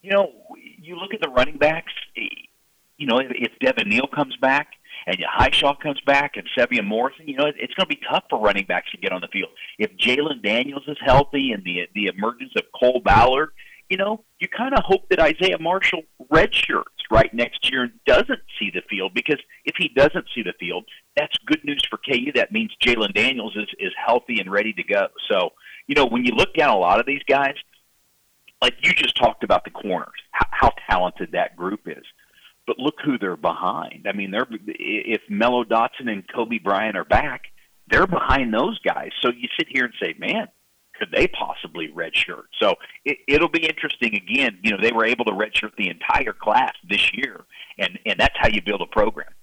you 0.01 0.12
know, 0.12 0.32
you 0.57 0.95
look 0.95 1.14
at 1.14 1.22
the 1.22 1.30
running 1.30 1.57
backs. 1.57 1.93
You 2.97 3.07
know, 3.07 3.20
if, 3.20 3.32
if 3.32 3.51
Devin 3.59 3.89
Neal 3.89 4.07
comes 4.07 4.36
back 4.38 4.70
and 5.08 5.18
Hishaw 5.39 5.80
comes 5.80 5.99
back 6.02 6.38
and 6.38 6.47
Sevion 6.58 6.86
Morrison, 6.86 7.28
you 7.28 7.36
know, 7.36 7.45
it, 7.45 7.56
it's 7.58 7.74
going 7.74 7.88
to 7.89 7.95
be 7.95 8.02
tough 8.10 8.24
for 8.30 8.39
running 8.39 8.66
backs 8.66 8.91
to 8.91 8.97
get 8.97 9.12
on 9.12 9.22
the 9.22 9.28
field. 9.28 9.49
If 9.78 9.91
Jalon 9.97 10.43
Daniels 10.43 10.84
is 10.88 10.97
healthy 11.04 11.52
and 11.52 11.64
the 11.64 11.88
the 11.95 12.08
emergence 12.08 12.52
of 12.56 12.64
Cole 12.80 13.02
Ballard, 13.04 13.52
you 13.89 13.97
know, 13.97 14.24
you 14.39 14.47
kind 14.47 14.74
of 14.74 14.84
hope 14.86 15.10
that 15.10 15.20
Isaiah 15.20 15.60
Marshall 15.60 16.04
redshirts 16.32 16.84
right 17.12 17.34
next 17.34 17.70
year 17.70 17.84
and 17.84 17.91
doesn't 18.06 18.39
see 18.58 18.72
the 18.74 18.82
field 18.89 19.14
because 19.14 19.39
if 19.66 19.76
he 19.78 19.89
doesn't 19.89 20.26
see 20.34 20.43
the 20.43 20.54
field, 20.60 20.86
that's 21.18 21.36
good 21.45 21.64
news 21.66 21.86
for 21.89 21.97
KU. 21.97 22.32
That 22.36 22.52
means 22.52 22.72
Jalon 22.82 23.14
Daniels 23.14 23.56
is 23.56 23.68
is 23.80 23.91
healthy 24.04 24.39
and 24.39 24.52
ready 24.52 24.74
to 24.74 24.84
go. 24.84 25.08
So, 25.30 25.52
you 25.88 25.95
know, 25.95 26.06
when 26.06 26.26
you 26.26 26.34
look 26.34 26.54
down 26.54 26.70
a 26.70 26.80
lot 26.80 26.99
of 26.99 27.06
these 27.06 27.24
guys, 27.28 27.56
like 28.62 28.76
you 28.82 28.93
just 28.93 29.18
talked 29.18 29.43
about 29.43 29.66
the 29.66 29.72
corners, 29.72 30.10
how, 30.32 30.47
how 30.52 30.72
talented 30.89 31.32
that 31.34 31.58
group 31.58 31.82
is. 31.88 32.06
But 32.68 32.78
look 32.80 32.95
who 33.03 33.18
they're 33.18 33.36
behind. 33.36 34.05
I 34.07 34.14
mean, 34.14 34.32
they're 34.32 34.47
if 34.68 35.22
Mello 35.30 35.64
Dotson 35.64 36.07
and 36.07 36.24
Cobee 36.34 36.59
Bryant 36.59 36.95
are 36.95 37.05
back, 37.05 37.43
they're 37.89 38.07
behind 38.07 38.53
those 38.53 38.80
guys. 38.80 39.09
So 39.22 39.30
you 39.30 39.47
sit 39.57 39.68
here 39.70 39.86
and 39.86 39.93
say, 40.01 40.16
man, 40.18 40.47
could 41.01 41.09
they 41.12 41.28
possibly 41.28 41.89
redshirt? 41.89 42.45
So 42.62 42.76
it, 43.03 43.18
it'll 43.28 43.49
be 43.49 43.66
interesting. 43.66 44.16
Again, 44.16 44.59
you 44.62 44.72
know, 44.72 44.78
they 44.80 44.91
were 44.91 45.05
able 45.05 45.26
to 45.26 45.32
redshirt 45.32 45.76
the 45.78 45.89
entire 45.89 46.34
class 46.34 46.74
this 46.88 47.12
year, 47.14 47.41
and 47.78 47.97
and 48.05 48.20
that's 48.20 48.36
how 48.38 48.47
you 48.47 48.62
build 48.62 48.82
a 48.82 48.86
program. 48.86 49.34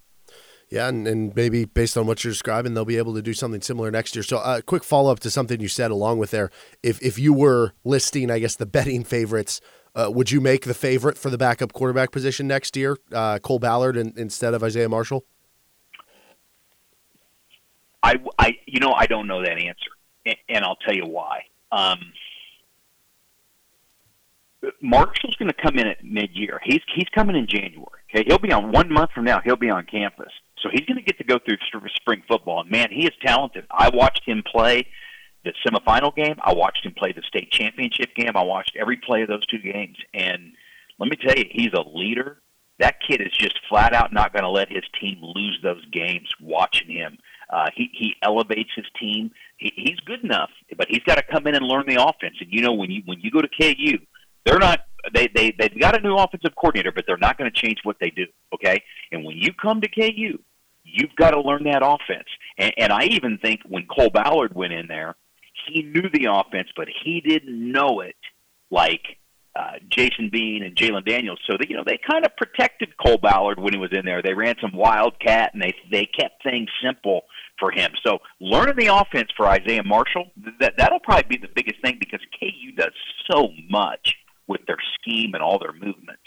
Yeah, 0.70 0.88
and, 0.88 1.08
and 1.08 1.34
maybe 1.34 1.64
based 1.64 1.96
on 1.96 2.06
what 2.06 2.22
you're 2.22 2.32
describing, 2.32 2.74
they'll 2.74 2.84
be 2.84 2.98
able 2.98 3.14
to 3.14 3.22
do 3.22 3.32
something 3.32 3.62
similar 3.62 3.90
next 3.90 4.14
year. 4.14 4.22
So, 4.22 4.36
a 4.36 4.40
uh, 4.40 4.60
quick 4.60 4.84
follow 4.84 5.10
up 5.10 5.18
to 5.20 5.30
something 5.30 5.60
you 5.60 5.68
said 5.68 5.90
along 5.90 6.18
with 6.18 6.30
there. 6.30 6.50
If 6.82 7.02
if 7.02 7.18
you 7.18 7.32
were 7.32 7.72
listing, 7.84 8.30
I 8.30 8.38
guess 8.38 8.54
the 8.54 8.66
betting 8.66 9.02
favorites, 9.02 9.62
uh, 9.94 10.10
would 10.10 10.30
you 10.30 10.40
make 10.40 10.64
the 10.64 10.74
favorite 10.74 11.18
for 11.18 11.30
the 11.30 11.38
backup 11.38 11.72
quarterback 11.72 12.10
position 12.10 12.46
next 12.46 12.76
year, 12.76 12.96
uh, 13.12 13.38
Cole 13.38 13.58
Ballard, 13.58 13.96
in, 13.96 14.12
instead 14.16 14.54
of 14.54 14.62
Isaiah 14.62 14.88
Marshall? 14.88 15.24
I, 18.02 18.16
I, 18.38 18.58
you 18.66 18.80
know, 18.80 18.92
I 18.92 19.06
don't 19.06 19.26
know 19.26 19.42
that 19.42 19.58
answer, 19.58 19.90
and, 20.24 20.36
and 20.48 20.64
I'll 20.64 20.76
tell 20.76 20.94
you 20.94 21.06
why. 21.06 21.42
Um, 21.72 21.98
Marshall's 24.80 25.36
going 25.36 25.50
to 25.50 25.62
come 25.62 25.78
in 25.78 25.86
at 25.86 26.04
mid-year. 26.04 26.60
He's 26.64 26.80
he's 26.94 27.08
coming 27.14 27.36
in 27.36 27.46
January. 27.46 28.00
Okay, 28.10 28.24
he'll 28.26 28.38
be 28.38 28.52
on 28.52 28.72
one 28.72 28.92
month 28.92 29.10
from 29.12 29.24
now. 29.24 29.40
He'll 29.44 29.56
be 29.56 29.70
on 29.70 29.84
campus, 29.84 30.32
so 30.62 30.68
he's 30.70 30.86
going 30.86 30.96
to 30.96 31.02
get 31.02 31.18
to 31.18 31.24
go 31.24 31.38
through 31.38 31.58
spring 31.94 32.22
football. 32.26 32.62
And 32.62 32.70
man, 32.70 32.88
he 32.90 33.04
is 33.06 33.12
talented. 33.24 33.66
I 33.70 33.90
watched 33.90 34.22
him 34.26 34.42
play 34.50 34.86
the 35.44 35.52
semifinal 35.66 36.14
game. 36.14 36.36
I 36.42 36.54
watched 36.54 36.84
him 36.84 36.94
play 36.94 37.12
the 37.12 37.22
state 37.22 37.50
championship 37.50 38.14
game. 38.14 38.32
I 38.34 38.42
watched 38.42 38.76
every 38.78 38.96
play 38.96 39.22
of 39.22 39.28
those 39.28 39.46
two 39.46 39.58
games, 39.58 39.96
and 40.14 40.52
let 40.98 41.08
me 41.08 41.16
tell 41.16 41.36
you, 41.36 41.44
he's 41.50 41.72
a 41.74 41.82
leader. 41.88 42.40
That 42.78 42.96
kid 43.06 43.20
is 43.20 43.32
just 43.32 43.58
flat 43.68 43.92
out 43.92 44.12
not 44.12 44.32
going 44.32 44.44
to 44.44 44.50
let 44.50 44.68
his 44.68 44.84
team 45.00 45.18
lose 45.20 45.58
those 45.62 45.84
games. 45.86 46.28
Watching 46.40 46.90
him, 46.90 47.18
uh, 47.50 47.68
he 47.74 47.90
he 47.92 48.14
elevates 48.22 48.70
his 48.76 48.86
team. 48.98 49.30
He, 49.56 49.72
he's 49.76 49.98
good 50.00 50.22
enough, 50.22 50.50
but 50.76 50.86
he's 50.88 51.02
got 51.02 51.16
to 51.16 51.22
come 51.22 51.46
in 51.46 51.54
and 51.54 51.66
learn 51.66 51.84
the 51.88 52.02
offense. 52.02 52.36
And 52.40 52.52
you 52.52 52.62
know, 52.62 52.72
when 52.72 52.90
you 52.90 53.02
when 53.04 53.20
you 53.20 53.30
go 53.30 53.40
to 53.40 53.48
KU, 53.48 53.98
they're 54.44 54.58
not 54.58 54.80
they 55.14 55.28
they 55.34 55.52
they've 55.58 55.80
got 55.80 55.98
a 55.98 56.00
new 56.00 56.14
offensive 56.14 56.54
coordinator, 56.56 56.92
but 56.92 57.04
they're 57.06 57.16
not 57.16 57.38
going 57.38 57.50
to 57.50 57.60
change 57.60 57.78
what 57.82 57.96
they 58.00 58.10
do. 58.10 58.26
Okay, 58.54 58.82
and 59.10 59.24
when 59.24 59.36
you 59.36 59.52
come 59.52 59.80
to 59.80 59.88
KU, 59.88 60.38
you've 60.84 61.14
got 61.16 61.32
to 61.32 61.40
learn 61.40 61.64
that 61.64 61.82
offense. 61.84 62.28
And, 62.58 62.72
and 62.78 62.92
I 62.92 63.04
even 63.04 63.38
think 63.38 63.60
when 63.68 63.86
Cole 63.86 64.10
Ballard 64.10 64.54
went 64.54 64.72
in 64.72 64.86
there, 64.86 65.16
he 65.68 65.82
knew 65.82 66.08
the 66.12 66.28
offense, 66.32 66.68
but 66.76 66.88
he 67.04 67.20
didn't 67.20 67.72
know 67.72 68.00
it 68.00 68.16
like 68.70 69.18
uh, 69.58 69.72
Jason 69.88 70.30
Bean 70.30 70.62
and 70.62 70.76
Jalon 70.76 71.04
Daniels. 71.04 71.40
So 71.46 71.56
that 71.58 71.68
you 71.68 71.76
know 71.76 71.84
they 71.84 71.98
kind 72.08 72.24
of 72.24 72.36
protected 72.36 72.96
Cole 72.96 73.18
Ballard 73.18 73.58
when 73.58 73.72
he 73.72 73.78
was 73.78 73.90
in 73.92 74.04
there. 74.04 74.22
They 74.22 74.34
ran 74.34 74.54
some 74.60 74.72
wildcat 74.72 75.52
and 75.52 75.62
they 75.62 75.74
they 75.90 76.06
kept 76.06 76.42
things 76.42 76.68
simple 76.82 77.22
for 77.58 77.72
him. 77.72 77.92
So 78.06 78.18
learning 78.40 78.76
the 78.76 78.94
offense 78.94 79.30
for 79.36 79.46
Isaiah 79.46 79.82
Marshall 79.82 80.30
that 80.60 80.74
that'll 80.78 81.00
probably 81.00 81.36
be 81.36 81.38
the 81.38 81.52
biggest 81.52 81.82
thing 81.82 81.96
because 81.98 82.20
KU 82.38 82.72
does 82.76 82.92
so 83.30 83.48
much 83.68 84.14
with 84.46 84.60
their 84.66 84.78
scheme 84.94 85.34
and 85.34 85.42
all 85.42 85.58
their 85.58 85.72
movements. 85.72 86.22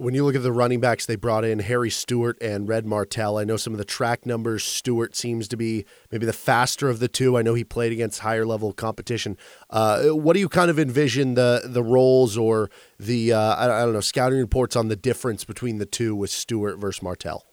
When 0.00 0.14
you 0.14 0.24
look 0.24 0.34
at 0.34 0.42
the 0.42 0.50
running 0.50 0.80
backs, 0.80 1.04
they 1.04 1.16
brought 1.16 1.44
in 1.44 1.58
Harry 1.58 1.90
Stewart 1.90 2.38
and 2.40 2.66
Red 2.66 2.86
Martell. 2.86 3.36
I 3.36 3.44
know 3.44 3.58
some 3.58 3.74
of 3.74 3.78
the 3.78 3.84
track 3.84 4.24
numbers. 4.24 4.64
Stewart 4.64 5.14
seems 5.14 5.46
to 5.48 5.58
be 5.58 5.84
maybe 6.10 6.24
the 6.24 6.32
faster 6.32 6.88
of 6.88 7.00
the 7.00 7.06
two. 7.06 7.36
I 7.36 7.42
know 7.42 7.52
he 7.52 7.64
played 7.64 7.92
against 7.92 8.20
higher 8.20 8.46
level 8.46 8.72
competition. 8.72 9.36
Uh, 9.68 10.04
what 10.04 10.32
do 10.32 10.40
you 10.40 10.48
kind 10.48 10.70
of 10.70 10.78
envision 10.78 11.34
the 11.34 11.64
the 11.66 11.82
roles 11.82 12.38
or 12.38 12.70
the 12.98 13.34
uh, 13.34 13.56
I, 13.58 13.84
don't 13.84 13.92
know 13.92 14.00
scouting 14.00 14.38
reports 14.38 14.74
on 14.74 14.88
the 14.88 14.96
difference 14.96 15.44
between 15.44 15.76
the 15.76 15.84
two 15.84 16.16
with 16.16 16.30
Stewart 16.30 16.78
versus 16.78 17.02
Martell? 17.02 17.44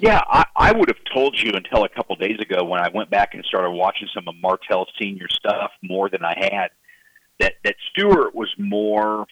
Yeah, 0.00 0.22
I, 0.28 0.46
I 0.56 0.72
would 0.72 0.88
have 0.88 1.14
told 1.14 1.40
you 1.40 1.52
until 1.52 1.84
a 1.84 1.88
couple 1.88 2.16
days 2.16 2.40
ago 2.40 2.64
when 2.64 2.80
I 2.80 2.88
went 2.92 3.10
back 3.10 3.34
and 3.34 3.44
started 3.44 3.70
watching 3.70 4.08
some 4.12 4.26
of 4.26 4.34
Martell's 4.42 4.88
senior 5.00 5.28
stuff 5.28 5.70
more 5.84 6.10
than 6.10 6.24
I 6.24 6.34
had 6.36 6.70
that 7.38 7.54
that 7.62 7.76
Stewart 7.92 8.34
was 8.34 8.52
more 8.58 9.28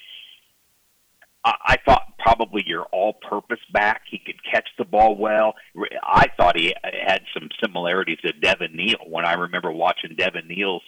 I, 1.45 1.77
thought 1.85 2.03
probably 2.19 2.63
your 2.67 2.83
all-purpose 2.93 3.61
back. 3.73 4.03
He 4.11 4.19
could 4.19 4.43
catch 4.45 4.69
the 4.77 4.85
ball 4.85 5.17
well. 5.17 5.55
I 6.03 6.27
thought 6.37 6.59
he 6.59 6.75
had 6.83 7.21
some 7.33 7.49
similarities 7.63 8.19
to 8.19 8.33
Devin 8.33 8.75
Neal 8.75 8.99
when 9.07 9.25
I 9.25 9.35
remember 9.35 9.71
watching 9.71 10.15
Devin 10.17 10.49
Neal's 10.49 10.83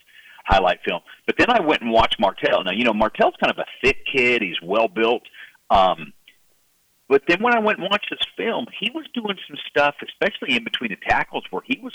highlight 0.45 0.81
film. 0.85 1.01
But 1.27 1.37
then 1.39 1.51
I 1.51 1.61
went 1.61 1.83
and 1.83 1.93
watched 1.93 2.17
Martell. 2.19 2.65
Now 2.65 2.73
you 2.73 2.85
know 2.85 2.93
Martell's 2.93 3.35
kind 3.43 3.53
of 3.53 3.59
a 3.59 3.67
thick 3.83 3.99
kid. 4.13 4.43
He's 4.43 4.61
well 4.63 4.89
built. 4.89 5.23
Um, 5.71 6.13
but 7.09 7.23
then 7.27 7.43
when 7.43 7.55
I 7.55 7.59
went 7.59 7.79
and 7.79 7.89
watched 7.91 8.09
his 8.11 8.27
film, 8.37 8.67
he 8.79 8.91
was 8.95 9.05
doing 9.15 9.37
some 9.49 9.57
stuff, 9.69 9.97
especially 10.03 10.57
in 10.57 10.65
between 10.65 10.91
the 10.91 11.09
tackles, 11.09 11.45
where 11.51 11.63
he 11.67 11.79
was 11.83 11.93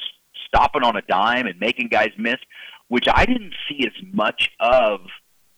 stopping 0.48 0.84
on 0.84 0.96
a 0.96 1.02
dime 1.02 1.48
and 1.48 1.60
making 1.60 1.88
guys 1.88 2.12
miss, 2.18 2.36
which 2.88 3.06
I 3.12 3.26
didn't 3.26 3.54
see 3.68 3.86
as 3.86 3.94
much 4.14 4.50
of 4.60 5.00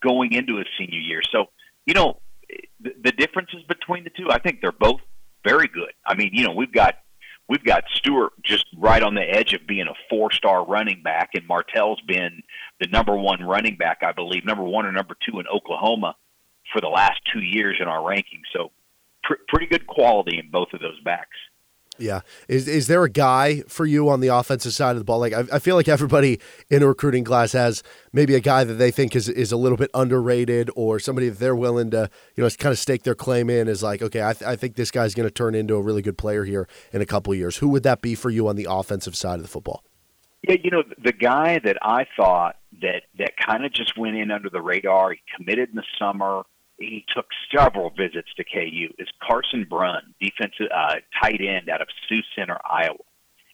going 0.02 0.34
into 0.34 0.58
his 0.58 0.68
senior 0.78 1.00
year. 1.00 1.22
So, 1.32 1.46
you 1.86 1.94
know, 1.94 2.20
the, 2.80 2.94
the 3.04 3.12
differences 3.12 3.64
between 3.68 4.04
the 4.04 4.10
two, 4.10 4.30
I 4.30 4.40
think 4.40 4.62
they're 4.62 4.72
both 4.72 5.02
very 5.44 5.68
good. 5.68 5.92
I 6.06 6.16
mean, 6.16 6.32
you 6.34 6.44
know, 6.44 6.54
we've 6.54 6.72
got 6.72 6.96
we've 7.48 7.64
got 7.64 7.84
Stewart 7.94 8.34
just 8.44 8.66
right 8.78 9.02
on 9.02 9.16
the 9.16 9.22
edge 9.22 9.54
of 9.54 9.66
being 9.66 9.88
a 9.88 9.94
four-star 10.10 10.66
running 10.66 11.02
back, 11.02 11.32
and 11.34 11.48
Martell's 11.48 12.02
been 12.02 12.44
the 12.80 12.88
number 12.88 13.16
one 13.16 13.42
running 13.44 13.78
back, 13.78 14.00
I 14.02 14.12
believe, 14.12 14.46
number 14.46 14.64
one 14.64 14.86
or 14.86 14.92
number 14.92 15.16
two 15.26 15.40
in 15.40 15.48
Oklahoma 15.48 16.16
for 16.74 16.82
the 16.82 16.90
last 16.90 17.22
two 17.32 17.40
years 17.40 17.78
in 17.80 17.88
our 17.88 18.06
ranking. 18.06 18.42
So, 18.54 18.72
pr- 19.24 19.42
pretty 19.48 19.68
good 19.68 19.88
quality 19.88 20.38
in 20.38 20.52
both 20.52 20.70
of 20.74 20.82
those 20.82 21.00
backs. 21.02 21.38
Yeah. 22.00 22.22
Is 22.48 22.68
is 22.68 22.88
there 22.88 23.04
a 23.04 23.10
guy 23.10 23.62
for 23.68 23.86
you 23.86 24.10
on 24.10 24.20
the 24.20 24.28
offensive 24.28 24.74
side 24.74 24.92
of 24.92 24.98
the 24.98 25.04
ball? 25.04 25.20
Like 25.20 25.34
I, 25.34 25.44
I 25.54 25.60
feel 25.60 25.76
like 25.76 25.88
everybody 25.88 26.40
in 26.70 26.84
a 26.84 26.88
recruiting 26.88 27.24
class 27.24 27.54
has 27.54 27.84
maybe 28.14 28.36
a 28.36 28.40
guy 28.40 28.64
that 28.64 28.76
they 28.76 28.92
think 28.92 29.16
is 29.16 29.30
is 29.30 29.52
a 29.52 29.58
little 29.58 29.78
bit 29.78 29.90
underrated 29.94 30.70
or 30.76 31.00
somebody 31.00 31.30
that 31.30 31.40
they're 31.40 31.56
willing 31.56 31.92
to, 31.92 32.10
you 32.36 32.44
know, 32.44 32.50
kind 32.52 32.72
of 32.72 32.80
stake 32.80 33.04
their 33.04 33.16
claim 33.16 33.50
in 33.50 33.68
is 33.68 33.84
like, 33.84 34.02
okay, 34.02 34.24
I, 34.24 34.34
th- 34.34 34.48
I 34.48 34.56
think 34.56 34.76
this 34.76 34.92
guy's 34.92 35.14
going 35.14 35.28
to 35.28 35.34
turn 35.34 35.56
into 35.56 35.76
a 35.76 35.82
really 35.82 36.02
good 36.02 36.18
player 36.18 36.44
here 36.44 36.68
in 36.92 37.02
a 37.02 37.06
couple 37.06 37.34
years. 37.34 37.58
Who 37.58 37.70
would 37.70 37.84
that 37.84 38.02
be 38.02 38.16
for 38.16 38.30
you 38.30 38.48
on 38.48 38.56
the 38.56 38.68
offensive 38.70 39.16
side 39.16 39.36
of 39.36 39.42
the 39.42 39.48
football? 39.48 39.84
Yeah, 40.48 40.56
you 40.64 40.70
know, 40.70 40.84
the 41.04 41.12
guy 41.12 41.60
that 41.64 41.78
I 41.82 42.06
thought 42.16 42.58
that 42.82 43.04
that 43.18 43.38
kind 43.38 43.66
of 43.66 43.74
just 43.74 43.98
went 43.98 44.16
in 44.16 44.32
under 44.32 44.50
the 44.50 44.62
radar, 44.62 45.12
he 45.12 45.20
committed 45.36 45.70
in 45.70 45.76
the 45.76 45.84
summer 45.98 46.44
he 46.78 47.06
took 47.16 47.26
several 47.56 47.90
visits 47.90 48.30
to 48.38 48.44
KU 48.44 48.94
is 49.00 49.08
Carson 49.26 49.66
Brunn, 49.70 50.14
defensive 50.22 50.68
uh, 50.74 50.96
tight 51.22 51.42
end 51.42 51.70
out 51.70 51.82
of 51.82 51.88
Sioux 52.08 52.22
Center, 52.36 52.58
Iowa. 52.70 52.98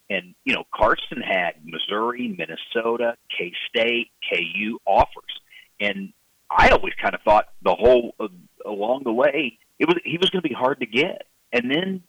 And 0.10 0.36
you 0.44 0.54
know, 0.54 0.66
Carson 0.74 1.22
had 1.22 1.54
Missouri, 1.64 2.36
Minnesota, 2.38 3.16
K 3.36 3.54
State, 3.70 4.12
KU 4.30 4.78
offers, 4.86 5.40
and 5.80 6.12
I 6.52 6.70
always 6.70 6.94
kind 7.02 7.16
of 7.16 7.22
thought 7.22 7.46
the 7.64 7.74
whole 7.74 8.14
uh, 8.20 8.28
along 8.66 9.04
the 9.06 9.14
way 9.14 9.58
it 9.80 9.88
was 9.88 9.98
he 10.04 10.18
was 10.18 10.30
going 10.30 10.42
to 10.42 10.48
be 10.48 10.54
hard 10.54 10.80
to 10.82 10.86
get. 10.86 11.28
And 11.52 11.72
then 11.72 12.04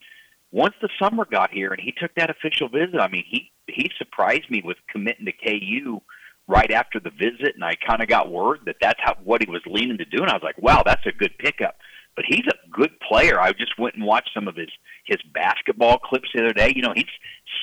once 0.51 0.75
the 0.81 0.89
summer 1.01 1.25
got 1.25 1.51
here 1.51 1.71
and 1.73 1.81
he 1.81 1.93
took 1.93 2.15
that 2.17 2.31
official 2.31 2.69
visit, 2.69 3.01
I 3.01 3.09
mean, 3.09 3.25
he 3.29 3.51
he 3.67 3.91
surprised 3.99 4.51
me 4.51 4.63
with 4.65 4.77
committing 4.89 5.27
to 5.27 5.33
KU 5.33 6.01
right 6.47 6.71
after 6.71 7.01
the 7.01 7.11
visit, 7.11 7.55
and 7.55 7.65
I 7.65 7.73
kind 7.87 8.03
of 8.03 8.09
got 8.09 8.31
word 8.31 8.61
that 8.67 8.77
that's 8.81 9.01
how, 9.03 9.17
what 9.25 9.43
he 9.43 9.51
was 9.51 9.63
leaning 9.67 9.99
to 9.99 10.05
do, 10.05 10.19
and 10.21 10.31
I 10.31 10.35
was 10.35 10.43
like, 10.43 10.59
wow, 10.59 10.83
that's 10.85 11.07
a 11.07 11.13
good 11.13 11.37
pickup. 11.39 11.77
But 12.17 12.27
he's 12.29 12.47
a 12.47 12.71
good 12.71 12.93
player. 13.01 13.41
I 13.41 13.53
just 13.53 13.79
went 13.79 13.97
and 13.97 14.05
watched 14.05 14.31
some 14.35 14.47
of 14.47 14.55
his 14.55 14.69
his 15.05 15.19
basketball 15.35 15.99
clips 15.99 16.29
the 16.33 16.45
other 16.45 16.53
day. 16.53 16.73
You 16.75 16.83
know, 16.83 16.93
he's 16.95 17.11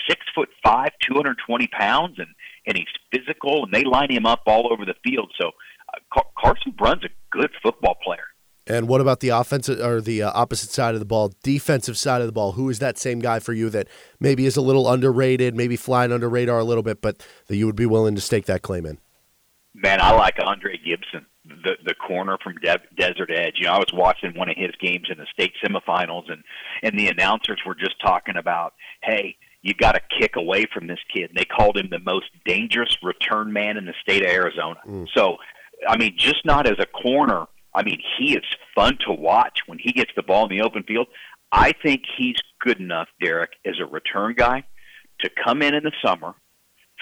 six 0.10 0.22
foot 0.36 0.50
five, 0.64 0.90
two 1.02 1.16
hundred 1.16 1.38
twenty 1.46 1.68
pounds, 1.68 2.18
and 2.18 2.28
and 2.68 2.78
he's 2.78 2.88
physical, 3.14 3.64
and 3.64 3.74
they 3.74 3.84
line 3.84 4.12
him 4.12 4.26
up 4.26 4.42
all 4.48 4.72
over 4.72 4.84
the 4.86 4.96
field. 5.04 5.32
So 5.40 5.52
uh, 5.94 6.22
Carson 6.38 6.74
Brunn's 6.78 7.06
a 7.06 7.10
good 7.32 7.52
football 7.64 7.96
player. 8.04 8.26
And 8.72 8.88
what 8.88 9.02
about 9.02 9.20
the 9.20 9.30
offensive 9.30 9.82
or 9.82 10.00
the 10.00 10.24
uh, 10.24 10.32
opposite 10.34 10.70
side 10.70 10.94
of 10.94 11.02
the 11.02 11.06
ball, 11.06 11.34
defensive 11.44 11.98
side 11.98 12.22
of 12.22 12.28
the 12.28 12.32
ball? 12.32 12.54
Who 12.54 12.70
is 12.70 12.80
that 12.80 12.98
same 12.98 13.20
guy 13.20 13.40
for 13.40 13.52
you 13.52 13.70
that 13.70 13.90
maybe 14.20 14.46
is 14.46 14.56
a 14.56 14.62
little 14.62 14.90
underrated, 14.90 15.56
maybe 15.56 15.76
flying 15.76 16.14
under 16.14 16.30
radar 16.30 16.60
a 16.60 16.64
little 16.64 16.82
bit, 16.82 17.02
but 17.02 17.22
that 17.48 17.58
you 17.58 17.66
would 17.66 17.76
be 17.76 17.86
willing 17.86 18.16
to 18.16 18.22
stake 18.22 18.46
that 18.46 18.62
claim 18.62 18.86
in? 18.86 18.98
Man, 19.74 20.00
I 20.00 20.14
like 20.14 20.36
Andre 20.42 20.78
Gibson, 20.78 21.26
the 21.44 21.76
the 21.84 21.94
corner 21.96 22.38
from 22.42 22.56
De- 22.64 22.82
Desert 22.98 23.30
Edge. 23.30 23.56
You 23.58 23.66
know, 23.66 23.74
I 23.74 23.78
was 23.78 23.92
watching 23.94 24.38
one 24.38 24.50
of 24.50 24.56
his 24.56 24.72
games 24.80 25.08
in 25.12 25.18
the 25.18 25.28
state 25.34 25.52
semifinals, 25.62 26.32
and 26.32 26.42
and 26.82 26.98
the 26.98 27.08
announcers 27.08 27.60
were 27.66 27.76
just 27.76 28.00
talking 28.02 28.38
about, 28.38 28.74
hey, 29.04 29.36
you 29.64 29.74
got 29.74 29.94
to 29.94 30.02
kick 30.18 30.38
away 30.38 30.66
from 30.74 30.88
this 30.88 31.00
kid. 31.14 31.30
And 31.30 31.38
they 31.38 31.46
called 31.46 31.78
him 31.78 31.90
the 31.92 32.00
most 32.00 32.28
dangerous 32.46 32.98
return 33.04 33.52
man 33.52 33.76
in 33.76 33.86
the 33.86 33.94
state 34.02 34.24
of 34.24 34.30
Arizona. 34.30 34.80
Mm. 34.88 35.08
So, 35.14 35.38
I 35.88 35.98
mean, 35.98 36.16
just 36.18 36.46
not 36.46 36.68
as 36.68 36.78
a 36.80 36.86
corner 36.86 37.48
I 37.74 37.84
mean, 37.84 38.02
he 38.18 38.36
is 38.36 38.44
fun 38.76 38.98
to 39.06 39.14
watch 39.14 39.60
when 39.66 39.80
he 39.80 39.92
gets 39.92 40.12
the 40.16 40.24
ball 40.24 40.44
in 40.44 40.50
the 40.50 40.64
open 40.64 40.84
field. 40.84 41.08
I 41.52 41.74
think 41.84 42.04
he's 42.18 42.36
good 42.60 42.80
enough, 42.80 43.08
Derek, 43.22 43.52
as 43.66 43.80
a 43.80 43.86
return 43.86 44.36
guy 44.38 44.64
to 45.20 45.30
come 45.44 45.62
in 45.62 45.74
in 45.74 45.84
the 45.84 45.92
summer, 46.04 46.34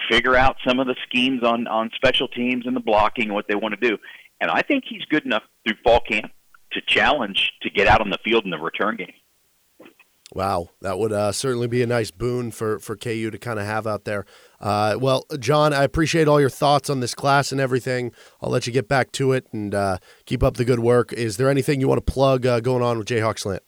figure 0.09 0.35
out 0.35 0.57
some 0.65 0.79
of 0.79 0.87
the 0.87 0.95
schemes 1.07 1.43
on 1.43 1.67
on 1.67 1.91
special 1.95 2.27
teams 2.27 2.65
and 2.65 2.75
the 2.75 2.81
blocking 2.81 3.25
and 3.25 3.33
what 3.33 3.47
they 3.47 3.55
want 3.55 3.79
to 3.79 3.89
do. 3.89 3.97
And 4.41 4.49
I 4.49 4.61
think 4.61 4.83
he's 4.87 5.03
good 5.05 5.25
enough 5.25 5.43
through 5.65 5.77
fall 5.83 6.01
camp 6.01 6.31
to 6.71 6.81
challenge 6.81 7.51
to 7.61 7.69
get 7.69 7.87
out 7.87 8.01
on 8.01 8.09
the 8.09 8.19
field 8.23 8.45
in 8.45 8.51
the 8.51 8.57
return 8.57 8.95
game. 8.95 9.13
Wow, 10.35 10.69
that 10.81 10.99
would 10.99 11.11
uh, 11.11 11.31
certainly 11.31 11.67
be 11.67 11.81
a 11.81 11.87
nice 11.87 12.11
boon 12.11 12.51
for 12.51 12.77
for 12.77 12.95
KU 12.95 13.31
to 13.31 13.37
kind 13.39 13.59
of 13.59 13.65
have 13.65 13.87
out 13.87 14.05
there. 14.05 14.25
Uh, 14.59 14.95
well, 14.99 15.25
Jon, 15.39 15.73
I 15.73 15.83
appreciate 15.83 16.27
all 16.27 16.39
your 16.39 16.51
thoughts 16.51 16.87
on 16.87 16.99
this 16.99 17.15
class 17.15 17.51
and 17.51 17.59
everything. 17.59 18.11
I'll 18.39 18.51
let 18.51 18.67
you 18.67 18.73
get 18.73 18.87
back 18.87 19.11
to 19.13 19.31
it 19.31 19.47
and 19.51 19.73
uh, 19.73 19.97
keep 20.25 20.43
up 20.43 20.57
the 20.57 20.65
good 20.65 20.79
work. 20.79 21.11
Is 21.13 21.37
there 21.37 21.49
anything 21.49 21.81
you 21.81 21.87
want 21.87 22.05
to 22.05 22.11
plug 22.11 22.45
uh, 22.45 22.59
going 22.59 22.83
on 22.83 22.99
with 22.99 23.07
Jayhawk 23.07 23.39
Slant? 23.39 23.63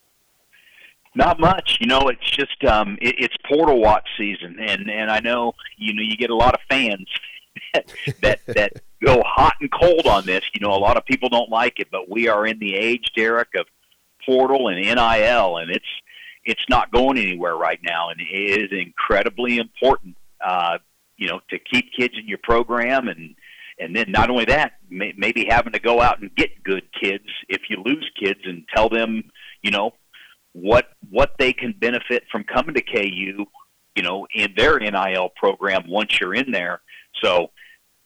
Not 1.15 1.39
much, 1.39 1.77
you 1.81 1.87
know. 1.87 2.09
It's 2.09 2.29
just 2.29 2.63
um, 2.63 2.97
it, 3.01 3.15
it's 3.17 3.35
portal 3.49 3.81
watch 3.81 4.07
season, 4.15 4.57
and 4.59 4.87
and 4.89 5.09
I 5.09 5.19
know 5.19 5.53
you 5.77 5.95
know 5.95 6.03
you 6.03 6.15
get 6.15 6.29
a 6.29 6.35
lot 6.35 6.53
of 6.53 6.59
fans 6.69 7.07
that 8.21 8.39
that 8.45 8.73
go 9.03 9.23
hot 9.25 9.55
and 9.61 9.71
cold 9.71 10.05
on 10.05 10.27
this. 10.27 10.43
You 10.53 10.65
know, 10.65 10.75
a 10.75 10.77
lot 10.77 10.95
of 10.95 11.05
people 11.05 11.27
don't 11.27 11.49
like 11.49 11.79
it, 11.79 11.87
but 11.91 12.07
we 12.07 12.27
are 12.27 12.45
in 12.45 12.59
the 12.59 12.75
age, 12.75 13.11
Derek, 13.15 13.49
of 13.55 13.65
portal 14.25 14.67
and 14.67 14.79
NIL, 14.79 15.57
and 15.57 15.71
it's 15.71 15.85
it's 16.43 16.63
not 16.69 16.91
going 16.91 17.17
anywhere 17.17 17.55
right 17.55 17.79
now, 17.83 18.09
and 18.09 18.19
it 18.19 18.25
is 18.25 18.69
incredibly 18.71 19.57
important. 19.57 20.15
Uh, 20.43 20.77
you 21.17 21.27
know, 21.27 21.39
to 21.49 21.59
keep 21.59 21.91
kids 21.97 22.15
in 22.17 22.27
your 22.27 22.39
program, 22.39 23.07
and 23.07 23.35
and 23.79 23.95
then 23.95 24.11
not 24.11 24.29
only 24.29 24.45
that, 24.45 24.73
may, 24.89 25.13
maybe 25.17 25.45
having 25.47 25.73
to 25.73 25.79
go 25.79 26.01
out 26.01 26.21
and 26.21 26.33
get 26.35 26.63
good 26.63 26.83
kids 26.99 27.25
if 27.47 27.61
you 27.69 27.81
lose 27.83 28.09
kids, 28.19 28.39
and 28.45 28.63
tell 28.73 28.89
them, 28.89 29.23
you 29.61 29.71
know, 29.71 29.91
what 30.53 30.89
what 31.09 31.35
they 31.37 31.53
can 31.53 31.73
benefit 31.79 32.23
from 32.31 32.43
coming 32.43 32.75
to 32.75 32.81
KU, 32.81 33.45
you 33.95 34.03
know, 34.03 34.27
in 34.33 34.53
their 34.57 34.79
NIL 34.79 35.29
program 35.35 35.83
once 35.87 36.19
you're 36.19 36.33
in 36.33 36.51
there. 36.51 36.81
So 37.23 37.51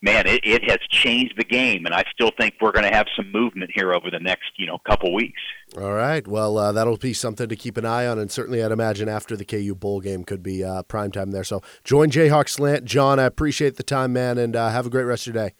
man, 0.06 0.28
it, 0.28 0.42
it 0.44 0.70
has 0.70 0.78
changed 0.90 1.34
the 1.36 1.44
game, 1.44 1.86
and 1.86 1.94
I 1.94 2.04
still 2.14 2.32
think 2.40 2.54
we're 2.62 2.72
going 2.72 2.90
to 2.90 2.96
have 2.96 3.08
some 3.16 3.32
movement 3.32 3.72
here 3.74 3.92
over 3.92 4.10
the 4.12 4.20
next 4.20 4.52
you 4.56 4.68
know 4.68 4.78
couple 4.88 5.14
weeks. 5.14 5.42
All 5.78 5.94
right, 5.94 6.26
well 6.26 6.58
uh, 6.58 6.72
that'll 6.72 6.98
be 6.98 7.12
something 7.12 7.50
to 7.50 7.56
keep 7.56 7.76
an 7.76 7.86
eye 7.86 8.06
on, 8.06 8.20
and 8.20 8.32
certainly 8.32 8.64
I'd 8.64 8.72
imagine 8.72 9.10
after 9.10 9.36
the 9.36 9.44
KU 9.44 9.76
bowl 9.76 10.00
game 10.00 10.24
could 10.24 10.44
be 10.44 10.64
uh, 10.64 10.84
prime 10.84 11.12
time 11.12 11.32
there. 11.32 11.44
So 11.44 11.62
join 11.84 12.10
Jayhawk 12.10 12.48
Slant, 12.48 12.86
Jon. 12.86 13.20
I 13.20 13.24
appreciate 13.24 13.76
the 13.76 13.84
time, 13.84 14.14
man, 14.14 14.38
and 14.38 14.56
uh, 14.56 14.70
have 14.70 14.86
a 14.86 14.90
great 14.90 15.04
rest 15.04 15.28
of 15.28 15.34
your 15.34 15.48
day. 15.48 15.56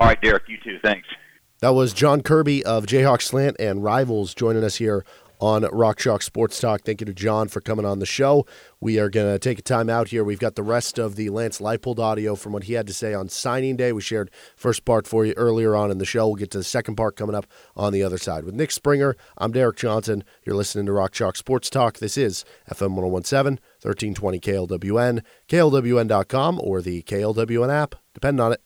All 0.00 0.08
right, 0.08 0.20
Derek, 0.20 0.42
you 0.48 0.58
too. 0.62 0.78
Thanks. 0.84 1.08
That 1.60 1.70
was 1.70 1.94
Jon 1.94 2.20
Kirby 2.20 2.64
of 2.66 2.84
Jayhawk 2.84 3.22
Slant 3.22 3.56
and 3.58 3.82
Rivals 3.82 4.34
joining 4.34 4.62
us 4.62 4.76
here 4.76 5.06
on 5.40 5.62
Rock 5.72 5.98
Chalk 5.98 6.22
Sports 6.22 6.60
Talk. 6.60 6.82
Thank 6.82 7.00
you 7.00 7.04
to 7.06 7.14
Jon 7.14 7.48
for 7.48 7.60
coming 7.60 7.84
on 7.84 7.98
the 7.98 8.06
show. 8.06 8.46
We 8.80 8.98
are 8.98 9.08
going 9.08 9.32
to 9.32 9.38
take 9.38 9.58
a 9.58 9.62
time 9.62 9.88
out 9.88 10.08
here. 10.08 10.24
We've 10.24 10.38
got 10.38 10.54
the 10.54 10.62
rest 10.62 10.98
of 10.98 11.16
the 11.16 11.30
Lance 11.30 11.58
Leipold 11.58 11.98
audio 11.98 12.34
from 12.34 12.52
what 12.52 12.64
he 12.64 12.74
had 12.74 12.86
to 12.86 12.92
say 12.92 13.14
on 13.14 13.28
signing 13.28 13.76
day. 13.76 13.92
We 13.92 14.00
shared 14.00 14.30
first 14.56 14.84
part 14.84 15.06
for 15.06 15.24
you 15.24 15.34
earlier 15.36 15.74
on 15.74 15.90
in 15.90 15.98
the 15.98 16.04
show. 16.04 16.26
We'll 16.26 16.36
get 16.36 16.50
to 16.52 16.58
the 16.58 16.64
second 16.64 16.96
part 16.96 17.16
coming 17.16 17.34
up 17.34 17.46
on 17.74 17.92
the 17.92 18.02
other 18.02 18.18
side. 18.18 18.44
With 18.44 18.54
Nick 18.54 18.70
Springer, 18.70 19.16
I'm 19.38 19.52
Derek 19.52 19.76
Johnson. 19.76 20.24
You're 20.44 20.56
listening 20.56 20.86
to 20.86 20.92
Rock 20.92 21.12
Chalk 21.12 21.36
Sports 21.36 21.70
Talk. 21.70 21.98
This 21.98 22.16
is 22.16 22.44
FM 22.70 22.94
1017, 22.94 23.58
1320 23.82 24.40
KLWN, 24.40 25.22
KLWN.com, 25.48 26.60
or 26.62 26.82
the 26.82 27.02
KLWN 27.02 27.72
app. 27.72 27.94
Depend 28.14 28.40
on 28.40 28.52
it. 28.52 28.65